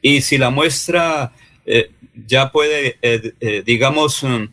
Y 0.02 0.22
si 0.22 0.38
la 0.38 0.50
muestra 0.50 1.34
eh, 1.66 1.92
ya 2.26 2.52
puede, 2.52 2.98
eh, 3.02 3.64
digamos, 3.66 4.24
mm, 4.24 4.46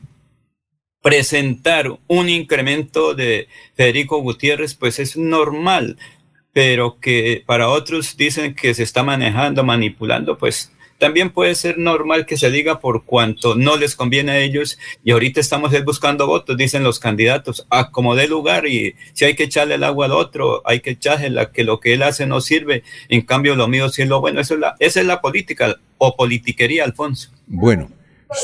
presentar 1.02 1.98
un 2.06 2.28
incremento 2.28 3.14
de 3.14 3.48
Federico 3.74 4.18
Gutiérrez, 4.20 4.74
pues 4.74 4.98
es 4.98 5.16
normal, 5.16 5.98
pero 6.52 6.98
que 6.98 7.42
para 7.44 7.68
otros 7.68 8.16
dicen 8.16 8.54
que 8.54 8.72
se 8.74 8.84
está 8.84 9.02
manejando, 9.02 9.64
manipulando, 9.64 10.38
pues 10.38 10.72
también 11.05 11.28
puede 11.28 11.55
ser 11.55 11.76
normal 11.76 12.24
que 12.24 12.39
se 12.39 12.51
diga 12.51 12.81
por 12.81 13.05
cuanto 13.05 13.55
no 13.56 13.76
les 13.76 13.94
conviene 13.94 14.32
a 14.32 14.39
ellos 14.39 14.78
y 15.05 15.10
ahorita 15.10 15.39
estamos 15.39 15.70
buscando 15.85 16.26
votos, 16.26 16.56
dicen 16.56 16.82
los 16.82 16.98
candidatos, 16.98 17.66
a 17.68 17.90
como 17.90 18.16
dé 18.16 18.26
lugar 18.26 18.66
y 18.66 18.94
si 19.12 19.26
hay 19.26 19.35
que 19.35 19.43
echarle 19.43 19.74
el 19.74 19.85
agua 19.85 20.06
al 20.06 20.12
otro, 20.12 20.62
hay 20.64 20.81
que 20.81 20.93
echarle 20.93 21.28
la, 21.28 21.52
que 21.52 21.62
lo 21.62 21.78
que 21.78 21.93
él 21.93 22.02
hace 22.02 22.26
no 22.26 22.40
sirve, 22.40 22.85
en 23.10 23.20
cambio 23.20 23.55
lo 23.55 23.68
mío 23.68 23.90
sí 23.90 24.01
es 24.01 24.09
lo 24.09 24.22
bueno, 24.22 24.40
Eso 24.40 24.55
es 24.55 24.60
la, 24.60 24.76
esa 24.78 25.01
es 25.01 25.06
la 25.06 25.20
política 25.20 25.76
o 25.98 26.16
politiquería, 26.16 26.85
Alfonso. 26.85 27.28
Bueno, 27.48 27.90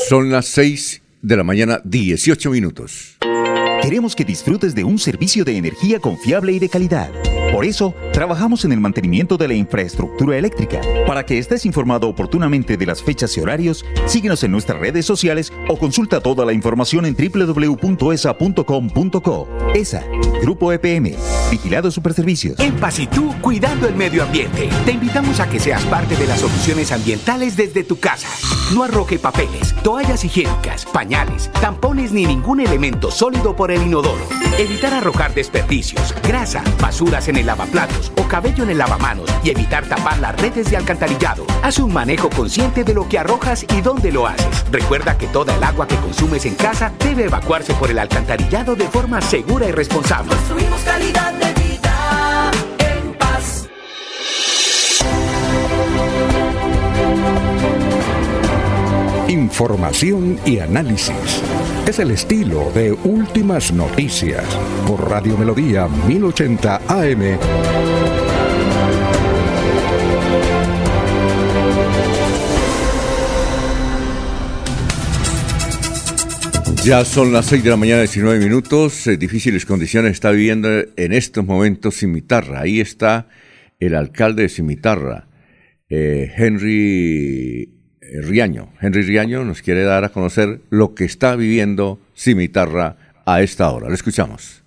son 0.07 0.29
las 0.29 0.45
seis 0.45 1.01
de 1.23 1.37
la 1.37 1.43
mañana, 1.43 1.81
18 1.83 2.51
minutos. 2.51 3.17
Queremos 3.81 4.15
que 4.15 4.23
disfrutes 4.23 4.75
de 4.75 4.83
un 4.83 4.99
servicio 4.99 5.43
de 5.43 5.57
energía 5.57 5.97
confiable 5.97 6.51
y 6.51 6.59
de 6.59 6.69
calidad. 6.69 7.09
Por 7.61 7.67
eso, 7.67 7.93
trabajamos 8.11 8.65
en 8.65 8.71
el 8.71 8.79
mantenimiento 8.79 9.37
de 9.37 9.47
la 9.47 9.53
infraestructura 9.53 10.35
eléctrica. 10.35 10.81
Para 11.05 11.27
que 11.27 11.37
estés 11.37 11.63
informado 11.67 12.09
oportunamente 12.09 12.75
de 12.75 12.87
las 12.87 13.03
fechas 13.03 13.37
y 13.37 13.39
horarios, 13.39 13.85
síguenos 14.07 14.43
en 14.43 14.51
nuestras 14.51 14.79
redes 14.79 15.05
sociales 15.05 15.53
o 15.69 15.77
consulta 15.77 16.21
toda 16.21 16.43
la 16.43 16.53
información 16.53 17.05
en 17.05 17.15
www.esa.com.co. 17.15 18.01
ESA, 19.75 20.03
Grupo 20.41 20.73
EPM, 20.73 21.13
Vigilado 21.51 21.91
Superservicios. 21.91 22.59
En 22.59 22.73
Paz 22.77 22.99
cuidando 23.41 23.87
el 23.87 23.95
medio 23.95 24.23
ambiente. 24.23 24.69
Te 24.85 24.93
invitamos 24.93 25.39
a 25.39 25.47
que 25.47 25.59
seas 25.59 25.83
parte 25.85 26.15
de 26.15 26.25
las 26.25 26.39
soluciones 26.39 26.91
ambientales 26.91 27.55
desde 27.57 27.83
tu 27.83 27.99
casa. 27.99 28.27
No 28.73 28.83
arroje 28.83 29.19
papeles, 29.19 29.75
toallas 29.83 30.23
higiénicas, 30.23 30.85
pañales, 30.85 31.51
tampones 31.61 32.11
ni 32.11 32.25
ningún 32.25 32.59
elemento 32.59 33.11
sólido 33.11 33.55
por 33.55 33.71
el 33.71 33.83
inodoro. 33.83 34.23
Evitar 34.57 34.93
arrojar 34.93 35.33
desperdicios, 35.33 36.15
grasa, 36.23 36.63
basuras 36.79 37.27
en 37.27 37.35
el 37.35 37.50
lavaplatos 37.51 38.13
o 38.17 38.23
cabello 38.27 38.63
en 38.63 38.69
el 38.69 38.77
lavamanos 38.77 39.29
y 39.43 39.49
evitar 39.49 39.85
tapar 39.85 40.19
las 40.19 40.39
redes 40.39 40.69
de 40.71 40.77
alcantarillado. 40.77 41.45
Haz 41.61 41.79
un 41.79 41.91
manejo 41.91 42.29
consciente 42.29 42.85
de 42.85 42.93
lo 42.93 43.07
que 43.09 43.19
arrojas 43.19 43.63
y 43.63 43.81
dónde 43.81 44.11
lo 44.11 44.25
haces. 44.25 44.65
Recuerda 44.71 45.17
que 45.17 45.27
toda 45.27 45.53
el 45.55 45.63
agua 45.63 45.85
que 45.85 45.97
consumes 45.97 46.45
en 46.45 46.55
casa 46.55 46.93
debe 46.99 47.25
evacuarse 47.25 47.73
por 47.73 47.91
el 47.91 47.99
alcantarillado 47.99 48.75
de 48.75 48.87
forma 48.87 49.21
segura 49.21 49.67
y 49.67 49.71
responsable. 49.71 50.33
Construimos 50.33 50.81
calidad 50.81 51.33
de 51.33 51.53
vida 51.61 52.51
en 52.79 53.13
paz. 53.15 53.67
Información 59.27 60.39
y 60.45 60.59
análisis. 60.59 61.43
Es 61.87 61.99
el 61.99 62.11
estilo 62.11 62.71
de 62.71 62.91
Últimas 62.91 63.73
Noticias 63.73 64.45
por 64.87 65.09
Radio 65.09 65.37
Melodía 65.37 65.87
1080 65.87 66.81
AM. 66.87 67.37
Ya 76.83 77.03
son 77.03 77.33
las 77.33 77.47
6 77.47 77.63
de 77.63 77.69
la 77.69 77.77
mañana, 77.77 78.01
19 78.01 78.39
minutos. 78.39 79.07
Eh, 79.07 79.17
difíciles 79.17 79.65
condiciones 79.65 80.13
está 80.13 80.31
viviendo 80.31 80.69
en 80.69 81.13
estos 81.13 81.45
momentos 81.45 81.95
Cimitarra. 81.95 82.61
Ahí 82.61 82.79
está 82.79 83.27
el 83.79 83.95
alcalde 83.95 84.43
de 84.43 84.49
Cimitarra, 84.49 85.27
eh, 85.89 86.31
Henry 86.37 87.80
Riaño. 88.11 88.69
Henry 88.81 89.03
Riaño 89.03 89.43
nos 89.45 89.61
quiere 89.61 89.83
dar 89.83 90.03
a 90.03 90.09
conocer 90.09 90.61
lo 90.69 90.93
que 90.93 91.05
está 91.05 91.35
viviendo 91.35 91.99
Cimitarra 92.15 92.97
a 93.25 93.41
esta 93.41 93.69
hora. 93.71 93.87
Lo 93.87 93.95
escuchamos. 93.95 94.61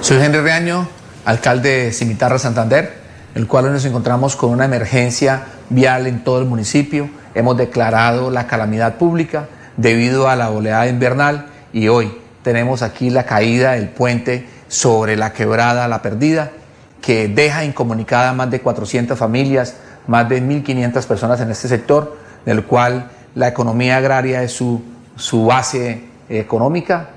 Soy 0.00 0.16
Henry 0.20 0.40
Riaño, 0.40 0.88
alcalde 1.24 1.84
de 1.84 1.92
Cimitarra 1.92 2.38
Santander, 2.38 2.92
el 3.34 3.46
cual 3.46 3.72
nos 3.72 3.84
encontramos 3.84 4.36
con 4.36 4.50
una 4.50 4.64
emergencia 4.64 5.44
vial 5.70 6.06
en 6.06 6.24
todo 6.24 6.40
el 6.40 6.46
municipio. 6.46 7.08
Hemos 7.34 7.56
declarado 7.56 8.30
la 8.30 8.46
calamidad 8.46 8.98
pública 8.98 9.48
debido 9.76 10.28
a 10.28 10.36
la 10.36 10.50
oleada 10.50 10.88
invernal 10.88 11.46
y 11.72 11.88
hoy 11.88 12.12
tenemos 12.42 12.82
aquí 12.82 13.10
la 13.10 13.24
caída 13.24 13.72
del 13.72 13.88
puente 13.88 14.46
sobre 14.68 15.16
la 15.16 15.32
quebrada 15.32 15.88
La 15.88 16.02
Perdida, 16.02 16.50
que 17.00 17.28
deja 17.28 17.64
incomunicada 17.64 18.30
a 18.30 18.32
más 18.32 18.50
de 18.50 18.60
400 18.60 19.18
familias, 19.18 19.76
más 20.06 20.28
de 20.28 20.42
1.500 20.42 21.06
personas 21.06 21.40
en 21.40 21.50
este 21.50 21.68
sector, 21.68 22.16
del 22.44 22.64
cual 22.64 23.10
la 23.34 23.48
economía 23.48 23.96
agraria 23.96 24.42
es 24.42 24.52
su, 24.52 24.82
su 25.16 25.46
base 25.46 26.04
económica, 26.28 27.10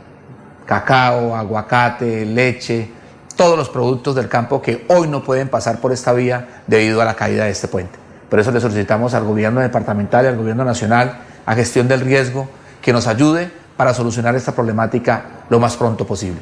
cacao, 0.66 1.36
aguacate, 1.36 2.26
leche, 2.26 2.90
todos 3.36 3.58
los 3.58 3.70
productos 3.70 4.16
del 4.16 4.30
campo 4.30 4.62
que 4.62 4.86
hoy 4.88 5.08
no 5.08 5.24
pueden 5.24 5.50
pasar 5.50 5.80
por 5.80 5.92
esta 5.92 6.14
vía 6.14 6.62
debido 6.68 7.02
a 7.02 7.06
la 7.06 7.16
caída 7.16 7.46
de 7.46 7.52
este 7.52 7.68
puente. 7.68 8.00
Por 8.30 8.40
eso 8.40 8.52
le 8.52 8.60
solicitamos 8.60 9.14
al 9.14 9.24
gobierno 9.24 9.62
departamental 9.62 10.26
y 10.26 10.28
al 10.30 10.38
gobierno 10.38 10.66
nacional 10.66 11.20
a 11.46 11.56
gestión 11.56 11.88
del 11.88 12.02
riesgo 12.02 12.50
que 12.82 12.94
nos 12.94 13.08
ayude 13.08 13.50
para 13.78 13.94
solucionar 13.94 14.36
esta 14.36 14.54
problemática 14.54 15.46
lo 15.50 15.60
más 15.60 15.76
pronto 15.78 16.08
posible. 16.08 16.40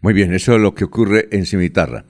Muy 0.00 0.14
bien, 0.14 0.32
eso 0.32 0.54
es 0.54 0.60
lo 0.60 0.74
que 0.74 0.84
ocurre 0.84 1.28
en 1.30 1.44
Cimitarra. 1.44 2.04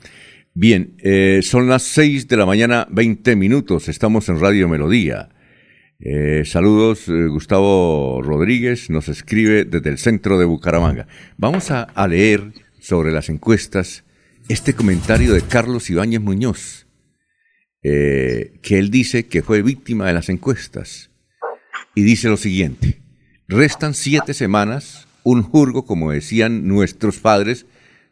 Bien, 0.54 0.96
eh, 0.98 1.40
son 1.44 1.68
las 1.68 1.84
6 1.84 2.26
de 2.26 2.36
la 2.36 2.44
mañana, 2.44 2.88
20 2.90 3.36
minutos. 3.36 3.88
Estamos 3.88 4.28
en 4.28 4.40
Radio 4.40 4.68
Melodía. 4.68 5.28
Eh, 6.00 6.42
saludos, 6.44 7.08
eh, 7.08 7.28
Gustavo 7.28 8.20
Rodríguez 8.20 8.90
nos 8.90 9.08
escribe 9.08 9.64
desde 9.64 9.90
el 9.90 9.98
centro 9.98 10.40
de 10.40 10.46
Bucaramanga. 10.46 11.06
Vamos 11.36 11.70
a, 11.70 11.84
a 11.84 12.08
leer 12.08 12.52
sobre 12.80 13.12
las 13.12 13.28
encuestas 13.28 14.02
este 14.48 14.74
comentario 14.74 15.34
de 15.34 15.42
Carlos 15.42 15.88
Ibáñez 15.88 16.20
Muñoz, 16.20 16.88
que 17.80 18.50
él 18.70 18.90
dice 18.90 19.26
que 19.26 19.42
fue 19.42 19.62
víctima 19.62 20.08
de 20.08 20.14
las 20.14 20.28
encuestas. 20.30 21.12
Y 21.94 22.02
dice 22.02 22.28
lo 22.28 22.36
siguiente, 22.36 23.00
restan 23.46 23.94
siete 23.94 24.34
semanas, 24.34 25.06
un 25.22 25.42
jurgo, 25.42 25.86
como 25.86 26.10
decían 26.10 26.66
nuestros 26.66 27.20
padres, 27.20 27.66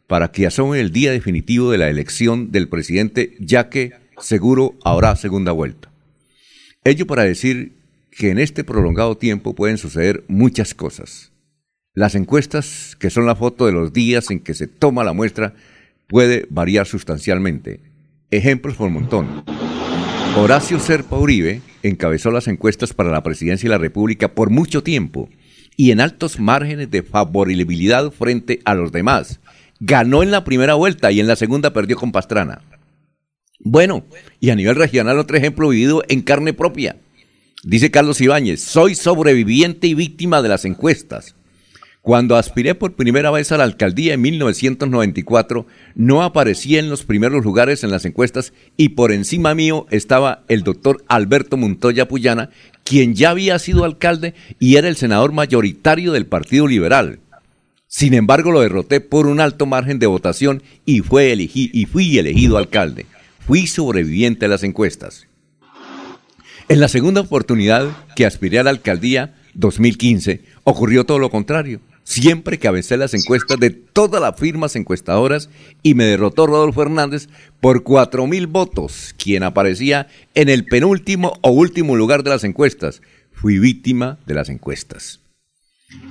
para 0.09 0.31
que 0.31 0.47
asome 0.47 0.79
el 0.79 0.91
día 0.91 1.11
definitivo 1.11 1.69
de 1.69 1.77
la 1.77 1.87
elección 1.87 2.51
del 2.51 2.67
presidente, 2.67 3.35
ya 3.39 3.69
que 3.69 3.91
seguro 4.17 4.73
habrá 4.83 5.15
segunda 5.15 5.51
vuelta. 5.51 5.91
Ello 6.83 7.05
para 7.05 7.25
decir 7.25 7.73
que 8.09 8.31
en 8.31 8.39
este 8.39 8.63
prolongado 8.63 9.17
tiempo 9.17 9.53
pueden 9.53 9.77
suceder 9.77 10.23
muchas 10.27 10.73
cosas. 10.73 11.31
Las 11.93 12.15
encuestas, 12.15 12.95
que 12.99 13.11
son 13.11 13.27
la 13.27 13.35
foto 13.35 13.67
de 13.67 13.71
los 13.71 13.93
días 13.93 14.31
en 14.31 14.39
que 14.39 14.55
se 14.55 14.65
toma 14.65 15.03
la 15.03 15.13
muestra, 15.13 15.53
puede 16.07 16.47
variar 16.49 16.87
sustancialmente. 16.87 17.79
Ejemplos 18.31 18.77
por 18.77 18.89
montón. 18.89 19.43
Horacio 20.35 20.79
Serpa 20.79 21.19
Uribe 21.19 21.61
encabezó 21.83 22.31
las 22.31 22.47
encuestas 22.47 22.95
para 22.95 23.11
la 23.11 23.21
presidencia 23.21 23.69
de 23.69 23.75
la 23.75 23.81
República 23.81 24.33
por 24.33 24.49
mucho 24.49 24.81
tiempo 24.81 25.29
y 25.77 25.91
en 25.91 26.01
altos 26.01 26.39
márgenes 26.39 26.89
de 26.89 27.03
favorabilidad 27.03 28.09
frente 28.09 28.59
a 28.65 28.73
los 28.73 28.91
demás. 28.91 29.38
Ganó 29.79 30.23
en 30.23 30.31
la 30.31 30.43
primera 30.43 30.73
vuelta 30.73 31.11
y 31.11 31.19
en 31.19 31.27
la 31.27 31.35
segunda 31.35 31.71
perdió 31.71 31.95
con 31.95 32.11
Pastrana. 32.11 32.61
Bueno, 33.59 34.05
y 34.39 34.49
a 34.49 34.55
nivel 34.55 34.75
regional 34.75 35.19
otro 35.19 35.37
ejemplo 35.37 35.69
vivido 35.69 36.03
en 36.07 36.21
carne 36.21 36.53
propia. 36.53 36.97
Dice 37.63 37.91
Carlos 37.91 38.21
Ibáñez, 38.21 38.61
soy 38.61 38.95
sobreviviente 38.95 39.87
y 39.87 39.93
víctima 39.93 40.41
de 40.41 40.49
las 40.49 40.63
encuestas. 40.63 41.35
Cuando 42.01 42.37
aspiré 42.37 42.75
por 42.75 42.95
primera 42.95 43.29
vez 43.29 43.51
a 43.51 43.57
la 43.57 43.65
alcaldía 43.65 44.13
en 44.13 44.21
1994, 44.21 45.67
no 45.95 46.23
aparecía 46.23 46.79
en 46.79 46.89
los 46.89 47.03
primeros 47.03 47.43
lugares 47.43 47.83
en 47.83 47.91
las 47.91 48.05
encuestas 48.05 48.53
y 48.77 48.89
por 48.89 49.11
encima 49.11 49.53
mío 49.53 49.85
estaba 49.91 50.43
el 50.47 50.63
doctor 50.63 51.03
Alberto 51.09 51.57
Montoya 51.57 52.07
Puyana, 52.07 52.51
quien 52.85 53.15
ya 53.15 53.31
había 53.31 53.59
sido 53.59 53.83
alcalde 53.83 54.33
y 54.59 54.77
era 54.77 54.87
el 54.87 54.95
senador 54.95 55.33
mayoritario 55.33 56.13
del 56.13 56.25
Partido 56.25 56.67
Liberal. 56.67 57.19
Sin 57.91 58.13
embargo, 58.13 58.51
lo 58.51 58.61
derroté 58.61 59.01
por 59.01 59.25
un 59.25 59.39
alto 59.39 59.65
margen 59.65 59.97
de 59.97 60.05
votación 60.05 60.61
y, 60.85 60.99
fui 60.99 62.19
elegido 62.19 62.57
alcalde. 62.59 63.07
Fui 63.39 63.65
sobreviviente 63.65 64.45
a 64.45 64.47
las 64.47 64.61
encuestas. 64.61 65.27
En 66.67 66.79
la 66.79 66.87
segunda 66.87 67.21
oportunidad 67.21 67.89
que 68.15 68.27
aspiré 68.27 68.59
a 68.59 68.63
la 68.63 68.69
alcaldía, 68.69 69.35
2015, 69.55 70.43
ocurrió 70.65 71.03
todo 71.07 71.17
lo 71.17 71.31
contrario. 71.31 71.81
Siempre 72.03 72.59
que 72.59 72.67
cabecé 72.67 72.95
las 72.95 73.15
encuestas 73.15 73.59
de 73.59 73.71
todas 73.71 74.21
las 74.21 74.39
firmas 74.39 74.75
encuestadoras 74.75 75.49
y 75.81 75.95
me 75.95 76.05
derrotó 76.05 76.45
Rodolfo 76.45 76.83
Hernández 76.83 77.27
por 77.59 77.81
cuatro 77.81 78.27
mil 78.27 78.45
votos, 78.45 79.15
quien 79.17 79.41
aparecía 79.41 80.07
en 80.35 80.49
el 80.49 80.65
penúltimo 80.65 81.39
o 81.41 81.49
último 81.49 81.95
lugar 81.95 82.21
de 82.21 82.29
las 82.29 82.43
encuestas. 82.43 83.01
Fui 83.31 83.57
víctima 83.57 84.19
de 84.27 84.35
las 84.35 84.49
encuestas. 84.49 85.21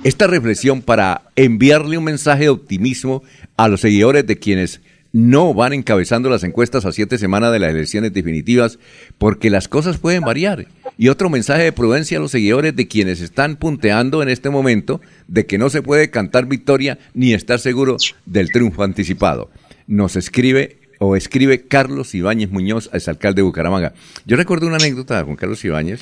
Esta 0.03 0.27
reflexión 0.27 0.81
para 0.81 1.23
enviarle 1.35 1.97
un 1.97 2.03
mensaje 2.03 2.43
de 2.43 2.49
optimismo 2.49 3.23
a 3.57 3.67
los 3.67 3.81
seguidores 3.81 4.25
de 4.25 4.37
quienes 4.37 4.81
no 5.11 5.53
van 5.53 5.73
encabezando 5.73 6.29
las 6.29 6.43
encuestas 6.43 6.85
a 6.85 6.91
siete 6.91 7.17
semanas 7.17 7.51
de 7.51 7.59
las 7.59 7.71
elecciones 7.71 8.13
definitivas, 8.13 8.79
porque 9.17 9.49
las 9.49 9.67
cosas 9.67 9.97
pueden 9.97 10.21
variar. 10.21 10.67
Y 10.97 11.07
otro 11.07 11.29
mensaje 11.29 11.63
de 11.63 11.71
prudencia 11.71 12.17
a 12.17 12.21
los 12.21 12.31
seguidores 12.31 12.75
de 12.75 12.87
quienes 12.87 13.21
están 13.21 13.55
punteando 13.55 14.21
en 14.21 14.29
este 14.29 14.49
momento 14.49 15.01
de 15.27 15.45
que 15.45 15.57
no 15.57 15.69
se 15.69 15.81
puede 15.81 16.09
cantar 16.09 16.45
victoria 16.45 16.99
ni 17.13 17.33
estar 17.33 17.59
seguro 17.59 17.97
del 18.25 18.51
triunfo 18.51 18.83
anticipado. 18.83 19.49
Nos 19.87 20.15
escribe 20.15 20.77
o 20.99 21.15
escribe 21.15 21.67
Carlos 21.67 22.13
Ibáñez 22.13 22.51
Muñoz, 22.51 22.89
alcalde 23.07 23.39
de 23.41 23.43
Bucaramanga. 23.43 23.93
Yo 24.25 24.35
recuerdo 24.35 24.67
una 24.67 24.75
anécdota 24.75 25.23
con 25.23 25.37
Carlos 25.37 25.63
Ibáñez 25.63 26.01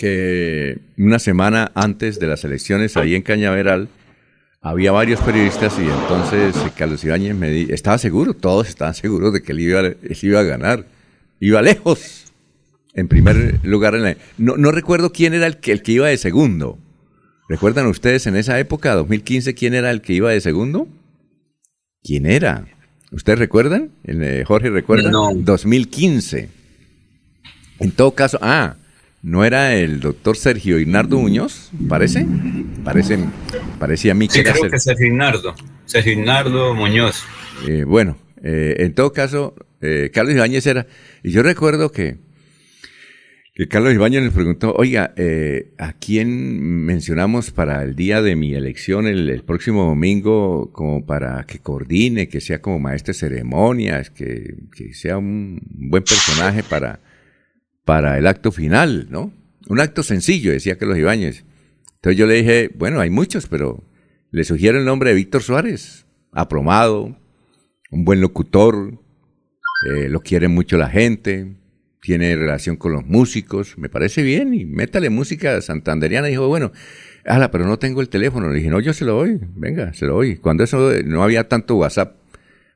que 0.00 0.78
una 0.96 1.18
semana 1.18 1.72
antes 1.74 2.18
de 2.18 2.26
las 2.26 2.42
elecciones 2.42 2.96
ahí 2.96 3.14
en 3.14 3.20
Cañaveral, 3.20 3.88
había 4.62 4.92
varios 4.92 5.20
periodistas 5.20 5.78
y 5.78 5.82
entonces 5.82 6.56
eh, 6.56 6.72
Carlos 6.74 7.04
Ibáñez 7.04 7.34
me 7.34 7.50
di, 7.50 7.66
estaba 7.68 7.98
seguro, 7.98 8.32
todos 8.32 8.66
estaban 8.66 8.94
seguros 8.94 9.34
de 9.34 9.42
que 9.42 9.52
él 9.52 9.60
iba, 9.60 9.82
iba 10.22 10.40
a 10.40 10.42
ganar. 10.42 10.86
Iba 11.38 11.60
lejos. 11.60 12.32
En 12.94 13.08
primer 13.08 13.60
lugar, 13.62 13.94
en 13.94 14.16
no, 14.38 14.56
no, 14.56 14.72
recuerdo 14.72 15.12
quién 15.12 15.34
era 15.34 15.46
el 15.46 15.58
que, 15.58 15.72
el 15.72 15.82
que 15.82 15.92
iba 15.92 16.08
de 16.08 16.16
segundo. 16.16 16.78
¿Recuerdan 17.46 17.86
ustedes 17.86 18.26
en 18.26 18.36
esa 18.36 18.58
época, 18.58 18.94
2015, 18.94 19.54
quién 19.54 19.74
era 19.74 19.90
el 19.90 20.00
que 20.00 20.14
iba 20.14 20.30
de 20.30 20.40
segundo? 20.40 20.88
¿Quién 22.02 22.24
era? 22.24 22.66
¿Ustedes 23.12 23.38
recuerdan? 23.38 23.90
Eh, 24.04 24.44
Jorge, 24.46 24.70
¿recuerda? 24.70 25.10
No. 25.10 25.34
2015. 25.34 26.48
En 27.80 27.90
todo 27.92 28.12
caso, 28.12 28.38
ah, 28.40 28.76
¿No 29.22 29.44
era 29.44 29.74
el 29.76 30.00
doctor 30.00 30.34
Sergio 30.34 30.78
Ignardo 30.78 31.18
Muñoz? 31.18 31.70
¿Parece? 31.88 32.26
Parece, 32.82 33.18
parecía 33.78 34.12
a 34.12 34.14
mí 34.14 34.28
que 34.28 34.34
sí, 34.34 34.42
creo 34.42 34.70
que 34.70 34.78
Sergio 34.78 35.08
Ignardo. 35.08 35.54
Sergio 35.84 36.12
Ignardo 36.12 36.74
Muñoz. 36.74 37.22
Eh, 37.68 37.84
bueno, 37.84 38.16
eh, 38.42 38.76
en 38.78 38.94
todo 38.94 39.12
caso, 39.12 39.54
eh, 39.82 40.10
Carlos 40.14 40.34
Ibáñez 40.34 40.66
era... 40.66 40.86
Y 41.22 41.32
yo 41.32 41.42
recuerdo 41.42 41.92
que, 41.92 42.16
que 43.54 43.68
Carlos 43.68 43.92
Ibáñez 43.92 44.22
nos 44.22 44.32
preguntó, 44.32 44.72
oiga, 44.72 45.12
¿a 45.76 45.92
quién 45.92 46.86
mencionamos 46.86 47.50
para 47.50 47.82
el 47.82 47.96
día 47.96 48.22
de 48.22 48.36
mi 48.36 48.54
elección 48.54 49.06
el, 49.06 49.42
próximo 49.42 49.84
domingo 49.84 50.72
como 50.72 51.04
para 51.04 51.44
que 51.44 51.58
coordine, 51.58 52.30
que 52.30 52.40
sea 52.40 52.62
como 52.62 52.78
maestro 52.78 53.12
de 53.12 53.18
ceremonias, 53.18 54.08
que, 54.08 54.54
que 54.74 54.94
sea 54.94 55.18
un 55.18 55.60
buen 55.68 56.04
personaje 56.04 56.62
para 56.62 57.00
para 57.90 58.18
el 58.18 58.28
acto 58.28 58.52
final, 58.52 59.08
¿no? 59.10 59.32
Un 59.66 59.80
acto 59.80 60.04
sencillo, 60.04 60.52
decía 60.52 60.78
Carlos 60.78 60.96
Ibáñez. 60.96 61.44
Entonces 61.96 62.16
yo 62.16 62.24
le 62.24 62.34
dije, 62.34 62.70
bueno, 62.76 63.00
hay 63.00 63.10
muchos, 63.10 63.48
pero 63.48 63.82
le 64.30 64.44
sugiero 64.44 64.78
el 64.78 64.84
nombre 64.84 65.10
de 65.10 65.16
Víctor 65.16 65.42
Suárez, 65.42 66.06
apromado, 66.30 67.18
un 67.90 68.04
buen 68.04 68.20
locutor, 68.20 69.00
eh, 69.88 70.08
lo 70.08 70.20
quiere 70.20 70.46
mucho 70.46 70.78
la 70.78 70.88
gente, 70.88 71.56
tiene 72.00 72.36
relación 72.36 72.76
con 72.76 72.92
los 72.92 73.04
músicos, 73.06 73.76
me 73.76 73.88
parece 73.88 74.22
bien, 74.22 74.54
y 74.54 74.66
métale 74.66 75.10
música 75.10 75.60
santanderiana. 75.60 76.28
dijo, 76.28 76.46
bueno, 76.46 76.70
ala, 77.24 77.50
pero 77.50 77.66
no 77.66 77.80
tengo 77.80 78.02
el 78.02 78.08
teléfono. 78.08 78.50
Le 78.50 78.58
dije, 78.58 78.70
no, 78.70 78.78
yo 78.78 78.92
se 78.92 79.04
lo 79.04 79.14
doy, 79.14 79.40
venga, 79.56 79.92
se 79.94 80.06
lo 80.06 80.14
doy. 80.14 80.36
Cuando 80.36 80.62
eso 80.62 80.92
no 81.04 81.24
había 81.24 81.48
tanto 81.48 81.74
WhatsApp, 81.74 82.19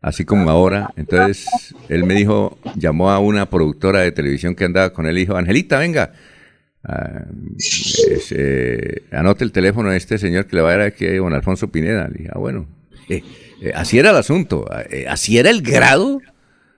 así 0.04 0.26
como 0.26 0.50
ahora. 0.50 0.92
Entonces 0.96 1.74
él 1.88 2.04
me 2.04 2.14
dijo, 2.14 2.58
llamó 2.76 3.10
a 3.10 3.18
una 3.18 3.48
productora 3.48 4.00
de 4.00 4.12
televisión 4.12 4.54
que 4.54 4.64
andaba 4.66 4.92
con 4.92 5.06
él 5.06 5.16
y 5.16 5.20
dijo, 5.20 5.34
Angelita, 5.34 5.78
venga, 5.78 6.12
uh, 6.86 7.24
anote 9.12 9.44
el 9.44 9.52
teléfono 9.52 9.90
de 9.90 9.96
este 9.96 10.18
señor 10.18 10.44
que 10.46 10.56
le 10.56 10.62
va 10.62 10.72
a 10.72 10.76
dar 10.76 10.80
aquí 10.88 11.06
don 11.06 11.32
Alfonso 11.32 11.68
Pineda. 11.68 12.08
Le 12.08 12.18
dije, 12.18 12.30
ah, 12.34 12.38
bueno, 12.38 12.66
eh, 13.08 13.22
eh, 13.62 13.72
así 13.74 13.98
era 13.98 14.10
el 14.10 14.16
asunto, 14.16 14.66
así 15.08 15.38
era 15.38 15.48
el 15.48 15.62
grado 15.62 16.20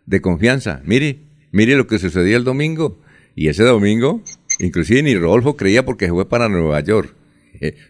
de 0.06 0.20
confianza. 0.20 0.80
Mire, 0.84 1.18
mire 1.50 1.74
lo 1.74 1.88
que 1.88 1.98
sucedió 1.98 2.36
el 2.36 2.44
domingo. 2.44 3.00
Y 3.34 3.48
ese 3.48 3.64
domingo, 3.64 4.22
inclusive 4.60 5.02
ni 5.02 5.16
Rodolfo 5.16 5.56
creía 5.56 5.84
porque 5.84 6.06
se 6.06 6.12
fue 6.12 6.28
para 6.28 6.48
Nueva 6.48 6.80
York. 6.80 7.12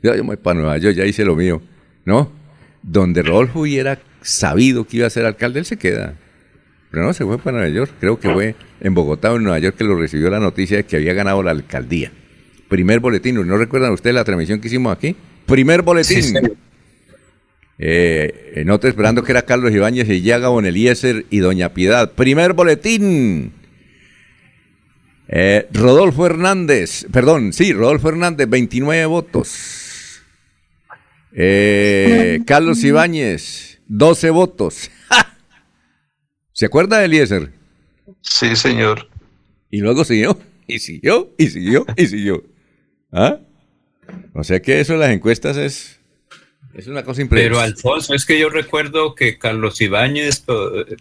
yo, 0.02 0.14
yo 0.14 0.24
me 0.24 0.28
voy 0.28 0.36
para 0.38 0.58
Nueva 0.58 0.78
York, 0.78 0.96
ya 0.96 1.04
hice 1.04 1.26
lo 1.26 1.36
mío. 1.36 1.60
¿No? 2.06 2.32
Donde 2.82 3.22
Rodolfo 3.22 3.60
hubiera 3.60 3.98
sabido 4.26 4.86
que 4.86 4.98
iba 4.98 5.06
a 5.06 5.10
ser 5.10 5.26
alcalde, 5.26 5.60
él 5.60 5.66
se 5.66 5.76
queda. 5.76 6.14
Pero 6.90 7.04
no, 7.04 7.12
se 7.12 7.24
fue 7.24 7.38
para 7.38 7.58
Nueva 7.58 7.72
York. 7.72 7.92
Creo 8.00 8.18
que 8.18 8.30
fue 8.30 8.54
en 8.80 8.94
Bogotá 8.94 9.32
o 9.32 9.36
en 9.36 9.42
Nueva 9.42 9.58
York 9.58 9.76
que 9.76 9.84
lo 9.84 9.96
recibió 9.96 10.30
la 10.30 10.40
noticia 10.40 10.78
de 10.78 10.84
que 10.84 10.96
había 10.96 11.12
ganado 11.12 11.42
la 11.42 11.50
alcaldía. 11.50 12.12
Primer 12.68 13.00
boletín. 13.00 13.46
¿No 13.46 13.56
recuerdan 13.56 13.92
ustedes 13.92 14.14
la 14.14 14.24
transmisión 14.24 14.60
que 14.60 14.68
hicimos 14.68 14.96
aquí? 14.96 15.16
Primer 15.46 15.82
boletín. 15.82 16.22
Sí, 16.22 16.34
eh, 17.78 18.64
esperando 18.82 19.22
que 19.22 19.32
era 19.32 19.42
Carlos 19.42 19.72
Ibáñez 19.72 20.08
y 20.08 20.22
Yaga 20.22 20.48
Boneliezer 20.48 21.26
y 21.30 21.38
Doña 21.38 21.74
Piedad. 21.74 22.12
Primer 22.12 22.54
boletín. 22.54 23.52
Eh, 25.28 25.66
Rodolfo 25.72 26.24
Hernández, 26.24 27.06
perdón, 27.12 27.52
sí, 27.52 27.72
Rodolfo 27.72 28.08
Hernández, 28.08 28.48
29 28.48 29.06
votos. 29.06 30.22
Eh, 31.32 32.40
Carlos 32.46 32.82
Ibáñez, 32.84 33.75
12 33.86 34.30
votos. 34.30 34.90
¿Se 36.52 36.66
acuerda 36.66 36.98
de 36.98 37.06
Eliezer? 37.06 37.52
Sí, 38.20 38.56
señor. 38.56 39.08
Y 39.70 39.78
luego 39.80 40.04
siguió, 40.04 40.38
y 40.66 40.78
siguió, 40.78 41.32
y 41.36 41.48
siguió, 41.48 41.84
y 41.96 42.06
siguió. 42.06 42.44
¿Ah? 43.12 43.38
O 44.34 44.44
sea 44.44 44.60
que 44.60 44.80
eso 44.80 44.94
de 44.94 45.00
las 45.00 45.10
encuestas 45.10 45.56
es, 45.56 46.00
es 46.74 46.86
una 46.86 47.02
cosa 47.02 47.22
impresionante. 47.22 47.56
Pero 47.56 47.60
Alfonso, 47.60 48.14
es 48.14 48.24
que 48.24 48.38
yo 48.38 48.48
recuerdo 48.48 49.14
que 49.14 49.38
Carlos 49.38 49.80
Ibáñez 49.80 50.44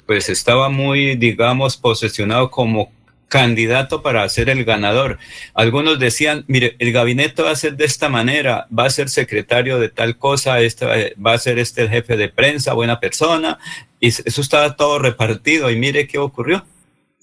pues 0.05 0.29
estaba 0.29 0.69
muy, 0.69 1.15
digamos, 1.15 1.77
posesionado 1.77 2.49
como 2.49 2.91
candidato 3.27 4.02
para 4.02 4.27
ser 4.30 4.49
el 4.49 4.64
ganador. 4.65 5.18
Algunos 5.53 5.99
decían, 5.99 6.45
mire, 6.47 6.76
el 6.80 6.91
gabinete 6.91 7.41
va 7.41 7.52
a 7.52 7.56
ser 7.56 7.76
de 7.76 7.85
esta 7.85 8.10
manera, 8.10 8.68
va 8.77 8.85
a 8.85 8.89
ser 8.89 9.10
secretario 9.10 9.80
de 9.80 9.89
tal 9.89 10.18
cosa, 10.18 10.60
este, 10.61 11.15
va 11.15 11.34
a 11.34 11.38
ser 11.38 11.60
este 11.60 11.81
el 11.81 11.89
jefe 11.89 12.18
de 12.18 12.30
prensa, 12.30 12.73
buena 12.73 12.99
persona, 12.99 13.60
y 13.99 14.07
eso 14.07 14.41
estaba 14.41 14.76
todo 14.76 14.99
repartido, 14.99 15.69
y 15.72 15.77
mire 15.77 16.07
qué 16.07 16.18
ocurrió. 16.18 16.65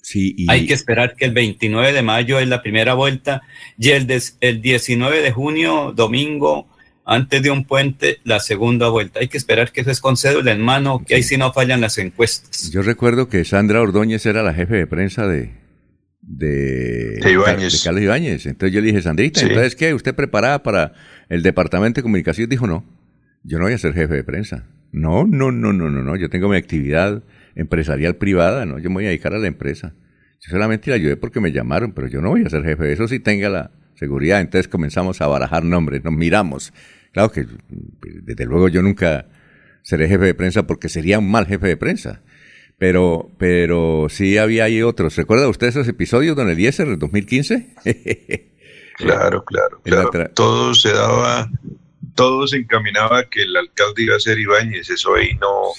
Sí, 0.01 0.35
Hay 0.49 0.67
que 0.67 0.73
esperar 0.73 1.15
que 1.15 1.23
el 1.23 1.31
29 1.31 1.93
de 1.93 2.01
mayo 2.01 2.37
es 2.37 2.47
la 2.49 2.61
primera 2.61 2.93
vuelta 2.93 3.41
y 3.77 3.91
el, 3.91 4.21
el 4.41 4.61
19 4.61 5.21
de 5.21 5.31
junio, 5.31 5.93
domingo, 5.95 6.67
antes 7.05 7.41
de 7.41 7.49
un 7.49 7.63
puente 7.63 8.19
la 8.25 8.41
segunda 8.41 8.89
vuelta. 8.89 9.21
Hay 9.21 9.29
que 9.29 9.37
esperar 9.37 9.71
que 9.71 9.79
eso 9.79 9.91
es 9.91 10.01
con 10.01 10.17
cédula 10.17 10.51
en 10.51 10.59
mano, 10.59 11.01
que 11.07 11.15
ahí 11.15 11.23
sí 11.23 11.37
no 11.37 11.53
fallan 11.53 11.79
las 11.79 11.97
encuestas. 11.97 12.69
Yo 12.69 12.81
recuerdo 12.81 13.29
que 13.29 13.45
Sandra 13.45 13.81
Ordóñez 13.81 14.25
era 14.25 14.43
la 14.43 14.53
jefe 14.53 14.75
de 14.75 14.87
prensa 14.87 15.25
de, 15.25 15.62
de, 16.25 17.19
De 17.21 17.31
Ibáñez. 17.31 17.73
de 17.73 17.79
Carlos 17.83 18.03
Ibáñez. 18.03 18.45
Entonces 18.45 18.73
yo 18.73 18.81
le 18.81 18.87
dije, 18.87 19.01
Sandrita, 19.01 19.39
Sí. 19.41 19.47
entonces 19.47 19.75
¿qué? 19.75 19.93
¿Usted 19.93 20.15
preparada 20.15 20.63
para 20.63 20.93
el 21.29 21.43
departamento 21.43 21.99
de 21.99 22.03
comunicación? 22.03 22.49
Dijo, 22.49 22.65
no, 22.67 22.85
yo 23.43 23.59
no 23.59 23.65
voy 23.65 23.73
a 23.73 23.77
ser 23.77 23.93
jefe 23.93 24.13
de 24.15 24.23
prensa. 24.23 24.65
No, 24.91 25.25
no, 25.25 25.51
no, 25.51 25.73
no, 25.73 25.89
no, 25.89 26.03
no. 26.03 26.15
Yo 26.15 26.29
tengo 26.29 26.49
mi 26.49 26.55
actividad 26.55 27.23
empresarial 27.55 28.15
privada, 28.15 28.65
¿no? 28.65 28.79
Yo 28.79 28.89
me 28.89 28.95
voy 28.95 29.05
a 29.05 29.09
dedicar 29.09 29.33
a 29.33 29.39
la 29.39 29.47
empresa. 29.47 29.93
Yo 30.39 30.51
solamente 30.51 30.89
la 30.89 30.95
ayudé 30.97 31.17
porque 31.17 31.39
me 31.39 31.51
llamaron, 31.51 31.93
pero 31.93 32.07
yo 32.07 32.21
no 32.21 32.29
voy 32.29 32.43
a 32.45 32.49
ser 32.49 32.63
jefe. 32.63 32.91
Eso 32.91 33.07
sí 33.07 33.19
tenga 33.19 33.49
la 33.49 33.71
seguridad. 33.95 34.39
Entonces 34.41 34.67
comenzamos 34.67 35.21
a 35.21 35.27
barajar 35.27 35.63
nombres, 35.63 36.03
nos 36.03 36.13
miramos. 36.13 36.73
Claro 37.11 37.31
que, 37.31 37.45
desde 38.23 38.45
luego, 38.45 38.67
yo 38.69 38.81
nunca 38.81 39.25
seré 39.81 40.07
jefe 40.07 40.25
de 40.25 40.33
prensa 40.33 40.65
porque 40.67 40.89
sería 40.89 41.19
un 41.19 41.29
mal 41.29 41.45
jefe 41.47 41.67
de 41.67 41.77
prensa. 41.77 42.21
Pero, 42.77 43.29
pero 43.37 44.07
sí 44.09 44.37
había 44.37 44.65
ahí 44.65 44.81
otros. 44.81 45.15
¿Recuerda 45.15 45.47
usted 45.47 45.67
esos 45.67 45.87
episodios, 45.87 46.35
don 46.35 46.49
Eliezer, 46.49 46.87
del 46.87 46.99
2015? 46.99 47.75
Claro, 48.95 49.43
claro, 49.43 49.81
claro. 49.81 50.29
Todo 50.35 50.75
se 50.75 50.93
daba, 50.93 51.49
todo 52.15 52.47
se 52.47 52.57
encaminaba 52.57 53.19
a 53.19 53.29
que 53.29 53.43
el 53.43 53.55
alcalde 53.55 54.03
iba 54.03 54.15
a 54.15 54.19
ser 54.19 54.39
Ibáñez. 54.39 54.89
Eso 54.89 55.15
ahí 55.15 55.31
no, 55.41 55.71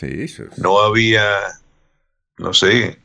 no 0.56 0.80
había, 0.80 1.24
no 2.38 2.52
sé, 2.52 2.98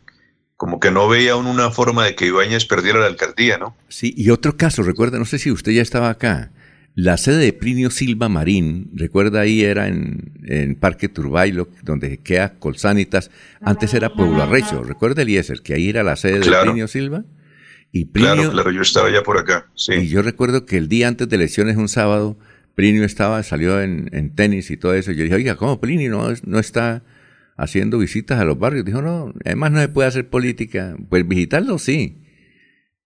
como 0.57 0.79
que 0.79 0.91
no 0.91 1.07
veía 1.07 1.35
uno 1.35 1.51
una 1.51 1.71
forma 1.71 2.05
de 2.05 2.15
que 2.15 2.25
Ibáñez 2.25 2.65
perdiera 2.65 2.99
la 2.99 3.05
alcaldía, 3.05 3.57
¿no? 3.57 3.75
Sí, 3.87 4.13
y 4.17 4.29
otro 4.29 4.57
caso, 4.57 4.83
recuerda, 4.83 5.19
no 5.19 5.25
sé 5.25 5.37
si 5.39 5.51
usted 5.51 5.71
ya 5.71 5.81
estaba 5.81 6.09
acá. 6.09 6.51
La 6.95 7.17
sede 7.17 7.37
de 7.37 7.53
Plinio 7.53 7.91
Silva 7.91 8.27
Marín, 8.27 8.91
recuerda 8.93 9.41
ahí 9.41 9.63
era 9.63 9.87
en, 9.87 10.33
en 10.43 10.75
Parque 10.75 11.07
Turbailo, 11.07 11.69
donde 11.83 12.17
queda 12.17 12.59
Colsanitas. 12.59 13.31
Antes 13.61 13.93
era 13.93 14.13
Pueblo 14.13 14.43
Arrecho. 14.43 14.83
Recuerda, 14.83 15.21
Eliezer, 15.21 15.61
que 15.61 15.73
ahí 15.75 15.89
era 15.89 16.03
la 16.03 16.15
sede 16.15 16.39
de. 16.39 16.51
Plinio 16.63 16.87
Silva. 16.87 17.23
Y 17.91 18.05
Plinio, 18.05 18.33
Claro, 18.33 18.51
claro, 18.51 18.71
yo 18.71 18.81
estaba 18.81 19.09
ya 19.09 19.23
por 19.23 19.37
acá, 19.37 19.69
sí. 19.75 19.93
Y 19.93 20.07
yo 20.07 20.21
recuerdo 20.21 20.65
que 20.65 20.77
el 20.77 20.87
día 20.89 21.07
antes 21.07 21.27
de 21.29 21.35
elecciones, 21.37 21.77
un 21.77 21.87
sábado, 21.87 22.37
Plinio 22.75 23.03
estaba, 23.03 23.41
salió 23.43 23.81
en, 23.81 24.09
en 24.11 24.35
tenis 24.35 24.69
y 24.69 24.77
todo 24.77 24.93
eso. 24.93 25.11
Yo 25.11 25.23
dije, 25.23 25.35
oiga, 25.35 25.55
¿cómo 25.55 25.79
Plinio 25.79 26.11
no, 26.11 26.27
no 26.45 26.59
está 26.59 27.03
haciendo 27.57 27.97
visitas 27.97 28.39
a 28.39 28.45
los 28.45 28.59
barrios? 28.59 28.85
Dijo, 28.85 29.01
no, 29.01 29.33
además 29.45 29.71
no 29.71 29.79
se 29.81 29.89
puede 29.89 30.07
hacer 30.07 30.29
política. 30.29 30.95
Pues 31.09 31.27
visitarlo 31.27 31.79
sí. 31.79 32.23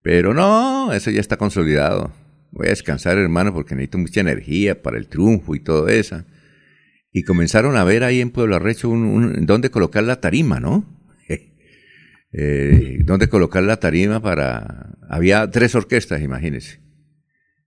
Pero 0.01 0.33
no, 0.33 0.91
eso 0.91 1.11
ya 1.11 1.21
está 1.21 1.37
consolidado. 1.37 2.11
Voy 2.55 2.67
a 2.67 2.69
descansar, 2.69 3.17
hermano, 3.17 3.51
porque 3.53 3.73
necesito 3.75 3.97
mucha 3.97 4.21
energía 4.21 4.81
para 4.81 4.97
el 4.97 5.07
triunfo 5.07 5.55
y 5.55 5.59
todo 5.59 5.89
eso. 5.89 6.23
Y 7.11 7.23
comenzaron 7.23 7.75
a 7.77 7.83
ver 7.83 8.03
ahí 8.03 8.21
en 8.21 8.29
Pueblo 8.31 8.55
Arrecho 8.55 8.89
un, 8.89 9.03
un- 9.05 9.45
dónde 9.45 9.69
colocar 9.71 10.03
la 10.03 10.21
tarima, 10.21 10.59
¿no? 10.59 10.85
Eh, 12.35 12.97
dónde 13.05 13.27
colocar 13.29 13.61
la 13.61 13.77
tarima 13.77 14.19
para... 14.19 14.95
Había 15.07 15.51
tres 15.51 15.75
orquestas, 15.75 16.19
imagínense. 16.21 16.79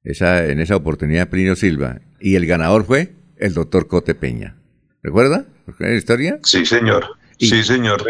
Esa, 0.03 0.45
en 0.47 0.59
esa 0.61 0.75
oportunidad 0.75 1.29
Plinio 1.29 1.55
Silva. 1.55 2.01
Y 2.19 2.35
el 2.35 2.47
ganador 2.47 2.85
fue 2.85 3.13
el 3.37 3.55
doctor 3.55 3.87
Cote 3.87 4.17
Peña. 4.17 4.57
¿Recuerda? 5.05 5.47
¿Recuerda 5.69 5.93
la 5.93 5.99
historia? 5.99 6.41
Sí, 6.43 6.67
señor. 6.67 7.05
Sí, 7.39 7.63
señor. 7.63 8.03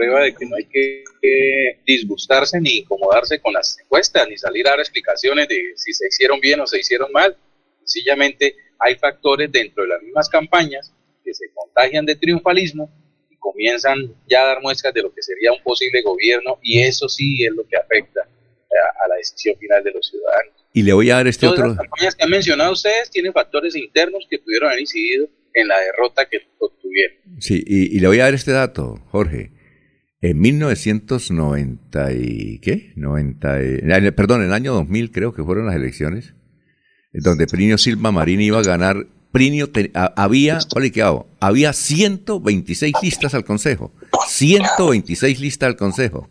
Prueba, 0.00 0.24
de 0.24 0.34
que 0.34 0.46
no 0.46 0.56
hay 0.56 0.64
que, 0.64 1.04
que 1.20 1.78
disgustarse 1.86 2.58
ni 2.58 2.78
incomodarse 2.78 3.38
con 3.38 3.52
las 3.52 3.78
encuestas, 3.78 4.26
ni 4.28 4.38
salir 4.38 4.66
a 4.66 4.70
dar 4.70 4.80
explicaciones 4.80 5.46
de 5.46 5.72
si 5.76 5.92
se 5.92 6.06
hicieron 6.08 6.40
bien 6.40 6.58
o 6.60 6.66
se 6.66 6.78
hicieron 6.78 7.12
mal. 7.12 7.36
Sencillamente 7.84 8.56
hay 8.78 8.94
factores 8.94 9.52
dentro 9.52 9.82
de 9.82 9.90
las 9.90 10.02
mismas 10.02 10.28
campañas 10.30 10.90
que 11.22 11.34
se 11.34 11.50
contagian 11.52 12.06
de 12.06 12.16
triunfalismo 12.16 12.90
y 13.28 13.36
comienzan 13.36 14.14
ya 14.26 14.42
a 14.42 14.46
dar 14.46 14.62
muestras 14.62 14.94
de 14.94 15.02
lo 15.02 15.12
que 15.12 15.22
sería 15.22 15.52
un 15.52 15.62
posible 15.62 16.00
gobierno 16.00 16.58
y 16.62 16.80
eso 16.80 17.06
sí 17.06 17.44
es 17.44 17.52
lo 17.52 17.66
que 17.68 17.76
afecta 17.76 18.22
a, 18.22 19.04
a 19.04 19.08
la 19.08 19.16
decisión 19.16 19.54
final 19.58 19.84
de 19.84 19.90
los 19.90 20.08
ciudadanos. 20.08 20.54
Y 20.72 20.82
le 20.82 20.94
voy 20.94 21.10
a 21.10 21.16
dar 21.16 21.26
este 21.26 21.44
Todas 21.44 21.58
otro... 21.58 21.68
las 21.68 21.76
campañas 21.76 22.14
que 22.14 22.24
han 22.24 22.30
mencionado 22.30 22.72
ustedes 22.72 23.10
tienen 23.10 23.34
factores 23.34 23.76
internos 23.76 24.26
que 24.30 24.38
pudieron 24.38 24.70
haber 24.70 24.80
incidido 24.80 25.28
en 25.52 25.68
la 25.68 25.78
derrota 25.78 26.26
que 26.26 26.40
obtuvieron. 26.58 27.18
Sí, 27.38 27.62
y, 27.66 27.94
y 27.94 28.00
le 28.00 28.08
voy 28.08 28.20
a 28.20 28.24
dar 28.24 28.34
este 28.34 28.52
dato, 28.52 28.98
Jorge. 29.10 29.59
En 30.22 30.38
1990 30.40 32.12
y... 32.12 32.58
¿Qué? 32.60 32.92
90 32.96 33.62
y- 33.62 33.78
eh, 33.82 34.12
perdón, 34.12 34.40
en 34.42 34.48
el 34.48 34.52
año 34.52 34.74
2000 34.74 35.10
creo 35.12 35.32
que 35.32 35.42
fueron 35.42 35.64
las 35.66 35.76
elecciones, 35.76 36.34
donde 37.12 37.46
Plinio 37.46 37.78
Silva 37.78 38.12
Marín 38.12 38.40
iba 38.40 38.58
a 38.58 38.62
ganar. 38.62 39.06
Plinio 39.32 39.70
te- 39.70 39.90
a- 39.94 40.12
había, 40.16 40.58
ole, 40.74 40.90
¿qué 40.92 41.02
hago? 41.02 41.28
Había 41.40 41.72
126 41.72 42.94
listas 43.02 43.32
al 43.34 43.44
Consejo. 43.44 43.92
126 44.28 45.40
listas 45.40 45.68
al 45.68 45.76
Consejo. 45.76 46.28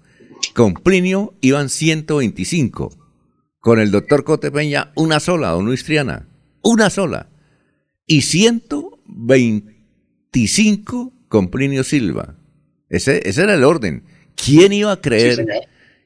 Con 0.53 0.73
Plinio 0.75 1.33
iban 1.41 1.69
125. 1.69 2.95
Con 3.59 3.79
el 3.79 3.91
doctor 3.91 4.23
Cote 4.23 4.51
Peña, 4.51 4.91
una 4.95 5.19
sola, 5.19 5.49
don 5.49 5.65
Luis 5.65 5.83
Triana. 5.83 6.29
Una 6.61 6.89
sola. 6.89 7.27
Y 8.05 8.21
125 8.21 11.13
con 11.27 11.49
Plinio 11.49 11.83
Silva. 11.83 12.35
Ese, 12.89 13.27
ese 13.27 13.43
era 13.43 13.53
el 13.53 13.63
orden. 13.63 14.03
¿Quién 14.35 14.73
iba 14.73 14.91
a 14.91 15.01
creer 15.01 15.35
Sí, 15.35 15.45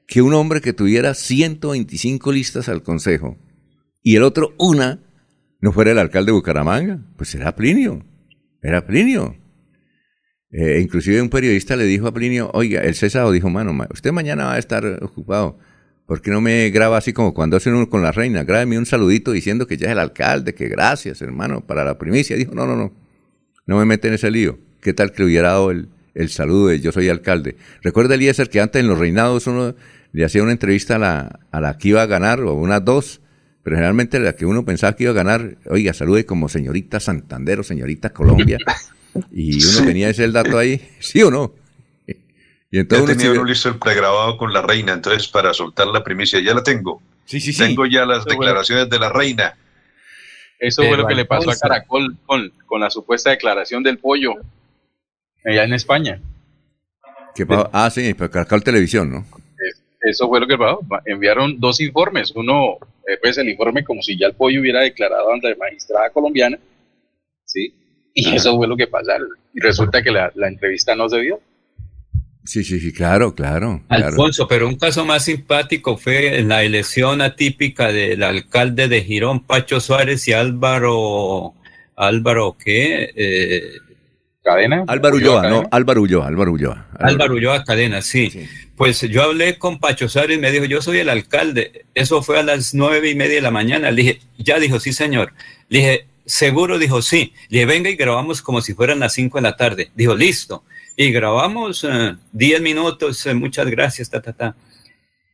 que 0.08 0.22
un 0.22 0.34
hombre 0.34 0.62
que 0.62 0.74
tuviera 0.74 1.14
125 1.14 2.32
listas 2.32 2.68
al 2.70 2.84
Consejo 2.84 3.38
y 4.02 4.16
el 4.16 4.24
otro 4.24 4.54
una 4.58 5.00
no 5.62 5.72
fuera 5.72 5.92
el 5.92 6.00
alcalde 6.00 6.32
de 6.32 6.36
Bucaramanga? 6.38 7.00
Pues 7.16 7.34
era 7.36 7.56
Plinio. 7.56 8.04
Era 8.62 8.86
Plinio. 8.86 9.36
Eh, 10.52 10.80
inclusive 10.82 11.22
un 11.22 11.30
periodista 11.30 11.76
le 11.76 11.86
dijo 11.86 12.08
a 12.08 12.14
Plinio, 12.14 12.52
oiga, 12.54 12.82
el 12.82 12.94
César 12.96 13.30
dijo, 13.32 13.50
mano, 13.50 13.74
ma- 13.74 13.88
usted 13.92 14.12
mañana 14.12 14.46
va 14.46 14.54
a 14.56 14.60
estar 14.60 14.86
ocupado. 15.04 15.58
¿Por 16.06 16.22
qué 16.22 16.32
no 16.32 16.42
me 16.42 16.70
graba 16.70 16.98
así 16.98 17.14
como 17.14 17.34
cuando 17.34 17.58
hacen 17.58 17.74
uno 17.74 17.90
con 17.90 18.02
la 18.04 18.12
reina? 18.12 18.44
Grábeme 18.44 18.78
un 18.78 18.86
saludito 18.86 19.32
diciendo 19.32 19.66
que 19.68 19.78
ya 19.78 19.88
es 19.88 19.94
el 19.94 20.00
alcalde, 20.00 20.54
que 20.54 20.68
gracias, 20.68 21.22
hermano, 21.22 21.66
para 21.66 21.84
la 21.86 21.98
primicia. 21.98 22.36
Dijo, 22.36 22.54
no, 22.54 22.68
no, 22.68 22.76
no, 22.76 22.94
no 23.66 23.78
me 23.78 23.86
mete 23.86 24.10
en 24.10 24.16
ese 24.16 24.30
lío. 24.30 24.60
¿Qué 24.82 24.94
tal 24.94 25.12
que 25.12 25.20
le 25.24 25.28
hubiera 25.28 25.50
dado 25.50 25.72
el, 25.72 25.88
el 26.16 26.30
saludo 26.30 26.68
de 26.68 26.80
yo 26.80 26.92
soy 26.92 27.10
alcalde? 27.10 27.56
Recuerda, 27.82 28.16
Eliezer, 28.16 28.50
que 28.50 28.62
antes 28.62 28.80
en 28.82 28.88
los 28.88 28.98
reinados 29.00 29.48
uno 29.48 29.76
le 30.12 30.26
hacía 30.26 30.44
una 30.44 30.52
entrevista 30.52 30.96
a 30.96 31.00
la, 31.00 31.40
a 31.52 31.60
la 31.62 31.78
que 31.78 31.90
iba 31.90 32.02
a 32.02 32.06
ganar, 32.06 32.42
o 32.42 32.54
unas 32.54 32.84
dos, 32.86 33.22
pero 33.64 33.76
generalmente 33.78 34.20
la 34.20 34.36
que 34.36 34.46
uno 34.46 34.64
pensaba 34.66 34.96
que 34.96 35.04
iba 35.04 35.12
a 35.12 35.16
ganar, 35.16 35.58
oiga, 35.70 35.94
salude 35.94 36.26
como 36.26 36.50
señorita 36.50 37.00
Santander 37.00 37.60
o 37.60 37.64
señorita 37.64 38.12
Colombia. 38.12 38.58
Y 39.32 39.54
uno 39.58 39.62
Sí. 39.80 39.86
tenía 39.86 40.10
ese 40.10 40.24
el 40.24 40.34
dato 40.34 40.58
ahí, 40.58 40.82
¿sí 41.00 41.22
o 41.22 41.30
no? 41.30 41.54
Y 42.08 42.14
Ya 42.72 42.82
entonces 42.82 43.04
uno 43.06 43.16
tenía 43.16 43.32
se- 43.32 43.38
uno 43.38 43.44
listo 43.48 43.70
el 43.70 43.78
pregrabado 43.78 44.38
con 44.38 44.52
la 44.52 44.64
reina, 44.64 44.94
entonces 44.94 45.28
para 45.28 45.54
soltar 45.54 45.86
la 45.86 46.04
primicia, 46.04 46.40
ya 46.40 46.56
la 46.56 46.64
tengo. 46.64 47.00
Sí, 47.26 47.40
sí, 47.40 47.56
Tengo 47.56 47.86
ya 47.86 48.08
las 48.08 48.26
declaraciones 48.26 48.90
de 48.90 48.98
la 48.98 49.10
reina. 49.14 49.54
Eso 50.60 50.82
fue 50.84 50.98
lo 50.98 51.06
que 51.08 51.14
le 51.14 51.26
pasó 51.26 51.52
a 51.52 51.56
Caracol 51.56 52.18
con, 52.26 52.52
con 52.66 52.82
la 52.82 52.90
supuesta 52.90 53.30
declaración 53.30 53.84
del 53.84 54.00
pollo 54.00 54.34
allá 55.46 55.64
en 55.64 55.74
España. 55.74 56.22
¿Qué 57.36 57.46
pasó? 57.46 57.70
Ah, 57.74 57.90
sí, 57.90 58.14
pero 58.14 58.30
Caracol 58.30 58.64
Televisión, 58.64 59.12
¿no? 59.12 59.26
Eso 60.02 60.28
fue 60.28 60.40
lo 60.40 60.48
que 60.48 60.58
pasó. 60.58 60.82
Enviaron 61.06 61.60
dos 61.60 61.80
informes. 61.80 62.32
Uno, 62.36 62.78
eh, 63.08 63.18
pues 63.22 63.38
el 63.38 63.50
informe 63.50 63.84
como 63.84 64.02
si 64.02 64.18
ya 64.18 64.28
el 64.28 64.34
pollo 64.34 64.60
hubiera 64.62 64.82
declarado 64.82 65.32
ante 65.32 65.50
la 65.50 65.56
magistrada 65.56 66.10
colombiana. 66.10 66.60
¿sí? 67.46 67.74
Y 68.14 68.28
Ajá. 68.28 68.36
eso 68.36 68.58
fue 68.58 68.68
lo 68.68 68.76
que 68.76 68.88
pasaron. 68.88 69.30
Y 69.54 69.62
resulta 69.62 70.04
que 70.04 70.12
la, 70.12 70.32
la 70.36 70.48
entrevista 70.48 70.96
no 70.96 71.08
se 71.08 71.22
dio. 71.22 71.40
Sí, 72.46 72.64
sí, 72.66 72.80
sí, 72.80 72.92
claro, 72.92 73.34
claro. 73.34 73.82
claro. 73.88 74.08
Alfonso, 74.08 74.48
pero 74.50 74.68
un 74.68 74.76
caso 74.76 75.06
más 75.06 75.24
simpático 75.24 75.96
fue 75.96 76.40
en 76.40 76.50
la 76.50 76.64
elección 76.64 77.22
atípica 77.22 77.92
del 77.92 78.22
alcalde 78.22 78.90
de 78.90 79.02
Girón, 79.02 79.46
Pacho 79.46 79.80
Suárez 79.80 80.28
y 80.28 80.34
Álvaro, 80.34 81.54
Álvaro, 81.96 82.58
¿qué? 82.62 83.12
Eh, 83.16 83.62
¿Cadena? 84.44 84.84
Álvaro 84.88 85.16
Ulloa, 85.16 85.50
no, 85.50 85.64
Álvaro 85.72 86.02
Ulloa, 86.02 86.28
Álvaro 86.28 86.52
Ulloa. 86.52 86.88
Álvaro 87.00 87.36
Ulloa 87.36 87.64
Cadena, 87.64 88.02
sí. 88.02 88.48
Pues 88.76 89.02
yo 89.02 89.24
hablé 89.24 89.58
con 89.58 89.80
Pacho 89.80 90.10
Suárez 90.10 90.38
y 90.38 90.42
me 90.42 90.52
dijo, 90.52 90.66
yo 90.66 90.82
soy 90.82 91.00
el 91.00 91.10
alcalde. 91.10 91.86
Eso 91.94 92.22
fue 92.22 92.40
a 92.40 92.44
las 92.44 92.74
nueve 92.74 93.10
y 93.10 93.16
media 93.16 93.36
de 93.36 93.42
la 93.42 93.52
mañana. 93.52 93.90
Le 93.92 94.02
dije, 94.02 94.20
ya 94.38 94.60
dijo, 94.60 94.80
sí, 94.80 94.92
señor. 94.92 95.32
Le 95.70 95.80
dije, 95.80 96.08
seguro, 96.26 96.78
dijo, 96.78 97.02
sí. 97.02 97.34
Le 97.48 97.60
dije, 97.60 97.66
venga 97.66 97.90
y 97.90 97.96
grabamos 97.96 98.42
como 98.42 98.60
si 98.60 98.74
fueran 98.74 99.00
las 99.00 99.14
cinco 99.14 99.38
de 99.38 99.44
la 99.44 99.56
tarde. 99.56 99.92
Dijo, 99.96 100.14
listo. 100.14 100.64
Y 100.98 101.12
grabamos 101.12 101.86
eh, 101.90 102.16
diez 102.32 102.62
minutos, 102.62 103.26
eh, 103.26 103.34
muchas 103.34 103.68
gracias, 103.68 104.10
ta, 104.10 104.22
ta, 104.22 104.34
ta. 104.34 104.56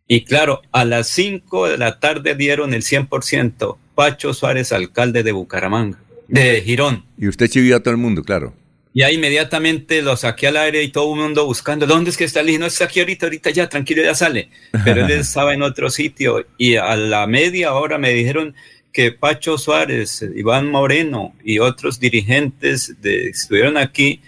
Y 0.08 0.24
claro, 0.24 0.62
a 0.72 0.86
las 0.86 1.08
cinco 1.08 1.68
de 1.68 1.78
la 1.78 2.00
tarde 2.00 2.36
dieron 2.36 2.74
el 2.74 2.84
100%. 2.84 3.78
Pacho 3.96 4.34
Suárez, 4.34 4.72
alcalde 4.72 5.24
de 5.24 5.32
Bucaramanga, 5.32 6.00
de 6.28 6.62
Girón. 6.62 7.06
Y 7.18 7.28
usted 7.28 7.50
chivió 7.50 7.76
a 7.76 7.80
todo 7.82 7.92
el 7.92 7.98
mundo, 7.98 8.24
claro. 8.24 8.54
Y 8.94 9.04
ahí 9.04 9.16
inmediatamente 9.16 10.02
lo 10.02 10.18
saqué 10.18 10.48
al 10.48 10.58
aire 10.58 10.82
y 10.82 10.90
todo 10.90 11.14
el 11.14 11.20
mundo 11.20 11.46
buscando, 11.46 11.86
¿dónde 11.86 12.10
es 12.10 12.18
que 12.18 12.24
está? 12.24 12.42
Le 12.42 12.48
dije, 12.48 12.60
no, 12.60 12.66
está 12.66 12.86
aquí 12.86 13.00
ahorita, 13.00 13.28
ahorita 13.28 13.50
ya, 13.52 13.70
tranquilo, 13.70 14.04
ya 14.04 14.16
sale. 14.16 14.50
Pero 14.84 15.06
él 15.06 15.12
estaba 15.20 15.54
en 15.54 15.62
otro 15.62 15.90
sitio 15.90 16.46
y 16.58 16.76
a 16.76 16.96
la 16.96 17.28
media 17.28 17.74
hora 17.74 17.98
me 17.98 18.12
dijeron 18.12 18.56
que 18.92 19.12
Pacho 19.12 19.58
Suárez, 19.58 20.26
Iván 20.36 20.72
Moreno 20.72 21.36
y 21.44 21.60
otros 21.60 22.00
dirigentes 22.00 22.96
de, 23.02 23.28
estuvieron 23.28 23.78
aquí, 23.78 24.22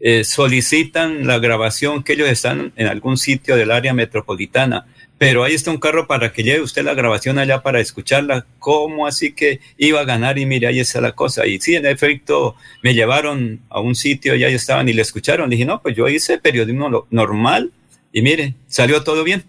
eh, 0.00 0.24
solicitan 0.24 1.26
la 1.26 1.38
grabación 1.38 2.02
que 2.02 2.14
ellos 2.14 2.28
están 2.28 2.72
en 2.76 2.86
algún 2.88 3.16
sitio 3.16 3.54
del 3.54 3.70
área 3.70 3.94
metropolitana 3.94 4.86
pero 5.20 5.44
ahí 5.44 5.52
está 5.52 5.70
un 5.70 5.76
carro 5.76 6.06
para 6.06 6.32
que 6.32 6.42
lleve 6.42 6.62
usted 6.62 6.82
la 6.82 6.94
grabación 6.94 7.38
allá 7.38 7.62
para 7.62 7.78
escucharla. 7.78 8.46
¿Cómo 8.58 9.06
así 9.06 9.32
que 9.32 9.60
iba 9.76 10.00
a 10.00 10.06
ganar? 10.06 10.38
Y 10.38 10.46
mire, 10.46 10.66
ahí 10.66 10.80
está 10.80 11.02
la 11.02 11.12
cosa. 11.12 11.46
Y 11.46 11.60
sí, 11.60 11.76
en 11.76 11.84
efecto, 11.84 12.56
me 12.82 12.94
llevaron 12.94 13.60
a 13.68 13.80
un 13.80 13.94
sitio 13.94 14.34
y 14.34 14.44
ahí 14.44 14.54
estaban 14.54 14.88
y 14.88 14.94
le 14.94 15.02
escucharon. 15.02 15.50
dije, 15.50 15.66
no, 15.66 15.82
pues 15.82 15.94
yo 15.94 16.08
hice 16.08 16.38
periodismo 16.38 17.06
normal 17.10 17.70
y 18.14 18.22
mire, 18.22 18.54
salió 18.66 19.04
todo 19.04 19.22
bien. 19.22 19.44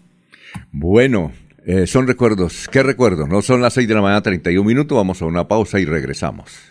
Bueno, 0.73 1.31
eh, 1.65 1.87
son 1.87 2.05
recuerdos. 2.05 2.67
¿Qué 2.69 2.83
recuerdos? 2.83 3.29
No 3.29 3.41
son 3.41 3.61
las 3.61 3.71
6 3.75 3.87
de 3.87 3.95
la 3.95 4.01
mañana, 4.01 4.21
31 4.21 4.67
minutos. 4.67 4.97
Vamos 4.97 5.21
a 5.21 5.25
una 5.25 5.47
pausa 5.47 5.79
y 5.79 5.85
regresamos. 5.85 6.70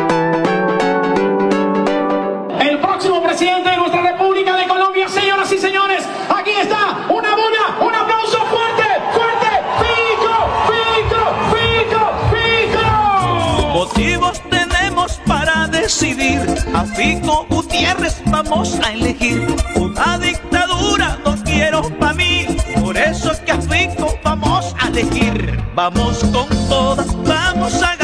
A 16.73 16.85
Fico 16.85 17.45
Gutiérrez 17.49 18.21
vamos 18.25 18.79
a 18.83 18.91
elegir. 18.93 19.45
Una 19.75 20.17
dictadura 20.17 21.19
no 21.23 21.35
quiero 21.43 21.81
para 21.99 22.13
mí. 22.13 22.47
Por 22.81 22.97
eso 22.97 23.31
es 23.31 23.39
que 23.41 23.51
a 23.51 23.61
Fico 23.61 24.17
vamos 24.23 24.73
a 24.79 24.87
elegir. 24.87 25.61
Vamos 25.75 26.19
con 26.33 26.47
todas, 26.69 27.07
vamos 27.23 27.75
a 27.83 27.95
ganar. 27.95 28.00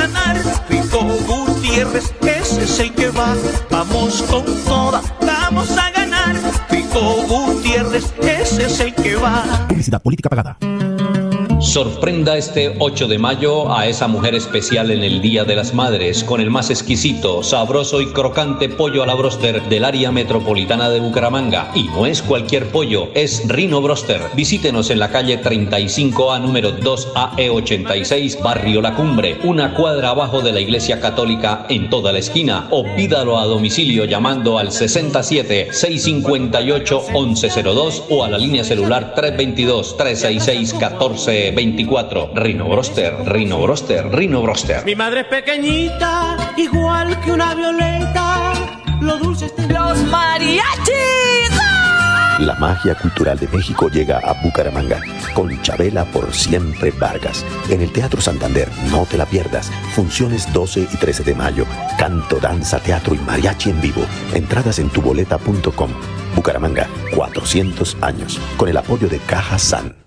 Gutiérrez, 1.77 2.11
ese 2.21 2.63
es 2.63 2.79
el 2.79 2.95
que 2.95 3.11
va. 3.11 3.35
Vamos 3.69 4.23
con 4.23 4.43
todas, 4.65 5.13
vamos 5.21 5.77
a 5.77 5.91
ganar. 5.91 6.35
Fico 6.69 7.21
Gutiérrez, 7.27 8.11
ese 8.19 8.65
es 8.65 8.79
el 8.79 8.95
que 8.95 9.15
va. 9.15 9.67
Publicidad 9.67 10.01
política 10.01 10.27
pagada. 10.27 10.57
Sorprenda 11.59 12.37
este 12.37 12.75
8 12.77 13.07
de 13.07 13.17
mayo 13.17 13.75
a 13.75 13.87
esa 13.87 14.07
mujer 14.07 14.35
especial 14.35 14.91
en 14.91 15.03
el 15.03 15.21
Día 15.21 15.43
de 15.43 15.55
las 15.55 15.73
Madres 15.73 16.23
con 16.23 16.39
el 16.39 16.51
más 16.51 16.69
exquisito, 16.69 17.41
sabroso 17.41 17.99
y 17.99 18.05
crocante 18.13 18.69
pollo 18.69 19.01
a 19.01 19.07
la 19.07 19.15
broster 19.15 19.63
del 19.63 19.83
área 19.83 20.11
metropolitana 20.11 20.87
de 20.91 20.99
Bucaramanga. 20.99 21.71
Y 21.73 21.85
no 21.85 22.05
es 22.05 22.21
cualquier 22.21 22.67
pollo, 22.67 23.09
es 23.15 23.41
Rino 23.47 23.81
Broster. 23.81 24.21
Visítenos 24.35 24.91
en 24.91 24.99
la 24.99 25.09
calle 25.09 25.41
35A 25.41 26.39
número 26.39 26.77
2AE86, 26.77 28.39
Barrio 28.43 28.79
La 28.79 28.93
Cumbre, 28.93 29.39
una 29.43 29.73
cuadra 29.73 30.09
abajo 30.09 30.41
de 30.41 30.51
la 30.51 30.59
Iglesia 30.59 30.99
Católica 30.99 31.65
en 31.69 31.89
toda 31.89 32.11
la 32.11 32.19
esquina. 32.19 32.67
O 32.69 32.83
pídalo 32.95 33.39
a 33.39 33.45
domicilio 33.45 34.05
llamando 34.05 34.59
al 34.59 34.71
67 34.71 35.69
658 35.71 37.03
1102 37.13 38.03
o 38.11 38.23
a 38.23 38.29
la 38.29 38.37
línea 38.37 38.63
celular 38.63 39.15
322 39.15 39.97
366 41.51 41.87
14 41.87 42.27
24. 42.31 42.31
Rino 42.35 42.67
Broster, 42.67 43.15
Rino 43.25 43.61
Broster, 43.61 44.07
Rino 44.11 44.41
Broster. 44.41 44.85
Mi 44.85 44.95
madre 44.95 45.21
es 45.21 45.27
pequeñita, 45.27 46.53
igual 46.57 47.19
que 47.21 47.31
una 47.31 47.53
violeta. 47.55 48.53
Lo 49.01 49.17
dulce 49.17 49.51
Los 49.69 49.97
mariachis. 50.05 51.51
La 52.39 52.53
magia 52.59 52.93
cultural 52.93 53.39
de 53.39 53.47
México 53.47 53.89
llega 53.89 54.19
a 54.19 54.33
Bucaramanga 54.43 55.01
con 55.33 55.59
Chabela 55.63 56.05
por 56.05 56.33
siempre 56.33 56.91
Vargas. 56.91 57.43
En 57.69 57.81
el 57.81 57.91
Teatro 57.91 58.21
Santander, 58.21 58.69
no 58.91 59.05
te 59.05 59.17
la 59.17 59.25
pierdas. 59.25 59.71
Funciones 59.95 60.51
12 60.53 60.81
y 60.81 60.97
13 60.97 61.23
de 61.23 61.33
mayo. 61.33 61.65
Canto, 61.97 62.39
danza, 62.39 62.79
teatro 62.79 63.15
y 63.15 63.17
mariachi 63.19 63.71
en 63.71 63.81
vivo. 63.81 64.05
Entradas 64.35 64.77
en 64.77 64.89
tuboleta.com. 64.89 65.89
Bucaramanga, 66.35 66.87
400 67.15 67.97
años. 68.01 68.39
Con 68.55 68.69
el 68.69 68.77
apoyo 68.77 69.07
de 69.09 69.17
Caja 69.17 69.57
San. 69.57 70.06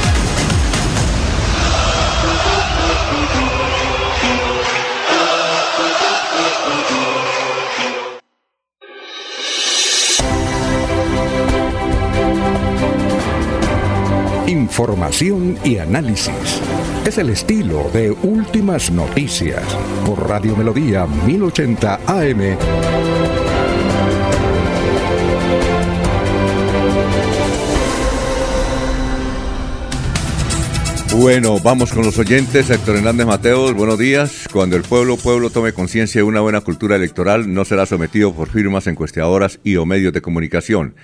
Información 14.71 15.59
y 15.65 15.79
análisis. 15.79 16.61
Es 17.05 17.17
el 17.17 17.29
estilo 17.29 17.89
de 17.91 18.09
Últimas 18.09 18.89
Noticias 18.89 19.61
por 20.05 20.29
Radio 20.29 20.55
Melodía 20.55 21.05
1080 21.05 21.99
AM. 22.07 22.57
Bueno, 31.13 31.59
vamos 31.59 31.91
con 31.91 32.05
los 32.05 32.17
oyentes. 32.17 32.69
Héctor 32.69 32.95
Hernández 32.95 33.27
Mateos, 33.27 33.73
buenos 33.73 33.99
días. 33.99 34.47
Cuando 34.53 34.77
el 34.77 34.83
pueblo 34.83 35.17
pueblo 35.17 35.49
tome 35.49 35.73
conciencia 35.73 36.19
de 36.19 36.23
una 36.23 36.39
buena 36.39 36.61
cultura 36.61 36.95
electoral, 36.95 37.53
no 37.53 37.65
será 37.65 37.85
sometido 37.85 38.33
por 38.33 38.47
firmas 38.47 38.87
encuestadoras 38.87 39.59
y 39.65 39.75
o 39.75 39.85
medios 39.85 40.13
de 40.13 40.21
comunicación. 40.21 40.95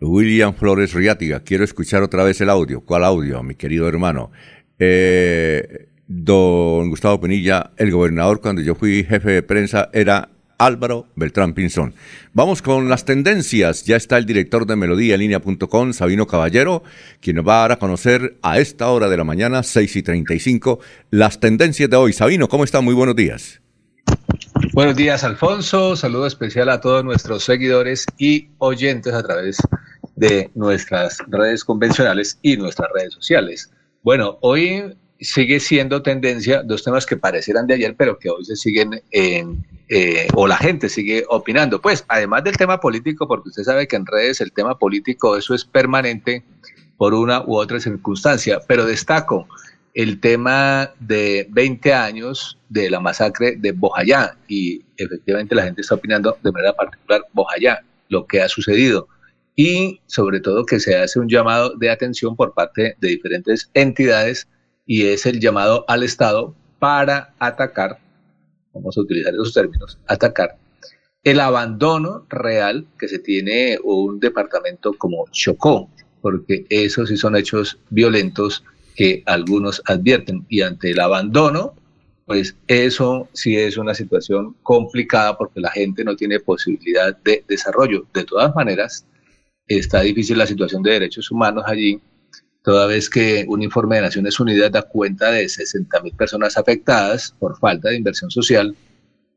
William 0.00 0.54
Flores 0.54 0.92
Riátiga, 0.92 1.40
quiero 1.40 1.64
escuchar 1.64 2.02
otra 2.02 2.24
vez 2.24 2.40
el 2.40 2.50
audio. 2.50 2.80
¿Cuál 2.80 3.04
audio, 3.04 3.42
mi 3.42 3.54
querido 3.54 3.88
hermano? 3.88 4.30
Eh, 4.78 5.88
don 6.06 6.90
Gustavo 6.90 7.20
Penilla, 7.20 7.72
el 7.76 7.90
gobernador 7.90 8.40
cuando 8.40 8.62
yo 8.62 8.74
fui 8.74 9.04
jefe 9.04 9.30
de 9.30 9.42
prensa 9.42 9.88
era 9.92 10.30
Álvaro 10.58 11.08
Beltrán 11.16 11.54
Pinzón. 11.54 11.94
Vamos 12.32 12.62
con 12.62 12.88
las 12.88 13.04
tendencias. 13.04 13.84
Ya 13.84 13.96
está 13.96 14.18
el 14.18 14.26
director 14.26 14.66
de 14.66 14.76
melodíaenlínea.com, 14.76 15.92
Sabino 15.92 16.26
Caballero, 16.26 16.82
quien 17.20 17.36
nos 17.36 17.46
va 17.46 17.58
a 17.58 17.60
dar 17.62 17.72
a 17.72 17.78
conocer 17.78 18.36
a 18.42 18.58
esta 18.58 18.88
hora 18.90 19.08
de 19.08 19.16
la 19.16 19.24
mañana, 19.24 19.62
6 19.62 19.96
y 19.96 20.02
35, 20.02 20.80
las 21.10 21.40
tendencias 21.40 21.90
de 21.90 21.96
hoy. 21.96 22.12
Sabino, 22.12 22.48
¿cómo 22.48 22.64
está? 22.64 22.80
Muy 22.80 22.94
buenos 22.94 23.16
días. 23.16 23.60
Buenos 24.74 24.96
días, 24.96 25.22
Alfonso. 25.22 25.94
Saludo 25.94 26.26
especial 26.26 26.68
a 26.68 26.80
todos 26.80 27.04
nuestros 27.04 27.44
seguidores 27.44 28.04
y 28.18 28.48
oyentes 28.58 29.14
a 29.14 29.22
través 29.22 29.56
de 30.16 30.50
nuestras 30.56 31.18
redes 31.28 31.62
convencionales 31.62 32.40
y 32.42 32.56
nuestras 32.56 32.88
redes 32.92 33.14
sociales. 33.14 33.70
Bueno, 34.02 34.36
hoy 34.40 34.98
sigue 35.20 35.60
siendo 35.60 36.02
tendencia 36.02 36.64
dos 36.64 36.82
temas 36.82 37.06
que 37.06 37.16
parecieran 37.16 37.68
de 37.68 37.74
ayer, 37.74 37.94
pero 37.96 38.18
que 38.18 38.30
hoy 38.30 38.44
se 38.44 38.56
siguen 38.56 39.00
en, 39.12 39.64
eh, 39.90 40.26
o 40.34 40.48
la 40.48 40.56
gente 40.56 40.88
sigue 40.88 41.24
opinando. 41.28 41.80
Pues, 41.80 42.04
además 42.08 42.42
del 42.42 42.56
tema 42.56 42.80
político, 42.80 43.28
porque 43.28 43.50
usted 43.50 43.62
sabe 43.62 43.86
que 43.86 43.94
en 43.94 44.06
redes 44.06 44.40
el 44.40 44.50
tema 44.50 44.76
político, 44.76 45.36
eso 45.36 45.54
es 45.54 45.64
permanente 45.64 46.42
por 46.96 47.14
una 47.14 47.44
u 47.44 47.58
otra 47.58 47.78
circunstancia, 47.78 48.58
pero 48.66 48.84
destaco 48.86 49.46
el 49.94 50.20
tema 50.20 50.92
de 50.98 51.46
20 51.50 51.94
años 51.94 52.58
de 52.68 52.90
la 52.90 53.00
masacre 53.00 53.56
de 53.56 53.72
Bojayá. 53.72 54.36
Y 54.48 54.82
efectivamente 54.96 55.54
la 55.54 55.62
gente 55.62 55.80
está 55.80 55.94
opinando 55.94 56.36
de 56.42 56.52
manera 56.52 56.74
particular 56.74 57.22
Bojayá, 57.32 57.84
lo 58.08 58.26
que 58.26 58.42
ha 58.42 58.48
sucedido. 58.48 59.08
Y 59.56 60.00
sobre 60.06 60.40
todo 60.40 60.66
que 60.66 60.80
se 60.80 60.96
hace 60.96 61.20
un 61.20 61.28
llamado 61.28 61.74
de 61.76 61.90
atención 61.90 62.34
por 62.34 62.54
parte 62.54 62.96
de 63.00 63.08
diferentes 63.08 63.70
entidades 63.72 64.48
y 64.84 65.06
es 65.06 65.26
el 65.26 65.40
llamado 65.40 65.84
al 65.86 66.02
Estado 66.02 66.54
para 66.80 67.34
atacar, 67.38 67.98
vamos 68.72 68.98
a 68.98 69.00
utilizar 69.00 69.32
esos 69.32 69.54
términos, 69.54 69.98
atacar 70.08 70.58
el 71.24 71.40
abandono 71.40 72.26
real 72.28 72.86
que 72.98 73.08
se 73.08 73.18
tiene 73.18 73.78
un 73.82 74.20
departamento 74.20 74.92
como 74.92 75.24
Chocó, 75.30 75.88
porque 76.20 76.66
esos 76.68 77.08
sí 77.08 77.16
son 77.16 77.34
hechos 77.34 77.78
violentos 77.88 78.62
que 78.94 79.22
algunos 79.26 79.82
advierten 79.86 80.46
y 80.48 80.62
ante 80.62 80.92
el 80.92 81.00
abandono, 81.00 81.74
pues 82.26 82.56
eso 82.68 83.28
sí 83.32 83.56
es 83.56 83.76
una 83.76 83.94
situación 83.94 84.56
complicada 84.62 85.36
porque 85.36 85.60
la 85.60 85.70
gente 85.70 86.04
no 86.04 86.16
tiene 86.16 86.40
posibilidad 86.40 87.16
de 87.18 87.44
desarrollo. 87.46 88.06
De 88.14 88.24
todas 88.24 88.54
maneras, 88.54 89.06
está 89.66 90.00
difícil 90.00 90.38
la 90.38 90.46
situación 90.46 90.82
de 90.82 90.92
derechos 90.92 91.30
humanos 91.30 91.64
allí 91.66 92.00
toda 92.64 92.86
vez 92.86 93.10
que 93.10 93.44
un 93.46 93.62
informe 93.62 93.96
de 93.96 94.02
Naciones 94.02 94.40
Unidas 94.40 94.72
da 94.72 94.82
cuenta 94.82 95.30
de 95.30 95.44
60.000 95.44 96.16
personas 96.16 96.56
afectadas 96.56 97.34
por 97.38 97.58
falta 97.58 97.90
de 97.90 97.96
inversión 97.96 98.30
social 98.30 98.74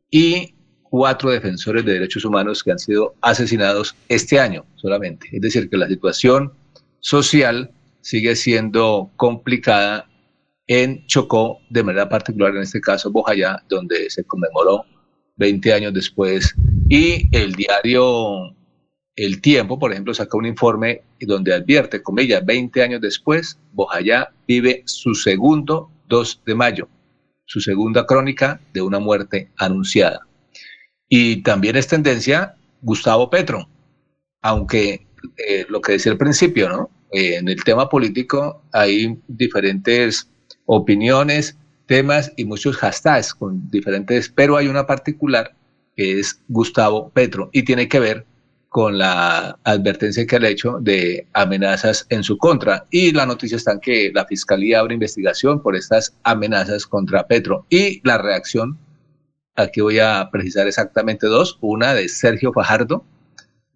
y 0.10 0.54
cuatro 0.84 1.32
defensores 1.32 1.84
de 1.84 1.94
derechos 1.94 2.24
humanos 2.24 2.64
que 2.64 2.72
han 2.72 2.80
sido 2.80 3.16
asesinados 3.22 3.96
este 4.08 4.40
año 4.40 4.66
solamente. 4.76 5.28
Es 5.34 5.42
decir, 5.42 5.70
que 5.70 5.76
la 5.76 5.90
situación 5.90 6.54
social 7.02 7.70
sigue 8.08 8.38
siendo 8.38 9.12
complicada 9.18 10.10
en 10.66 11.06
Chocó, 11.08 11.60
de 11.70 11.84
manera 11.84 12.08
particular 12.08 12.56
en 12.56 12.62
este 12.62 12.80
caso 12.80 13.12
Bojayá, 13.12 13.62
donde 13.68 14.10
se 14.10 14.24
conmemoró 14.24 14.86
20 15.36 15.74
años 15.74 15.94
después. 15.94 16.56
Y 16.88 17.28
el 17.36 17.52
diario 17.54 18.56
el 19.18 19.42
Tiempo, 19.42 19.78
por 19.78 19.92
ejemplo, 19.92 20.14
saca 20.14 20.38
un 20.38 20.46
informe 20.46 21.02
donde 21.20 21.54
advierte, 21.54 22.02
ella 22.18 22.40
20 22.40 22.82
años 22.82 23.02
después, 23.02 23.60
Bojayá 23.74 24.30
vive 24.48 24.84
su 24.86 25.14
segundo 25.14 25.92
2 26.08 26.44
de 26.46 26.56
mayo, 26.56 26.88
su 27.44 27.60
segunda 27.60 28.06
crónica 28.06 28.62
de 28.74 28.84
una 28.84 29.00
muerte 29.00 29.52
anunciada. 29.58 30.26
Y 31.10 31.44
también 31.44 31.76
es 31.76 31.88
tendencia 31.88 32.56
Gustavo 32.82 33.30
Petro, 33.30 33.68
aunque 34.42 35.08
eh, 35.46 35.66
lo 35.68 35.82
que 35.82 35.94
decía 35.94 36.14
al 36.14 36.18
principio, 36.18 36.70
¿no? 36.70 36.97
Eh, 37.12 37.36
en 37.36 37.48
el 37.48 37.64
tema 37.64 37.90
político 37.90 38.62
hay 38.72 39.18
diferentes 39.28 40.30
opiniones, 40.66 41.58
temas 41.86 42.32
y 42.36 42.46
muchos 42.46 42.78
hashtags 42.78 43.34
con 43.34 43.70
diferentes, 43.70 44.30
pero 44.30 44.58
hay 44.58 44.68
una 44.68 44.86
particular 44.86 45.56
que 45.96 46.20
es 46.20 46.42
Gustavo 46.48 47.10
Petro 47.10 47.50
y 47.54 47.64
tiene 47.64 47.88
que 47.88 48.00
ver 48.00 48.26
con 48.70 48.98
la 48.98 49.58
advertencia 49.64 50.28
que 50.28 50.36
ha 50.36 50.48
hecho 50.48 50.78
de 50.82 51.26
amenazas 51.34 52.06
en 52.10 52.24
su 52.24 52.38
contra. 52.38 52.86
Y 52.92 53.12
la 53.12 53.26
noticia 53.26 53.58
está 53.58 53.72
en 53.72 53.80
que 53.80 54.12
la 54.14 54.26
Fiscalía 54.26 54.80
abre 54.80 54.94
investigación 54.94 55.64
por 55.64 55.76
estas 55.76 56.16
amenazas 56.24 56.86
contra 56.86 57.26
Petro. 57.26 57.66
Y 57.70 58.02
la 58.08 58.18
reacción, 58.18 58.78
aquí 59.56 59.82
voy 59.82 60.00
a 60.00 60.30
precisar 60.32 60.68
exactamente 60.68 61.28
dos. 61.28 61.58
Una 61.62 61.94
de 61.94 62.08
Sergio 62.10 62.54
Fajardo, 62.54 63.04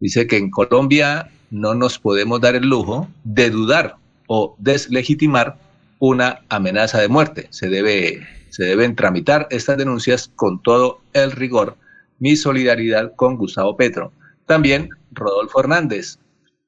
dice 0.02 0.28
que 0.28 0.36
en 0.36 0.49
Colombia 0.49 1.30
no 1.52 1.76
nos 1.76 1.99
podemos 1.99 2.41
dar 2.41 2.56
el 2.56 2.68
lujo 2.68 3.07
de 3.23 3.49
dudar 3.49 3.95
o 4.28 4.56
deslegitimar 4.57 5.57
una 5.99 6.41
amenaza 6.49 6.99
de 6.99 7.07
muerte. 7.07 7.48
Se, 7.52 7.69
debe, 7.69 8.28
se 8.49 8.65
deben 8.65 8.95
tramitar 8.95 9.48
estas 9.52 9.78
denuncias 9.78 10.32
con 10.36 10.61
todo 10.61 11.02
el 11.14 11.32
rigor. 11.32 11.78
Mi 12.19 12.36
solidaridad 12.36 13.14
con 13.15 13.38
Gustavo 13.38 13.78
Petro. 13.78 14.11
También 14.45 14.90
Rodolfo 15.11 15.60
Hernández. 15.60 16.18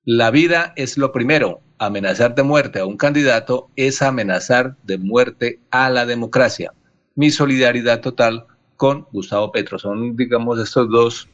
La 0.05 0.29
vida 0.29 0.73
es 0.75 0.97
lo 0.97 1.11
primero. 1.11 1.61
Amenazar 1.79 2.35
de 2.35 2.43
muerte 2.43 2.79
a 2.79 2.85
un 2.85 2.97
candidato 2.97 3.69
es 3.75 4.01
amenazar 4.01 4.75
de 4.83 4.97
muerte 4.97 5.59
a 5.71 5.89
la 5.89 6.05
democracia. 6.05 6.73
Mi 7.15 7.31
solidaridad 7.31 8.01
total 8.01 8.45
con 8.77 9.07
Gustavo 9.11 9.51
Petro. 9.51 9.79
Son, 9.79 10.15
digamos, 10.15 10.59
estos 10.59 10.89
dos 10.89 11.29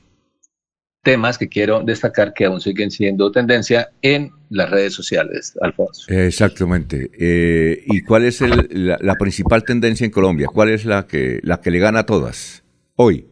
temas 1.01 1.37
que 1.37 1.47
quiero 1.47 1.81
destacar 1.81 2.33
que 2.33 2.45
aún 2.45 2.61
siguen 2.61 2.91
siendo 2.91 3.31
tendencia 3.31 3.89
en 4.01 4.31
las 4.49 4.69
redes 4.69 4.93
sociales, 4.93 5.57
Alfonso. 5.61 6.11
Exactamente. 6.11 7.09
Eh, 7.17 7.83
¿Y 7.85 8.01
cuál 8.01 8.25
es 8.25 8.41
la, 8.41 9.15
principal 9.15 9.63
tendencia 9.63 10.05
en 10.05 10.11
Colombia? 10.11 10.47
¿Cuál 10.51 10.69
es 10.69 10.85
la 10.85 11.07
que, 11.07 11.39
la 11.43 11.61
que 11.61 11.71
le 11.71 11.79
gana 11.79 11.99
a 11.99 12.05
todas 12.05 12.63
hoy? 12.95 13.27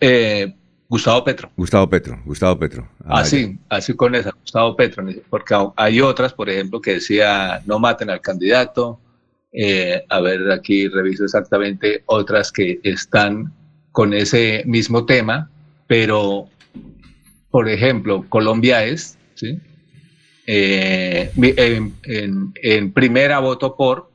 Eh, 0.00 0.54
Gustavo 0.92 1.24
Petro. 1.24 1.50
Gustavo 1.56 1.88
Petro, 1.88 2.20
Gustavo 2.26 2.58
Petro. 2.58 2.86
Ah, 3.06 3.20
así, 3.20 3.58
así 3.70 3.94
con 3.94 4.14
esa, 4.14 4.30
Gustavo 4.32 4.76
Petro, 4.76 5.02
porque 5.30 5.54
hay 5.76 6.02
otras, 6.02 6.34
por 6.34 6.50
ejemplo, 6.50 6.82
que 6.82 6.94
decía 6.94 7.62
no 7.64 7.78
maten 7.78 8.10
al 8.10 8.20
candidato. 8.20 9.00
Eh, 9.52 10.04
a 10.08 10.20
ver, 10.20 10.50
aquí 10.50 10.88
reviso 10.88 11.24
exactamente 11.24 12.02
otras 12.06 12.52
que 12.52 12.78
están 12.82 13.52
con 13.90 14.12
ese 14.12 14.64
mismo 14.66 15.06
tema, 15.06 15.50
pero, 15.86 16.48
por 17.52 17.68
ejemplo, 17.68 18.26
Colombia 18.28 18.84
es, 18.84 19.16
¿sí? 19.34 19.60
Eh, 20.48 21.30
en, 21.36 22.92
primera 22.92 23.38
voto 23.38 23.76
por, 23.76 24.10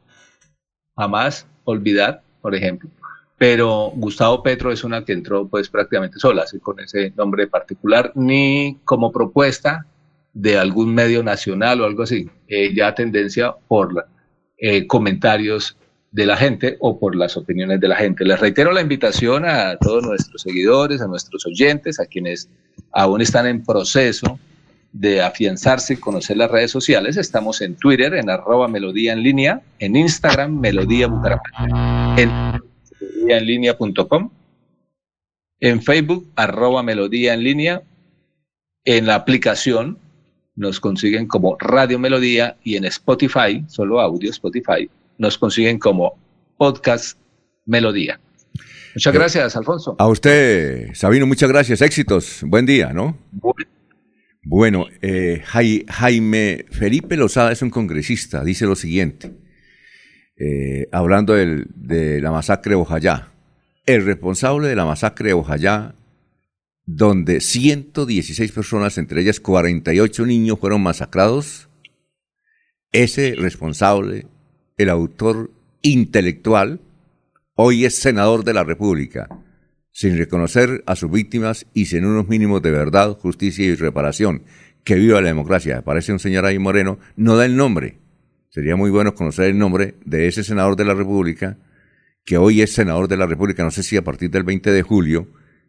jamás 0.97 1.47
olvidar, 1.63 2.21
por 2.41 2.53
ejemplo 2.53 2.89
pero 3.37 3.91
Gustavo 3.95 4.41
Petro 4.41 4.71
es 4.71 4.83
una 4.83 5.05
que 5.05 5.13
entró 5.13 5.47
pues 5.47 5.69
prácticamente 5.69 6.19
sola, 6.19 6.43
así 6.43 6.59
con 6.59 6.79
ese 6.79 7.13
nombre 7.15 7.47
particular, 7.47 8.11
ni 8.15 8.79
como 8.83 9.11
propuesta 9.11 9.85
de 10.33 10.57
algún 10.57 10.93
medio 10.93 11.23
nacional 11.23 11.81
o 11.81 11.85
algo 11.85 12.03
así, 12.03 12.29
eh, 12.47 12.73
ya 12.73 12.95
tendencia 12.95 13.53
por 13.67 14.07
eh, 14.57 14.87
comentarios 14.87 15.77
de 16.11 16.25
la 16.25 16.35
gente 16.35 16.77
o 16.79 16.99
por 16.99 17.15
las 17.15 17.37
opiniones 17.37 17.79
de 17.79 17.87
la 17.87 17.95
gente. 17.95 18.25
Les 18.25 18.39
reitero 18.39 18.71
la 18.71 18.81
invitación 18.81 19.45
a 19.45 19.77
todos 19.77 20.03
nuestros 20.03 20.41
seguidores, 20.41 21.01
a 21.01 21.07
nuestros 21.07 21.45
oyentes, 21.45 21.99
a 21.99 22.07
quienes 22.07 22.49
aún 22.91 23.21
están 23.21 23.45
en 23.45 23.63
proceso 23.63 24.39
de 24.91 25.21
afianzarse 25.21 25.93
y 25.93 25.97
conocer 25.97 26.37
las 26.37 26.49
redes 26.49 26.71
sociales. 26.71 27.17
Estamos 27.17 27.61
en 27.61 27.75
Twitter, 27.75 28.13
en 28.13 28.29
arroba 28.29 28.67
melodía 28.67 29.13
en 29.13 29.21
línea, 29.21 29.61
en 29.79 29.95
Instagram, 29.95 30.59
melodía 30.59 31.07
Bucaramanga, 31.07 32.15
en 32.17 32.57
en 33.29 33.45
línea.com, 33.45 34.29
en 35.59 35.81
Facebook, 35.81 36.31
arroba 36.35 36.83
melodía 36.83 37.33
en 37.33 37.43
línea, 37.43 37.83
en 38.85 39.05
la 39.05 39.15
aplicación 39.15 39.97
nos 40.55 40.79
consiguen 40.79 41.27
como 41.27 41.55
Radio 41.59 41.99
Melodía 41.99 42.57
y 42.63 42.77
en 42.77 42.85
Spotify, 42.85 43.63
solo 43.67 43.99
audio 43.99 44.31
Spotify, 44.31 44.89
nos 45.17 45.37
consiguen 45.37 45.77
como 45.77 46.17
Podcast 46.57 47.19
Melodía. 47.65 48.19
Muchas 48.97 49.13
gracias, 49.13 49.55
Alfonso. 49.55 49.95
A 49.99 50.07
usted, 50.07 50.89
Sabino, 50.95 51.27
muchas 51.27 51.47
gracias. 51.47 51.83
Éxitos. 51.83 52.41
Buen 52.41 52.65
día, 52.65 52.93
¿no? 52.93 53.15
Bueno, 54.41 54.87
eh, 55.03 55.43
Jaime 55.45 56.65
Felipe 56.71 57.15
Lozada 57.15 57.51
es 57.51 57.61
un 57.61 57.69
congresista. 57.69 58.43
Dice 58.43 58.65
lo 58.65 58.75
siguiente. 58.75 59.35
Eh, 60.35 60.87
hablando 60.91 61.35
de 61.35 62.19
la 62.21 62.31
masacre 62.31 62.71
de 62.71 62.81
Ojayá. 62.81 63.33
El 63.85 64.03
responsable 64.03 64.67
de 64.67 64.75
la 64.75 64.85
masacre 64.85 65.27
de 65.27 65.33
Ojayá, 65.35 65.93
donde 66.87 67.39
116 67.39 68.51
personas, 68.51 68.97
entre 68.97 69.21
ellas 69.21 69.39
48 69.39 70.25
niños, 70.25 70.57
fueron 70.59 70.81
masacrados, 70.81 71.69
ese 72.91 73.35
responsable, 73.37 74.25
el 74.75 74.89
autor 74.89 75.51
intelectual, 75.83 76.81
hoy 77.57 77.83
es 77.83 77.99
senador 77.99 78.45
de 78.45 78.53
la 78.53 78.63
República, 78.63 79.27
sin 79.91 80.17
reconocer 80.17 80.83
a 80.85 80.95
sus 80.95 81.11
víctimas 81.11 81.67
y 81.73 81.87
sin 81.87 82.05
unos 82.05 82.29
mínimos 82.29 82.61
de 82.61 82.71
verdad, 82.71 83.17
justicia 83.17 83.65
y 83.65 83.75
reparación. 83.75 84.43
Que 84.85 84.95
viva 84.95 85.19
la 85.19 85.27
democracia. 85.27 85.81
Parece 85.81 86.13
un 86.13 86.19
señor 86.19 86.45
ahí 86.45 86.57
moreno, 86.57 86.97
no 87.17 87.35
da 87.35 87.45
el 87.45 87.57
nombre 87.57 87.99
Sería 88.57 88.75
muy 88.75 88.89
bueno 88.89 89.13
conocer 89.13 89.51
el 89.51 89.59
nombre 89.59 89.93
de 90.03 90.27
ese 90.27 90.43
senador 90.43 90.75
de 90.75 90.83
la 90.83 90.95
República, 90.95 91.59
que 92.25 92.37
hoy 92.37 92.61
es 92.61 92.73
senador 92.73 93.07
de 93.07 93.15
la 93.15 93.27
República, 93.27 93.63
no 93.63 93.69
sé 93.69 93.83
si 93.83 93.97
a 93.97 94.03
partir 94.03 94.31
del 94.31 94.43
20 94.43 94.71
de 94.71 94.81
julio, 94.81 95.27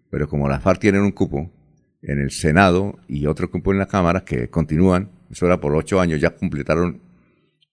pero 0.08 0.26
como 0.26 0.48
las 0.48 0.62
FARC 0.62 0.80
tienen 0.80 1.02
un 1.02 1.12
cupo 1.12 1.52
en 2.00 2.18
el 2.18 2.30
Senado 2.30 2.98
y 3.06 3.26
otro 3.26 3.50
cupo 3.50 3.72
en 3.72 3.78
la 3.78 3.88
Cámara 3.88 4.24
que 4.24 4.48
continúan, 4.48 5.10
eso 5.30 5.44
era 5.44 5.60
por 5.60 5.74
ocho 5.74 6.00
años, 6.00 6.18
ya 6.18 6.30
completaron 6.30 7.02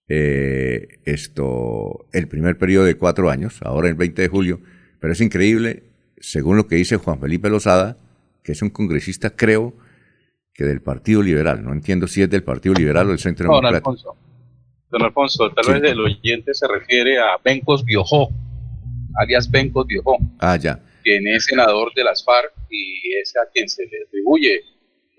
eh, 0.08 0.98
esto, 1.04 2.06
el 2.12 2.28
primer 2.28 2.58
periodo 2.58 2.84
de 2.84 2.96
cuatro 2.96 3.30
años, 3.30 3.60
ahora 3.62 3.88
el 3.88 3.94
20 3.94 4.22
de 4.22 4.28
julio, 4.28 4.60
pero 5.00 5.12
es 5.12 5.20
increíble, 5.20 5.82
según 6.18 6.56
lo 6.56 6.66
que 6.68 6.76
dice 6.76 6.96
Juan 6.96 7.20
Felipe 7.20 7.48
Lozada, 7.50 7.96
que 8.42 8.52
es 8.52 8.62
un 8.62 8.70
congresista, 8.70 9.30
creo, 9.30 9.74
que 10.54 10.64
del 10.64 10.80
Partido 10.80 11.22
Liberal. 11.22 11.62
No 11.64 11.72
entiendo 11.72 12.06
si 12.06 12.22
es 12.22 12.30
del 12.30 12.42
Partido 12.42 12.74
Liberal 12.74 13.06
o 13.06 13.10
del 13.10 13.18
Centro 13.18 13.46
No, 13.46 13.54
don 13.54 13.62
Democrático. 13.62 13.90
Alfonso. 13.90 14.16
Don 14.90 15.02
Alfonso, 15.02 15.50
tal 15.52 15.64
Sí. 15.64 15.72
vez 15.72 15.82
el 15.92 16.00
oyente 16.00 16.54
se 16.54 16.66
refiere 16.68 17.18
a 17.18 17.36
Bencos 17.44 17.84
Biojó, 17.84 18.30
alias 19.16 19.50
Bencos 19.50 19.86
Biojó, 19.86 20.16
Ah, 20.38 20.56
ya. 20.56 20.80
quien 21.02 21.26
es 21.26 21.44
senador 21.44 21.92
de 21.94 22.04
las 22.04 22.24
FARC 22.24 22.52
y 22.70 23.12
es 23.20 23.34
a 23.36 23.50
quien 23.52 23.68
se 23.68 23.82
le 23.84 24.04
atribuye 24.06 24.60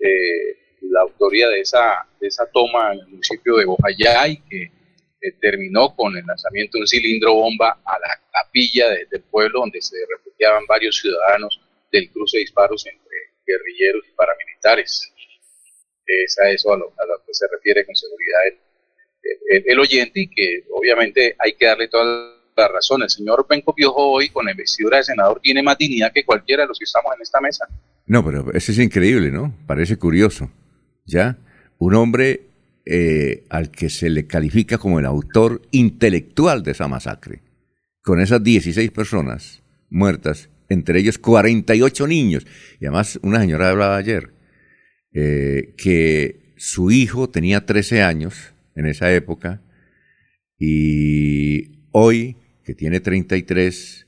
eh, 0.00 0.78
la 0.90 1.02
autoría 1.02 1.48
de 1.48 1.60
esa, 1.60 2.06
de 2.20 2.28
esa 2.28 2.46
toma 2.52 2.92
en 2.94 3.00
el 3.00 3.08
municipio 3.08 3.56
de 3.56 3.64
Bojayá 3.66 4.28
y 4.28 4.36
que 4.48 4.70
eh, 5.20 5.32
terminó 5.40 5.94
con 5.96 6.16
el 6.16 6.24
lanzamiento 6.26 6.78
de 6.78 6.82
un 6.82 6.86
cilindro 6.88 7.34
bomba 7.34 7.80
a 7.84 7.98
la 7.98 8.20
capilla 8.32 8.88
de- 8.90 9.06
del 9.10 9.22
pueblo 9.22 9.60
donde 9.60 9.80
se 9.82 9.96
refugiaban 10.08 10.64
varios 10.66 10.96
ciudadanos 10.98 11.60
del 11.92 12.10
cruce 12.10 12.36
de 12.38 12.42
disparos 12.42 12.86
entre 12.86 13.16
guerrilleros 13.46 14.04
y 14.08 14.14
paramilitares. 14.14 15.12
Es 16.06 16.38
a 16.38 16.50
eso 16.50 16.72
a 16.72 16.76
lo, 16.78 16.86
a 16.98 17.06
lo 17.06 17.24
que 17.26 17.34
se 17.34 17.46
refiere 17.52 17.84
con 17.84 17.94
seguridad 17.94 18.40
el, 18.46 18.58
el- 19.56 19.64
el 19.66 19.80
oyente 19.80 20.20
y 20.20 20.28
que 20.28 20.64
obviamente 20.70 21.34
hay 21.38 21.52
que 21.54 21.66
darle 21.66 21.88
toda 21.88 22.34
la 22.56 22.68
razón. 22.68 23.02
El 23.02 23.10
señor 23.10 23.46
Benco 23.48 23.74
Piojo 23.74 24.10
hoy 24.12 24.30
con 24.30 24.44
la 24.46 24.52
investidura 24.52 24.98
de 24.98 25.04
senador 25.04 25.40
tiene 25.40 25.62
más 25.62 25.76
dignidad 25.78 26.12
que 26.12 26.24
cualquiera 26.24 26.62
de 26.62 26.68
los 26.68 26.78
que 26.78 26.84
estamos 26.84 27.12
en 27.14 27.22
esta 27.22 27.40
mesa. 27.40 27.66
No, 28.06 28.24
pero 28.24 28.50
eso 28.54 28.72
es 28.72 28.78
increíble, 28.78 29.30
¿no? 29.30 29.54
Parece 29.66 29.98
curioso. 29.98 30.50
¿Ya? 31.04 31.36
Un 31.78 31.94
hombre 31.94 32.47
eh, 32.90 33.44
al 33.50 33.70
que 33.70 33.90
se 33.90 34.08
le 34.08 34.26
califica 34.26 34.78
como 34.78 34.98
el 34.98 35.04
autor 35.04 35.60
intelectual 35.72 36.62
de 36.62 36.70
esa 36.70 36.88
masacre, 36.88 37.42
con 38.00 38.18
esas 38.18 38.42
16 38.42 38.90
personas 38.92 39.62
muertas, 39.90 40.48
entre 40.70 40.98
ellos 40.98 41.18
48 41.18 42.06
niños. 42.06 42.46
Y 42.80 42.86
además, 42.86 43.20
una 43.22 43.40
señora 43.40 43.68
hablaba 43.68 43.98
ayer 43.98 44.32
eh, 45.12 45.74
que 45.76 46.54
su 46.56 46.90
hijo 46.90 47.28
tenía 47.28 47.66
13 47.66 48.00
años 48.00 48.54
en 48.74 48.86
esa 48.86 49.12
época 49.12 49.60
y 50.58 51.84
hoy, 51.90 52.38
que 52.64 52.74
tiene 52.74 53.00
33, 53.00 54.06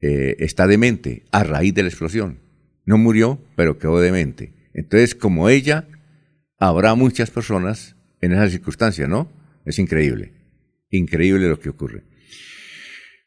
eh, 0.00 0.36
está 0.38 0.66
demente 0.66 1.24
a 1.32 1.44
raíz 1.44 1.74
de 1.74 1.82
la 1.82 1.90
explosión. 1.90 2.40
No 2.86 2.96
murió, 2.96 3.44
pero 3.56 3.78
quedó 3.78 4.00
demente. 4.00 4.54
Entonces, 4.72 5.14
como 5.14 5.50
ella, 5.50 5.86
habrá 6.58 6.94
muchas 6.94 7.30
personas 7.30 7.95
en 8.20 8.32
esa 8.32 8.48
circunstancia, 8.48 9.06
¿no? 9.06 9.30
Es 9.64 9.78
increíble. 9.78 10.32
Increíble 10.90 11.48
lo 11.48 11.58
que 11.60 11.68
ocurre. 11.70 12.02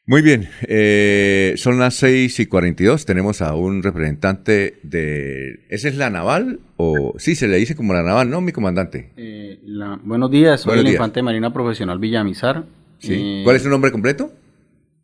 Muy 0.05 0.23
bien, 0.23 0.49
eh, 0.67 1.53
son 1.57 1.77
las 1.77 1.93
6 1.95 2.39
y 2.39 2.45
42. 2.47 3.05
Tenemos 3.05 3.43
a 3.43 3.53
un 3.53 3.83
representante 3.83 4.79
de. 4.81 5.59
¿Esa 5.69 5.87
es 5.87 5.97
la 5.97 6.09
naval? 6.09 6.61
O 6.77 7.13
sí, 7.19 7.35
se 7.35 7.47
le 7.47 7.57
dice 7.57 7.75
como 7.75 7.93
la 7.93 8.01
naval, 8.01 8.27
¿no, 8.31 8.41
mi 8.41 8.51
comandante? 8.51 9.11
Eh, 9.17 9.59
la- 9.65 9.99
buenos 10.03 10.31
días, 10.31 10.61
soy 10.61 10.69
Buenos 10.71 10.85
el 10.85 10.91
días. 10.91 10.95
infante 10.99 11.19
de 11.19 11.23
Marina 11.23 11.53
Profesional 11.53 11.99
Villamizar. 11.99 12.65
Sí. 12.97 13.13
Eh, 13.13 13.41
¿Cuál 13.43 13.57
es 13.57 13.61
su 13.61 13.69
nombre 13.69 13.91
completo? 13.91 14.33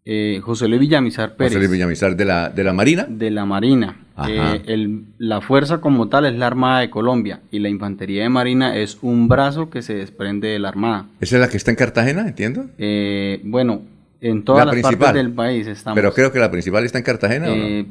eh, 0.08 0.40
José 0.44 0.68
Luis 0.68 0.80
Villamizar 0.82 1.36
Pérez. 1.36 1.52
José 1.54 1.60
Luis 1.60 1.72
Villamizar 1.72 2.16
de 2.16 2.26
la, 2.26 2.50
de 2.50 2.64
la 2.64 2.74
Marina. 2.74 3.06
De 3.10 3.30
la 3.32 3.46
Marina. 3.46 4.05
Eh, 4.30 4.62
el- 4.68 5.06
la 5.18 5.42
fuerza 5.42 5.82
como 5.82 6.08
tal 6.08 6.26
es 6.26 6.36
la 6.36 6.48
Armada 6.48 6.80
de 6.80 6.90
Colombia 6.90 7.42
y 7.52 7.60
la 7.60 7.68
Infantería 7.70 8.24
de 8.24 8.30
Marina 8.30 8.78
es 8.78 8.98
un 9.02 9.28
brazo 9.28 9.70
que 9.70 9.82
se 9.82 9.94
desprende 9.96 10.48
de 10.48 10.60
la 10.60 10.70
Armada. 10.70 11.08
¿Esa 11.20 11.36
es 11.36 11.42
la 11.42 11.50
que 11.50 11.58
está 11.58 11.72
en 11.72 11.78
Cartagena, 11.78 12.22
entiendo? 12.28 12.68
Eh, 12.78 13.42
bueno, 13.44 13.82
en 14.22 14.44
todas 14.46 14.60
La 14.66 14.66
las 14.68 14.74
principal. 14.76 14.98
partes 15.00 15.24
del 15.24 15.34
país 15.34 15.68
estamos. 15.68 15.96
Pero 15.96 16.14
creo 16.14 16.32
que 16.32 16.40
la 16.40 16.50
principal 16.50 16.86
está 16.86 16.98
en 16.98 17.04
Cartagena, 17.04 17.48
¿o 17.52 17.56
no? 17.56 17.64
Eh, 17.66 17.86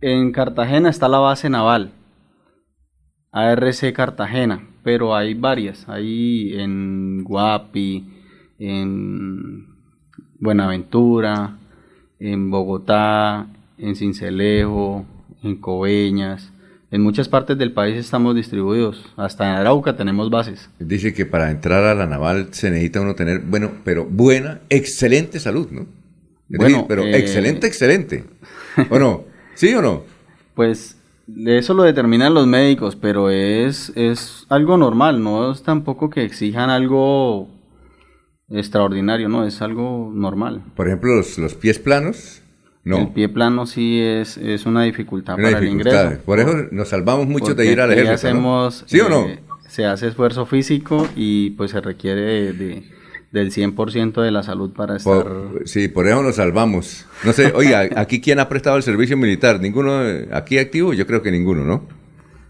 En 0.00 0.32
Cartagena 0.32 0.88
está 0.90 1.08
la 1.08 1.18
base 1.18 1.48
naval, 1.50 1.92
ARC 3.32 3.92
Cartagena, 3.92 4.66
pero 4.82 5.14
hay 5.14 5.34
varias, 5.34 5.88
hay 5.88 6.54
en 6.58 7.22
Guapi, 7.22 8.04
en 8.58 9.66
Buenaventura, 10.40 11.56
en 12.18 12.50
Bogotá, 12.50 13.46
en 13.78 13.94
Cincelejo, 13.94 15.04
en 15.42 15.56
Coveñas, 15.56 16.52
en 16.90 17.02
muchas 17.02 17.28
partes 17.28 17.56
del 17.56 17.72
país 17.72 17.96
estamos 17.96 18.34
distribuidos, 18.34 19.04
hasta 19.16 19.44
en 19.44 19.56
Arauca 19.56 19.96
tenemos 19.96 20.28
bases. 20.28 20.70
Dice 20.80 21.14
que 21.14 21.24
para 21.24 21.50
entrar 21.50 21.84
a 21.84 21.94
la 21.94 22.06
naval 22.06 22.48
se 22.50 22.70
necesita 22.70 23.00
uno 23.00 23.14
tener, 23.14 23.40
bueno, 23.40 23.72
pero 23.84 24.06
buena, 24.06 24.60
excelente 24.70 25.38
salud, 25.38 25.68
¿no? 25.70 25.82
Es 25.82 26.58
Bueno, 26.58 26.64
decir, 26.64 26.84
pero 26.88 27.04
eh, 27.04 27.16
excelente, 27.16 27.66
excelente. 27.68 28.24
¿O 28.90 28.98
no? 28.98 29.24
¿Sí 29.54 29.72
o 29.74 29.82
no? 29.82 30.02
Pues 30.54 30.96
eso 31.46 31.74
lo 31.74 31.84
determinan 31.84 32.34
los 32.34 32.46
médicos, 32.46 32.96
pero 32.96 33.30
es, 33.30 33.92
es 33.94 34.44
algo 34.48 34.76
normal, 34.76 35.22
no 35.22 35.52
es 35.52 35.62
tampoco 35.62 36.10
que 36.10 36.24
exijan 36.24 36.70
algo 36.70 37.48
extraordinario, 38.50 39.28
no, 39.28 39.46
es 39.46 39.62
algo 39.62 40.10
normal. 40.12 40.62
Por 40.74 40.88
ejemplo, 40.88 41.14
los, 41.14 41.38
los 41.38 41.54
pies 41.54 41.78
planos, 41.78 42.39
no. 42.90 42.98
El 42.98 43.08
pie 43.08 43.28
plano 43.28 43.66
sí 43.66 44.00
es, 44.00 44.36
es 44.36 44.66
una 44.66 44.82
dificultad 44.82 45.36
Una 45.38 45.48
para 45.50 45.60
dificultad. 45.60 45.92
el 46.00 46.04
ingreso. 46.06 46.22
Por 46.26 46.40
eso 46.40 46.56
nos 46.70 46.88
salvamos 46.88 47.26
mucho 47.26 47.54
de 47.54 47.66
ir 47.72 47.80
al 47.80 47.90
ejército. 47.92 48.10
¿no? 48.34 48.66
hacemos, 48.66 48.84
¿Sí 48.86 49.00
o 49.00 49.08
no? 49.08 49.26
eh, 49.26 49.38
se 49.68 49.86
hace 49.86 50.08
esfuerzo 50.08 50.44
físico 50.46 51.08
y 51.16 51.50
pues 51.50 51.70
se 51.70 51.80
requiere 51.80 52.20
de, 52.22 52.52
de- 52.52 53.00
del 53.32 53.52
100% 53.52 54.22
de 54.22 54.30
la 54.32 54.42
salud 54.42 54.72
para 54.72 54.96
estar... 54.96 55.22
Por- 55.22 55.62
sí, 55.64 55.86
por 55.86 56.08
eso 56.08 56.20
nos 56.20 56.34
salvamos. 56.34 57.06
No 57.24 57.32
sé, 57.32 57.52
oiga, 57.54 57.88
aquí 57.94 58.20
quién 58.20 58.40
ha 58.40 58.48
prestado 58.48 58.76
el 58.76 58.82
servicio 58.82 59.16
militar? 59.16 59.60
¿Ninguno 59.60 60.04
eh, 60.04 60.28
aquí 60.32 60.58
activo? 60.58 60.92
Yo 60.94 61.06
creo 61.06 61.22
que 61.22 61.30
ninguno, 61.30 61.64
¿no? 61.64 61.86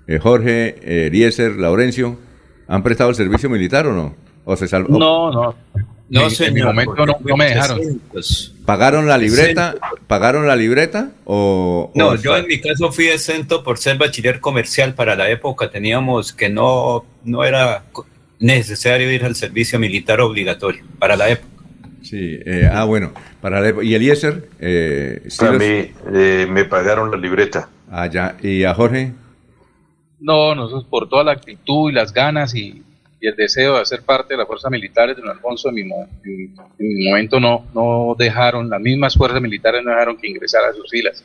Eh, 0.07 0.19
Jorge, 0.19 0.77
eh, 0.83 1.09
Eliezer, 1.09 1.57
Laurencio, 1.57 2.17
¿han 2.67 2.83
prestado 2.83 3.11
el 3.11 3.17
servicio 3.17 3.51
militar 3.51 3.87
o 3.89 3.93
no? 3.95 4.15
¿O 4.47 4.57
se 4.57 4.67
salvó? 4.69 4.99
No, 4.99 5.31
no. 5.31 5.55
No, 6.11 6.21
En- 6.23 6.27
en 6.27 6.31
señor, 6.33 6.53
mi 6.55 6.63
momento 6.63 7.07
no, 7.07 7.17
no 7.25 7.37
me 7.37 7.45
dejaron. 7.47 7.79
300. 7.79 8.55
¿Pagaron 8.67 9.07
la 9.07 9.17
libreta? 9.17 9.77
¿Pagaron 10.09 10.47
la 10.47 10.57
libreta? 10.57 11.13
¿O, 11.25 11.93
No, 11.95 12.09
o- 12.09 12.15
yo 12.17 12.37
en 12.37 12.47
mi 12.49 12.61
caso 12.61 12.91
fui 12.91 13.07
exento 13.07 13.63
por 13.63 13.79
ser 13.79 13.97
bachiller 13.97 14.41
comercial 14.41 14.95
para 14.95 15.15
la 15.15 15.31
época. 15.31 15.71
Teníamos 15.71 16.33
que 16.33 16.49
no, 16.49 17.05
no 17.25 17.45
era 17.45 17.85
necesario 18.41 19.11
ir 19.13 19.25
al 19.25 19.37
servicio 19.37 19.79
militar 19.79 20.21
obligatorio 20.21 20.83
para 20.99 21.17
la 21.17 21.29
época. 21.31 21.49
Sí, 22.03 22.39
eh, 22.45 22.69
ah, 22.73 22.85
bueno. 22.85 23.13
Para 23.41 23.61
la- 23.61 23.83
¿Y 23.85 23.95
Eliezer? 23.95 24.49
Eh, 24.59 25.23
sí 25.29 25.45
A 25.45 25.51
los- 25.53 25.59
mí 25.61 25.93
eh, 26.13 26.47
me 26.51 26.65
pagaron 26.65 27.11
la 27.13 27.17
libreta. 27.19 27.69
Ah, 27.91 28.07
ya. 28.07 28.37
¿Y 28.43 28.65
a 28.65 28.75
Jorge? 28.75 29.13
No, 30.19 30.55
nosotros 30.55 30.85
por 30.91 31.09
toda 31.09 31.25
la 31.25 31.33
actitud 31.33 31.91
y 31.91 31.93
las 31.95 32.13
ganas 32.13 32.55
y, 32.55 32.83
y 33.21 33.27
el 33.29 33.37
deseo 33.37 33.75
de 33.77 33.83
hacer 33.83 34.03
parte 34.03 34.35
de 34.35 34.39
las 34.39 34.47
fuerzas 34.47 34.71
militares 34.71 35.15
de 35.17 35.23
don 35.23 35.31
Alfonso, 35.31 35.69
en 35.69 35.75
mi, 35.75 35.81
en- 35.83 35.91
en 36.25 36.55
mi 36.79 37.09
momento 37.09 37.39
no, 37.39 37.67
no 37.75 38.15
dejaron, 38.19 38.69
las 38.71 38.81
mismas 38.81 39.15
fuerzas 39.15 39.41
militares 39.43 39.83
no 39.85 39.91
dejaron 39.91 40.17
que 40.17 40.29
ingresara 40.29 40.69
a 40.71 40.73
sus 40.73 40.91
filas. 40.91 41.25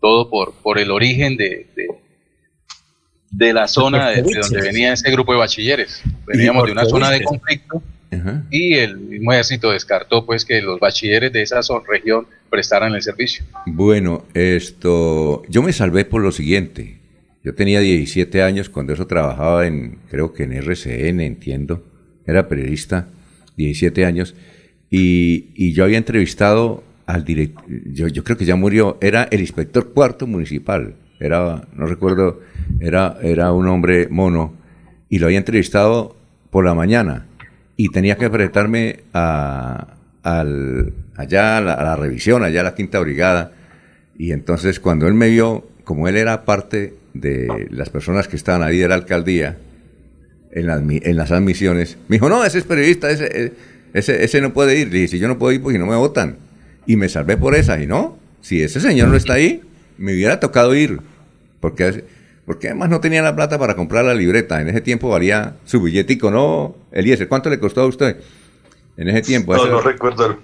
Todo 0.00 0.30
por, 0.30 0.54
por 0.54 0.78
el 0.78 0.90
origen 0.90 1.36
de, 1.36 1.66
de, 1.76 1.86
de 3.30 3.52
la 3.52 3.68
zona 3.68 4.08
de, 4.10 4.16
de 4.16 4.22
donde 4.40 4.60
venía 4.62 4.92
ese 4.94 5.10
grupo 5.10 5.32
de 5.32 5.38
bachilleres. 5.38 6.02
Veníamos 6.26 6.64
de 6.66 6.72
una 6.72 6.84
zona 6.86 7.10
de 7.10 7.22
conflicto 7.22 7.82
y 8.50 8.74
el 8.74 8.96
mismo 8.98 9.32
ejército 9.32 9.70
descartó 9.70 10.24
pues 10.26 10.44
que 10.44 10.60
los 10.62 10.80
bachilleres 10.80 11.32
de 11.32 11.42
esa 11.42 11.60
región 11.86 12.26
prestaran 12.48 12.94
el 12.94 13.02
servicio. 13.02 13.44
Bueno, 13.66 14.24
esto, 14.34 15.42
yo 15.48 15.62
me 15.62 15.72
salvé 15.72 16.04
por 16.06 16.22
lo 16.22 16.32
siguiente. 16.32 16.98
Yo 17.42 17.54
tenía 17.54 17.80
17 17.80 18.42
años 18.42 18.68
cuando 18.68 18.92
eso 18.92 19.06
trabajaba 19.06 19.66
en, 19.66 19.98
creo 20.10 20.32
que 20.32 20.42
en 20.42 20.52
RCN, 20.52 21.20
entiendo. 21.20 21.82
Era 22.26 22.48
periodista, 22.48 23.08
17 23.56 24.04
años. 24.04 24.34
Y, 24.90 25.46
y 25.54 25.72
yo 25.72 25.84
había 25.84 25.96
entrevistado 25.96 26.84
al 27.06 27.24
director, 27.24 27.64
yo, 27.86 28.08
yo 28.08 28.22
creo 28.24 28.36
que 28.36 28.44
ya 28.44 28.56
murió, 28.56 28.98
era 29.00 29.24
el 29.30 29.40
inspector 29.40 29.92
cuarto 29.92 30.26
municipal. 30.26 30.96
Era, 31.18 31.66
no 31.74 31.86
recuerdo, 31.86 32.40
era, 32.78 33.16
era 33.22 33.52
un 33.52 33.68
hombre 33.68 34.08
mono. 34.10 34.54
Y 35.08 35.18
lo 35.18 35.26
había 35.26 35.38
entrevistado 35.38 36.16
por 36.50 36.64
la 36.66 36.74
mañana. 36.74 37.26
Y 37.76 37.88
tenía 37.88 38.16
que 38.16 38.26
enfrentarme 38.26 39.00
a, 39.14 39.96
al, 40.22 40.92
allá 41.16 41.56
a 41.56 41.60
la, 41.62 41.72
a 41.72 41.84
la 41.84 41.96
revisión, 41.96 42.44
allá 42.44 42.60
a 42.60 42.64
la 42.64 42.74
quinta 42.74 43.00
brigada. 43.00 43.52
Y 44.18 44.32
entonces 44.32 44.78
cuando 44.78 45.08
él 45.08 45.14
me 45.14 45.30
vio, 45.30 45.66
como 45.84 46.06
él 46.06 46.16
era 46.16 46.44
parte 46.44 46.99
de 47.14 47.68
las 47.70 47.90
personas 47.90 48.28
que 48.28 48.36
estaban 48.36 48.62
ahí 48.62 48.78
de 48.78 48.88
la 48.88 48.94
alcaldía, 48.94 49.58
en 50.52 50.66
las, 50.66 50.82
en 50.82 51.16
las 51.16 51.30
admisiones, 51.30 51.96
me 52.08 52.16
dijo, 52.16 52.28
no, 52.28 52.44
ese 52.44 52.58
es 52.58 52.64
periodista, 52.64 53.10
ese, 53.10 53.52
ese, 53.92 54.24
ese 54.24 54.40
no 54.40 54.52
puede 54.52 54.78
ir. 54.78 54.88
Le 54.88 54.94
dije, 54.94 55.08
si 55.08 55.18
yo 55.18 55.28
no 55.28 55.38
puedo 55.38 55.52
ir 55.52 55.62
porque 55.62 55.78
no 55.78 55.86
me 55.86 55.96
votan. 55.96 56.38
Y 56.86 56.96
me 56.96 57.08
salvé 57.08 57.36
por 57.36 57.54
esa. 57.54 57.80
Y 57.80 57.86
no, 57.86 58.18
si 58.40 58.62
ese 58.62 58.80
señor 58.80 59.08
no 59.08 59.16
está 59.16 59.34
ahí, 59.34 59.62
me 59.98 60.12
hubiera 60.12 60.40
tocado 60.40 60.74
ir. 60.74 61.00
Porque, 61.60 62.04
porque 62.46 62.68
además 62.68 62.88
no 62.88 63.00
tenía 63.00 63.22
la 63.22 63.36
plata 63.36 63.58
para 63.58 63.76
comprar 63.76 64.04
la 64.04 64.14
libreta. 64.14 64.60
En 64.60 64.68
ese 64.68 64.80
tiempo 64.80 65.08
valía 65.08 65.56
su 65.64 65.82
billetico, 65.82 66.30
¿no? 66.30 66.76
Eliezer, 66.90 67.28
¿cuánto 67.28 67.50
le 67.50 67.58
costó 67.58 67.82
a 67.82 67.86
usted? 67.86 68.16
En 68.96 69.08
ese 69.08 69.22
tiempo. 69.22 69.54
No, 69.54 69.66
no 69.66 69.80
recuerdo, 69.80 70.38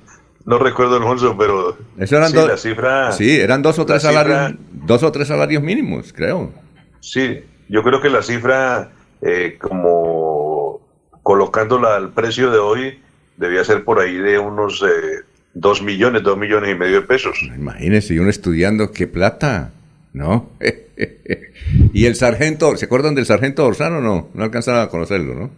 no 0.47 0.59
recuerdo 0.59 0.97
Alfonso, 0.97 1.37
pero 1.39 1.77
Eso 1.99 2.17
eran 2.17 2.31
sí, 2.31 2.37
dos. 2.37 2.49
la 2.49 2.57
cifra. 2.57 3.13
Sí, 3.13 3.39
eran 3.39 3.61
dos 3.63 3.79
o 3.79 3.85
tres 3.87 4.03
cifra- 4.03 4.25
salarios, 4.25 4.61
dos 4.73 5.03
o 5.03 5.13
tres 5.13 5.29
salarios 5.29 5.63
mínimos, 5.63 6.13
creo. 6.13 6.53
Sí, 7.01 7.41
yo 7.69 7.83
creo 7.83 8.01
que 8.01 8.09
la 8.09 8.23
cifra, 8.23 8.91
eh, 9.23 9.59
como 9.61 10.81
colocándola 11.23 11.97
al 11.97 12.13
precio 12.13 12.51
de 12.51 12.59
hoy, 12.59 13.01
debía 13.37 13.65
ser 13.65 13.85
por 13.85 13.99
ahí 14.01 14.17
de 14.17 14.39
unos 14.39 14.83
eh, 14.83 15.25
dos 15.55 15.83
millones, 15.83 16.23
dos 16.23 16.39
millones 16.39 16.71
y 16.75 16.79
medio 16.79 17.01
de 17.01 17.07
pesos. 17.07 17.39
Imagínense, 17.43 18.15
y 18.15 18.19
uno 18.19 18.31
estudiando, 18.31 18.93
qué 18.93 19.07
plata, 19.07 19.73
¿no? 20.13 20.51
y 21.93 22.07
el 22.07 22.15
sargento, 22.15 22.77
¿se 22.77 22.85
acuerdan 22.87 23.15
del 23.15 23.27
sargento 23.27 23.67
Orsán 23.67 23.95
o 23.95 24.01
no? 24.01 24.29
No 24.35 24.45
alcanzaron 24.45 24.81
a 24.83 24.89
conocerlo, 24.89 25.35
¿no? 25.35 25.51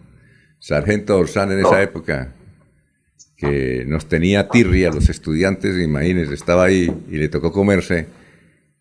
Sargento 0.59 1.17
Orsán 1.17 1.51
en 1.51 1.59
esa 1.59 1.81
época, 1.81 2.33
que 3.39 3.85
nos 3.87 4.07
tenía 4.07 4.49
tirria 4.49 4.89
a 4.89 4.93
los 4.93 5.07
estudiantes, 5.09 5.77
imagínense, 5.81 6.33
estaba 6.33 6.65
ahí 6.65 6.91
y 7.09 7.17
le 7.17 7.29
tocó 7.29 7.51
comerse 7.53 8.07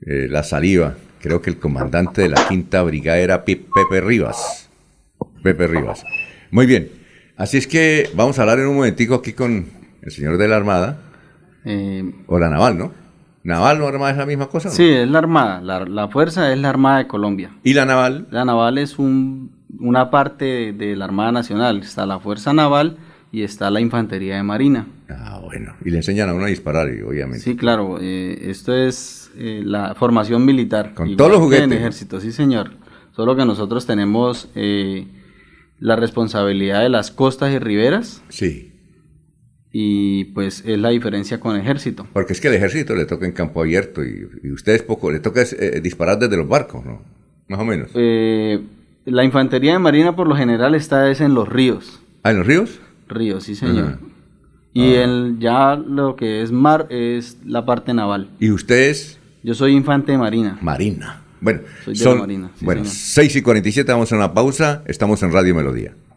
eh, 0.01 0.27
la 0.29 0.43
saliva. 0.43 0.97
Creo 1.21 1.41
que 1.41 1.51
el 1.51 1.59
comandante 1.59 2.23
de 2.23 2.29
la 2.29 2.49
quinta 2.49 2.83
brigada 2.83 3.19
era 3.19 3.45
Pe- 3.45 3.57
Pepe 3.75 4.01
Rivas. 4.01 4.69
Pepe 5.43 5.67
Rivas. 5.69 6.05
Muy 6.51 6.67
bien. 6.67 6.89
Así 7.37 7.57
es 7.57 7.67
que 7.69 8.11
vamos 8.15 8.39
a 8.39 8.43
hablar 8.43 8.59
en 8.59 8.67
un 8.67 8.75
momentico 8.77 9.15
aquí 9.15 9.33
con 9.33 9.67
el 10.03 10.11
señor 10.11 10.39
de 10.39 10.49
la 10.49 10.57
Armada. 10.57 11.03
Eh, 11.65 12.05
O 12.27 12.39
la 12.39 12.49
naval, 12.51 12.79
¿no? 12.79 12.93
¿Naval 13.45 13.81
o 13.83 13.87
armada 13.89 14.11
es 14.11 14.17
la 14.19 14.27
misma 14.27 14.49
cosa? 14.49 14.69
no? 14.69 14.75
Sí, 14.75 14.85
es 14.89 15.09
la 15.09 15.19
Armada. 15.21 15.61
La, 15.61 15.85
la 15.85 16.09
fuerza 16.09 16.53
es 16.53 16.59
la 16.59 16.69
Armada 16.71 16.99
de 16.99 17.07
Colombia. 17.07 17.53
¿Y 17.63 17.75
la 17.75 17.85
naval? 17.85 18.27
La 18.31 18.45
naval 18.45 18.79
es 18.79 18.99
un, 18.99 19.53
una 19.79 20.11
parte 20.11 20.45
de, 20.45 20.73
de 20.73 20.97
la 20.97 21.05
Armada 21.05 21.31
Nacional. 21.33 21.79
Está 21.79 22.05
la 22.07 22.19
Fuerza 22.19 22.53
Naval 22.53 22.97
y 23.31 23.43
está 23.43 23.71
la 23.71 23.81
Infantería 23.81 24.37
de 24.37 24.43
Marina. 24.43 24.87
Ah, 25.09 25.41
bueno. 25.43 25.75
Y 25.85 25.91
le 25.91 25.99
enseñan 25.99 26.29
a 26.29 26.35
uno 26.35 26.45
a 26.45 26.49
disparar, 26.49 26.89
obviamente. 26.89 27.41
Sí, 27.41 27.57
claro. 27.57 27.99
eh, 28.01 28.39
esto 28.51 28.75
es 28.75 29.31
eh, 29.37 29.63
la 29.65 29.95
formación 29.95 30.45
militar. 30.45 30.95
Con 30.95 31.17
todos 31.17 31.31
los 31.31 31.41
juguetes. 31.41 31.65
En 31.67 31.73
ejército, 31.73 32.21
sí, 32.21 32.33
señor. 32.33 32.73
Solo 33.13 33.37
que 33.37 33.45
nosotros 33.45 33.87
tenemos 33.87 34.49
eh, 34.55 35.07
la 35.79 35.97
responsabilidad 35.97 36.83
de 36.83 36.89
las 36.89 37.11
costas 37.11 37.53
y 37.53 37.59
riberas. 37.59 38.23
Sí. 38.29 38.73
Y 39.71 40.27
pues 40.27 40.65
es 40.65 40.79
la 40.79 40.89
diferencia 40.91 41.41
con 41.41 41.57
ejército. 41.57 42.07
Porque 42.13 42.33
es 42.33 42.41
que 42.41 42.49
el 42.49 42.55
ejército 42.55 42.95
le 42.95 43.05
toca 43.05 43.27
en 43.27 43.33
campo 43.33 43.61
abierto 43.61 44.03
y, 44.03 44.27
y 44.43 44.51
ustedes 44.51 44.83
poco, 44.83 45.11
le 45.11 45.21
toca 45.21 45.45
disparar 45.83 46.19
desde 46.19 46.37
los 46.39 46.49
barcos, 46.49 46.85
¿no? 46.87 47.03
Más 47.49 47.61
o 47.61 47.65
menos. 47.65 47.91
Eh, 47.95 48.61
la 49.05 49.25
infantería 49.25 49.73
de 49.73 49.79
marina 49.79 50.15
por 50.17 50.27
lo 50.27 50.37
general 50.37 50.75
está 50.75 51.11
es 51.11 51.21
en 51.21 51.35
los 51.35 51.49
ríos. 51.49 52.01
¿Ah, 52.23 52.31
en 52.31 52.39
los 52.39 52.47
ríos? 52.47 52.81
Ríos, 53.09 53.45
sí 53.45 53.55
señor. 53.55 53.85
Ajá. 53.85 53.99
Y 54.75 54.95
Ah. 54.95 55.05
el, 55.05 55.37
ya 55.41 55.77
lo 55.77 56.15
que 56.15 56.43
es 56.43 56.53
mar 56.53 56.87
es 56.91 57.39
la 57.45 57.65
parte 57.67 57.95
naval. 57.95 58.29
¿Y 58.39 58.51
ustedes? 58.51 59.19
Yo 59.43 59.55
soy 59.55 59.73
infante 59.75 60.13
de 60.13 60.19
marina. 60.19 60.59
Marina. 60.61 61.23
Bueno, 61.41 61.61
Soy 61.85 61.95
de 61.95 62.01
son, 62.01 62.15
la 62.17 62.21
Marina, 62.23 62.51
sí, 62.57 62.65
bueno 62.65 62.81
señor. 62.85 62.95
6 62.97 63.37
y 63.37 63.43
47, 63.43 63.93
vamos 63.93 64.13
a 64.13 64.17
una 64.17 64.35
pausa. 64.35 64.83
Estamos 64.87 65.23
en 65.23 65.33
Radio 65.33 65.55
Melodía. 65.55 65.95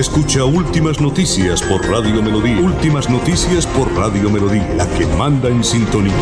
Escucha 0.00 0.46
Últimas 0.46 0.98
Noticias 0.98 1.60
por 1.62 1.86
Radio 1.86 2.22
Melodía. 2.22 2.58
Últimas 2.58 3.10
Noticias 3.10 3.66
por 3.66 3.92
Radio 3.94 4.30
Melodía, 4.30 4.66
la 4.74 4.88
que 4.96 5.04
manda 5.04 5.50
en 5.50 5.62
sintonía. 5.62 6.14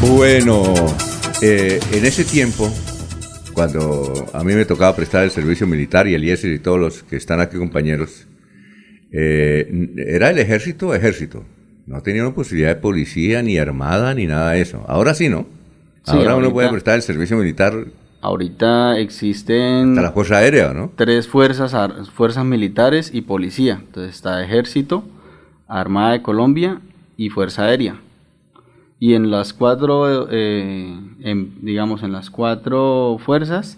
Bueno, 0.00 0.62
eh, 1.42 1.80
en 1.90 2.06
ese 2.06 2.24
tiempo, 2.24 2.72
cuando 3.52 4.30
a 4.32 4.44
mí 4.44 4.54
me 4.54 4.64
tocaba 4.64 4.94
prestar 4.94 5.24
el 5.24 5.32
servicio 5.32 5.66
militar 5.66 6.06
y 6.06 6.14
el 6.14 6.22
IESER 6.22 6.52
y 6.52 6.60
todos 6.60 6.78
los 6.78 7.02
que 7.02 7.16
están 7.16 7.40
aquí 7.40 7.56
compañeros, 7.56 8.28
eh, 9.10 9.88
era 10.06 10.30
el 10.30 10.38
ejército, 10.38 10.94
ejército. 10.94 11.44
No 11.86 12.00
tenía 12.00 12.22
una 12.22 12.32
posibilidad 12.32 12.76
de 12.76 12.80
policía, 12.80 13.42
ni 13.42 13.58
armada, 13.58 14.14
ni 14.14 14.28
nada 14.28 14.52
de 14.52 14.60
eso. 14.60 14.84
Ahora 14.86 15.14
sí, 15.14 15.28
¿no? 15.28 15.48
Sí, 16.04 16.12
Ahora 16.12 16.36
uno 16.36 16.52
puede 16.52 16.68
prestar 16.68 16.94
el 16.94 17.02
servicio 17.02 17.36
militar 17.36 17.86
Ahorita 18.22 18.98
existen 18.98 19.90
hasta 19.90 20.02
la 20.02 20.12
Fuerza 20.12 20.36
Aérea, 20.38 20.72
¿no? 20.72 20.92
tres 20.96 21.26
fuerzas, 21.28 21.74
fuerzas 22.10 22.44
militares 22.44 23.10
y 23.12 23.22
policía. 23.22 23.80
Entonces 23.84 24.14
está 24.14 24.42
Ejército, 24.44 25.04
Armada 25.66 26.12
de 26.12 26.22
Colombia 26.22 26.80
y 27.16 27.30
Fuerza 27.30 27.64
Aérea. 27.64 27.96
Y 29.00 29.14
en 29.14 29.32
las 29.32 29.52
cuatro, 29.52 30.28
eh, 30.30 30.96
en- 31.20 31.54
digamos, 31.62 32.04
en 32.04 32.12
las 32.12 32.30
cuatro 32.30 33.18
fuerzas 33.24 33.76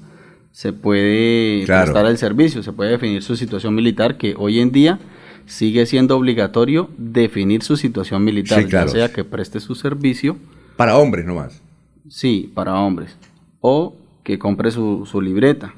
se 0.53 0.75
puede 0.75 1.65
Claro. 1.65 1.85
prestar 1.93 2.07
el 2.11 2.19
servicio, 2.19 2.63
se 2.63 2.73
puede 2.73 2.91
definir 2.91 3.23
su 3.23 3.35
situación 3.37 3.75
militar, 3.75 4.19
que 4.19 4.35
hoy 4.39 4.61
en 4.61 4.71
día 4.71 4.99
sigue 5.47 5.87
siendo 5.87 6.17
obligatorio 6.19 6.91
definir 6.99 7.63
su 7.63 7.77
situación 7.79 8.23
militar, 8.23 8.63
Sí, 8.63 8.69
claro. 8.69 8.87
ya 8.89 8.93
sea 8.93 9.13
que 9.13 9.25
preste 9.25 9.61
su 9.61 9.75
servicio. 9.75 10.37
Para 10.77 10.99
hombres 10.99 11.25
nomás. 11.25 11.63
Sí, 12.09 12.53
para 12.55 12.75
hombres. 12.79 13.17
O 13.61 13.97
que 14.25 14.39
compre 14.39 14.71
su, 14.73 15.07
su 15.09 15.21
libreta. 15.21 15.75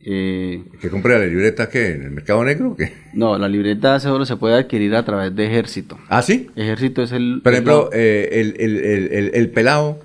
Eh, 0.00 0.62
¿Que 0.80 0.88
compre 0.88 1.18
la 1.18 1.26
libreta 1.26 1.68
qué? 1.68 1.90
¿En 1.90 2.02
el 2.04 2.10
mercado 2.12 2.42
negro 2.44 2.70
o 2.70 2.76
qué? 2.76 2.92
no, 3.12 3.36
la 3.36 3.48
libreta 3.48 3.98
solo 4.00 4.24
se 4.24 4.36
puede 4.36 4.54
adquirir 4.54 4.94
a 4.94 5.04
través 5.04 5.34
de 5.34 5.44
ejército. 5.46 5.98
¿Ah, 6.08 6.22
sí? 6.22 6.46
Ejército 6.56 7.02
es 7.02 7.12
el... 7.12 7.40
Por 7.42 7.52
ejemplo, 7.52 7.90
la- 7.92 7.98
eh, 7.98 8.28
el, 8.40 8.54
el, 8.58 8.76
el, 8.78 9.12
el- 9.12 9.30
el 9.34 9.50
pelado 9.50 9.98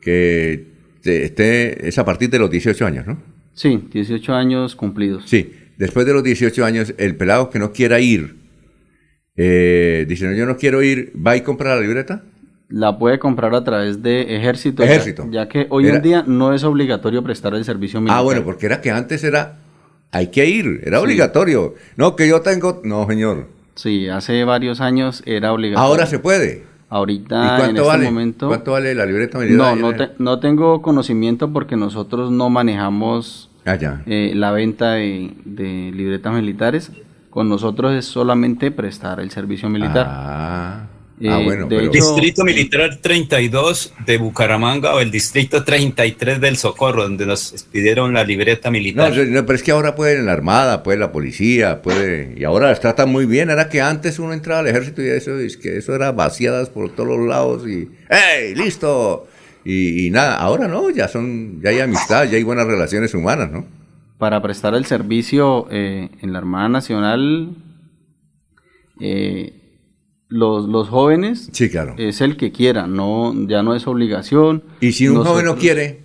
que 0.00 0.66
esté, 1.02 1.88
es 1.88 1.98
a 1.98 2.04
partir 2.04 2.28
de 2.30 2.38
los 2.38 2.50
18 2.50 2.86
años, 2.86 3.06
¿no? 3.06 3.20
sí, 3.54 3.82
18 3.92 4.34
años 4.34 4.76
cumplidos. 4.76 5.24
Sí, 5.26 5.52
después 5.78 6.06
de 6.06 6.12
los 6.12 6.22
18 6.22 6.64
años, 6.64 6.94
el 6.98 7.16
pelado 7.16 7.50
que 7.50 7.58
no 7.58 7.72
quiera 7.72 7.98
ir, 8.00 8.36
eh, 9.36 10.04
dice, 10.08 10.26
no, 10.26 10.32
yo 10.34 10.46
no 10.46 10.56
quiero 10.56 10.82
ir, 10.82 11.12
¿va 11.16 11.36
y 11.36 11.40
compra 11.40 11.74
la 11.74 11.80
libreta? 11.80 12.22
La 12.72 12.98
puede 12.98 13.18
comprar 13.18 13.54
a 13.54 13.62
través 13.64 14.02
de 14.02 14.34
ejército. 14.36 14.82
Ejército. 14.82 15.26
Ya, 15.30 15.46
que 15.48 15.66
hoy 15.68 15.86
Era- 15.86 15.96
en 15.96 16.02
día 16.02 16.24
no 16.26 16.54
es 16.54 16.64
obligatorio 16.64 17.22
prestar 17.22 17.54
el 17.54 17.64
servicio 17.64 18.00
militar. 18.00 18.18
Ah, 18.18 18.22
bueno, 18.22 18.42
porque 18.44 18.64
era 18.66 18.80
que 18.80 18.90
antes 18.90 19.22
era, 19.24 19.58
hay 20.10 20.28
que 20.28 20.46
ir, 20.46 20.80
era 20.84 20.98
Sí. 20.98 21.04
obligatorio. 21.04 21.74
No, 21.96 22.16
que 22.16 22.26
yo 22.26 22.40
tengo, 22.40 22.80
no, 22.84 23.06
señor. 23.06 23.48
Sí, 23.74 24.08
hace 24.08 24.44
varios 24.44 24.80
años 24.80 25.22
era 25.26 25.52
obligatorio. 25.52 25.86
Ahora 25.86 26.06
se 26.06 26.18
puede. 26.18 26.64
Ahorita, 26.88 27.58
¿Y 27.58 27.70
en 27.70 27.76
este 27.76 27.80
vale? 27.88 28.04
momento... 28.06 28.48
¿Cuánto 28.48 28.72
vale 28.72 28.94
la 28.94 29.06
libreta 29.06 29.38
No, 29.38 29.44
militar? 29.44 29.76
no, 29.78 29.94
te- 29.94 30.10
no 30.18 30.40
tengo 30.40 30.82
conocimiento 30.82 31.50
porque 31.52 31.76
nosotros 31.76 32.30
no 32.30 32.50
manejamos 32.50 33.50
Ah, 33.64 33.76
eh, 34.06 34.32
la 34.34 34.50
venta 34.52 34.92
de, 34.94 35.34
de 35.44 35.90
libretas 35.94 36.34
militares. 36.34 36.90
Con 37.30 37.48
nosotros 37.48 37.94
es 37.94 38.04
solamente 38.04 38.70
prestar 38.70 39.20
el 39.20 39.30
servicio 39.30 39.70
militar. 39.70 40.06
Ah, 40.08 40.86
Eh, 41.20 41.28
ah, 41.28 41.38
bueno, 41.38 41.68
de 41.68 41.76
pero- 41.76 41.80
hecho- 41.92 42.14
Distrito 42.14 42.42
Militar 42.44 42.98
32 43.00 43.92
de 44.06 44.18
Bucaramanga 44.18 44.94
o 44.94 45.00
el 45.00 45.10
Distrito 45.10 45.62
33 45.62 46.40
del 46.40 46.56
Socorro, 46.56 47.02
donde 47.04 47.26
nos 47.26 47.52
pidieron 47.70 48.12
la 48.12 48.24
libreta 48.24 48.70
militar. 48.72 49.12
no, 49.16 49.46
pero 49.46 49.54
es 49.54 49.62
que 49.62 49.70
ahora 49.70 49.94
pueden 49.94 50.26
la 50.26 50.32
armada, 50.32 50.82
puede 50.82 50.98
la 50.98 51.12
policía, 51.12 51.80
puede 51.82 52.34
y 52.36 52.42
ahora 52.44 52.68
las 52.68 52.80
tratan 52.80 53.10
muy 53.10 53.26
bien. 53.26 53.50
Era 53.50 53.68
que 53.68 53.80
antes 53.80 54.18
uno 54.18 54.32
entraba 54.32 54.60
al 54.60 54.68
ejército 54.68 55.00
y 55.02 55.08
eso 55.08 55.38
es 55.38 55.56
que 55.56 55.76
eso 55.76 55.94
era 55.94 56.10
vaciadas 56.12 56.70
por 56.70 56.90
todos 56.90 57.08
los 57.16 57.28
lados 57.28 57.68
y 57.68 57.88
¡hey, 58.10 58.54
listo! 58.56 59.28
Y, 59.64 60.06
y 60.06 60.10
nada, 60.10 60.38
ahora 60.38 60.66
no, 60.66 60.90
ya 60.90 61.06
son, 61.06 61.60
ya 61.62 61.70
hay 61.70 61.78
amistad, 61.78 62.24
ya 62.28 62.36
hay 62.36 62.42
buenas 62.42 62.66
relaciones 62.66 63.14
humanas, 63.14 63.48
¿no? 63.52 63.64
Para 64.18 64.42
prestar 64.42 64.74
el 64.74 64.86
servicio 64.86 65.68
eh, 65.70 66.08
en 66.20 66.32
la 66.32 66.38
Armada 66.38 66.68
Nacional, 66.68 67.54
eh, 69.00 69.61
los, 70.32 70.68
los 70.68 70.88
jóvenes 70.88 71.48
Sí, 71.52 71.68
claro. 71.70 71.94
es 71.98 72.20
el 72.20 72.36
que 72.36 72.50
quiera, 72.52 72.86
no, 72.86 73.32
ya 73.46 73.62
no 73.62 73.74
es 73.74 73.86
obligación. 73.86 74.62
Y 74.80 74.92
si 74.92 75.08
un 75.08 75.22
joven 75.22 75.44
no 75.44 75.56
quiere, 75.56 76.00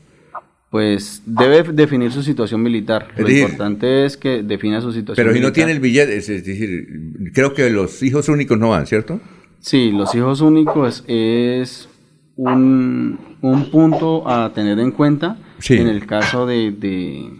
Pues 0.69 1.21
debe 1.25 1.63
definir 1.71 2.11
su 2.11 2.21
situación 2.23 2.61
militar. 2.61 3.07
Es 3.15 3.21
Lo 3.21 3.27
decir, 3.27 3.43
importante 3.43 4.05
es 4.05 4.17
que 4.17 4.43
defina 4.43 4.81
su 4.81 4.91
situación 4.91 5.25
pero 5.25 5.33
si 5.35 5.41
no 5.41 5.51
tiene 5.53 5.71
el 5.71 5.79
billete, 5.79 6.17
es, 6.17 6.27
es 6.29 6.43
decir, 6.45 7.31
creo 7.33 7.53
que 7.53 7.69
los 7.69 8.03
hijos 8.03 8.27
únicos 8.27 8.57
no 8.59 8.69
van, 8.69 8.85
¿cierto? 8.85 9.19
Sí, 9.61 9.91
los 9.91 10.13
hijos 10.13 10.41
únicos 10.41 11.03
es 11.07 11.87
un, 12.35 13.17
un 13.41 13.71
punto 13.71 14.27
a 14.29 14.51
tener 14.53 14.77
en 14.79 14.91
cuenta 14.91 15.37
Sí. 15.59 15.73
en 15.75 15.87
el 15.87 16.05
caso 16.05 16.45
de, 16.45 16.69
de, 16.71 17.31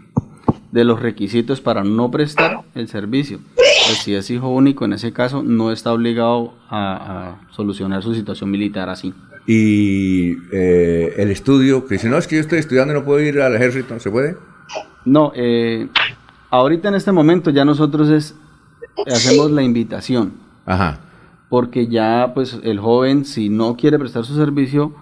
de 0.72 0.84
los 0.84 1.00
requisitos 1.00 1.60
para 1.60 1.84
no 1.84 2.10
prestar 2.10 2.62
el 2.74 2.88
servicio. 2.88 3.40
Pues 3.54 3.98
si 4.02 4.14
es 4.14 4.30
hijo 4.30 4.48
único, 4.48 4.84
en 4.84 4.92
ese 4.92 5.12
caso, 5.12 5.42
no 5.42 5.72
está 5.72 5.92
obligado 5.92 6.54
a, 6.68 7.38
a 7.40 7.52
solucionar 7.52 8.02
su 8.02 8.14
situación 8.14 8.50
militar 8.50 8.88
así. 8.88 9.14
Y 9.50 10.36
eh, 10.52 11.14
el 11.16 11.30
estudio, 11.30 11.86
que 11.86 11.94
dice, 11.94 12.10
no, 12.10 12.18
es 12.18 12.26
que 12.26 12.34
yo 12.34 12.42
estoy 12.42 12.58
estudiando 12.58 12.92
y 12.92 12.96
no 12.98 13.04
puedo 13.04 13.20
ir 13.20 13.40
al 13.40 13.54
ejército, 13.54 13.98
¿se 13.98 14.10
puede? 14.10 14.36
No, 15.06 15.32
eh, 15.34 15.88
ahorita 16.50 16.88
en 16.88 16.96
este 16.96 17.12
momento 17.12 17.48
ya 17.48 17.64
nosotros 17.64 18.10
es, 18.10 18.36
hacemos 19.06 19.50
la 19.50 19.62
invitación. 19.62 20.34
Ajá. 20.66 21.00
Porque 21.48 21.86
ya, 21.86 22.32
pues, 22.34 22.60
el 22.62 22.78
joven, 22.78 23.24
si 23.24 23.48
no 23.48 23.74
quiere 23.74 23.98
prestar 23.98 24.26
su 24.26 24.34
servicio, 24.34 24.94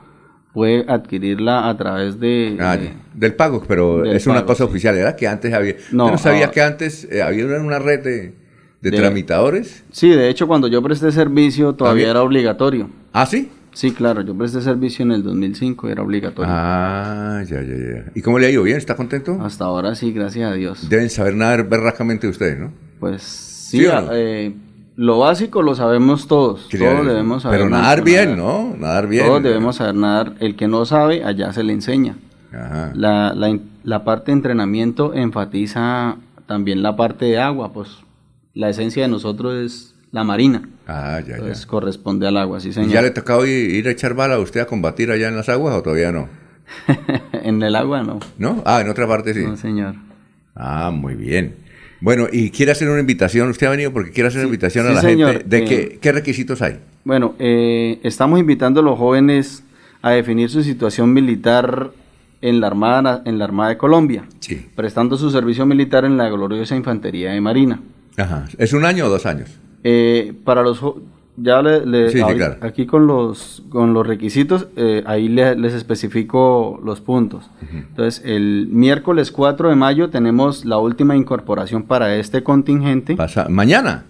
puede 0.57 0.87
adquirirla 0.89 1.69
a 1.69 1.77
través 1.77 2.19
de... 2.19 2.57
Ah, 2.59 2.79
de- 2.79 2.95
del 3.13 3.35
pago, 3.35 3.63
pero 3.69 3.99
del 4.01 4.17
es 4.17 4.27
una 4.27 4.47
cosa 4.47 4.65
sí. 4.65 4.71
oficial, 4.71 4.97
¿era? 4.97 5.15
Que 5.15 5.29
antes 5.29 5.53
había... 5.53 5.75
No, 5.93 6.11
No, 6.13 6.17
sabía 6.17 6.47
ah. 6.47 6.51
que 6.51 6.63
antes 6.63 7.07
eh, 7.11 7.21
había 7.21 7.45
una, 7.45 7.79
red 7.79 8.03
de, 8.03 8.33
de 8.81 8.91
De- 8.91 8.97
tramitadores. 8.97 9.85
Sí, 9.93 10.09
de 10.09 10.31
hecho, 10.31 10.47
cuando 10.47 10.67
yo 10.69 10.81
presté 10.83 11.13
servicio 11.13 11.75
todavía 11.75 12.09
era 12.11 12.23
obligatorio. 12.23 12.89
¿Ah, 13.13 13.27
sí? 13.27 13.51
Sí, 13.75 13.91
claro, 13.93 14.23
yo 14.23 14.35
presté 14.35 14.63
servicio 14.63 15.05
en 15.05 15.13
el 15.13 15.23
2005, 15.23 15.91
era 15.91 16.03
obligatorio. 16.03 16.51
Ah, 16.51 17.43
ya, 17.47 17.61
ya, 17.61 17.75
ya. 17.77 18.05
¿Y 18.15 18.23
cómo 18.23 18.39
le 18.39 18.47
ha 18.47 18.51
ido? 18.51 18.63
¿Bien? 18.63 18.79
¿Está 18.79 18.97
contento? 18.97 19.39
Hasta 19.43 19.67
ahora 19.67 19.95
sí, 19.95 20.11
gracias 20.11 20.51
a 20.51 20.55
Dios. 20.55 20.89
Deben 20.89 21.11
saber 21.11 21.35
nadar 21.35 21.69
berracamente 21.69 22.27
ustedes, 22.29 22.59
¿no? 22.59 22.73
Pues 22.99 23.21
sí, 23.23 23.81
¿Sí 23.81 23.87
o 23.87 24.01
no? 24.01 24.09
eh, 24.15 24.55
lo 24.97 25.19
básico 25.19 25.63
lo 25.63 25.75
sabemos 25.75 26.27
todos, 26.27 26.69
todos 26.69 27.07
debemos 27.07 27.43
saber. 27.43 27.59
Pero 27.59 27.71
nadar 27.71 28.03
bien, 28.03 28.37
nadar. 28.37 28.39
¿no? 28.39 28.77
Nadar 28.79 29.07
bien. 29.07 29.27
Todos 29.27 29.43
debemos 29.43 29.77
saber 29.77 29.95
nadar. 29.95 30.35
El 30.41 30.57
que 30.57 30.69
no 30.69 30.87
sabe, 30.87 31.23
allá 31.23 31.53
se 31.53 31.63
le 31.63 31.75
enseña. 31.75 32.17
Ajá. 32.53 32.93
La, 32.95 33.35
la, 33.85 34.05
parte 34.05 34.27
de 34.27 34.33
entrenamiento 34.33 35.13
enfatiza 35.13 36.17
también 36.47 36.83
la 36.83 36.97
parte 36.97 37.27
de 37.27 37.39
agua, 37.39 37.73
pues 37.73 37.91
la 38.55 38.71
esencia 38.71 39.03
de 39.03 39.09
nosotros 39.09 39.55
es 39.55 39.95
la 40.13 40.25
marina. 40.25 40.67
Ah, 40.87 41.21
ya, 41.21 41.29
ya. 41.29 41.35
Entonces 41.37 41.67
corresponde 41.67 42.27
al 42.27 42.39
agua, 42.39 42.61
sí 42.61 42.71
¿Y 42.71 42.73
señor. 42.73 42.91
ya 42.91 43.03
le 43.03 43.11
tocaba 43.11 43.47
ir, 43.47 43.71
ir 43.75 43.89
a 43.89 43.91
echar 43.91 44.15
bala 44.15 44.37
a 44.37 44.39
usted 44.39 44.61
a 44.61 44.67
combatir 44.67 45.11
allá 45.11 45.29
en 45.29 45.37
las 45.37 45.51
aguas 45.51 45.75
o 45.75 45.83
todavía 45.83 46.11
no? 46.11 46.29
en 47.33 47.63
el 47.63 47.77
agua 47.77 48.03
no. 48.03 48.21
¿No? 48.39 48.63
Ah, 48.65 48.81
en 48.81 48.89
otra 48.89 49.07
parte 49.07 49.35
sí. 49.35 49.45
No, 49.45 49.57
señor. 49.59 49.97
Ah, 50.55 50.91
muy 50.91 51.15
bien. 51.17 51.66
Bueno, 52.01 52.27
y 52.31 52.51
quiere 52.51 52.73
hacer 52.73 52.89
una 52.89 53.01
invitación. 53.01 53.49
Usted 53.49 53.67
ha 53.67 53.71
venido 53.71 53.93
porque 53.93 54.11
quiere 54.11 54.29
hacer 54.29 54.41
una 54.41 54.47
invitación 54.49 54.87
a 54.87 54.91
sí, 54.91 54.95
la 54.95 55.01
señor. 55.01 55.33
gente. 55.33 55.45
¿De 55.49 55.59
Eh, 55.59 55.65
qué, 55.65 55.99
qué 56.01 56.13
requisitos 56.13 56.61
hay? 56.63 56.79
Bueno, 57.05 57.35
eh, 57.39 57.99
estamos 58.03 58.39
invitando 58.39 58.81
a 58.81 58.83
los 58.83 58.99
jóvenes 58.99 59.63
a 60.03 60.11
definir 60.11 60.51
su 60.51 60.63
situación 60.63 61.13
militar 61.13 61.91
en 62.43 62.61
la 62.61 62.67
Armada, 62.67 63.23
en 63.25 63.39
la 63.39 63.45
Armada 63.47 63.71
de 63.71 63.79
Colombia, 63.79 64.25
Sí. 64.41 64.67
prestando 64.75 65.17
su 65.17 65.31
servicio 65.31 65.65
militar 65.67 66.05
en 66.05 66.17
la 66.17 66.29
gloriosa 66.29 66.77
Infantería 66.77 67.33
de 67.33 67.41
Marina. 67.41 67.81
Ajá. 68.17 68.47
¿Es 68.59 68.73
un 68.73 68.85
año 68.85 69.07
o 69.07 69.09
dos 69.09 69.25
años? 69.27 69.49
Eh, 69.85 70.33
para 70.45 70.63
los 70.63 70.81
ya 71.37 71.61
le, 71.63 71.85
le- 71.87 72.09
Sí, 72.11 72.17
sí, 72.17 72.21
ahorita- 72.23 72.57
claro. 72.57 72.67
aquí 72.67 72.87
con 72.87 73.07
los 73.07 73.63
con 73.69 73.93
los 73.93 74.07
requisitos 74.07 74.69
eh, 74.77 75.03
ahí 75.07 75.29
le- 75.29 75.57
les 75.57 75.75
especifico 75.75 76.81
los 76.85 77.01
puntos. 77.01 77.51
Entonces 77.73 78.23
el 78.25 78.69
miércoles 78.71 79.31
4 79.31 79.69
de 79.69 79.77
mayo 79.77 80.09
tenemos 80.11 80.65
la 80.65 80.79
última 80.79 81.17
incorporación 81.17 81.83
para 81.83 82.17
este 82.17 82.43
contingente. 82.43 83.17
Pasa, 83.17 83.49
¿Mañana? 83.49 84.05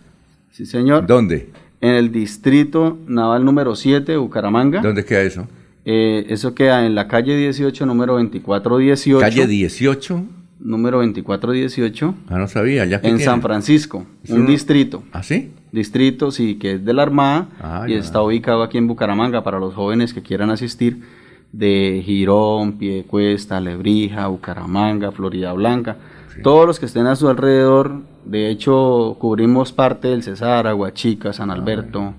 Sí, 0.51 0.67
señor. 0.67 1.07
¿Dónde? 1.07 1.51
En 1.81 1.91
el 1.95 2.11
distrito 2.13 2.97
naval 3.07 3.45
número 3.45 3.77
7, 3.77 4.17
Bucaramanga. 4.17 4.81
¿Dónde 4.81 5.05
queda 5.05 5.23
eso? 5.23 5.47
Eh, 5.85 6.27
eso 6.31 6.55
queda 6.55 6.87
en 6.87 6.95
la 6.95 7.07
calle 7.07 7.37
18, 7.37 7.87
número 7.87 8.15
2418. 8.15 9.21
Calle 9.21 9.47
18. 9.47 10.25
Número 10.59 10.97
2418. 10.99 12.15
Ah, 12.29 12.39
no 12.39 12.49
sabía. 12.49 12.85
¿Ya 12.87 12.97
En 12.97 13.03
tiene? 13.03 13.19
San 13.21 13.43
Francisco, 13.43 14.07
un- 14.31 14.47
distrito. 14.47 15.03
¿Ah, 15.13 15.23
sí? 15.23 15.51
Distrito, 15.77 16.31
sí, 16.31 16.57
que 16.59 16.73
es 16.73 16.85
de 16.85 16.93
la 16.95 17.03
Armada 17.03 17.49
Ah, 17.61 17.85
y 17.87 17.93
ya. 17.93 17.99
está 17.99 18.23
ubicado 18.23 18.63
aquí 18.63 18.79
en 18.79 18.87
Bucaramanga 18.89 19.45
para 19.45 19.59
los 19.61 19.75
jóvenes 19.75 20.15
que 20.15 20.23
quieran 20.23 20.51
asistir 20.51 21.03
de 21.53 22.03
Girón, 22.05 22.79
Piedecuesta, 22.79 23.61
Lebrija, 23.61 24.27
Bucaramanga, 24.29 25.13
Florida 25.13 25.53
Blanca. 25.53 25.97
Todos 26.43 26.67
los 26.67 26.81
que 26.81 26.87
estén 26.87 27.07
a 27.07 27.15
su 27.17 27.29
alrededor, 27.29 28.01
de 28.25 28.51
hecho, 28.51 29.17
cubrimos 29.19 29.73
parte 29.73 30.09
del 30.09 30.23
Cesar, 30.23 30.67
Aguachica, 30.67 31.31
Ah, 31.31 31.33
San 31.33 31.51
Alberto, 31.51 32.15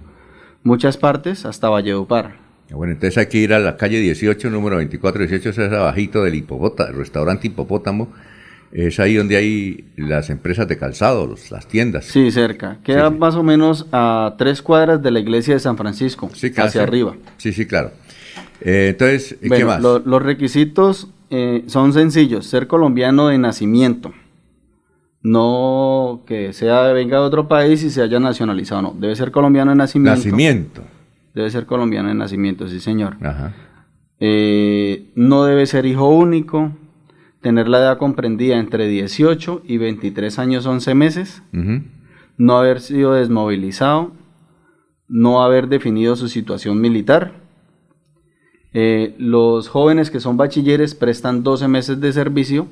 muchas 0.64 0.98
partes 0.98 1.46
hasta 1.46 1.70
Valledupar. 1.70 2.36
Ah, 2.72 2.76
Bueno, 2.76 2.94
entonces 2.94 3.18
hay 3.18 3.28
que 3.28 3.38
ir 3.40 3.54
a 3.54 3.60
la 3.60 3.76
calle 3.78 4.00
18, 4.00 4.50
número 4.50 4.76
2418, 4.78 5.50
ese 5.50 5.66
es 5.68 5.72
abajito 5.74 6.24
del 6.24 6.36
hipopótamo, 6.36 6.92
restaurante 6.98 7.48
Hipopótamo. 7.48 8.08
Es 8.72 9.00
ahí 9.00 9.16
donde 9.16 9.38
hay 9.38 9.86
las 9.96 10.30
empresas 10.30 10.68
de 10.68 10.78
calzado, 10.78 11.26
los- 11.26 11.52
las 11.52 11.68
tiendas. 11.68 12.06
Sí, 12.06 12.32
cerca. 12.32 12.78
Queda 12.84 13.10
más 13.10 13.36
o 13.36 13.44
menos 13.44 13.88
a 13.92 14.36
tres 14.38 14.62
cuadras 14.62 15.02
de 15.02 15.10
la 15.12 15.20
iglesia 15.20 15.54
de 15.54 15.60
San 15.60 15.78
Francisco, 15.78 16.30
claro, 16.30 16.68
hacia 16.68 16.82
sí. 16.82 16.88
arriba. 16.88 17.16
Sí, 17.38 17.54
sí, 17.54 17.66
claro. 17.66 17.92
Eh, 18.62 18.90
entonces, 18.92 19.34
¿y 19.40 19.44
¿qué 19.44 19.48
Bueno, 19.50 19.68
más? 19.68 19.82
lo- 19.82 20.00
los 20.00 20.22
requisitos 20.22 21.08
eh, 21.30 21.64
son 21.68 21.94
sencillos. 21.94 22.46
Ser 22.46 22.68
colombiano 22.68 23.28
de 23.30 23.38
nacimiento. 23.38 24.14
No 25.24 26.24
que 26.26 26.54
sea 26.54 26.84
venga 26.94 27.18
de 27.20 27.24
otro 27.26 27.48
país 27.48 27.84
y 27.84 27.90
se 27.90 28.02
haya 28.02 28.20
nacionalizado. 28.20 28.82
No, 28.82 28.96
debe 29.00 29.16
ser 29.16 29.32
colombiano 29.32 29.72
de 29.72 29.78
nacimiento. 29.78 30.18
Nacimiento. 30.18 30.84
Debe 31.34 31.50
ser 31.50 31.66
colombiano 31.66 32.10
de 32.10 32.16
nacimiento, 32.16 32.68
sí 32.68 32.80
señor. 32.80 33.18
Ajá. 33.22 33.54
Eh, 34.20 35.12
no 35.16 35.46
debe 35.46 35.66
ser 35.66 35.86
hijo 35.86 36.08
único. 36.10 36.72
Tener 37.48 37.70
la 37.70 37.78
edad 37.78 37.98
comprendida 37.98 38.60
entre 38.60 38.90
18 38.90 39.62
y 39.64 39.78
23 39.78 40.38
años 40.38 40.66
11 40.66 40.96
meses. 40.96 41.44
No 42.36 42.58
haber 42.58 42.82
sido 42.82 43.14
desmovilizado. 43.14 44.12
No 45.08 45.42
haber 45.42 45.70
definido 45.70 46.18
su 46.18 46.28
situación 46.28 46.82
militar. 46.82 47.36
Eh, 48.74 49.16
los 49.18 49.70
jóvenes 49.70 50.12
que 50.12 50.20
son 50.20 50.36
bachilleres 50.36 50.94
prestan 50.94 51.42
12 51.42 51.70
meses 51.70 52.02
de 52.02 52.12
servicio 52.12 52.68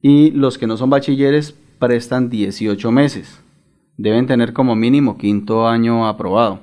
y 0.00 0.30
los 0.30 0.56
que 0.56 0.68
no 0.68 0.76
son 0.76 0.90
bachilleres 0.90 1.58
prestan 1.80 2.30
18 2.30 2.92
meses. 2.92 3.42
Deben 3.96 4.28
tener 4.28 4.52
como 4.52 4.76
mínimo 4.76 5.18
quinto 5.18 5.66
año 5.66 6.06
aprobado 6.06 6.60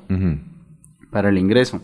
para 1.11 1.27
el 1.27 1.37
ingreso. 1.37 1.81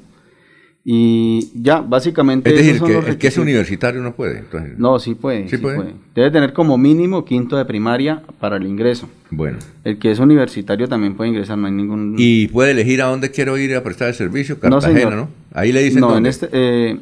Y 0.90 1.52
ya, 1.54 1.82
básicamente... 1.82 2.50
Es 2.50 2.56
decir, 2.66 2.82
que 2.82 2.98
el 3.10 3.18
que 3.18 3.28
es 3.28 3.38
universitario 3.38 4.02
no 4.02 4.14
puede. 4.16 4.40
Entonces, 4.40 4.80
No, 4.80 5.00
sí 5.00 5.16
puede, 5.16 5.44
¿Sí 5.50 5.58
sí 5.58 5.62
puede? 5.62 5.76
puede. 5.76 5.94
Debe 6.16 6.32
tener 6.32 6.54
como 6.54 6.78
mínimo 6.78 7.26
quinto 7.26 7.58
de 7.58 7.66
primaria 7.66 8.24
para 8.40 8.56
el 8.56 8.66
ingreso. 8.66 9.10
Bueno. 9.30 9.58
El 9.84 10.00
que 10.00 10.12
es 10.12 10.20
universitario 10.20 10.88
también 10.88 11.18
puede 11.18 11.32
ingresar, 11.32 11.58
no 11.58 11.68
hay 11.68 11.74
ningún... 11.74 12.16
Y 12.18 12.48
puede 12.48 12.72
elegir 12.72 13.02
a 13.02 13.08
dónde 13.08 13.32
quiero 13.32 13.58
ir 13.58 13.76
a 13.76 13.84
prestar 13.84 14.08
el 14.08 14.14
servicio, 14.14 14.56
No, 14.56 14.62
Cartagena, 14.62 14.98
señor. 15.02 15.14
¿no? 15.18 15.30
Ahí 15.54 15.74
le 15.74 15.84
dicen 15.84 16.00
No, 16.00 16.16
en 16.16 16.26
este, 16.26 16.48
eh, 16.54 16.98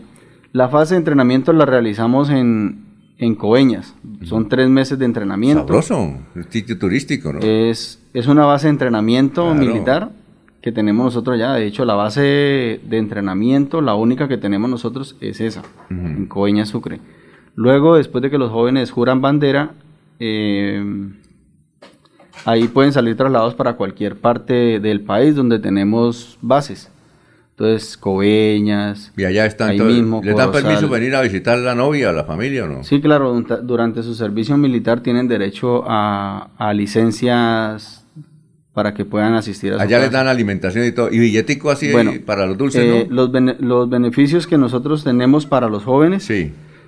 la 0.52 0.68
fase 0.70 0.96
de 0.96 0.98
entrenamiento 0.98 1.54
la 1.54 1.68
realizamos 1.68 2.32
en, 2.32 2.86
en 3.20 3.36
Coveñas. 3.36 3.94
Son 4.24 4.50
tres 4.50 4.68
meses 4.68 4.98
de 4.98 5.06
entrenamiento. 5.06 5.60
Sabroso, 5.62 6.18
sitio 6.50 6.80
turístico, 6.80 7.34
¿no? 7.34 7.40
Es, 7.40 8.00
es 8.16 8.26
una 8.26 8.46
base 8.46 8.66
de 8.66 8.72
entrenamiento 8.72 9.44
Claro. 9.44 9.60
militar 9.60 10.10
que 10.66 10.72
tenemos 10.72 11.06
nosotros 11.06 11.38
ya. 11.38 11.54
De 11.54 11.68
hecho, 11.68 11.86
la 11.86 11.94
base 11.94 12.22
de 12.84 12.98
entrenamiento, 12.98 13.82
la 13.82 13.94
única 13.94 14.28
que 14.28 14.38
tenemos 14.38 14.68
nosotros 14.68 15.16
es 15.22 15.40
esa, 15.40 15.62
en 15.92 16.26
Coveñas, 16.26 16.70
Sucre. 16.70 17.00
Luego, 17.54 17.96
después 17.98 18.24
de 18.24 18.32
que 18.32 18.40
los 18.40 18.50
jóvenes 18.52 18.90
juran 18.90 19.22
bandera, 19.22 19.74
eh, 20.20 20.84
ahí 22.46 22.68
pueden 22.68 22.92
salir 22.94 23.16
trasladados 23.16 23.54
para 23.54 23.74
cualquier 23.74 24.16
parte 24.16 24.80
del 24.80 25.02
país 25.02 25.36
donde 25.36 25.60
tenemos 25.60 26.40
bases. 26.42 26.92
Entonces, 27.52 27.96
Coveñas, 27.96 29.14
Y 29.16 29.24
allá 29.24 29.46
están 29.46 29.70
ahí 29.70 29.80
mismo, 29.80 30.20
¿Les 30.24 30.36
dan 30.36 30.52
permiso 30.52 30.90
venir 30.90 31.16
a 31.16 31.22
visitar 31.22 31.60
la 31.60 31.76
novia, 31.76 32.10
a 32.10 32.12
la 32.12 32.24
familia 32.26 32.66
o 32.66 32.68
no? 32.68 32.84
Sí, 32.84 33.00
claro, 33.02 33.30
durante- 33.34 33.58
durante 33.64 34.02
su 34.04 34.16
servicio 34.16 34.58
militar 34.58 35.02
tienen 35.02 35.28
derecho 35.28 35.84
a, 35.88 36.50
a 36.58 36.74
licencias 36.74 38.05
para 38.76 38.94
que 38.94 39.06
puedan 39.06 39.34
asistir 39.34 39.72
a 39.74 39.78
su 39.78 39.82
Allá 39.82 39.98
les 40.00 40.12
dan 40.12 40.28
alimentación 40.28 40.86
y 40.86 40.92
todo. 40.92 41.10
Y 41.12 41.18
billetico 41.18 41.72
así 41.72 41.92
Bueno, 41.92 42.12
para 42.26 42.46
los 42.46 42.58
dulces, 42.58 42.84
Eh, 42.84 43.08
¿no? 43.10 43.16
los, 43.16 43.32
bene- 43.32 43.56
los 43.60 43.90
beneficios 43.90 44.46
que 44.46 44.58
nosotros 44.58 45.04
tenemos 45.04 45.46
para 45.48 45.70
los 45.70 45.84
jóvenes 45.86 46.30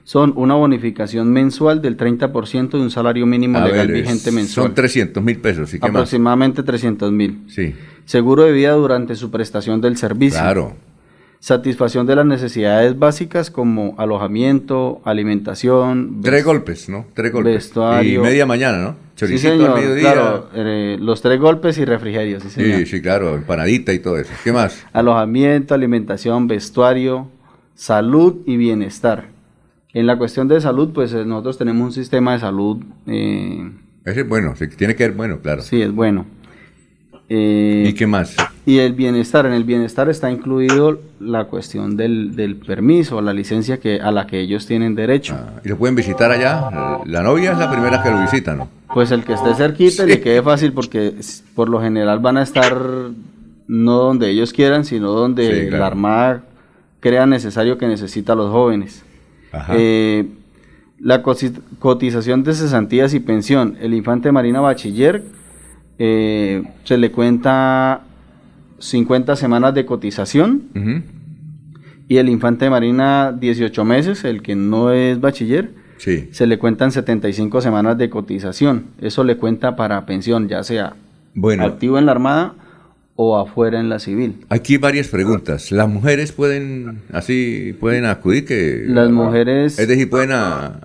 son 0.04 0.34
una 0.36 0.54
bonificación 0.56 1.32
mensual 1.32 1.82
del 1.82 1.96
30% 1.98 2.72
de 2.72 2.78
un 2.84 2.92
salario 2.92 3.26
mínimo 3.26 3.58
A 3.58 3.66
legal 3.66 3.88
ver, 3.88 4.02
vigente 4.02 4.32
mensual. 4.32 4.68
Son 4.68 4.76
300 4.76 5.24
mil 5.24 5.38
pesos, 5.40 5.74
¿y 5.74 5.80
qué 5.80 5.88
más? 5.88 5.90
aproximadamente 5.92 6.62
300 6.62 7.12
mil. 7.12 7.44
Sí. 7.48 7.74
Seguro 8.06 8.44
de 8.44 8.52
vida 8.52 8.74
durante 8.74 9.16
su 9.16 9.32
prestación 9.32 9.80
del 9.82 9.96
servicio. 9.98 10.40
Claro. 10.40 10.76
Satisfacción 11.40 12.06
de 12.08 12.16
las 12.16 12.26
necesidades 12.26 12.98
básicas 13.00 13.50
como 13.52 13.96
alojamiento, 13.98 15.02
alimentación, 15.06 16.20
Tres 16.22 16.44
golpes, 16.44 16.90
¿no? 16.90 17.06
Tres 17.14 17.32
golpes. 17.32 17.54
vestuario. 17.54 18.20
Y 18.22 18.24
media 18.24 18.46
mañana, 18.46 18.78
¿no? 18.80 19.07
Sí, 19.18 19.26
Choricito 19.26 19.50
señor, 19.54 19.70
al 19.72 19.76
mediodía. 19.82 20.14
claro, 20.14 20.50
eh, 20.54 20.98
los 21.00 21.22
tres 21.24 21.40
golpes 21.40 21.78
y 21.80 21.86
refrigerio, 21.86 22.40
sí, 22.40 22.50
señor. 22.52 22.80
Sí, 22.82 22.86
sí, 22.86 23.02
claro, 23.02 23.34
empanadita 23.34 23.92
y 23.92 23.98
todo 24.00 24.20
eso. 24.20 24.32
¿Qué 24.44 24.52
más? 24.54 24.86
Alojamiento, 24.94 25.74
alimentación, 25.74 26.48
vestuario, 26.48 27.28
salud 27.74 28.38
y 28.46 28.58
bienestar. 28.58 29.30
En 29.94 30.06
la 30.06 30.18
cuestión 30.20 30.48
de 30.48 30.62
salud, 30.62 30.92
pues 30.94 31.14
eh, 31.14 31.26
nosotros 31.26 31.58
tenemos 31.58 31.84
un 31.88 31.94
sistema 31.94 32.34
de 32.34 32.40
salud. 32.40 32.78
Eh, 33.08 33.72
Ese 34.06 34.22
es 34.22 34.30
bueno, 34.30 34.56
sí, 34.56 34.68
tiene 34.68 34.96
que 34.96 35.06
ser 35.06 35.14
bueno, 35.14 35.40
claro. 35.42 35.64
sí, 35.64 35.82
es 35.82 35.92
bueno. 35.92 36.28
Eh, 37.28 37.86
¿Y 37.88 37.94
qué 37.94 38.06
más? 38.06 38.36
Y 38.68 38.80
el 38.80 38.92
bienestar, 38.92 39.46
en 39.46 39.54
el 39.54 39.64
bienestar 39.64 40.10
está 40.10 40.30
incluido 40.30 41.00
la 41.22 41.46
cuestión 41.46 41.96
del, 41.96 42.36
del 42.36 42.58
permiso, 42.58 43.22
la 43.22 43.32
licencia 43.32 43.80
que, 43.80 44.02
a 44.02 44.12
la 44.12 44.28
que 44.28 44.42
ellos 44.42 44.66
tienen 44.66 44.94
derecho. 44.94 45.38
¿Y 45.64 45.70
lo 45.70 45.78
pueden 45.78 45.96
visitar 45.96 46.30
allá? 46.32 47.00
La 47.06 47.24
novia 47.24 47.54
es 47.54 47.58
la 47.60 47.72
primera 47.72 48.04
que 48.04 48.12
lo 48.12 48.20
visita, 48.20 48.56
¿no? 48.56 48.68
Pues 48.94 49.12
el 49.12 49.24
que 49.24 49.32
esté 49.32 49.56
cerquita 49.56 50.04
y 50.04 50.08
le 50.10 50.20
quede 50.20 50.42
fácil 50.42 50.74
porque 50.74 51.14
por 51.56 51.70
lo 51.70 51.80
general 51.80 52.20
van 52.20 52.36
a 52.36 52.44
estar 52.44 52.78
no 53.70 53.94
donde 54.00 54.32
ellos 54.32 54.52
quieran, 54.52 54.84
sino 54.84 55.12
donde 55.14 55.48
Sí, 55.48 55.68
claro. 55.70 55.78
la 55.80 55.88
Armada 55.88 56.44
crea 57.00 57.26
necesario 57.26 57.78
que 57.78 57.88
necesita 57.88 58.34
a 58.34 58.36
los 58.36 58.52
jóvenes. 58.52 59.02
Ajá. 59.54 59.76
Eh, 59.78 60.26
la 61.00 61.24
cotización 61.24 62.44
de 62.44 62.54
cesantías 62.54 63.14
y 63.14 63.22
pensión. 63.22 63.78
El 63.80 63.94
infante 63.94 64.30
Marina 64.34 64.60
Bachiller 64.60 65.24
eh, 66.00 66.64
se 66.84 66.98
le 66.98 67.12
cuenta 67.12 68.02
50 68.80 69.36
semanas 69.36 69.74
de 69.74 69.86
cotización 69.86 70.64
y 72.08 72.18
el 72.18 72.30
infante 72.30 72.66
de 72.66 72.72
Marina 72.72 73.36
18 73.38 73.84
meses, 73.86 74.24
el 74.24 74.42
que 74.42 74.56
no 74.56 74.92
es 74.92 75.20
bachiller, 75.20 75.72
Sí. 75.98 76.30
se 76.32 76.46
le 76.46 76.60
cuentan 76.60 76.92
75 76.92 77.60
semanas 77.62 77.98
de 77.98 78.10
cotización. 78.10 78.86
Eso 79.02 79.24
le 79.24 79.38
cuenta 79.38 79.76
para 79.76 80.06
pensión, 80.06 80.48
ya 80.48 80.64
sea 80.64 80.94
Bueno. 81.34 81.66
activo 81.66 81.98
en 81.98 82.06
la 82.06 82.12
Armada 82.12 82.54
o 83.16 83.36
afuera 83.38 83.80
en 83.80 83.90
la 83.90 83.98
civil. 83.98 84.46
Aquí 84.50 84.74
hay 84.74 84.78
varias 84.80 85.08
preguntas. 85.08 85.72
¿Las 85.72 85.90
mujeres 85.90 86.32
pueden, 86.32 87.00
así, 87.12 87.76
pueden 87.80 88.06
acudir? 88.06 88.46
que 88.46 88.84
Las 88.86 89.10
mujeres- 89.10 89.80
Es 89.80 89.88
decir, 89.88 90.08
pueden 90.08 90.32
a- 90.34 90.82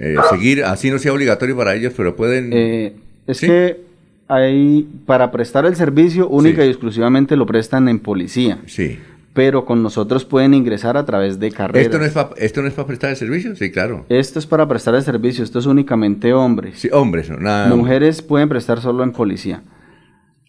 eh, 0.00 0.16
seguir, 0.30 0.64
así 0.64 0.90
no 0.90 0.98
sea 0.98 1.12
obligatorio 1.12 1.54
para 1.56 1.74
ellos, 1.74 1.92
pero 1.94 2.16
pueden... 2.16 2.50
Eh, 2.54 2.94
es 3.26 3.40
que 3.40 3.80
hay, 4.28 4.88
para 5.06 5.30
prestar 5.30 5.66
el 5.66 5.76
servicio, 5.76 6.28
única 6.28 6.64
y 6.64 6.68
exclusivamente 6.68 7.36
lo 7.36 7.46
prestan 7.46 7.88
en 7.88 7.98
policía. 8.00 8.58
Sí. 8.66 8.98
Pero 9.32 9.66
con 9.66 9.82
nosotros 9.82 10.24
pueden 10.24 10.54
ingresar 10.54 10.96
a 10.96 11.04
través 11.04 11.38
de 11.38 11.50
carreras. 11.52 11.84
¿Esto 11.86 11.98
no, 11.98 12.04
es 12.06 12.12
pa- 12.12 12.30
¿Esto 12.38 12.62
no 12.62 12.68
es 12.68 12.74
para 12.74 12.86
prestar 12.86 13.10
el 13.10 13.16
servicio? 13.16 13.54
Sí, 13.54 13.70
claro. 13.70 14.06
Esto 14.08 14.38
es 14.38 14.46
para 14.46 14.66
prestar 14.66 14.94
el 14.94 15.02
servicio, 15.02 15.44
esto 15.44 15.58
es 15.58 15.66
únicamente 15.66 16.32
hombres. 16.32 16.78
Sí, 16.78 16.88
hombres, 16.92 17.28
no, 17.28 17.36
nada. 17.36 17.68
Mujeres 17.74 18.22
pueden 18.22 18.48
prestar 18.48 18.80
solo 18.80 19.04
en 19.04 19.12
policía. 19.12 19.62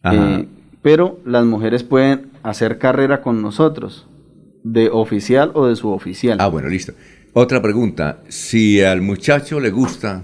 Ajá. 0.03 0.39
Eh, 0.39 0.47
pero 0.81 1.19
las 1.25 1.43
mujeres 1.45 1.83
pueden 1.83 2.27
hacer 2.43 2.77
carrera 2.77 3.21
con 3.21 3.41
nosotros, 3.41 4.07
de 4.63 4.89
oficial 4.89 5.51
o 5.53 5.67
de 5.67 5.75
suboficial. 5.75 6.37
Ah, 6.39 6.47
bueno, 6.47 6.69
listo. 6.69 6.93
Otra 7.33 7.61
pregunta. 7.61 8.19
Si 8.29 8.81
al 8.81 9.01
muchacho 9.01 9.59
le 9.59 9.69
gusta, 9.69 10.23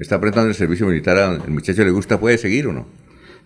está 0.00 0.20
prestando 0.20 0.48
el 0.48 0.54
servicio 0.54 0.86
militar, 0.86 1.16
al 1.18 1.48
muchacho 1.50 1.84
le 1.84 1.90
gusta, 1.90 2.18
¿puede 2.18 2.38
seguir 2.38 2.66
o 2.66 2.72
no? 2.72 2.86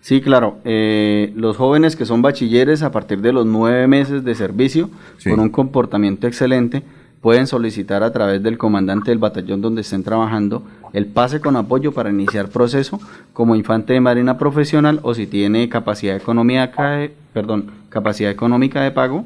Sí, 0.01 0.21
claro. 0.21 0.57
eh, 0.65 1.33
los 1.35 1.57
jóvenes 1.57 1.95
que 1.95 2.05
son 2.05 2.21
bachilleres 2.21 2.83
a 2.83 2.91
partir 2.91 3.21
de 3.21 3.33
los 3.33 3.45
nueve 3.45 3.87
meses 3.87 4.23
de 4.23 4.35
servicio, 4.35 4.89
Sí. 5.17 5.29
con 5.31 5.39
un 5.39 5.49
comportamiento 5.49 6.27
excelente, 6.27 6.83
pueden 7.21 7.47
solicitar 7.47 8.03
a 8.03 8.11
través 8.13 8.43
del 8.43 8.57
comandante 8.59 9.09
del 9.09 9.17
batallón 9.17 9.59
donde 9.61 9.81
estén 9.81 10.03
trabajando 10.03 10.61
el 10.93 11.07
pase 11.07 11.39
con 11.39 11.55
apoyo 11.55 11.91
para 11.91 12.11
iniciar 12.11 12.49
proceso 12.49 12.99
como 13.33 13.55
infante 13.55 13.93
de 13.93 13.99
marina 14.01 14.37
profesional 14.37 14.99
o 15.01 15.15
si 15.15 15.25
tiene 15.25 15.67
capacidad 15.67 16.15
económica 16.15 16.91
de, 16.91 17.11
perdón, 17.33 17.71
capacidad 17.89 18.29
económica 18.29 18.81
de 18.83 18.91
pago, 18.91 19.25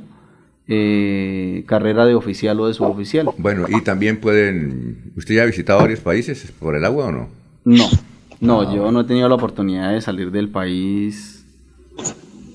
eh, 0.72 1.64
carrera 1.66 2.06
de 2.06 2.14
oficial 2.14 2.60
o 2.60 2.68
de 2.68 2.74
suboficial. 2.76 3.28
Bueno, 3.38 3.66
y 3.68 3.82
también 3.82 4.22
pueden... 4.22 5.12
¿Usted 5.18 5.36
ya 5.36 5.44
ha 5.44 5.46
visitado 5.48 5.80
varios 5.80 6.00
países 6.00 6.52
por 6.60 6.76
el 6.76 6.86
agua 6.86 7.08
o 7.08 7.12
no? 7.12 7.30
No, 7.66 7.90
no, 8.40 8.74
yo 8.76 8.92
no 8.92 9.02
he 9.02 9.04
tenido 9.04 9.28
la 9.28 9.36
oportunidad 9.36 9.92
de 9.92 10.00
salir 10.02 10.32
del 10.32 10.50
país 10.50 11.44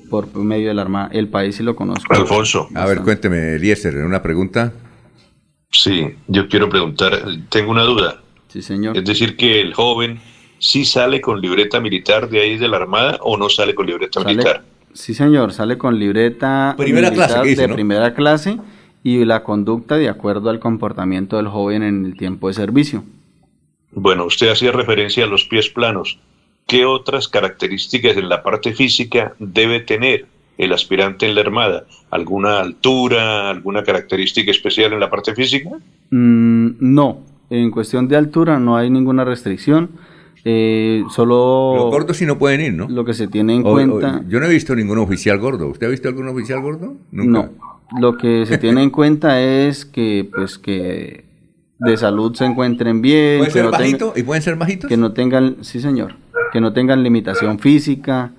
por 0.08 0.32
medio 0.36 0.68
de 0.68 0.74
la 0.74 0.82
Armada. 0.82 1.10
El 1.12 1.28
país 1.28 1.56
sí 1.56 1.64
lo 1.64 1.74
conozco. 1.74 2.14
Alfonso. 2.14 2.68
A 2.74 2.86
ver, 2.86 3.00
cuénteme, 3.00 3.56
Eliezer, 3.56 3.96
una 3.96 4.22
pregunta. 4.22 4.72
Sí, 5.72 6.14
yo 6.28 6.48
quiero 6.48 6.68
preguntar, 6.68 7.20
tengo 7.50 7.72
una 7.72 7.82
duda. 7.82 8.22
Sí, 8.46 8.62
señor. 8.62 8.96
Es 8.96 9.04
decir, 9.04 9.36
que 9.36 9.60
el 9.60 9.74
joven 9.74 10.20
sí 10.60 10.84
sale 10.84 11.20
con 11.20 11.40
libreta 11.40 11.80
militar 11.80 12.28
de 12.30 12.40
ahí 12.42 12.58
de 12.58 12.68
la 12.68 12.76
Armada 12.76 13.18
o 13.22 13.36
no 13.36 13.48
sale 13.48 13.74
con 13.74 13.86
libreta 13.86 14.20
Sale- 14.20 14.34
militar. 14.36 14.64
Sí, 14.94 15.12
señor, 15.12 15.52
sale 15.52 15.76
con 15.76 15.98
libreta 15.98 16.74
Primera 16.78 17.10
clase, 17.10 17.40
¿qué 17.42 17.48
dice, 17.48 17.62
de 17.62 17.68
no? 17.68 17.74
primera 17.74 18.14
clase 18.14 18.58
y 19.02 19.24
la 19.24 19.42
conducta 19.42 19.96
de 19.96 20.08
acuerdo 20.08 20.48
al 20.50 20.60
comportamiento 20.60 21.36
del 21.36 21.48
joven 21.48 21.82
en 21.82 22.06
el 22.06 22.16
tiempo 22.16 22.48
de 22.48 22.54
servicio. 22.54 23.04
Bueno, 23.92 24.24
usted 24.24 24.50
hacía 24.50 24.72
referencia 24.72 25.24
a 25.24 25.26
los 25.26 25.44
pies 25.44 25.68
planos. 25.68 26.18
¿Qué 26.66 26.86
otras 26.86 27.28
características 27.28 28.16
en 28.16 28.28
la 28.28 28.42
parte 28.42 28.72
física 28.72 29.34
debe 29.38 29.80
tener 29.80 30.26
el 30.56 30.72
aspirante 30.72 31.26
en 31.26 31.34
la 31.34 31.42
Armada? 31.42 31.84
¿Alguna 32.10 32.60
altura, 32.60 33.50
alguna 33.50 33.82
característica 33.82 34.50
especial 34.50 34.92
en 34.92 35.00
la 35.00 35.10
parte 35.10 35.34
física? 35.34 35.70
Mm, 36.10 36.68
no, 36.80 37.20
en 37.50 37.70
cuestión 37.70 38.08
de 38.08 38.16
altura 38.16 38.58
no 38.58 38.76
hay 38.76 38.90
ninguna 38.90 39.24
restricción. 39.24 39.90
Eh, 40.44 41.02
solo 41.14 41.74
Los 41.76 41.90
gordos 41.90 42.16
sí 42.16 42.26
no 42.26 42.38
pueden 42.38 42.60
ir, 42.60 42.74
¿no? 42.74 42.88
lo 42.88 43.04
que 43.04 43.14
se 43.14 43.28
tiene 43.28 43.54
en 43.56 43.64
O- 43.66 43.70
o- 43.70 43.72
cuenta. 43.72 44.22
yo 44.28 44.40
no 44.40 44.46
he 44.46 44.50
visto 44.50 44.74
ningún 44.76 44.98
oficial 44.98 45.38
gordo. 45.38 45.68
¿Usted 45.68 45.86
ha 45.86 45.90
visto 45.90 46.08
algún 46.08 46.28
oficial 46.28 46.60
gordo? 46.60 46.94
Nunca. 47.10 47.30
No, 47.30 47.98
lo 48.00 48.16
que 48.18 48.44
se 48.46 48.58
tiene 48.58 48.82
en 48.82 48.90
cuenta 48.90 49.40
es 49.40 49.84
que 49.86 50.28
pues 50.34 50.58
que 50.58 51.24
de 51.78 51.96
salud 51.96 52.34
se 52.34 52.44
encuentren 52.44 53.00
bien, 53.02 53.38
¿Puede 53.38 53.48
que 53.48 53.52
ser 53.52 53.64
no, 53.64 53.70
tenga- 53.70 53.78
bajito? 53.78 54.12
¿Y 54.16 54.22
pueden 54.22 54.42
ser 54.42 54.56
bajitos? 54.56 54.88
que 54.88 54.96
no 54.96 55.12
tengan, 55.12 55.56
sí 55.62 55.80
señor, 55.80 56.16
que 56.52 56.60
no 56.60 56.72
tengan 56.72 57.02
limitación 57.02 57.58
física, 57.58 58.32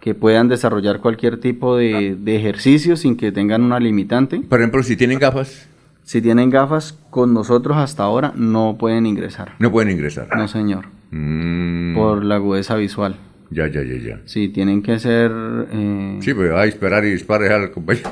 que 0.00 0.14
puedan 0.14 0.48
desarrollar 0.48 0.98
cualquier 1.00 1.38
tipo 1.40 1.76
de, 1.76 2.16
de 2.18 2.36
ejercicio 2.36 2.96
sin 2.96 3.16
que 3.16 3.30
tengan 3.32 3.62
una 3.62 3.78
limitante. 3.78 4.40
Por 4.40 4.58
ejemplo, 4.60 4.82
si 4.82 4.96
tienen 4.96 5.18
gafas, 5.20 5.68
Si 6.04 6.20
tienen 6.20 6.50
gafas, 6.50 6.98
con 7.10 7.32
nosotros 7.32 7.76
hasta 7.76 8.02
ahora 8.02 8.32
no 8.36 8.76
pueden 8.78 9.06
ingresar. 9.06 9.54
no 9.60 9.70
pueden 9.70 9.90
ingresar. 9.92 10.28
No 10.36 10.48
señor, 10.48 10.86
Mm, 11.12 11.94
por 11.94 12.24
la 12.24 12.36
agudeza 12.36 12.74
visual. 12.76 13.16
Ya, 13.50 13.68
ya, 13.68 13.82
ya, 13.82 13.96
ya. 13.98 14.20
Sí, 14.24 14.48
tienen 14.48 14.82
que 14.82 14.98
ser... 14.98 15.30
eh, 15.70 16.18
Sí, 16.22 16.32
pues 16.34 16.50
va 16.50 16.62
a 16.62 16.66
esperar 16.66 17.04
y 17.04 17.10
dispare 17.12 17.52
al 17.52 17.70
compañero. 17.70 18.10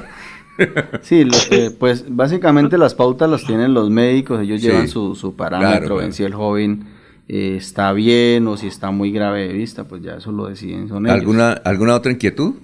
Sí, 1.00 1.24
lo- 1.24 1.32
pues 1.78 2.04
básicamente 2.08 2.76
las 2.76 2.94
pautas 2.94 3.30
las 3.30 3.46
tienen 3.46 3.72
los 3.72 3.88
médicos, 3.88 4.42
ellos 4.42 4.60
Sí. 4.60 4.66
llevan 4.66 4.88
su, 4.88 5.14
su 5.14 5.34
parámetro, 5.34 5.70
Claro, 5.70 5.86
claro. 5.86 6.00
ven 6.02 6.12
si 6.12 6.22
el 6.22 6.34
joven 6.34 6.84
eh, 7.28 7.54
está 7.56 7.94
bien 7.94 8.46
o 8.46 8.58
si 8.58 8.66
está 8.66 8.90
muy 8.90 9.10
grave 9.10 9.48
de 9.48 9.54
vista, 9.54 9.84
pues 9.88 10.02
ya 10.02 10.16
eso 10.16 10.30
lo 10.32 10.48
deciden 10.48 10.88
son 10.88 11.06
ellos. 11.06 11.18
¿Alguna, 11.18 11.52
¿Alguna 11.52 11.94
otra 11.94 12.12
inquietud? 12.12 12.56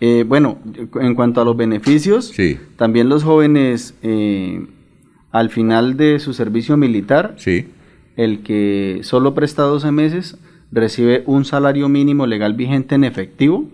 Eh, 0.00 0.24
bueno, 0.26 0.60
en 0.98 1.14
cuanto 1.14 1.42
a 1.42 1.44
los 1.44 1.54
beneficios, 1.58 2.28
Sí. 2.28 2.58
también 2.76 3.10
los 3.10 3.22
jóvenes 3.22 3.94
eh, 4.02 4.64
al 5.30 5.50
final 5.50 5.98
de 5.98 6.20
su 6.20 6.32
servicio 6.32 6.78
militar, 6.78 7.34
Sí. 7.36 7.66
El 8.24 8.42
que 8.42 9.00
solo 9.02 9.34
presta 9.34 9.62
12 9.62 9.90
meses 9.92 10.36
recibe 10.72 11.22
un 11.26 11.44
salario 11.44 11.88
mínimo 11.88 12.26
legal 12.26 12.54
vigente 12.54 12.94
en 12.94 13.04
efectivo, 13.04 13.64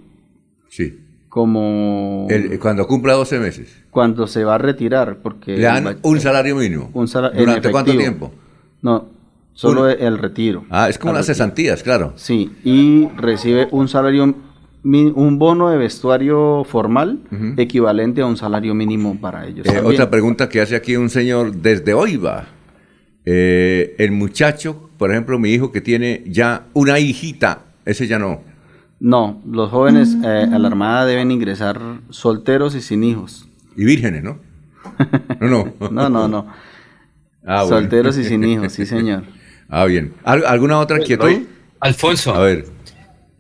Sí. 0.69 0.99
como 1.29 2.27
El- 2.31 2.59
cuando 2.59 2.87
cumpla 2.87 3.15
12 3.15 3.39
meses. 3.39 3.83
cuando 3.91 4.27
se 4.27 4.45
va 4.45 4.55
a 4.55 4.59
retirar, 4.59 5.19
porque 5.23 5.57
Le 5.57 5.63
dan 5.65 5.99
un 6.03 6.21
salario 6.21 6.57
mínimo. 6.57 6.91
un 6.95 7.07
en 7.07 7.39
¿Durante 7.39 7.71
cuánto 7.71 7.97
tiempo? 7.97 8.33
No, 8.83 9.07
solo 9.53 9.83
Un- 9.85 9.91
el 9.99 10.19
retiro. 10.19 10.65
Ah, 10.71 10.89
es 10.89 10.99
como 10.99 11.13
las 11.13 11.27
retiro. 11.27 11.35
cesantías, 11.35 11.83
claro. 11.83 12.13
Sí, 12.17 12.51
y 12.65 13.09
recibe 13.17 13.69
un 13.71 13.89
salario, 13.89 14.35
un 14.85 15.39
bono 15.39 15.69
de 15.71 15.77
vestuario 15.79 16.63
formal 16.65 17.19
equivalente 17.57 18.21
a 18.23 18.27
un 18.27 18.37
salario 18.37 18.75
mínimo 18.75 19.19
para 19.21 19.47
ellos. 19.47 19.67
Eh, 19.67 19.81
otra 19.85 20.09
pregunta 20.09 20.49
que 20.49 20.61
hace 20.61 20.77
aquí 20.77 20.97
un 20.97 21.11
señor 21.11 21.53
desde 21.53 21.93
hoy 21.95 22.17
va. 22.17 22.47
Eh, 23.27 23.97
el 23.99 24.13
muchacho, 24.13 24.89
por 24.99 25.11
ejemplo, 25.11 25.39
mi 25.39 25.51
hijo 25.51 25.73
que 25.73 25.81
tiene 25.81 26.23
ya 26.27 26.67
una 26.75 26.99
hijita, 27.01 27.65
ese 27.85 28.07
ya 28.07 28.19
no. 28.19 28.41
No, 29.01 29.43
los 29.51 29.71
jóvenes 29.71 30.17
eh, 30.25 30.47
a 30.51 30.59
la 30.59 30.69
Armada 30.69 31.05
deben 31.07 31.31
ingresar 31.31 31.81
solteros 32.11 32.75
y 32.75 32.81
sin 32.81 33.05
hijos. 33.05 33.47
Y 33.77 33.85
vírgenes, 33.85 34.23
¿no? 34.23 34.39
No, 35.41 35.49
no. 35.49 35.75
No, 35.91 36.09
no, 36.09 36.29
no. 36.29 36.47
Ah, 37.45 37.63
bueno. 37.65 37.81
Solteros 37.81 38.17
y 38.17 38.25
sin 38.25 38.43
hijos, 38.49 38.73
sí, 38.73 38.87
señor. 38.87 39.25
Ah, 39.69 39.85
bien. 39.85 40.15
¿Al- 40.25 40.47
¿Alguna 40.47 40.79
otra 40.79 40.99
inquietud? 40.99 41.43
Alfonso. 41.81 42.33
A 42.35 42.41
ver. 42.41 42.65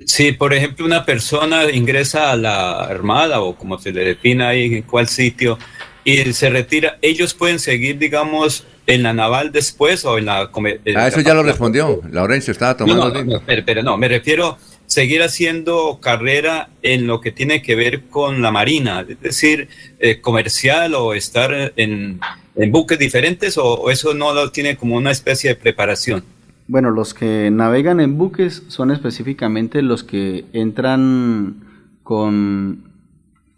Si, 0.04 0.32
por 0.32 0.52
ejemplo, 0.52 0.84
una 0.84 1.04
persona 1.06 1.70
ingresa 1.72 2.30
a 2.32 2.36
la 2.36 2.80
Armada 2.84 3.40
o 3.40 3.56
como 3.56 3.78
se 3.78 3.92
le 3.92 4.04
defina 4.04 4.48
ahí 4.48 4.74
en 4.74 4.82
cuál 4.82 5.06
sitio 5.08 5.58
y 6.06 6.32
se 6.32 6.48
retira, 6.50 6.98
ellos 7.02 7.34
pueden 7.34 7.58
seguir, 7.58 7.98
digamos, 7.98 8.64
en 8.86 9.02
la 9.02 9.12
naval 9.12 9.50
después 9.50 10.04
o 10.04 10.18
en 10.18 10.26
la... 10.26 10.42
en 10.54 10.96
Ah, 10.96 11.00
la- 11.00 11.08
eso 11.08 11.20
ya 11.20 11.34
lo 11.34 11.42
respondió. 11.42 12.00
Laurencio 12.12 12.52
estaba 12.52 12.72
No, 12.72 12.76
tomando 12.78 13.08
no, 13.08 13.24
no, 13.24 13.40
tinto. 13.40 13.82
no, 13.82 13.96
me 13.98 14.06
refiero 14.08 14.56
seguir 14.86 15.20
haciendo 15.24 15.98
carrera 16.00 16.68
en 16.82 17.08
lo 17.08 17.20
que 17.20 17.32
tiene 17.32 17.60
que 17.60 17.74
ver 17.74 18.04
con 18.04 18.40
la 18.40 18.52
marina, 18.52 19.04
es 19.08 19.20
decir, 19.20 19.68
eh, 19.98 20.20
comercial 20.20 20.94
o 20.94 21.12
estar 21.12 21.72
en, 21.74 22.20
en 22.54 22.70
buques 22.70 22.96
diferentes 22.96 23.58
o, 23.58 23.64
o 23.64 23.90
eso 23.90 24.14
no 24.14 24.32
lo 24.32 24.52
tiene 24.52 24.76
como 24.76 24.94
una 24.94 25.10
especie 25.10 25.50
de 25.50 25.56
preparación? 25.56 26.22
Bueno, 26.68 26.92
los 26.92 27.14
que 27.14 27.50
navegan 27.50 27.98
en 27.98 28.16
buques 28.16 28.62
son 28.68 28.92
específicamente 28.92 29.82
los 29.82 30.04
que 30.04 30.44
entran 30.52 31.56
con, 32.04 32.84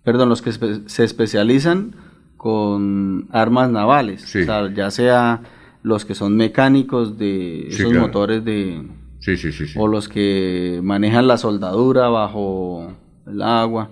perdón, 0.04 0.30
los 0.30 0.40
que 0.40 0.52
se 0.86 1.04
especializan 1.04 1.94
con 2.38 3.26
armas 3.32 3.68
navales, 3.70 4.22
Sí. 4.22 4.40
o 4.40 4.44
sea, 4.46 4.72
ya 4.72 4.90
sea 4.90 5.40
los 5.82 6.04
que 6.06 6.14
son 6.14 6.36
mecánicos 6.36 7.18
de 7.18 7.66
Sí, 7.70 7.80
esos 7.82 7.90
claro. 7.92 8.06
motores 8.06 8.44
de, 8.44 8.82
Sí, 9.18 9.36
sí, 9.36 9.52
sí. 9.52 9.66
sí. 9.66 9.74
o 9.78 9.86
los 9.88 10.08
que 10.08 10.80
manejan 10.82 11.26
la 11.26 11.36
soldadura 11.36 12.08
bajo 12.08 12.92
el 13.26 13.42
agua, 13.42 13.90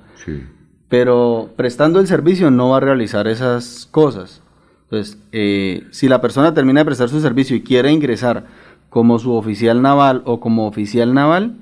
pero 0.88 1.50
prestando 1.56 2.00
el 2.00 2.06
servicio 2.06 2.50
no 2.50 2.70
va 2.70 2.78
a 2.78 2.80
realizar 2.80 3.26
esas 3.26 3.88
cosas. 3.90 4.40
Entonces, 4.84 5.18
eh, 5.32 5.84
si 5.90 6.08
la 6.08 6.20
persona 6.20 6.54
termina 6.54 6.80
de 6.80 6.84
prestar 6.84 7.08
su 7.08 7.20
servicio 7.20 7.56
y 7.56 7.62
quiere 7.62 7.90
ingresar 7.92 8.44
como 8.88 9.18
su 9.18 9.32
oficial 9.34 9.82
naval 9.82 10.22
o 10.24 10.38
como 10.38 10.66
oficial 10.68 11.12
naval, 11.12 11.56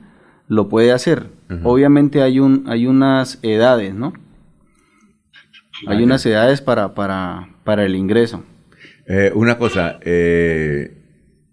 lo 0.47 0.69
puede 0.69 0.93
hacer. 0.93 1.29
Obviamente 1.63 2.21
hay 2.23 2.39
un 2.41 2.65
hay 2.67 2.87
unas 2.87 3.39
edades, 3.43 3.95
¿no? 3.95 4.13
Hay 5.87 6.03
unas 6.03 6.25
edades 6.27 6.61
para, 6.61 6.95
para, 6.95 7.49
para 7.65 7.85
el 7.85 7.95
ingreso. 7.95 8.43
Eh, 9.07 9.31
una 9.35 9.59
cosa, 9.59 9.99
eh, 10.03 10.97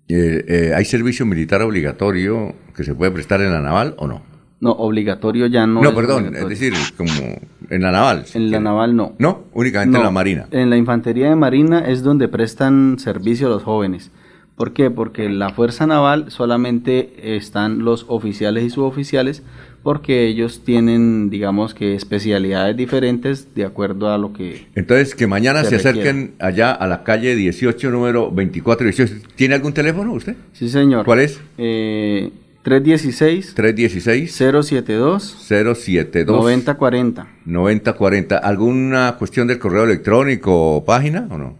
eh, 0.07 0.73
¿hay 0.75 0.85
servicio 0.85 1.25
militar 1.25 1.61
obligatorio 1.61 2.55
que 2.75 2.83
se 2.83 2.95
puede 2.95 3.11
prestar 3.11 3.41
en 3.41 3.51
la 3.51 3.61
naval 3.61 3.95
o 3.97 4.07
no? 4.07 4.23
No, 4.61 4.71
obligatorio 4.73 5.47
ya 5.47 5.65
no. 5.65 5.81
No, 5.81 5.89
es 5.89 5.95
perdón, 5.95 6.35
es 6.35 6.47
decir, 6.47 6.73
como 6.95 7.11
en 7.69 7.81
la 7.81 7.91
naval. 7.91 8.27
si 8.27 8.37
En 8.37 8.51
la 8.51 8.59
naval 8.59 8.95
no. 8.95 9.15
No, 9.17 9.45
únicamente 9.53 9.97
en 9.97 10.03
la 10.03 10.11
marina. 10.11 10.47
En 10.51 10.69
la 10.69 10.77
infantería 10.77 11.29
de 11.29 11.35
marina 11.35 11.79
es 11.79 12.03
donde 12.03 12.27
prestan 12.27 12.99
servicio 12.99 13.49
los 13.49 13.63
jóvenes. 13.63 14.11
¿Por 14.55 14.73
qué? 14.73 14.91
Porque 14.91 15.25
en 15.25 15.39
la 15.39 15.49
fuerza 15.49 15.87
naval 15.87 16.29
solamente 16.29 17.35
están 17.35 17.79
los 17.79 18.05
oficiales 18.07 18.63
y 18.63 18.69
suboficiales 18.69 19.41
porque 19.83 20.27
ellos 20.27 20.61
tienen, 20.63 21.29
digamos 21.29 21.73
que, 21.73 21.95
especialidades 21.95 22.77
diferentes 22.77 23.55
de 23.55 23.65
acuerdo 23.65 24.11
a 24.11 24.17
lo 24.17 24.31
que... 24.33 24.67
Entonces, 24.75 25.15
que 25.15 25.25
mañana 25.27 25.63
se, 25.63 25.69
Se 25.71 25.75
acerquen 25.77 26.33
allá 26.39 26.71
a 26.71 26.87
la 26.87 27.03
calle 27.03 27.35
18, 27.35 27.89
número 27.89 28.31
2418. 28.33 29.27
¿Tiene 29.35 29.55
algún 29.55 29.73
teléfono 29.73 30.13
usted? 30.13 30.35
Sí, 30.53 30.69
señor. 30.69 31.05
¿Cuál 31.05 31.19
es? 31.19 31.41
Eh, 31.57 32.29
316 32.63 33.55
316 33.55 34.31
072 34.31 35.23
072 35.47 36.27
9040. 36.37 37.27
9040. 37.45 38.37
¿Alguna 38.37 39.15
cuestión 39.17 39.47
del 39.47 39.57
correo 39.57 39.85
electrónico 39.85 40.75
o 40.75 40.85
página 40.85 41.27
o 41.31 41.37
no? 41.39 41.57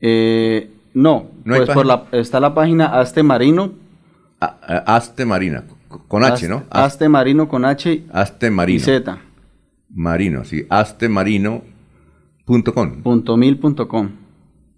Eh, 0.00 0.68
no, 0.94 1.30
¿No 1.44 1.56
pues 1.56 1.70
por 1.70 1.86
la, 1.86 2.06
está 2.12 2.40
la 2.40 2.54
página 2.54 2.86
Aste 2.98 3.22
Marino. 3.22 3.72
A- 4.40 4.58
a- 4.86 4.96
Aste 4.96 5.24
Marina, 5.24 5.62
con 6.08 6.24
H, 6.24 6.48
¿no? 6.48 6.64
Aste, 6.70 7.08
Marino 7.08 7.48
con 7.48 7.64
H 7.64 8.02
Aste 8.12 8.46
y 8.46 8.50
Marino. 8.50 8.80
Z. 8.84 9.18
Marino, 9.94 10.44
sí. 10.44 10.64
Astemarino.com. 10.68 13.02
Punto 13.02 13.36
mil 13.36 13.58
punto 13.58 13.88
com. 13.88 14.10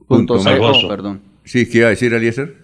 Punto 0.06 0.08
Punto 0.08 0.36
co, 0.38 0.48
Alfonso. 0.48 0.88
perdón. 0.88 1.20
Sí, 1.44 1.68
¿qué 1.68 1.78
iba 1.78 1.86
a 1.88 1.90
decir, 1.90 2.12
Eliezer? 2.12 2.62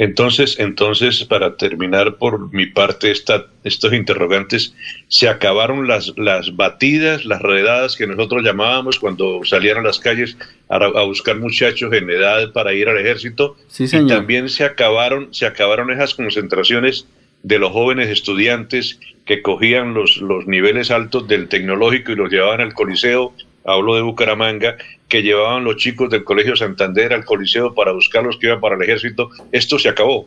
Entonces, 0.00 0.60
entonces, 0.60 1.24
para 1.24 1.56
terminar 1.56 2.18
por 2.18 2.52
mi 2.54 2.66
parte 2.66 3.10
esta, 3.10 3.46
estos 3.64 3.92
interrogantes, 3.92 4.72
se 5.08 5.28
acabaron 5.28 5.88
las, 5.88 6.12
las 6.16 6.54
batidas, 6.54 7.24
las 7.24 7.42
redadas 7.42 7.96
que 7.96 8.06
nosotros 8.06 8.44
llamábamos 8.44 9.00
cuando 9.00 9.40
salían 9.44 9.78
a 9.78 9.82
las 9.82 9.98
calles 9.98 10.36
a, 10.68 10.76
a 10.76 11.02
buscar 11.04 11.40
muchachos 11.40 11.92
en 11.92 12.08
edad 12.10 12.52
para 12.52 12.72
ir 12.74 12.88
al 12.88 12.98
ejército. 12.98 13.56
Sí, 13.66 13.84
Y 13.84 13.88
señor. 13.88 14.18
también 14.18 14.48
se 14.48 14.62
acabaron, 14.64 15.34
se 15.34 15.46
acabaron 15.46 15.90
esas 15.90 16.14
concentraciones 16.14 17.08
de 17.42 17.58
los 17.58 17.72
jóvenes 17.72 18.08
estudiantes 18.08 18.98
que 19.24 19.42
cogían 19.42 19.94
los, 19.94 20.18
los 20.18 20.46
niveles 20.46 20.90
altos 20.90 21.28
del 21.28 21.48
tecnológico 21.48 22.12
y 22.12 22.16
los 22.16 22.30
llevaban 22.30 22.60
al 22.60 22.74
Coliseo, 22.74 23.32
hablo 23.64 23.94
de 23.94 24.02
Bucaramanga, 24.02 24.76
que 25.08 25.22
llevaban 25.22 25.64
los 25.64 25.76
chicos 25.76 26.10
del 26.10 26.24
Colegio 26.24 26.56
Santander 26.56 27.12
al 27.12 27.24
Coliseo 27.24 27.74
para 27.74 27.92
buscar 27.92 28.24
los 28.24 28.36
que 28.38 28.46
iban 28.46 28.60
para 28.60 28.76
el 28.76 28.82
ejército. 28.82 29.30
Esto 29.52 29.78
se 29.78 29.88
acabó. 29.88 30.26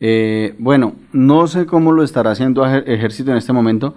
Eh, 0.00 0.54
bueno, 0.58 0.94
no 1.12 1.46
sé 1.46 1.66
cómo 1.66 1.92
lo 1.92 2.02
estará 2.02 2.30
haciendo 2.30 2.64
ejército 2.66 3.30
en 3.30 3.36
este 3.36 3.52
momento, 3.52 3.94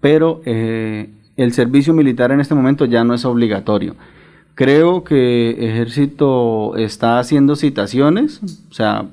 pero 0.00 0.40
eh, 0.44 1.08
el 1.36 1.52
servicio 1.52 1.94
militar 1.94 2.32
en 2.32 2.40
este 2.40 2.54
momento 2.54 2.84
ya 2.84 3.04
no 3.04 3.14
es 3.14 3.24
obligatorio. 3.24 3.94
Creo 4.54 5.04
que 5.04 5.50
ejército 5.50 6.76
está 6.76 7.18
haciendo 7.18 7.56
citaciones, 7.56 8.40
o 8.70 8.74
sea, 8.74 9.06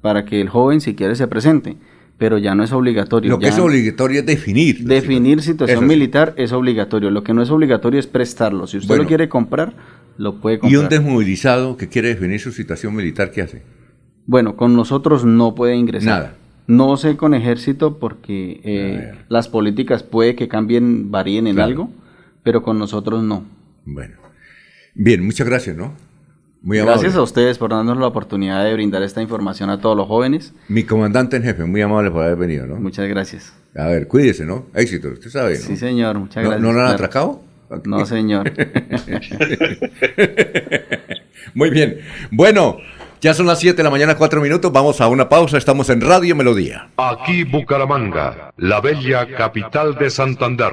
para 0.00 0.24
que 0.24 0.40
el 0.40 0.48
joven 0.48 0.80
si 0.80 0.94
quiere 0.94 1.14
se 1.14 1.28
presente, 1.28 1.76
pero 2.18 2.38
ya 2.38 2.54
no 2.54 2.64
es 2.64 2.72
obligatorio. 2.72 3.30
Lo 3.30 3.38
que 3.38 3.48
es 3.48 3.58
obligatorio 3.58 4.20
es 4.20 4.26
definir. 4.26 4.84
definir 4.84 5.42
situación 5.42 5.78
Eso 5.78 5.80
sí. 5.82 5.86
militar 5.88 6.34
es 6.36 6.52
obligatorio. 6.52 7.10
Lo 7.10 7.22
que 7.22 7.34
no 7.34 7.42
es 7.42 7.50
obligatorio 7.50 8.00
es 8.00 8.06
prestarlo. 8.06 8.66
Si 8.66 8.78
usted 8.78 8.88
Bueno. 8.88 9.02
lo 9.02 9.08
quiere 9.08 9.28
comprar, 9.28 9.74
lo 10.16 10.40
puede 10.40 10.56
¿Y 10.56 10.58
comprar. 10.60 10.82
un 10.82 10.88
desmovilizado 10.88 11.76
que 11.76 11.88
quiere 11.88 12.08
definir 12.08 12.40
su 12.40 12.52
situación 12.52 12.94
militar, 12.94 13.30
qué 13.30 13.42
hace? 13.42 13.62
Bueno, 14.26 14.56
con 14.56 14.74
nosotros 14.74 15.24
no 15.24 15.54
puede 15.54 15.76
ingresar. 15.76 16.08
Nada. 16.22 16.34
No 16.68 16.96
sé 16.96 17.16
con 17.16 17.32
ejército 17.34 17.98
porque 17.98 18.60
eh, 18.64 19.12
las 19.28 19.48
políticas 19.48 20.02
puede 20.02 20.34
que 20.34 20.48
cambien, 20.48 21.10
varíen 21.12 21.46
en 21.46 21.54
Claro. 21.54 21.68
algo, 21.70 21.90
pero 22.42 22.62
con 22.62 22.78
nosotros 22.78 23.22
no. 23.22 23.44
Bueno. 23.84 24.14
Bien, 24.94 25.24
muchas 25.24 25.46
gracias, 25.46 25.76
¿no? 25.76 25.92
Muy 26.62 26.78
Gracias 26.78 27.14
a 27.14 27.22
ustedes 27.22 27.58
por 27.58 27.70
darnos 27.70 27.96
la 27.96 28.06
oportunidad 28.06 28.64
de 28.64 28.72
brindar 28.72 29.02
esta 29.02 29.22
información 29.22 29.70
a 29.70 29.80
todos 29.80 29.96
los 29.96 30.08
jóvenes. 30.08 30.52
Mi 30.68 30.82
comandante 30.84 31.36
en 31.36 31.44
jefe, 31.44 31.64
muy 31.64 31.80
amable 31.80 32.10
por 32.10 32.24
haber 32.24 32.36
venido, 32.36 32.66
¿no? 32.66 32.76
Muchas 32.76 33.08
gracias. 33.08 33.52
A 33.76 33.86
ver, 33.86 34.08
cuídese, 34.08 34.44
¿no? 34.44 34.66
Éxito, 34.74 35.08
usted 35.08 35.30
sabe, 35.30 35.58
¿no? 35.58 35.64
Sí, 35.64 35.76
señor, 35.76 36.18
muchas 36.18 36.42
¿No, 36.42 36.50
gracias. 36.50 36.66
¿No 36.66 36.72
lo 36.72 36.80
han 36.80 36.86
atracado? 36.86 37.42
No, 37.84 38.06
señor. 38.06 38.52
Muy 41.54 41.70
bien. 41.70 42.00
Bueno, 42.30 42.78
ya 43.20 43.34
son 43.34 43.46
las 43.46 43.58
7 43.60 43.76
de 43.76 43.82
la 43.82 43.90
mañana, 43.90 44.16
4 44.16 44.40
minutos. 44.40 44.72
Vamos 44.72 45.00
a 45.00 45.08
una 45.08 45.28
pausa. 45.28 45.58
Estamos 45.58 45.90
en 45.90 46.00
Radio 46.00 46.36
Melodía. 46.36 46.88
Aquí 46.96 47.44
Bucaramanga, 47.44 48.52
la 48.56 48.80
bella 48.80 49.26
capital 49.36 49.96
de 49.96 50.10
Santander. 50.10 50.72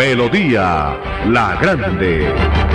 Melodía, 0.00 0.96
la 1.28 1.58
grande. 1.60 2.69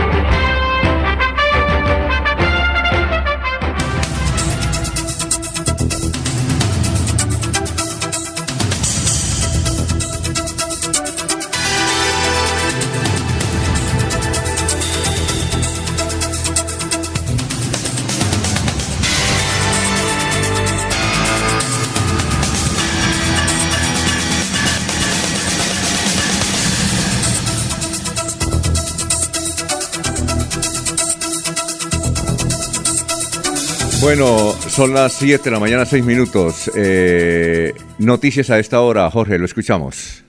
Bueno, 34.05 34.51
son 34.51 34.93
las 34.93 35.13
7 35.13 35.45
de 35.45 35.49
la 35.49 35.59
mañana, 35.59 35.83
6 35.83 36.05
minutos. 36.05 36.69
Eh, 36.75 37.73
noticias 37.97 38.51
a 38.51 38.59
esta 38.59 38.79
hora, 38.81 39.09
Jorge, 39.09 39.39
lo 39.39 39.45
escuchamos. 39.45 40.23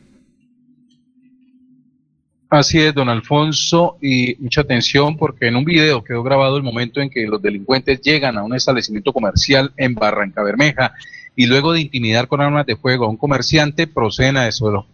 Así 2.49 2.81
es, 2.81 2.95
don 2.95 3.11
Alfonso, 3.11 3.99
y 4.01 4.35
mucha 4.39 4.63
atención 4.63 5.19
porque 5.19 5.49
en 5.49 5.57
un 5.57 5.67
video 5.67 6.03
quedó 6.03 6.23
grabado 6.23 6.57
el 6.57 6.63
momento 6.63 7.03
en 7.03 7.11
que 7.11 7.27
los 7.27 7.43
delincuentes 7.43 8.01
llegan 8.01 8.39
a 8.39 8.45
un 8.45 8.55
establecimiento 8.55 9.13
comercial 9.13 9.71
en 9.77 9.95
Barranca 9.95 10.43
Bermeja 10.43 10.95
y 11.37 11.45
luego 11.45 11.75
de 11.75 11.83
intimidar 11.83 12.29
con 12.29 12.41
armas 12.41 12.65
de 12.65 12.77
fuego 12.77 13.05
a 13.05 13.11
un 13.11 13.19
comerciante 13.19 13.87
proceden 13.87 14.39
a, 14.39 14.49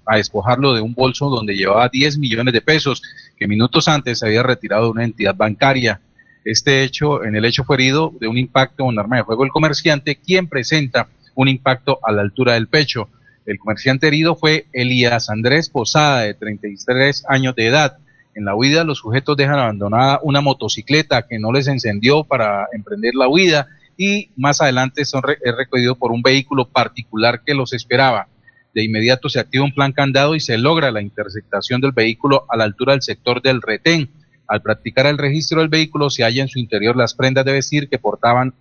a 0.06 0.16
despojarlo 0.16 0.74
de 0.74 0.80
un 0.80 0.92
bolso 0.92 1.28
donde 1.30 1.54
llevaba 1.54 1.88
10 1.88 2.18
millones 2.18 2.52
de 2.52 2.60
pesos 2.60 3.00
que 3.36 3.46
minutos 3.46 3.86
antes 3.86 4.24
había 4.24 4.42
retirado 4.42 4.86
de 4.86 4.90
una 4.90 5.04
entidad 5.04 5.36
bancaria. 5.36 6.00
Este 6.44 6.82
hecho, 6.82 7.24
en 7.24 7.36
el 7.36 7.44
hecho 7.44 7.64
fue 7.64 7.76
herido 7.76 8.12
de 8.20 8.28
un 8.28 8.36
impacto 8.36 8.84
con 8.84 8.98
arma 8.98 9.16
de 9.16 9.24
fuego 9.24 9.44
el 9.44 9.50
comerciante, 9.50 10.16
quien 10.16 10.48
presenta 10.48 11.08
un 11.34 11.48
impacto 11.48 11.98
a 12.02 12.12
la 12.12 12.22
altura 12.22 12.54
del 12.54 12.68
pecho. 12.68 13.08
El 13.46 13.58
comerciante 13.58 14.06
herido 14.06 14.36
fue 14.36 14.66
Elías 14.72 15.30
Andrés 15.30 15.68
Posada, 15.68 16.20
de 16.20 16.34
33 16.34 17.24
años 17.28 17.54
de 17.54 17.66
edad. 17.66 17.98
En 18.34 18.44
la 18.44 18.54
huida, 18.54 18.84
los 18.84 18.98
sujetos 18.98 19.36
dejan 19.36 19.58
abandonada 19.58 20.20
una 20.22 20.40
motocicleta 20.40 21.26
que 21.26 21.38
no 21.38 21.52
les 21.52 21.68
encendió 21.68 22.24
para 22.24 22.66
emprender 22.72 23.14
la 23.14 23.28
huida 23.28 23.68
y 23.96 24.30
más 24.36 24.60
adelante 24.60 25.04
son 25.04 25.22
es 25.42 25.56
recogido 25.56 25.96
por 25.96 26.12
un 26.12 26.22
vehículo 26.22 26.66
particular 26.66 27.42
que 27.44 27.54
los 27.54 27.72
esperaba. 27.72 28.28
De 28.74 28.82
inmediato 28.82 29.28
se 29.28 29.38
activa 29.38 29.64
un 29.64 29.74
plan 29.74 29.92
candado 29.92 30.34
y 30.34 30.40
se 30.40 30.56
logra 30.56 30.90
la 30.90 31.02
interceptación 31.02 31.80
del 31.80 31.92
vehículo 31.92 32.46
a 32.48 32.56
la 32.56 32.64
altura 32.64 32.94
del 32.94 33.02
sector 33.02 33.42
del 33.42 33.60
retén. 33.60 34.08
Al 34.46 34.62
practicar 34.62 35.06
el 35.06 35.18
registro 35.18 35.60
del 35.60 35.68
vehículo 35.68 36.10
se 36.10 36.24
halla 36.24 36.42
en 36.42 36.48
su 36.48 36.58
interior 36.58 36.96
las 36.96 37.14
prendas 37.14 37.44
de 37.44 37.52
vestir 37.52 37.88
que 37.88 37.98
portaban 37.98 38.54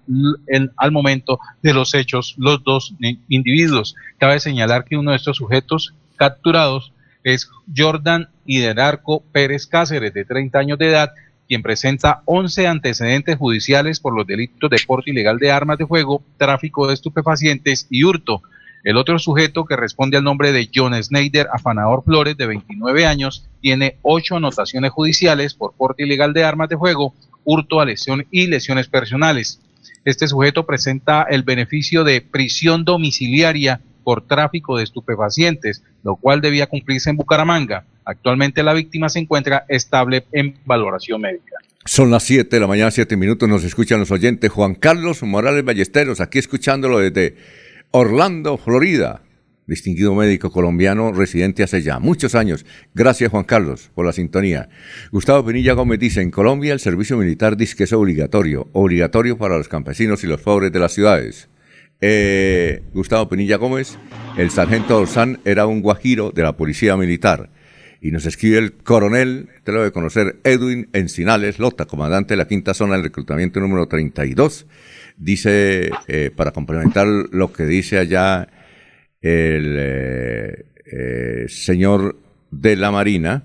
al 0.78 0.92
momento 0.92 1.40
de 1.62 1.74
los 1.74 1.94
hechos 1.94 2.36
los 2.38 2.64
dos 2.64 2.96
individuos. 3.28 3.96
Cabe 4.18 4.40
señalar 4.40 4.86
que 4.86 4.98
uno 4.98 5.12
de 5.12 5.18
estos 5.18 5.38
sujetos 5.38 5.94
capturados 6.16 6.94
es 7.24 7.50
Jordan 7.76 8.30
Hiderarco 8.46 9.24
Pérez 9.32 9.68
Cáceres, 9.68 10.14
de 10.14 10.26
30 10.26 10.60
años 10.60 10.80
de 10.80 10.90
edad, 10.90 11.12
quien 11.48 11.62
presenta 11.62 12.22
11 12.26 12.68
antecedentes 12.68 13.38
judiciales 13.38 14.00
por 14.00 14.16
los 14.16 14.26
delitos 14.26 14.70
de 14.70 14.78
porte 14.88 15.12
ilegal 15.12 15.38
de 15.38 15.52
armas 15.52 15.78
de 15.78 15.86
fuego, 15.86 16.24
tráfico 16.38 16.88
de 16.88 16.94
estupefacientes 16.94 17.88
y 17.90 18.04
hurto. 18.04 18.42
El 18.84 18.98
otro 18.98 19.20
sujeto, 19.20 19.66
que 19.66 19.76
responde 19.76 20.18
al 20.18 20.24
nombre 20.24 20.52
de 20.52 20.70
John 20.74 21.02
Snyder 21.02 21.48
Afanador 21.54 22.04
Flores, 22.04 22.36
de 22.36 22.48
29 22.48 23.06
años, 23.06 23.48
tiene 23.62 23.98
ocho 24.02 24.38
anotaciones 24.38 24.92
judiciales 24.92 25.54
por 25.54 25.74
porte 25.74 26.04
ilegal 26.04 26.34
de 26.34 26.44
armas 26.44 26.70
de 26.70 26.78
fuego, 26.78 27.14
hurto 27.44 27.80
a 27.80 27.86
lesión 27.86 28.26
y 28.32 28.48
lesiones 28.48 28.88
personales. 28.88 29.60
Este 30.04 30.28
sujeto 30.28 30.66
presenta 30.66 31.28
el 31.30 31.44
beneficio 31.44 32.04
de 32.04 32.22
prisión 32.22 32.84
domiciliaria 32.84 33.82
por 34.04 34.26
tráfico 34.26 34.78
de 34.78 34.84
estupefacientes, 34.84 35.84
lo 36.04 36.16
cual 36.16 36.42
debía 36.42 36.66
cumplirse 36.66 37.12
en 37.12 37.18
Bucaramanga. 37.18 37.86
Actualmente 38.04 38.64
la 38.64 38.74
víctima 38.74 39.10
se 39.10 39.20
encuentra 39.20 39.66
estable 39.70 40.26
en 40.32 40.56
valoración 40.66 41.22
médica. 41.22 41.56
Son 41.86 42.10
las 42.10 42.24
7 42.24 42.56
de 42.56 42.60
la 42.60 42.68
mañana, 42.68 42.90
7 42.90 43.16
minutos, 43.16 43.48
nos 43.48 43.64
escuchan 43.64 44.00
los 44.00 44.12
oyentes. 44.12 44.52
Juan 44.52 44.76
Carlos 44.76 45.22
Morales 45.24 45.64
Ballesteros, 45.64 46.20
aquí 46.20 46.40
escuchándolo 46.40 47.00
desde 47.00 47.38
Orlando, 47.94 48.58
Florida. 48.58 49.22
Distinguido 49.68 50.16
médico 50.16 50.50
colombiano 50.50 51.12
residente 51.12 51.62
hace 51.62 51.82
ya 51.82 52.00
muchos 52.00 52.36
años. 52.36 52.66
Gracias 52.94 53.30
Juan 53.30 53.44
Carlos 53.44 53.92
por 53.94 54.06
la 54.06 54.14
sintonía. 54.14 54.70
Gustavo 55.12 55.46
Pinilla 55.46 55.74
Gómez 55.74 56.00
dice, 56.00 56.22
en 56.22 56.32
Colombia 56.32 56.72
el 56.72 56.80
servicio 56.80 57.18
militar 57.18 57.58
dice 57.58 57.76
que 57.76 57.84
es 57.84 57.92
obligatorio, 57.92 58.70
obligatorio 58.72 59.38
para 59.38 59.58
los 59.58 59.68
campesinos 59.68 60.24
y 60.24 60.28
los 60.28 60.40
pobres 60.40 60.72
de 60.72 60.80
las 60.80 60.94
ciudades. 60.94 61.50
Eh, 62.00 62.82
Gustavo 62.94 63.28
Pinilla 63.28 63.58
Gómez, 63.58 63.98
el 64.38 64.52
sargento 64.52 64.98
Orsán 64.98 65.42
era 65.44 65.66
un 65.66 65.82
guajiro 65.82 66.32
de 66.32 66.44
la 66.44 66.56
policía 66.56 66.96
militar. 66.96 67.50
Y 68.00 68.12
nos 68.12 68.26
escribe 68.26 68.58
el 68.58 68.72
coronel, 68.72 69.50
te 69.66 69.74
lo 69.74 69.80
debe 69.80 69.92
conocer, 69.92 70.38
Edwin 70.46 70.88
Encinales 70.94 71.60
Lota, 71.60 71.86
comandante 71.86 72.34
de 72.34 72.38
la 72.38 72.48
quinta 72.48 72.74
zona 72.74 72.94
del 72.94 73.04
reclutamiento 73.04 73.60
número 73.60 73.88
32 73.88 74.66
dice, 75.18 75.92
eh, 76.08 76.32
para 76.36 76.52
complementar 76.52 77.08
lo 77.08 77.52
que 77.54 77.66
dice 77.66 77.98
allá 77.98 78.48
el 79.22 79.76
eh, 79.78 80.66
eh, 80.86 81.46
señor 81.48 82.18
de 82.52 82.76
la 82.76 82.92
Marina, 82.92 83.44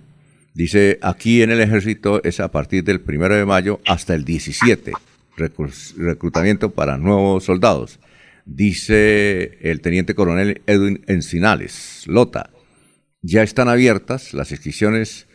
dice, 0.55 0.99
aquí 1.03 1.43
en 1.43 1.51
el 1.51 1.61
ejército 1.61 2.23
es 2.25 2.41
a 2.41 2.51
partir 2.51 2.85
del 2.85 3.01
primero 3.01 3.37
de 3.37 3.45
mayo 3.45 3.81
hasta 3.87 4.15
el 4.15 4.25
17, 4.25 4.93
reclutamiento 5.37 6.71
para 6.71 6.99
nuevos 6.99 7.45
soldados. 7.45 8.01
Dice 8.45 9.59
el 9.61 9.81
teniente 9.81 10.15
coronel 10.15 10.63
Edwin 10.67 11.03
Encinales, 11.09 12.05
Lota, 12.07 12.51
ya 13.21 13.43
están 13.43 13.69
abiertas 13.69 14.35
las 14.35 14.53
inscripciones 14.53 15.27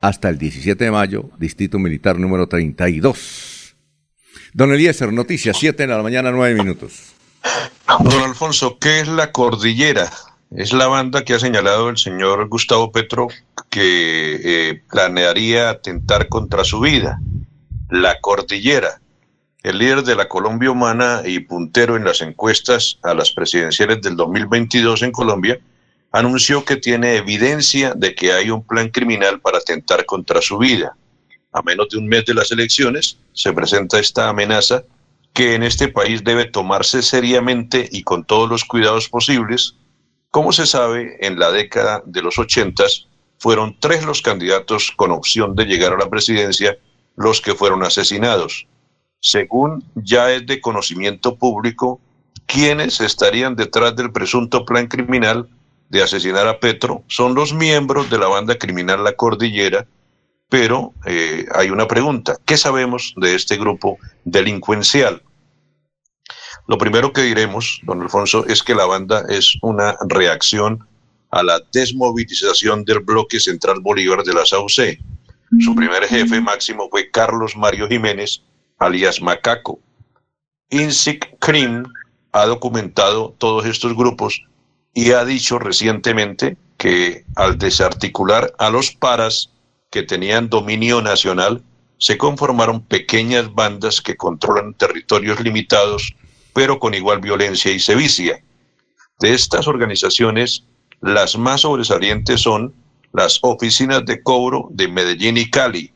hasta 0.00 0.28
el 0.28 0.38
17 0.38 0.84
de 0.84 0.90
mayo, 0.90 1.30
Distrito 1.38 1.78
Militar 1.78 2.18
número 2.18 2.46
32 2.46 3.55
Don 4.56 4.72
Eliezer, 4.72 5.12
noticias, 5.12 5.58
7 5.60 5.86
de 5.86 5.94
la 5.94 6.02
mañana, 6.02 6.30
9 6.30 6.54
minutos. 6.54 7.12
Don 8.00 8.22
Alfonso, 8.22 8.78
¿qué 8.78 9.00
es 9.00 9.06
la 9.06 9.30
cordillera? 9.30 10.10
Es 10.50 10.72
la 10.72 10.86
banda 10.86 11.26
que 11.26 11.34
ha 11.34 11.38
señalado 11.38 11.90
el 11.90 11.98
señor 11.98 12.48
Gustavo 12.48 12.90
Petro 12.90 13.28
que 13.68 14.40
eh, 14.42 14.82
planearía 14.90 15.68
atentar 15.68 16.30
contra 16.30 16.64
su 16.64 16.80
vida. 16.80 17.20
La 17.90 18.18
cordillera. 18.22 18.98
El 19.62 19.76
líder 19.76 20.04
de 20.04 20.16
la 20.16 20.26
Colombia 20.26 20.70
Humana 20.70 21.20
y 21.26 21.40
puntero 21.40 21.94
en 21.94 22.04
las 22.04 22.22
encuestas 22.22 22.98
a 23.02 23.12
las 23.12 23.32
presidenciales 23.32 24.00
del 24.00 24.16
2022 24.16 25.02
en 25.02 25.12
Colombia, 25.12 25.60
anunció 26.12 26.64
que 26.64 26.76
tiene 26.76 27.16
evidencia 27.16 27.92
de 27.92 28.14
que 28.14 28.32
hay 28.32 28.48
un 28.48 28.62
plan 28.62 28.88
criminal 28.88 29.38
para 29.38 29.58
atentar 29.58 30.06
contra 30.06 30.40
su 30.40 30.56
vida 30.56 30.96
a 31.56 31.62
menos 31.62 31.88
de 31.88 31.96
un 31.96 32.06
mes 32.06 32.24
de 32.26 32.34
las 32.34 32.52
elecciones, 32.52 33.18
se 33.32 33.52
presenta 33.52 33.98
esta 33.98 34.28
amenaza 34.28 34.84
que 35.32 35.54
en 35.54 35.62
este 35.62 35.88
país 35.88 36.22
debe 36.22 36.44
tomarse 36.44 37.02
seriamente 37.02 37.88
y 37.90 38.02
con 38.02 38.24
todos 38.24 38.48
los 38.48 38.64
cuidados 38.64 39.08
posibles. 39.08 39.74
Como 40.30 40.52
se 40.52 40.66
sabe, 40.66 41.16
en 41.20 41.38
la 41.38 41.50
década 41.50 42.02
de 42.04 42.20
los 42.20 42.38
ochentas 42.38 43.06
fueron 43.38 43.76
tres 43.80 44.04
los 44.04 44.20
candidatos 44.20 44.92
con 44.96 45.10
opción 45.12 45.54
de 45.54 45.64
llegar 45.64 45.94
a 45.94 45.98
la 45.98 46.10
presidencia 46.10 46.76
los 47.16 47.40
que 47.40 47.54
fueron 47.54 47.82
asesinados. 47.82 48.66
Según 49.20 49.82
ya 49.94 50.30
es 50.32 50.46
de 50.46 50.60
conocimiento 50.60 51.36
público, 51.36 52.00
quienes 52.44 53.00
estarían 53.00 53.56
detrás 53.56 53.96
del 53.96 54.12
presunto 54.12 54.66
plan 54.66 54.88
criminal 54.88 55.48
de 55.88 56.02
asesinar 56.02 56.48
a 56.48 56.60
Petro 56.60 57.02
son 57.08 57.34
los 57.34 57.54
miembros 57.54 58.10
de 58.10 58.18
la 58.18 58.28
banda 58.28 58.58
criminal 58.58 59.04
La 59.04 59.14
Cordillera, 59.14 59.86
pero 60.48 60.94
eh, 61.04 61.46
hay 61.54 61.70
una 61.70 61.88
pregunta. 61.88 62.36
¿Qué 62.44 62.56
sabemos 62.56 63.14
de 63.16 63.34
este 63.34 63.56
grupo 63.56 63.98
delincuencial? 64.24 65.22
Lo 66.68 66.78
primero 66.78 67.12
que 67.12 67.22
diremos, 67.22 67.80
don 67.84 68.02
Alfonso, 68.02 68.44
es 68.46 68.62
que 68.62 68.74
la 68.74 68.86
banda 68.86 69.24
es 69.28 69.56
una 69.62 69.96
reacción 70.08 70.86
a 71.30 71.42
la 71.42 71.60
desmovilización 71.72 72.84
del 72.84 73.00
bloque 73.00 73.40
central 73.40 73.80
Bolívar 73.80 74.22
de 74.24 74.34
la 74.34 74.44
SAUC. 74.44 74.98
Su 75.60 75.74
primer 75.74 76.04
jefe 76.04 76.40
máximo 76.40 76.88
fue 76.90 77.10
Carlos 77.10 77.56
Mario 77.56 77.88
Jiménez, 77.88 78.42
alias 78.78 79.20
Macaco. 79.22 79.78
INSIC 80.70 81.38
CRIM 81.38 81.84
ha 82.32 82.46
documentado 82.46 83.34
todos 83.38 83.64
estos 83.66 83.94
grupos 83.96 84.42
y 84.92 85.12
ha 85.12 85.24
dicho 85.24 85.58
recientemente 85.58 86.56
que 86.76 87.24
al 87.36 87.58
desarticular 87.58 88.52
a 88.58 88.70
los 88.70 88.90
paras 88.90 89.52
que 89.90 90.02
tenían 90.02 90.48
dominio 90.48 91.00
nacional, 91.02 91.62
se 91.98 92.18
conformaron 92.18 92.82
pequeñas 92.82 93.54
bandas 93.54 94.00
que 94.00 94.16
controlan 94.16 94.74
territorios 94.74 95.40
limitados, 95.40 96.14
pero 96.52 96.78
con 96.78 96.94
igual 96.94 97.20
violencia 97.20 97.72
y 97.72 97.78
sevicia. 97.78 98.42
De 99.18 99.32
estas 99.32 99.66
organizaciones, 99.66 100.64
las 101.00 101.38
más 101.38 101.62
sobresalientes 101.62 102.40
son 102.42 102.74
las 103.12 103.38
oficinas 103.42 104.04
de 104.04 104.22
cobro 104.22 104.68
de 104.70 104.88
Medellín 104.88 105.38
y 105.38 105.48
Cali, 105.48 105.92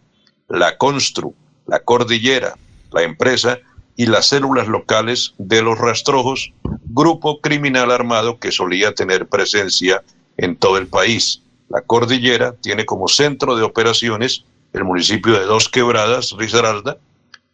la 0.48 0.76
Constru, 0.78 1.34
la 1.66 1.80
Cordillera, 1.80 2.56
la 2.92 3.02
empresa 3.02 3.58
y 3.96 4.06
las 4.06 4.28
células 4.28 4.68
locales 4.68 5.34
de 5.36 5.62
los 5.62 5.78
rastrojos, 5.78 6.52
grupo 6.86 7.40
criminal 7.40 7.90
armado 7.90 8.38
que 8.38 8.50
solía 8.50 8.94
tener 8.94 9.28
presencia 9.28 10.02
en 10.38 10.56
todo 10.56 10.78
el 10.78 10.86
país. 10.86 11.42
La 11.70 11.82
Cordillera 11.82 12.56
tiene 12.60 12.84
como 12.84 13.06
centro 13.06 13.54
de 13.56 13.62
operaciones 13.62 14.44
el 14.72 14.84
municipio 14.84 15.34
de 15.34 15.44
Dos 15.46 15.68
Quebradas, 15.68 16.32
Risaralda. 16.36 16.98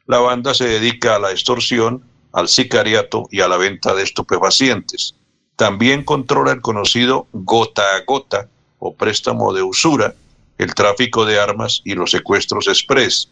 La 0.06 0.18
banda 0.20 0.54
se 0.54 0.66
dedica 0.66 1.16
a 1.16 1.18
la 1.18 1.32
extorsión, 1.32 2.02
al 2.32 2.48
sicariato 2.48 3.28
y 3.30 3.40
a 3.40 3.48
la 3.48 3.58
venta 3.58 3.94
de 3.94 4.02
estupefacientes. 4.02 5.14
También 5.56 6.02
controla 6.02 6.52
el 6.52 6.62
conocido 6.62 7.26
gota 7.32 7.82
a 7.94 8.04
gota 8.06 8.48
o 8.78 8.94
préstamo 8.94 9.52
de 9.52 9.62
usura, 9.62 10.14
el 10.56 10.74
tráfico 10.74 11.26
de 11.26 11.38
armas 11.38 11.82
y 11.84 11.94
los 11.94 12.10
secuestros 12.10 12.68
express. 12.68 13.30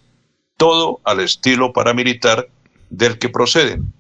Todo 0.58 1.00
al 1.04 1.20
estilo 1.20 1.72
paramilitar 1.72 2.46
del 2.90 3.18
que 3.18 3.30
proceden. 3.30 3.90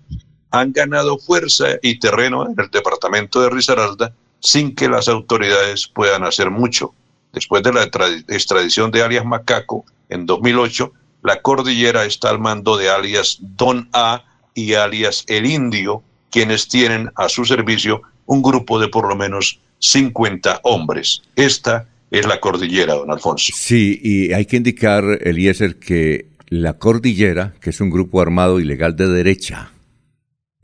Han 0.50 0.72
ganado 0.72 1.16
fuerza 1.16 1.78
y 1.80 1.98
terreno 1.98 2.46
en 2.46 2.54
el 2.58 2.70
departamento 2.70 3.40
de 3.40 3.48
Risaralda 3.48 4.14
sin 4.44 4.74
que 4.74 4.88
las 4.88 5.08
autoridades 5.08 5.88
puedan 5.88 6.22
hacer 6.22 6.50
mucho. 6.50 6.94
Después 7.32 7.62
de 7.62 7.72
la 7.72 7.82
extradición 8.28 8.90
de 8.90 9.02
alias 9.02 9.24
Macaco 9.24 9.84
en 10.10 10.26
2008, 10.26 10.92
la 11.22 11.40
cordillera 11.40 12.04
está 12.04 12.28
al 12.28 12.38
mando 12.38 12.76
de 12.76 12.90
alias 12.90 13.38
Don 13.40 13.88
A 13.94 14.22
y 14.54 14.74
alias 14.74 15.24
El 15.26 15.46
Indio, 15.46 16.02
quienes 16.30 16.68
tienen 16.68 17.10
a 17.16 17.30
su 17.30 17.46
servicio 17.46 18.02
un 18.26 18.42
grupo 18.42 18.78
de 18.78 18.88
por 18.88 19.08
lo 19.08 19.16
menos 19.16 19.58
50 19.78 20.60
hombres. 20.62 21.22
Esta 21.34 21.88
es 22.10 22.26
la 22.26 22.38
cordillera, 22.38 22.94
don 22.94 23.10
Alfonso. 23.10 23.52
Sí, 23.56 23.98
y 24.02 24.32
hay 24.34 24.44
que 24.44 24.58
indicar, 24.58 25.04
Eliezer, 25.22 25.78
que 25.78 26.26
la 26.48 26.74
cordillera, 26.74 27.54
que 27.60 27.70
es 27.70 27.80
un 27.80 27.88
grupo 27.90 28.20
armado 28.20 28.60
ilegal 28.60 28.94
de 28.94 29.08
derecha, 29.08 29.70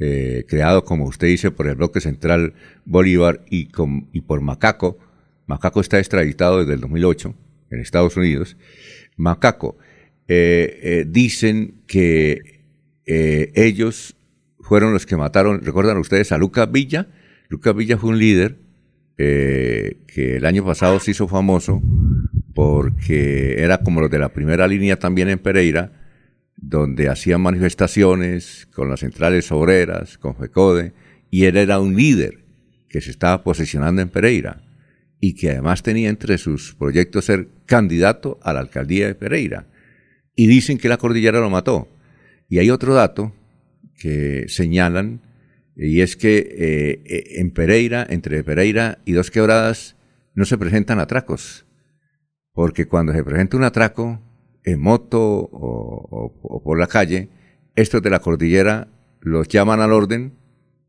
eh, 0.03 0.47
creado, 0.49 0.87
como 0.87 1.05
usted 1.05 1.27
dice, 1.27 1.51
por 1.51 1.67
el 1.69 1.75
bloque 1.75 2.01
central 2.01 2.55
Bolívar 2.87 3.45
y, 3.51 3.67
con, 3.67 4.09
y 4.15 4.23
por 4.23 4.41
Macaco. 4.41 4.99
Macaco 5.47 5.83
está 5.83 5.99
extraditado 5.99 6.61
desde 6.61 6.73
el 6.73 6.81
2008 6.81 7.35
en 7.71 7.81
Estados 7.81 8.17
Unidos. 8.17 8.57
Macaco, 9.19 9.77
eh, 10.27 10.81
eh, 10.83 11.05
dicen 11.07 11.83
que 11.87 12.61
ellos 13.13 14.15
fueron 14.61 14.93
los 14.93 15.05
que 15.05 15.17
mataron, 15.17 15.61
¿recuerdan 15.63 15.99
ustedes 15.99 16.31
a 16.31 16.39
Lucas 16.39 16.71
Villa? 16.71 17.09
Lucas 17.49 17.75
Villa 17.75 17.99
fue 17.99 18.11
un 18.11 18.21
líder 18.21 18.57
que 19.17 20.37
el 20.37 20.47
año 20.47 20.65
pasado 20.65 21.01
se 21.01 21.11
hizo 21.11 21.27
famoso 21.27 21.83
porque 22.55 23.57
era 23.59 23.79
como 23.79 24.01
los 24.01 24.11
de 24.11 24.21
la 24.21 24.33
primera 24.33 24.69
línea 24.69 24.97
también 24.97 25.29
en 25.29 25.41
Pereira, 25.41 26.00
donde 26.61 27.09
hacían 27.09 27.41
manifestaciones 27.41 28.69
con 28.73 28.89
las 28.91 29.01
centrales 29.01 29.51
obreras, 29.51 30.19
con 30.19 30.37
FECODE, 30.37 30.93
y 31.31 31.45
él 31.45 31.57
era 31.57 31.81
un 31.81 31.97
líder 31.97 32.45
que 32.89 33.01
se 33.01 33.11
estaba 33.11 33.43
posicionando 33.43 34.03
en 34.03 34.09
Pereira 34.09 34.63
y 35.21 35.35
que 35.35 35.51
además 35.51 35.83
tenía 35.83 36.09
entre 36.09 36.39
sus 36.39 36.75
proyectos 36.75 37.27
ser 37.27 37.49
candidato 37.67 38.39
a 38.43 38.53
la 38.53 38.61
alcaldía 38.61 39.07
de 39.07 39.15
Pereira. 39.15 39.69
Y 40.35 40.47
dicen 40.47 40.79
que 40.79 40.89
la 40.89 40.97
cordillera 40.97 41.41
lo 41.41 41.51
mató. 41.51 41.89
Y 42.49 42.59
hay 42.59 42.71
otro 42.71 42.95
dato 42.95 43.35
que 43.99 44.47
señalan, 44.49 45.21
y 45.77 46.01
es 46.01 46.17
que 46.17 46.39
eh, 46.39 47.03
eh, 47.05 47.25
en 47.37 47.51
Pereira, 47.53 48.07
entre 48.09 48.43
Pereira 48.43 48.99
y 49.05 49.13
Dos 49.13 49.31
Quebradas, 49.31 49.97
no 50.35 50.47
se 50.47 50.59
presentan 50.59 50.99
atracos. 50.99 51.67
Porque 52.53 52.87
cuando 52.87 53.13
se 53.13 53.23
presenta 53.23 53.57
un 53.57 53.65
atraco, 53.65 54.21
en 54.65 54.81
moto 54.81 55.21
o, 55.21 56.63
por 56.65 56.79
la 56.79 56.87
calle, 56.87 57.29
estos 57.77 58.03
de 58.03 58.11
la 58.11 58.21
cordillera 58.21 58.89
los 59.21 59.49
llaman 59.49 59.81
al 59.81 59.93
orden, 59.93 60.35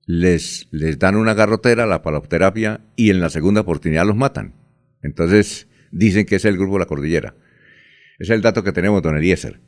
les, 0.05 0.67
les 0.71 0.97
dan 0.99 1.15
una 1.15 1.33
garrotera, 1.33 1.85
la 1.85 2.01
palopterapia, 2.01 2.81
y 2.95 3.09
en 3.09 3.19
la 3.19 3.29
segunda 3.29 3.61
oportunidad 3.61 4.05
los 4.05 4.15
matan. 4.15 4.53
Entonces 5.01 5.67
dicen 5.91 6.25
que 6.25 6.35
es 6.35 6.45
el 6.45 6.57
grupo 6.57 6.73
de 6.73 6.79
la 6.79 6.85
cordillera. 6.85 7.35
Ese 8.19 8.33
es 8.33 8.35
el 8.35 8.41
dato 8.41 8.63
que 8.63 8.71
tenemos, 8.71 9.01
don 9.01 9.17
Eliezer. 9.17 9.59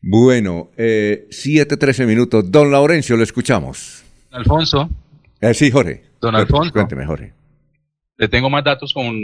Bueno, 0.00 0.70
eh, 0.76 1.26
7, 1.30 1.76
minutos. 2.06 2.50
Don 2.50 2.70
Laurencio, 2.70 3.16
lo 3.16 3.22
escuchamos. 3.22 4.04
Alfonso. 4.30 4.88
Eh, 5.40 5.52
sí, 5.54 5.70
Jorge. 5.70 6.02
Don 6.20 6.34
Alfonso. 6.34 6.72
Cuénteme, 6.72 7.04
Jorge. 7.06 7.32
Le 8.18 8.28
tengo 8.28 8.48
más 8.48 8.64
datos 8.64 8.94
con 8.94 9.14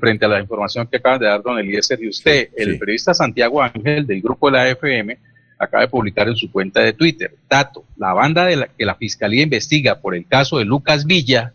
frente, 0.00 0.24
a 0.24 0.28
la 0.28 0.40
información 0.40 0.86
que 0.86 0.98
acaba 0.98 1.18
de 1.18 1.26
dar 1.26 1.42
don 1.42 1.58
Eliezer 1.58 2.02
y 2.02 2.08
usted. 2.08 2.50
el 2.56 2.78
periodista 2.78 3.14
Santiago 3.14 3.62
Ángel 3.62 4.06
del 4.06 4.20
grupo 4.20 4.50
de 4.50 4.52
la 4.52 4.68
FM 4.68 5.18
acaba 5.58 5.82
de 5.82 5.88
publicar 5.88 6.28
en 6.28 6.36
su 6.36 6.50
cuenta 6.50 6.80
de 6.80 6.92
Twitter. 6.92 7.34
Dato, 7.48 7.84
la 7.96 8.12
banda 8.12 8.44
de 8.44 8.56
la, 8.56 8.66
que 8.66 8.84
la 8.84 8.96
Fiscalía 8.96 9.44
investiga 9.44 10.00
por 10.00 10.14
el 10.14 10.26
caso 10.26 10.58
de 10.58 10.66
Lucas 10.66 11.06
Villa 11.06 11.54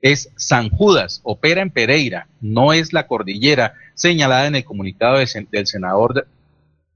es 0.00 0.30
San 0.36 0.68
Judas, 0.68 1.20
opera 1.22 1.62
en 1.62 1.70
Pereira, 1.70 2.26
no 2.40 2.72
es 2.72 2.92
la 2.92 3.06
cordillera 3.06 3.74
señalada 3.94 4.46
en 4.46 4.56
el 4.56 4.64
comunicado 4.64 5.18
del 5.18 5.66
senador 5.66 6.26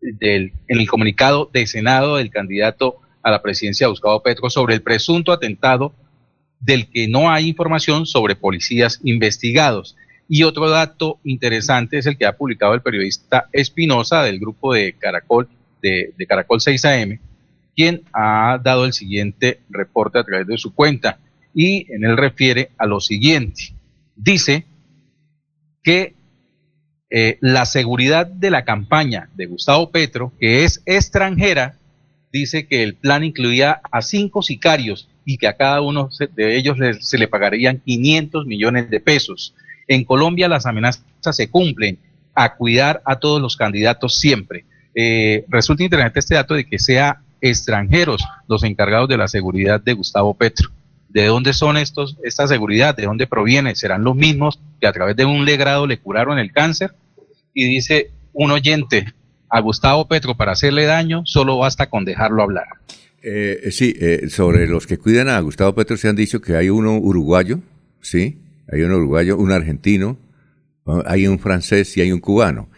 del, 0.00 0.52
en 0.66 0.78
el 0.78 0.88
comunicado 0.88 1.48
de 1.52 1.66
Senado 1.66 2.16
del 2.16 2.30
candidato 2.30 2.96
a 3.22 3.30
la 3.30 3.42
presidencia 3.42 3.86
Gustavo 3.86 4.22
Petro 4.22 4.50
sobre 4.50 4.74
el 4.74 4.82
presunto 4.82 5.32
atentado 5.32 5.92
del 6.60 6.90
que 6.90 7.08
no 7.08 7.30
hay 7.30 7.48
información 7.48 8.06
sobre 8.06 8.36
policías 8.36 9.00
investigados. 9.04 9.96
Y 10.28 10.42
otro 10.42 10.68
dato 10.68 11.18
interesante 11.24 11.98
es 11.98 12.06
el 12.06 12.18
que 12.18 12.26
ha 12.26 12.36
publicado 12.36 12.74
el 12.74 12.82
periodista 12.82 13.48
Espinosa 13.52 14.22
del 14.22 14.38
grupo 14.38 14.74
de 14.74 14.92
Caracol, 14.92 15.48
de, 15.80 16.12
Caracol 16.28 16.60
6 16.60 16.84
AM, 16.84 17.18
quien 17.74 18.02
ha 18.12 18.60
dado 18.62 18.84
el 18.84 18.92
siguiente 18.92 19.60
reporte 19.70 20.18
a 20.18 20.24
través 20.24 20.46
de 20.46 20.58
su 20.58 20.74
cuenta 20.74 21.18
y 21.54 21.90
en 21.92 22.04
él 22.04 22.16
refiere 22.16 22.70
a 22.76 22.86
lo 22.86 23.00
siguiente. 23.00 23.72
Dice 24.16 24.66
que 25.82 26.14
eh, 27.10 27.38
la 27.40 27.64
seguridad 27.64 28.26
de 28.26 28.50
la 28.50 28.64
campaña 28.64 29.30
de 29.34 29.46
Gustavo 29.46 29.90
Petro, 29.90 30.32
que 30.38 30.64
es 30.64 30.82
extranjera, 30.84 31.78
dice 32.30 32.66
que 32.66 32.82
el 32.82 32.94
plan 32.94 33.24
incluía 33.24 33.80
a 33.90 34.02
cinco 34.02 34.42
sicarios 34.42 35.08
y 35.28 35.36
que 35.36 35.46
a 35.46 35.58
cada 35.58 35.82
uno 35.82 36.08
de 36.34 36.56
ellos 36.56 36.78
se 37.00 37.18
le 37.18 37.28
pagarían 37.28 37.82
500 37.84 38.46
millones 38.46 38.88
de 38.88 38.98
pesos. 38.98 39.54
En 39.86 40.02
Colombia 40.04 40.48
las 40.48 40.64
amenazas 40.64 41.04
se 41.32 41.50
cumplen 41.50 41.98
a 42.34 42.54
cuidar 42.54 43.02
a 43.04 43.16
todos 43.16 43.38
los 43.38 43.54
candidatos 43.54 44.18
siempre. 44.18 44.64
Eh, 44.94 45.44
resulta 45.48 45.84
interesante 45.84 46.20
este 46.20 46.34
dato 46.34 46.54
de 46.54 46.64
que 46.64 46.78
sea 46.78 47.20
extranjeros 47.42 48.24
los 48.48 48.64
encargados 48.64 49.06
de 49.06 49.18
la 49.18 49.28
seguridad 49.28 49.82
de 49.82 49.92
Gustavo 49.92 50.32
Petro. 50.32 50.70
¿De 51.10 51.26
dónde 51.26 51.52
son 51.52 51.76
estos, 51.76 52.16
esta 52.22 52.48
seguridad? 52.48 52.96
¿De 52.96 53.04
dónde 53.04 53.26
proviene? 53.26 53.74
¿Serán 53.74 54.04
los 54.04 54.16
mismos 54.16 54.58
que 54.80 54.86
a 54.86 54.92
través 54.94 55.14
de 55.14 55.26
un 55.26 55.44
legrado 55.44 55.86
le 55.86 55.98
curaron 55.98 56.38
el 56.38 56.52
cáncer? 56.52 56.94
Y 57.52 57.66
dice 57.66 58.12
un 58.32 58.50
oyente, 58.50 59.12
a 59.50 59.60
Gustavo 59.60 60.08
Petro 60.08 60.38
para 60.38 60.52
hacerle 60.52 60.86
daño 60.86 61.20
solo 61.26 61.58
basta 61.58 61.90
con 61.90 62.06
dejarlo 62.06 62.42
hablar. 62.42 62.68
Eh, 63.22 63.68
sí, 63.70 63.94
eh, 63.98 64.28
sobre 64.28 64.66
los 64.68 64.86
que 64.86 64.98
cuidan 64.98 65.28
a 65.28 65.40
Gustavo 65.40 65.74
Petro 65.74 65.96
se 65.96 66.08
han 66.08 66.16
dicho 66.16 66.40
que 66.40 66.54
hay 66.54 66.70
uno 66.70 66.96
uruguayo, 66.96 67.60
sí, 68.00 68.38
hay 68.70 68.82
uno 68.82 68.96
uruguayo, 68.96 69.36
un 69.36 69.50
argentino, 69.50 70.18
hay 71.04 71.26
un 71.26 71.38
francés 71.38 71.96
y 71.96 72.00
hay 72.00 72.12
un 72.12 72.20
cubano. 72.20 72.68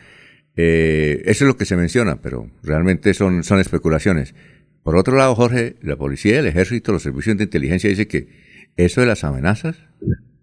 Eh, 0.56 1.22
eso 1.26 1.44
es 1.44 1.48
lo 1.48 1.56
que 1.56 1.64
se 1.64 1.76
menciona, 1.76 2.20
pero 2.20 2.50
realmente 2.62 3.14
son, 3.14 3.44
son 3.44 3.60
especulaciones. 3.60 4.34
Por 4.82 4.96
otro 4.96 5.16
lado, 5.16 5.34
Jorge, 5.34 5.76
la 5.82 5.96
policía, 5.96 6.38
el 6.38 6.46
ejército, 6.46 6.92
los 6.92 7.02
servicios 7.02 7.36
de 7.36 7.44
inteligencia 7.44 7.90
dice 7.90 8.08
que 8.08 8.28
eso 8.76 9.00
de 9.00 9.06
las 9.06 9.24
amenazas, 9.24 9.76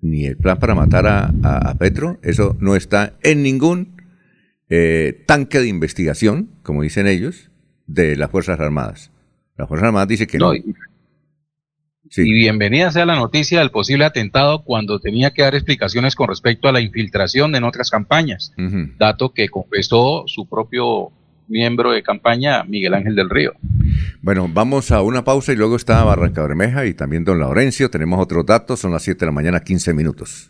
ni 0.02 0.26
el 0.26 0.38
plan 0.38 0.60
para 0.60 0.76
matar 0.76 1.08
a, 1.08 1.34
a, 1.44 1.78
Petro, 1.78 2.20
eso 2.22 2.56
no 2.60 2.76
está 2.76 3.18
en 3.24 3.42
ningún 3.42 4.02
eh, 4.70 5.24
tanque 5.26 5.60
de 5.60 5.68
investigación, 5.68 6.50
como 6.62 6.84
dicen 6.84 7.08
ellos, 7.08 7.50
de 7.88 8.16
las 8.16 8.30
Fuerzas 8.30 8.60
Armadas. 8.60 9.12
La 9.58 9.68
Fuerza 9.68 9.88
Armada 9.88 10.06
dice 10.06 10.28
que 10.28 10.38
no. 10.38 10.54
Y, 10.54 10.64
bienvenida 12.16 12.90
sea 12.92 13.06
la 13.06 13.16
noticia 13.16 13.60
del 13.60 13.72
posible 13.72 14.06
atentado 14.06 14.64
cuando 14.64 15.00
tenía 15.00 15.32
que 15.32 15.42
dar 15.42 15.56
explicaciones 15.56 16.16
con 16.16 16.30
respecto 16.30 16.70
a 16.70 16.72
la 16.72 16.80
infiltración 16.80 17.54
en 17.56 17.66
otras 17.66 17.90
campañas, 17.90 18.54
dato 18.98 19.34
que 19.34 19.50
confesó 19.50 20.24
su 20.28 20.48
propio 20.48 21.12
miembro 21.50 21.92
de 21.92 22.04
campaña, 22.04 22.64
Miguel 22.64 22.94
Ángel 22.94 23.16
del 23.16 23.30
Río. 23.30 23.54
Bueno, 24.22 24.50
vamos 24.52 24.92
a 24.92 25.02
una 25.02 25.24
pausa 25.24 25.52
y 25.52 25.56
luego 25.56 25.76
está 25.76 26.04
Barranca 26.04 26.42
Bermeja 26.44 26.86
y 26.86 26.94
también 26.94 27.26
don 27.26 27.40
Laurencio. 27.40 27.90
Tenemos 27.90 28.22
otros 28.22 28.46
datos, 28.46 28.80
son 28.80 28.92
las 28.92 29.04
7 29.04 29.20
de 29.20 29.26
la 29.26 29.32
mañana, 29.32 29.60
15 29.60 29.94
minutos. 29.94 30.50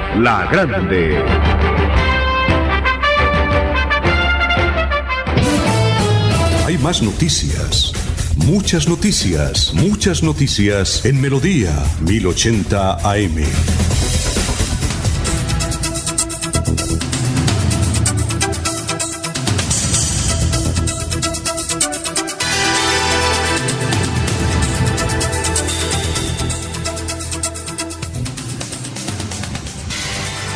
La 0.19 0.47
Grande. 0.51 1.23
Hay 6.65 6.77
más 6.77 7.01
noticias. 7.01 7.93
Muchas 8.35 8.87
noticias, 8.87 9.73
muchas 9.73 10.21
noticias 10.23 11.05
en 11.05 11.19
Melodía 11.21 11.71
1080 12.01 13.09
AM. 13.09 13.90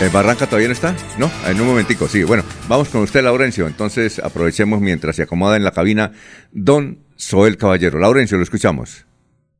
¿En 0.01 0.11
Barranca 0.11 0.45
todavía 0.45 0.67
no 0.67 0.73
está? 0.73 0.93
No, 1.17 1.31
en 1.47 1.61
un 1.61 1.67
momentico, 1.67 2.09
sí. 2.09 2.23
Bueno, 2.23 2.43
vamos 2.67 2.89
con 2.89 3.01
usted, 3.01 3.23
Laurencio. 3.23 3.65
Entonces 3.65 4.19
aprovechemos 4.19 4.81
mientras 4.81 5.15
se 5.15 5.23
acomoda 5.23 5.55
en 5.55 5.63
la 5.63 5.71
cabina 5.71 6.11
don 6.51 6.99
Soel 7.15 7.55
Caballero. 7.55 7.97
Laurencio, 7.97 8.37
lo 8.37 8.43
escuchamos. 8.43 9.05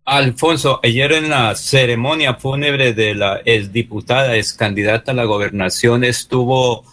Alfonso, 0.03 0.81
ayer 0.83 1.13
en 1.13 1.29
la 1.29 1.55
ceremonia 1.55 2.35
fúnebre 2.35 2.93
de 2.93 3.15
la 3.15 3.41
exdiputada, 3.45 4.35
ex 4.35 4.53
candidata 4.53 5.13
a 5.13 5.15
la 5.15 5.23
gobernación, 5.23 6.03
estuvo 6.03 6.83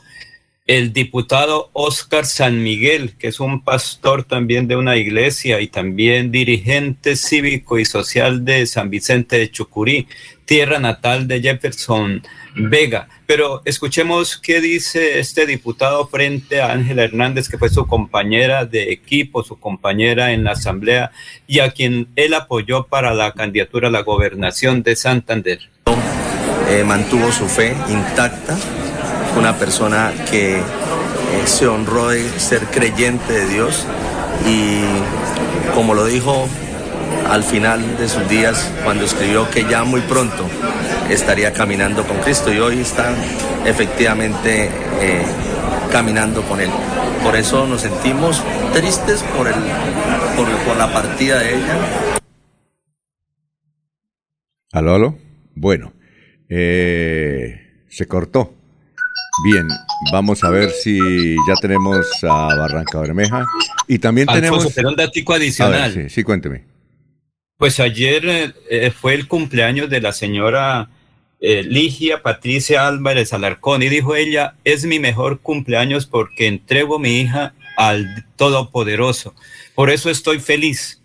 el 0.66 0.93
diputado 0.93 1.70
Oscar 1.73 2.24
San 2.24 2.62
Miguel, 2.62 3.16
que 3.19 3.27
es 3.27 3.40
un 3.40 3.64
pastor 3.64 4.23
también 4.23 4.69
de 4.69 4.77
una 4.77 4.97
iglesia 4.97 5.60
y 5.60 5.66
también 5.66 6.31
dirigente 6.31 7.16
cívico 7.16 7.81
y 7.81 7.85
social 7.85 8.44
de 8.44 8.66
San 8.66 8.89
Vicente 8.89 9.36
de 9.36 9.51
Chucurí, 9.51 10.06
tierra 10.44 10.78
natal 10.78 11.27
de 11.27 11.43
Jefferson 11.43 12.23
Vega. 12.55 13.09
Pero 13.27 13.62
escuchemos 13.65 14.37
qué 14.37 14.61
dice 14.61 15.19
este 15.19 15.47
diputado 15.47 16.07
frente 16.07 16.61
a 16.61 16.73
Ángela 16.73 17.05
Hernández, 17.05 17.49
que 17.49 17.59
fue 17.59 17.70
su 17.70 17.87
compañera 17.87 18.66
de 18.66 18.93
equipo, 18.93 19.43
su 19.43 19.59
compañera 19.59 20.33
en 20.33 20.45
la 20.45 20.53
asamblea 20.53 21.11
y 21.47 21.61
a 21.61 21.70
quien 21.70 22.09
él 22.16 22.35
apoyó 22.35 22.87
para 22.87 23.15
la 23.15 23.33
candidatura 23.33 23.89
a 23.89 23.91
la 23.91 24.03
gobernación 24.03 24.83
de 24.83 24.97
Santander. 24.97 25.61
eh, 26.69 26.85
mantuvo 26.85 27.31
su 27.33 27.49
fe 27.49 27.74
intacta, 27.89 28.57
una 29.37 29.59
persona 29.59 30.12
que 30.31 30.59
eh, 30.59 30.62
se 31.45 31.66
honró 31.66 32.09
de 32.09 32.29
ser 32.39 32.61
creyente 32.66 33.33
de 33.33 33.47
Dios 33.47 33.87
y 34.47 34.81
como 35.74 35.95
lo 35.95 36.07
dijo 36.07 36.49
al 37.29 37.43
final 37.43 37.97
de 37.99 38.09
sus 38.09 38.29
días 38.29 38.71
cuando 38.85 39.05
escribió 39.05 39.51
que 39.51 39.65
ya 39.65 39.85
muy 39.85 40.01
pronto 40.03 40.47
estaría 41.11 41.53
caminando 41.53 42.05
con 42.07 42.19
Cristo 42.19 42.53
y 42.53 42.59
hoy 42.59 42.81
está 42.81 43.15
efectivamente 43.65 44.71
eh, 45.01 45.23
caminando 45.91 46.43
con 46.43 46.61
Él. 46.61 46.71
Por 47.23 47.37
eso 47.37 47.67
nos 47.67 47.83
sentimos 47.83 48.43
tristes 48.73 49.23
por, 49.37 49.47
el, 49.47 49.55
por, 50.37 50.49
por 50.66 50.77
la 50.77 50.93
partida 50.93 51.39
de 51.39 51.57
ella, 51.57 51.77
¿Aló, 54.73 54.95
aló? 54.95 55.19
Bueno, 55.55 55.93
eh, 56.49 57.85
se 57.91 58.07
cortó. 58.07 58.55
Bien, 59.45 59.69
vamos 60.11 60.43
a 60.45 60.51
ver 60.51 60.71
si 60.71 61.37
ya 61.47 61.55
tenemos 61.61 62.07
a 62.24 62.55
Barranca 62.57 62.99
Bermeja. 63.01 63.45
Y 63.87 63.99
también 63.99 64.31
Alfonso, 64.31 64.69
tenemos... 64.69 64.73
pero 64.74 64.89
un 64.89 64.97
ver, 64.97 65.35
adicional. 65.35 65.93
sí, 65.93 66.09
sí, 66.09 66.23
cuénteme. 66.23 66.72
Pues 67.63 67.79
ayer 67.79 68.27
eh, 68.27 68.53
eh, 68.71 68.91
fue 68.91 69.15
el 69.15 69.29
cumpleaños 69.29 69.89
de 69.89 70.01
la 70.01 70.11
señora 70.11 70.91
eh, 71.41 71.63
Ligia 71.63 72.21
Patricia 72.21 72.89
Álvarez 72.89 73.32
Alarcón 73.32 73.85
y 73.85 73.89
dijo 73.89 74.16
ella, 74.16 74.57
es 74.65 74.85
mi 74.85 74.99
mejor 74.99 75.39
cumpleaños 75.43 76.07
porque 76.07 76.49
entrego 76.49 76.99
mi 76.99 77.21
hija 77.21 77.55
al 77.77 78.27
Todopoderoso. 78.35 79.37
Por 79.77 79.91
eso 79.91 80.11
estoy 80.11 80.41
feliz. 80.41 81.05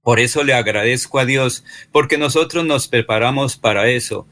Por 0.00 0.18
eso 0.18 0.44
le 0.44 0.54
agradezco 0.54 1.18
a 1.18 1.26
Dios, 1.26 1.62
porque 1.92 2.16
nosotros 2.16 2.64
nos 2.64 2.88
preparamos 2.88 3.58
para 3.58 3.90
eso. 3.90 4.26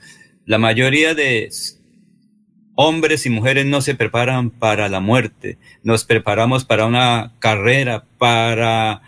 La 0.46 0.56
mayoría 0.56 1.12
de 1.12 1.50
hombres 2.74 3.26
y 3.26 3.28
mujeres 3.28 3.66
no 3.66 3.82
se 3.82 3.94
preparan 3.94 4.48
para 4.48 4.88
la 4.88 5.00
muerte, 5.00 5.58
nos 5.82 6.04
preparamos 6.04 6.64
para 6.64 6.86
una 6.86 7.34
carrera, 7.38 8.06
para 8.16 9.02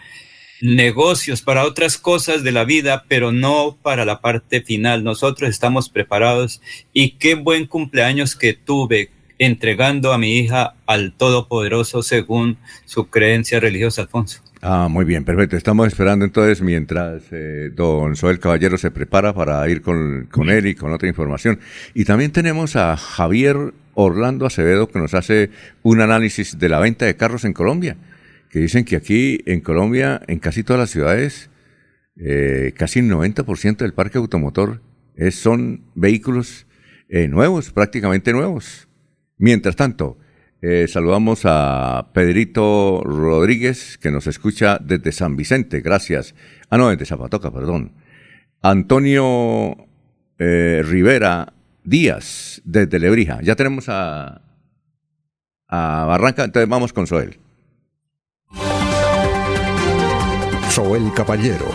negocios, 0.60 1.42
para 1.42 1.64
otras 1.64 1.98
cosas 1.98 2.42
de 2.42 2.52
la 2.52 2.64
vida, 2.64 3.04
pero 3.08 3.32
no 3.32 3.78
para 3.82 4.04
la 4.04 4.20
parte 4.20 4.60
final. 4.60 5.04
Nosotros 5.04 5.50
estamos 5.50 5.88
preparados 5.88 6.60
y 6.92 7.12
qué 7.12 7.34
buen 7.34 7.66
cumpleaños 7.66 8.36
que 8.36 8.54
tuve 8.54 9.10
entregando 9.38 10.12
a 10.12 10.18
mi 10.18 10.36
hija 10.36 10.74
al 10.86 11.12
Todopoderoso 11.12 12.02
según 12.02 12.58
su 12.84 13.08
creencia 13.08 13.58
religiosa, 13.58 14.02
Alfonso. 14.02 14.42
Ah, 14.62 14.88
muy 14.90 15.06
bien, 15.06 15.24
perfecto. 15.24 15.56
Estamos 15.56 15.86
esperando 15.86 16.26
entonces 16.26 16.60
mientras 16.60 17.22
eh, 17.30 17.70
don 17.74 18.14
Soel 18.14 18.38
Caballero 18.38 18.76
se 18.76 18.90
prepara 18.90 19.32
para 19.32 19.66
ir 19.70 19.80
con, 19.80 20.28
con 20.30 20.50
él 20.50 20.66
y 20.66 20.74
con 20.74 20.92
otra 20.92 21.08
información. 21.08 21.58
Y 21.94 22.04
también 22.04 22.30
tenemos 22.32 22.76
a 22.76 22.98
Javier 22.98 23.72
Orlando 23.94 24.44
Acevedo 24.44 24.88
que 24.88 24.98
nos 24.98 25.14
hace 25.14 25.48
un 25.82 26.02
análisis 26.02 26.58
de 26.58 26.68
la 26.68 26.78
venta 26.78 27.06
de 27.06 27.16
carros 27.16 27.46
en 27.46 27.54
Colombia, 27.54 27.96
que 28.50 28.58
dicen 28.58 28.84
que 28.84 28.96
aquí 28.96 29.40
en 29.46 29.60
Colombia, 29.60 30.20
en 30.26 30.40
casi 30.40 30.64
todas 30.64 30.80
las 30.80 30.90
ciudades, 30.90 31.50
eh, 32.16 32.74
casi 32.76 32.98
el 32.98 33.08
90% 33.08 33.78
del 33.78 33.94
parque 33.94 34.18
automotor 34.18 34.82
es, 35.14 35.36
son 35.36 35.84
vehículos 35.94 36.66
eh, 37.08 37.28
nuevos, 37.28 37.70
prácticamente 37.70 38.32
nuevos. 38.32 38.88
Mientras 39.38 39.76
tanto, 39.76 40.18
eh, 40.62 40.86
saludamos 40.88 41.42
a 41.44 42.10
Pedrito 42.12 43.02
Rodríguez, 43.04 43.96
que 43.98 44.10
nos 44.10 44.26
escucha 44.26 44.78
desde 44.78 45.12
San 45.12 45.36
Vicente, 45.36 45.80
gracias. 45.80 46.34
Ah, 46.68 46.76
no, 46.76 46.90
desde 46.90 47.06
Zapatoca, 47.06 47.52
perdón. 47.52 47.92
Antonio 48.62 49.86
Rivera 50.38 51.52
Díaz, 51.84 52.62
desde 52.64 52.98
Lebrija. 52.98 53.40
Ya 53.42 53.56
tenemos 53.56 53.88
a, 53.88 54.40
a 55.68 56.04
Barranca, 56.06 56.44
entonces 56.44 56.68
vamos 56.68 56.94
con 56.94 57.06
Soel. 57.06 57.38
Soel 60.70 61.12
Caballero 61.12 61.66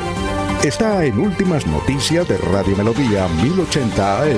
está 0.64 1.04
en 1.04 1.20
Últimas 1.20 1.68
Noticias 1.68 2.26
de 2.30 2.38
Radio 2.38 2.78
Melodía 2.78 3.28
1080 3.44 4.22
AM. 4.22 4.30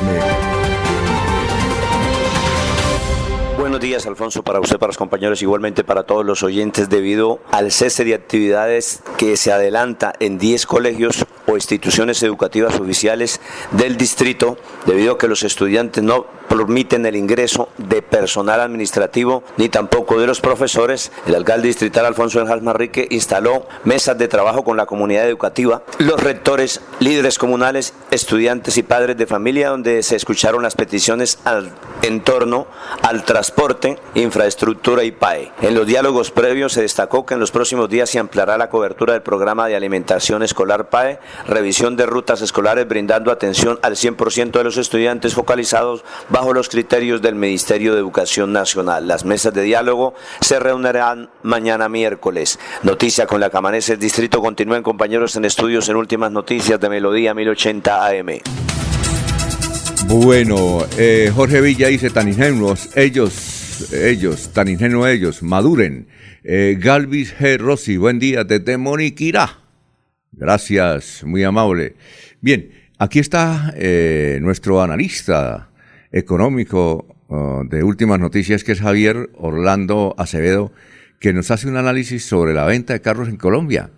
Buenos 3.59 3.79
días, 3.79 4.07
Alfonso, 4.07 4.41
para 4.41 4.59
usted, 4.59 4.79
para 4.79 4.87
los 4.87 4.97
compañeros, 4.97 5.43
igualmente 5.43 5.83
para 5.83 6.03
todos 6.03 6.25
los 6.25 6.41
oyentes, 6.41 6.89
debido 6.89 7.39
al 7.51 7.71
cese 7.71 8.03
de 8.03 8.15
actividades 8.15 9.03
que 9.19 9.37
se 9.37 9.51
adelanta 9.51 10.13
en 10.19 10.39
10 10.39 10.65
colegios 10.65 11.27
o 11.45 11.53
instituciones 11.53 12.23
educativas 12.23 12.79
oficiales 12.79 13.39
del 13.71 13.95
distrito, 13.95 14.57
debido 14.87 15.13
a 15.13 15.17
que 15.19 15.27
los 15.27 15.43
estudiantes 15.43 16.03
no 16.03 16.25
permiten 16.47 17.05
el 17.05 17.15
ingreso 17.15 17.69
de 17.77 18.01
personal 18.01 18.61
administrativo 18.61 19.43
ni 19.57 19.69
tampoco 19.69 20.19
de 20.19 20.27
los 20.27 20.41
profesores. 20.41 21.11
El 21.25 21.35
alcalde 21.35 21.67
distrital 21.67 22.05
Alfonso 22.05 22.39
Enjal 22.39 22.61
Marrique 22.61 23.07
instaló 23.11 23.65
mesas 23.83 24.17
de 24.17 24.27
trabajo 24.27 24.63
con 24.63 24.77
la 24.77 24.85
comunidad 24.85 25.27
educativa, 25.27 25.83
los 25.99 26.21
rectores, 26.21 26.81
líderes 26.99 27.37
comunales, 27.37 27.93
estudiantes 28.11 28.77
y 28.77 28.83
padres 28.83 29.17
de 29.17 29.25
familia, 29.25 29.69
donde 29.69 30.03
se 30.03 30.15
escucharon 30.15 30.63
las 30.63 30.75
peticiones 30.75 31.39
al, 31.43 31.71
en 32.01 32.21
torno 32.21 32.67
al 33.01 33.23
transporte, 33.23 33.97
infraestructura 34.15 35.03
y 35.03 35.11
PAE. 35.11 35.51
En 35.61 35.75
los 35.75 35.85
diálogos 35.85 36.31
previos 36.31 36.73
se 36.73 36.81
destacó 36.81 37.25
que 37.25 37.33
en 37.33 37.39
los 37.39 37.51
próximos 37.51 37.89
días 37.89 38.09
se 38.09 38.19
ampliará 38.19 38.57
la 38.57 38.69
cobertura 38.69 39.13
del 39.13 39.21
programa 39.21 39.67
de 39.67 39.75
alimentación 39.75 40.43
escolar 40.43 40.89
PAE, 40.89 41.19
revisión 41.47 41.95
de 41.95 42.05
rutas 42.05 42.41
escolares 42.41 42.87
brindando 42.87 43.31
atención 43.31 43.79
al 43.81 43.95
100% 43.95 44.51
de 44.51 44.63
los 44.63 44.77
estudiantes 44.77 45.33
focalizados 45.33 46.03
los 46.45 46.69
criterios 46.69 47.21
del 47.21 47.35
Ministerio 47.35 47.93
de 47.93 47.99
Educación 47.99 48.53
Nacional. 48.53 49.07
Las 49.07 49.25
mesas 49.25 49.53
de 49.53 49.63
diálogo 49.63 50.13
se 50.39 50.59
reunirán 50.59 51.29
mañana 51.41 51.89
miércoles. 51.89 52.59
Noticia 52.83 53.25
con 53.25 53.39
la 53.39 53.49
Camaneses 53.49 53.99
Distrito. 53.99 54.39
Continúen 54.39 54.83
compañeros 54.83 55.35
en 55.35 55.45
estudios 55.45 55.89
en 55.89 55.95
últimas 55.95 56.31
noticias 56.31 56.79
de 56.79 56.89
Melodía 56.89 57.33
1080 57.33 58.07
AM. 58.07 58.27
Bueno, 60.07 60.85
eh, 60.97 61.31
Jorge 61.33 61.59
Villa 61.59 61.87
dice 61.87 62.11
tan 62.11 62.27
ingenuos, 62.27 62.95
ellos, 62.95 63.91
ellos, 63.91 64.53
tan 64.53 64.67
ingenuos 64.67 65.09
ellos, 65.09 65.43
maduren. 65.43 66.07
Eh, 66.43 66.77
Galvis 66.79 67.35
G. 67.35 67.57
Rossi, 67.57 67.97
buen 67.97 68.19
día 68.19 68.43
desde 68.43 68.77
Moniquirá. 68.77 69.59
Gracias, 70.31 71.23
muy 71.25 71.43
amable. 71.43 71.95
Bien, 72.41 72.69
aquí 72.99 73.19
está 73.19 73.73
eh, 73.75 74.37
nuestro 74.41 74.81
analista 74.81 75.69
económico 76.17 77.05
uh, 77.27 77.63
de 77.67 77.83
últimas 77.83 78.19
noticias, 78.19 78.63
que 78.63 78.71
es 78.71 78.81
Javier 78.81 79.29
Orlando 79.35 80.15
Acevedo, 80.17 80.71
que 81.19 81.33
nos 81.33 81.51
hace 81.51 81.67
un 81.67 81.77
análisis 81.77 82.25
sobre 82.25 82.53
la 82.53 82.65
venta 82.65 82.93
de 82.93 83.01
carros 83.01 83.27
en 83.27 83.37
Colombia 83.37 83.91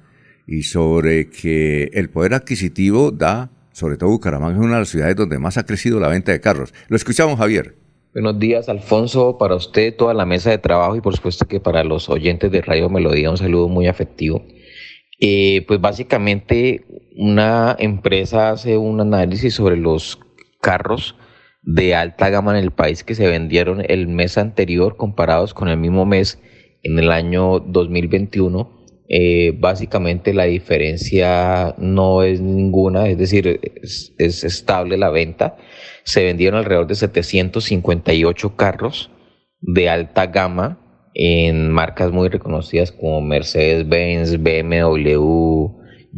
y 0.48 0.64
sobre 0.64 1.30
que 1.30 1.92
el 1.94 2.10
poder 2.10 2.34
adquisitivo 2.34 3.12
da, 3.12 3.52
sobre 3.72 3.98
todo 3.98 4.10
Bucaramanga, 4.10 4.58
es 4.58 4.64
una 4.64 4.76
de 4.76 4.80
las 4.80 4.90
ciudades 4.90 5.16
donde 5.16 5.38
más 5.40 5.58
ha 5.58 5.66
crecido 5.66 6.00
la 6.00 6.08
venta 6.08 6.32
de 6.32 6.42
carros. 6.42 6.74
Lo 6.88 6.96
escuchamos, 6.96 7.38
Javier. 7.38 7.76
Buenos 8.14 8.40
días, 8.40 8.70
Alfonso, 8.70 9.38
para 9.38 9.56
usted, 9.56 9.96
toda 9.96 10.16
la 10.16 10.26
mesa 10.26 10.50
de 10.50 10.58
trabajo 10.58 10.96
y 10.96 11.02
por 11.02 11.16
supuesto 11.16 11.46
que 11.46 11.60
para 11.60 11.84
los 11.84 12.10
oyentes 12.10 12.52
de 12.52 12.62
Radio 12.62 12.90
Melodía 12.90 13.30
un 13.30 13.38
saludo 13.38 13.68
muy 13.68 13.88
afectivo. 13.88 14.44
Eh, 15.20 15.64
pues 15.68 15.80
básicamente 15.80 16.86
una 17.16 17.76
empresa 17.78 18.52
hace 18.52 18.78
un 18.78 19.02
análisis 19.02 19.54
sobre 19.54 19.78
los 19.78 20.18
carros 20.62 21.16
de 21.72 21.94
alta 21.94 22.32
gama 22.32 22.58
en 22.58 22.64
el 22.64 22.72
país 22.72 23.04
que 23.04 23.14
se 23.14 23.28
vendieron 23.28 23.84
el 23.88 24.08
mes 24.08 24.40
anterior 24.40 24.98
comparados 24.98 25.54
con 25.54 25.68
el 25.70 25.78
mismo 25.78 26.04
mes 26.04 26.42
en 26.82 26.98
el 26.98 27.12
año 27.12 27.60
2021. 27.60 28.80
Eh, 29.08 29.56
básicamente 29.60 30.34
la 30.34 30.46
diferencia 30.46 31.76
no 31.78 32.24
es 32.24 32.42
ninguna, 32.42 33.08
es 33.08 33.20
decir, 33.20 33.60
es, 33.84 34.16
es, 34.18 34.44
estable 34.44 34.98
la 34.98 35.12
venta. 35.12 35.58
Se 36.04 36.24
vendieron 36.24 36.58
alrededor 36.58 36.88
de 36.88 36.96
758 36.96 38.56
carros 38.56 39.12
de 39.62 39.90
alta 39.90 40.26
gama 40.26 40.80
en 41.14 41.70
marcas 41.70 42.12
muy 42.12 42.30
reconocidas 42.30 42.92
como 42.92 43.22
Mercedes-Benz, 43.22 44.42
BMW, 44.42 45.68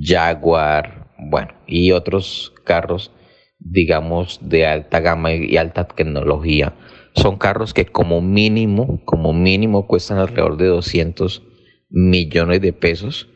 Jaguar, 0.01 1.09
bueno, 1.17 1.53
y 1.67 1.91
otros 1.91 2.53
carros 2.63 3.11
digamos, 3.63 4.39
de 4.41 4.65
alta 4.65 4.99
gama 4.99 5.33
y 5.33 5.57
alta 5.57 5.87
tecnología. 5.87 6.75
Son 7.15 7.37
carros 7.37 7.73
que 7.73 7.85
como 7.85 8.21
mínimo, 8.21 9.01
como 9.05 9.33
mínimo 9.33 9.87
cuestan 9.87 10.17
alrededor 10.17 10.57
de 10.57 10.67
200 10.67 11.43
millones 11.89 12.61
de 12.61 12.73
pesos. 12.73 13.29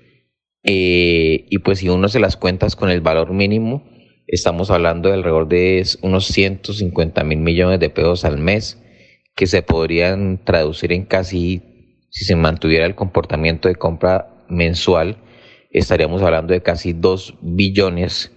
Eh, 0.64 1.46
y 1.50 1.60
pues 1.60 1.80
si 1.80 1.90
uno 1.90 2.08
se 2.08 2.20
las 2.20 2.38
cuentas 2.38 2.76
con 2.76 2.90
el 2.90 3.02
valor 3.02 3.34
mínimo, 3.34 3.84
estamos 4.28 4.72
hablando 4.72 5.10
de 5.10 5.16
alrededor 5.16 5.48
de 5.48 5.86
unos 6.02 6.26
150 6.26 7.24
mil 7.24 7.40
millones 7.40 7.80
de 7.80 7.90
pesos 7.90 8.26
al 8.26 8.38
mes, 8.38 8.82
que 9.36 9.46
se 9.48 9.62
podrían 9.62 10.44
traducir 10.44 10.92
en 10.92 11.06
casi, 11.06 11.62
si 12.10 12.26
se 12.26 12.36
mantuviera 12.36 12.86
el 12.86 12.96
comportamiento 12.96 13.68
de 13.68 13.76
compra 13.76 14.46
mensual, 14.50 15.18
estaríamos 15.72 16.22
hablando 16.22 16.54
de 16.54 16.64
casi 16.64 16.94
2 16.94 17.36
billones 17.42 18.32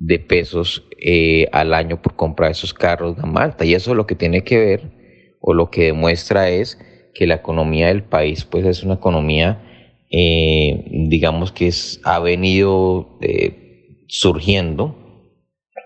de 0.00 0.18
pesos 0.18 0.82
eh, 0.98 1.46
al 1.52 1.74
año 1.74 2.00
por 2.00 2.16
comprar 2.16 2.50
esos 2.50 2.74
carros 2.74 3.16
de 3.16 3.22
Malta. 3.22 3.64
Y 3.64 3.74
eso 3.74 3.94
lo 3.94 4.06
que 4.06 4.16
tiene 4.16 4.42
que 4.42 4.58
ver 4.58 5.36
o 5.40 5.54
lo 5.54 5.70
que 5.70 5.84
demuestra 5.84 6.48
es 6.48 6.78
que 7.14 7.26
la 7.26 7.36
economía 7.36 7.88
del 7.88 8.02
país 8.02 8.44
pues 8.44 8.64
es 8.64 8.82
una 8.82 8.94
economía 8.94 9.62
eh, 10.10 10.84
digamos 11.08 11.52
que 11.52 11.68
es, 11.68 12.00
ha 12.04 12.18
venido 12.18 13.18
eh, 13.20 14.04
surgiendo 14.08 14.96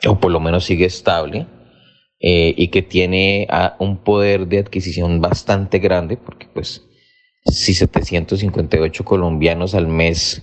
o 0.06 0.20
por 0.20 0.30
lo 0.30 0.40
menos 0.40 0.64
sigue 0.64 0.86
estable 0.86 1.46
y 2.26 2.68
que 2.68 2.80
tiene 2.80 3.46
ah, 3.50 3.76
un 3.78 4.02
poder 4.02 4.46
de 4.46 4.58
adquisición 4.58 5.20
bastante 5.20 5.78
grande 5.78 6.16
porque 6.16 6.46
pues 6.46 6.82
si 7.44 7.74
758 7.74 9.04
colombianos 9.04 9.74
al 9.74 9.88
mes 9.88 10.42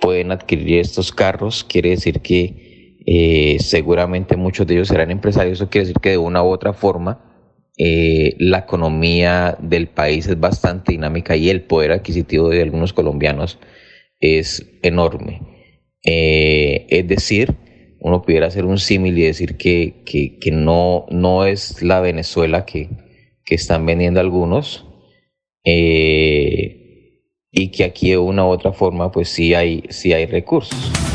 pueden 0.00 0.32
adquirir 0.32 0.80
estos 0.80 1.12
carros 1.12 1.62
quiere 1.62 1.90
decir 1.90 2.20
que 2.22 2.71
eh, 3.06 3.56
seguramente 3.60 4.36
muchos 4.36 4.66
de 4.66 4.74
ellos 4.74 4.88
serán 4.88 5.10
empresarios, 5.10 5.58
eso 5.58 5.70
quiere 5.70 5.86
decir 5.86 6.00
que 6.00 6.10
de 6.10 6.18
una 6.18 6.42
u 6.42 6.48
otra 6.48 6.72
forma 6.72 7.24
eh, 7.76 8.36
la 8.38 8.58
economía 8.58 9.56
del 9.60 9.88
país 9.88 10.26
es 10.26 10.38
bastante 10.38 10.92
dinámica 10.92 11.36
y 11.36 11.50
el 11.50 11.62
poder 11.62 11.92
adquisitivo 11.92 12.48
de 12.48 12.62
algunos 12.62 12.92
colombianos 12.92 13.58
es 14.20 14.78
enorme. 14.82 15.40
Eh, 16.04 16.86
es 16.90 17.08
decir, 17.08 17.54
uno 18.00 18.22
pudiera 18.22 18.46
hacer 18.48 18.64
un 18.64 18.78
símil 18.78 19.18
y 19.18 19.22
decir 19.22 19.56
que, 19.56 20.02
que, 20.04 20.50
no, 20.50 21.06
no 21.10 21.46
es 21.46 21.82
la 21.82 22.00
Venezuela 22.00 22.66
que, 22.66 22.88
que 23.44 23.54
están 23.54 23.86
vendiendo 23.86 24.20
algunos 24.20 24.86
y 27.52 27.68
que 27.68 27.84
aquí 27.84 28.10
de 28.10 28.18
una 28.18 28.44
u 28.44 28.48
otra 28.48 28.72
forma 28.72 29.12
pues 29.12 29.28
sí 29.28 29.54
hay, 29.54 29.84
sí 29.90 30.12
hay 30.12 30.26
recursos. 30.26 31.11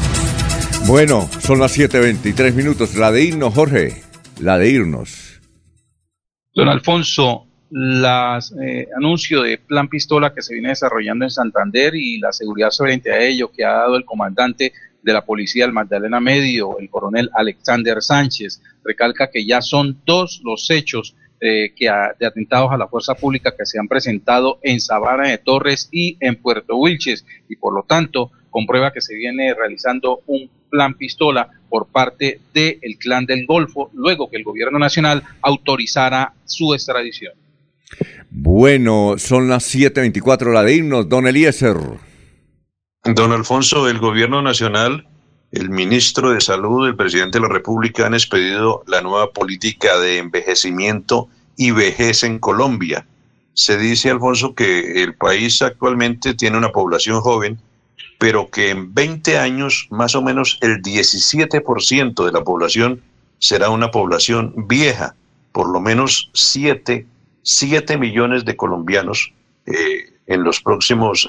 Bueno, 0.88 1.28
son 1.42 1.60
las 1.60 1.78
7.23 1.78 2.54
minutos. 2.54 2.96
La 2.96 3.12
de 3.12 3.22
irnos, 3.22 3.54
Jorge. 3.54 4.04
La 4.40 4.58
de 4.58 4.70
irnos. 4.70 5.42
Don 6.56 6.70
Alfonso, 6.70 7.46
las 7.70 8.54
eh, 8.54 8.88
anuncio 8.96 9.42
de 9.42 9.58
plan 9.58 9.90
pistola 9.90 10.34
que 10.34 10.42
se 10.42 10.54
viene 10.54 10.70
desarrollando 10.70 11.26
en 11.26 11.30
Santander 11.30 11.94
y 11.94 12.20
la 12.20 12.32
seguridad 12.32 12.72
frente 12.72 13.12
a 13.12 13.22
ello 13.22 13.52
que 13.52 13.66
ha 13.66 13.74
dado 13.74 13.98
el 13.98 14.06
comandante 14.06 14.72
de 15.04 15.14
la 15.14 15.26
policía 15.26 15.66
del 15.66 15.74
Magdalena 15.74 16.22
Medio, 16.22 16.80
el 16.80 16.90
coronel 16.90 17.30
Alexander 17.34 18.02
Sánchez, 18.02 18.62
recalca 18.86 19.30
que 19.30 19.46
ya 19.46 19.62
son 19.62 20.02
dos 20.06 20.40
los 20.46 20.70
hechos 20.70 21.18
eh, 21.42 21.74
que 21.76 21.92
de 22.18 22.26
atentados 22.26 22.72
a 22.72 22.78
la 22.78 22.88
fuerza 22.88 23.14
pública 23.14 23.54
que 23.58 23.66
se 23.66 23.78
han 23.78 23.90
presentado 23.90 24.60
en 24.64 24.80
Sabana 24.80 25.28
de 25.28 25.38
Torres 25.38 25.90
y 25.92 26.16
en 26.22 26.38
Puerto 26.38 26.78
Wilches 26.78 27.26
y 27.50 27.58
por 27.58 27.74
lo 27.74 27.84
tanto 27.84 28.32
comprueba 28.50 28.94
que 28.94 29.02
se 29.02 29.16
viene 29.16 29.54
realizando 29.54 30.22
un 30.28 30.50
plan 30.70 30.96
pistola 30.96 31.50
por 31.70 31.88
parte 31.88 32.40
del 32.54 32.98
clan 33.00 33.26
del 33.26 33.46
Golfo, 33.46 33.90
luego 33.94 34.30
que 34.30 34.38
el 34.38 34.44
gobierno 34.44 34.80
nacional 34.80 35.24
autorizara 35.42 36.34
su 36.46 36.74
extradición. 36.74 37.34
Bueno, 38.30 39.16
son 39.18 39.50
las 39.50 39.74
7.24 39.74 40.54
la 40.54 40.64
de 40.64 40.76
himnos, 40.76 41.10
don 41.10 41.28
Eliezer. 41.28 41.78
Don 43.04 43.32
Alfonso, 43.32 43.88
el 43.88 44.00
gobierno 44.00 44.42
nacional, 44.42 45.08
el 45.52 45.70
ministro 45.70 46.32
de 46.32 46.42
Salud, 46.42 46.88
el 46.88 46.96
presidente 46.96 47.40
de 47.40 47.48
la 47.48 47.54
República 47.54 48.06
han 48.06 48.14
expedido 48.14 48.84
la 48.86 49.02
nueva 49.02 49.32
política 49.32 49.98
de 50.00 50.18
envejecimiento 50.18 51.30
y 51.56 51.72
vejez 51.72 52.24
en 52.24 52.40
Colombia. 52.40 53.08
Se 53.54 53.78
dice, 53.78 54.10
Alfonso, 54.10 54.54
que 54.54 55.04
el 55.04 55.16
país 55.16 55.62
actualmente 55.62 56.34
tiene 56.34 56.58
una 56.58 56.72
población 56.72 57.22
joven 57.22 57.60
pero 58.18 58.50
que 58.50 58.72
en 58.72 58.94
20 58.94 59.38
años 59.38 59.88
más 59.92 60.16
o 60.16 60.22
menos 60.22 60.58
el 60.62 60.82
17% 60.82 62.26
de 62.26 62.32
la 62.32 62.44
población 62.44 63.02
será 63.40 63.70
una 63.70 63.92
población 63.92 64.54
vieja, 64.68 65.16
por 65.52 65.70
lo 65.70 65.80
menos 65.80 66.30
7, 66.34 67.06
7 67.44 67.98
millones 67.98 68.46
de 68.46 68.56
colombianos 68.56 69.34
eh, 69.66 70.14
en 70.26 70.44
los 70.44 70.62
próximos 70.62 71.28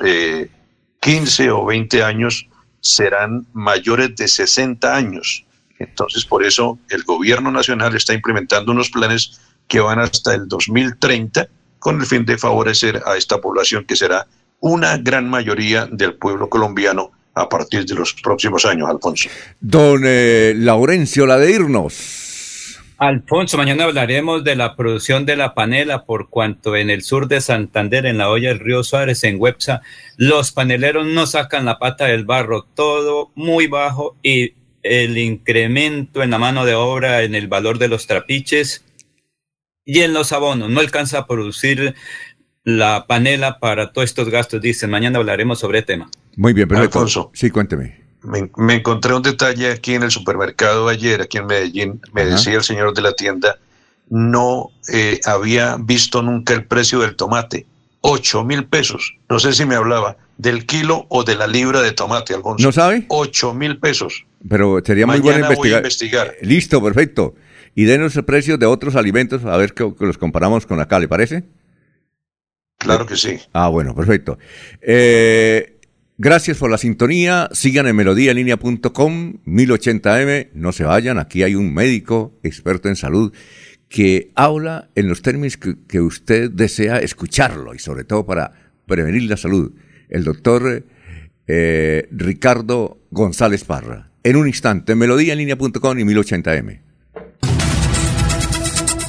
15 1.00 1.44
eh, 1.44 1.50
o 1.50 1.64
20 1.64 2.02
años 2.02 2.48
serán 2.80 3.46
mayores 3.52 4.16
de 4.16 4.28
60 4.28 4.94
años. 4.94 5.44
Entonces, 5.78 6.24
por 6.24 6.44
eso 6.44 6.78
el 6.88 7.04
gobierno 7.04 7.50
nacional 7.50 7.94
está 7.94 8.14
implementando 8.14 8.72
unos 8.72 8.90
planes 8.90 9.40
que 9.68 9.80
van 9.80 9.98
hasta 9.98 10.34
el 10.34 10.48
2030 10.48 11.48
con 11.78 12.00
el 12.00 12.06
fin 12.06 12.24
de 12.24 12.38
favorecer 12.38 13.00
a 13.06 13.16
esta 13.16 13.40
población 13.40 13.84
que 13.84 13.94
será 13.94 14.26
una 14.60 14.96
gran 14.98 15.28
mayoría 15.28 15.86
del 15.86 16.14
pueblo 16.14 16.48
colombiano 16.48 17.12
a 17.34 17.48
partir 17.48 17.84
de 17.84 17.94
los 17.94 18.14
próximos 18.14 18.64
años, 18.64 18.88
Alfonso. 18.88 19.28
Don 19.60 20.02
eh, 20.04 20.54
Laurencio, 20.56 21.26
la 21.26 21.38
de 21.38 21.52
irnos. 21.52 22.18
Alfonso, 22.98 23.56
mañana 23.56 23.84
hablaremos 23.84 24.42
de 24.42 24.56
la 24.56 24.74
producción 24.74 25.24
de 25.24 25.36
la 25.36 25.54
panela, 25.54 26.04
por 26.04 26.30
cuanto 26.30 26.74
en 26.74 26.90
el 26.90 27.02
sur 27.02 27.28
de 27.28 27.40
Santander, 27.40 28.06
en 28.06 28.18
la 28.18 28.28
olla 28.28 28.48
del 28.48 28.58
río 28.58 28.82
Suárez, 28.82 29.22
en 29.22 29.40
Websa, 29.40 29.82
los 30.16 30.50
paneleros 30.50 31.06
no 31.06 31.28
sacan 31.28 31.64
la 31.64 31.78
pata 31.78 32.06
del 32.06 32.24
barro, 32.24 32.66
todo 32.74 33.30
muy 33.36 33.68
bajo 33.68 34.16
y 34.20 34.54
el 34.82 35.16
incremento 35.16 36.24
en 36.24 36.30
la 36.30 36.38
mano 36.38 36.64
de 36.64 36.74
obra, 36.74 37.22
en 37.22 37.36
el 37.36 37.46
valor 37.46 37.78
de 37.78 37.86
los 37.86 38.08
trapiches 38.08 38.84
y 39.84 40.00
en 40.00 40.12
los 40.12 40.32
abonos. 40.32 40.68
No 40.68 40.80
alcanza 40.80 41.18
a 41.18 41.26
producir 41.28 41.94
la 42.68 43.06
panela 43.06 43.58
para 43.60 43.92
todos 43.92 44.04
estos 44.10 44.28
gastos, 44.28 44.60
dicen. 44.60 44.90
Mañana 44.90 45.18
hablaremos 45.18 45.58
sobre 45.58 45.78
el 45.78 45.84
tema. 45.86 46.10
Muy 46.36 46.52
bien, 46.52 46.68
perfecto. 46.68 46.98
Alfonso. 46.98 47.30
Sí, 47.32 47.50
cuénteme. 47.50 47.98
Me, 48.22 48.50
me 48.58 48.74
encontré 48.74 49.14
un 49.14 49.22
detalle 49.22 49.72
aquí 49.72 49.94
en 49.94 50.02
el 50.02 50.10
supermercado 50.10 50.88
ayer, 50.88 51.22
aquí 51.22 51.38
en 51.38 51.46
Medellín. 51.46 52.00
Me 52.12 52.22
Ajá. 52.22 52.32
decía 52.32 52.54
el 52.56 52.62
señor 52.62 52.92
de 52.92 53.00
la 53.00 53.12
tienda, 53.12 53.56
no 54.10 54.70
eh, 54.92 55.18
había 55.24 55.76
visto 55.80 56.20
nunca 56.22 56.52
el 56.52 56.64
precio 56.66 56.98
del 57.00 57.16
tomate. 57.16 57.64
Ocho 58.02 58.44
mil 58.44 58.64
pesos. 58.66 59.14
No 59.30 59.38
sé 59.38 59.52
si 59.54 59.64
me 59.64 59.74
hablaba 59.74 60.18
del 60.36 60.66
kilo 60.66 61.06
o 61.08 61.24
de 61.24 61.36
la 61.36 61.46
libra 61.46 61.80
de 61.80 61.92
tomate, 61.92 62.34
Alfonso. 62.34 62.62
¿No 62.64 62.70
sabe? 62.70 63.06
Ocho 63.08 63.54
mil 63.54 63.78
pesos. 63.78 64.26
Pero 64.46 64.80
sería 64.84 65.06
muy 65.06 65.20
bueno 65.20 65.38
Mañana 65.40 65.54
voy 65.56 65.68
a 65.72 65.78
investigar. 65.78 66.26
investigar. 66.26 66.48
Listo, 66.48 66.82
perfecto. 66.82 67.34
Y 67.74 67.84
denos 67.84 68.14
el 68.16 68.24
precio 68.24 68.58
de 68.58 68.66
otros 68.66 68.94
alimentos, 68.94 69.44
a 69.44 69.56
ver 69.56 69.72
que, 69.72 69.92
que 69.98 70.04
los 70.04 70.18
comparamos 70.18 70.66
con 70.66 70.80
acá, 70.80 70.98
¿le 70.98 71.08
parece? 71.08 71.44
Claro 72.78 73.06
que 73.06 73.16
sí. 73.16 73.38
Ah, 73.52 73.68
bueno, 73.68 73.94
perfecto. 73.94 74.38
Eh, 74.80 75.80
gracias 76.16 76.56
por 76.56 76.70
la 76.70 76.78
sintonía. 76.78 77.48
Sigan 77.52 77.88
en 77.88 77.96
melodíaenlínea.com, 77.96 79.34
1080m. 79.44 80.50
No 80.54 80.72
se 80.72 80.84
vayan, 80.84 81.18
aquí 81.18 81.42
hay 81.42 81.56
un 81.56 81.74
médico 81.74 82.38
experto 82.42 82.88
en 82.88 82.96
salud 82.96 83.32
que 83.88 84.30
habla 84.34 84.90
en 84.94 85.08
los 85.08 85.22
términos 85.22 85.56
que, 85.56 86.00
usted 86.00 86.50
desea 86.50 86.98
escucharlo 86.98 87.74
y 87.74 87.78
sobre 87.78 88.04
todo 88.04 88.24
para 88.26 88.52
prevenir 88.86 89.22
la 89.24 89.36
salud. 89.36 89.72
El 90.08 90.24
doctor 90.24 90.84
eh, 91.46 92.08
Ricardo 92.12 92.98
González 93.10 93.64
Parra. 93.64 94.10
En 94.22 94.36
un 94.36 94.46
instante, 94.46 94.94
melodíaenlínea.com 94.94 95.98
y 95.98 96.02
1080m. 96.02 96.87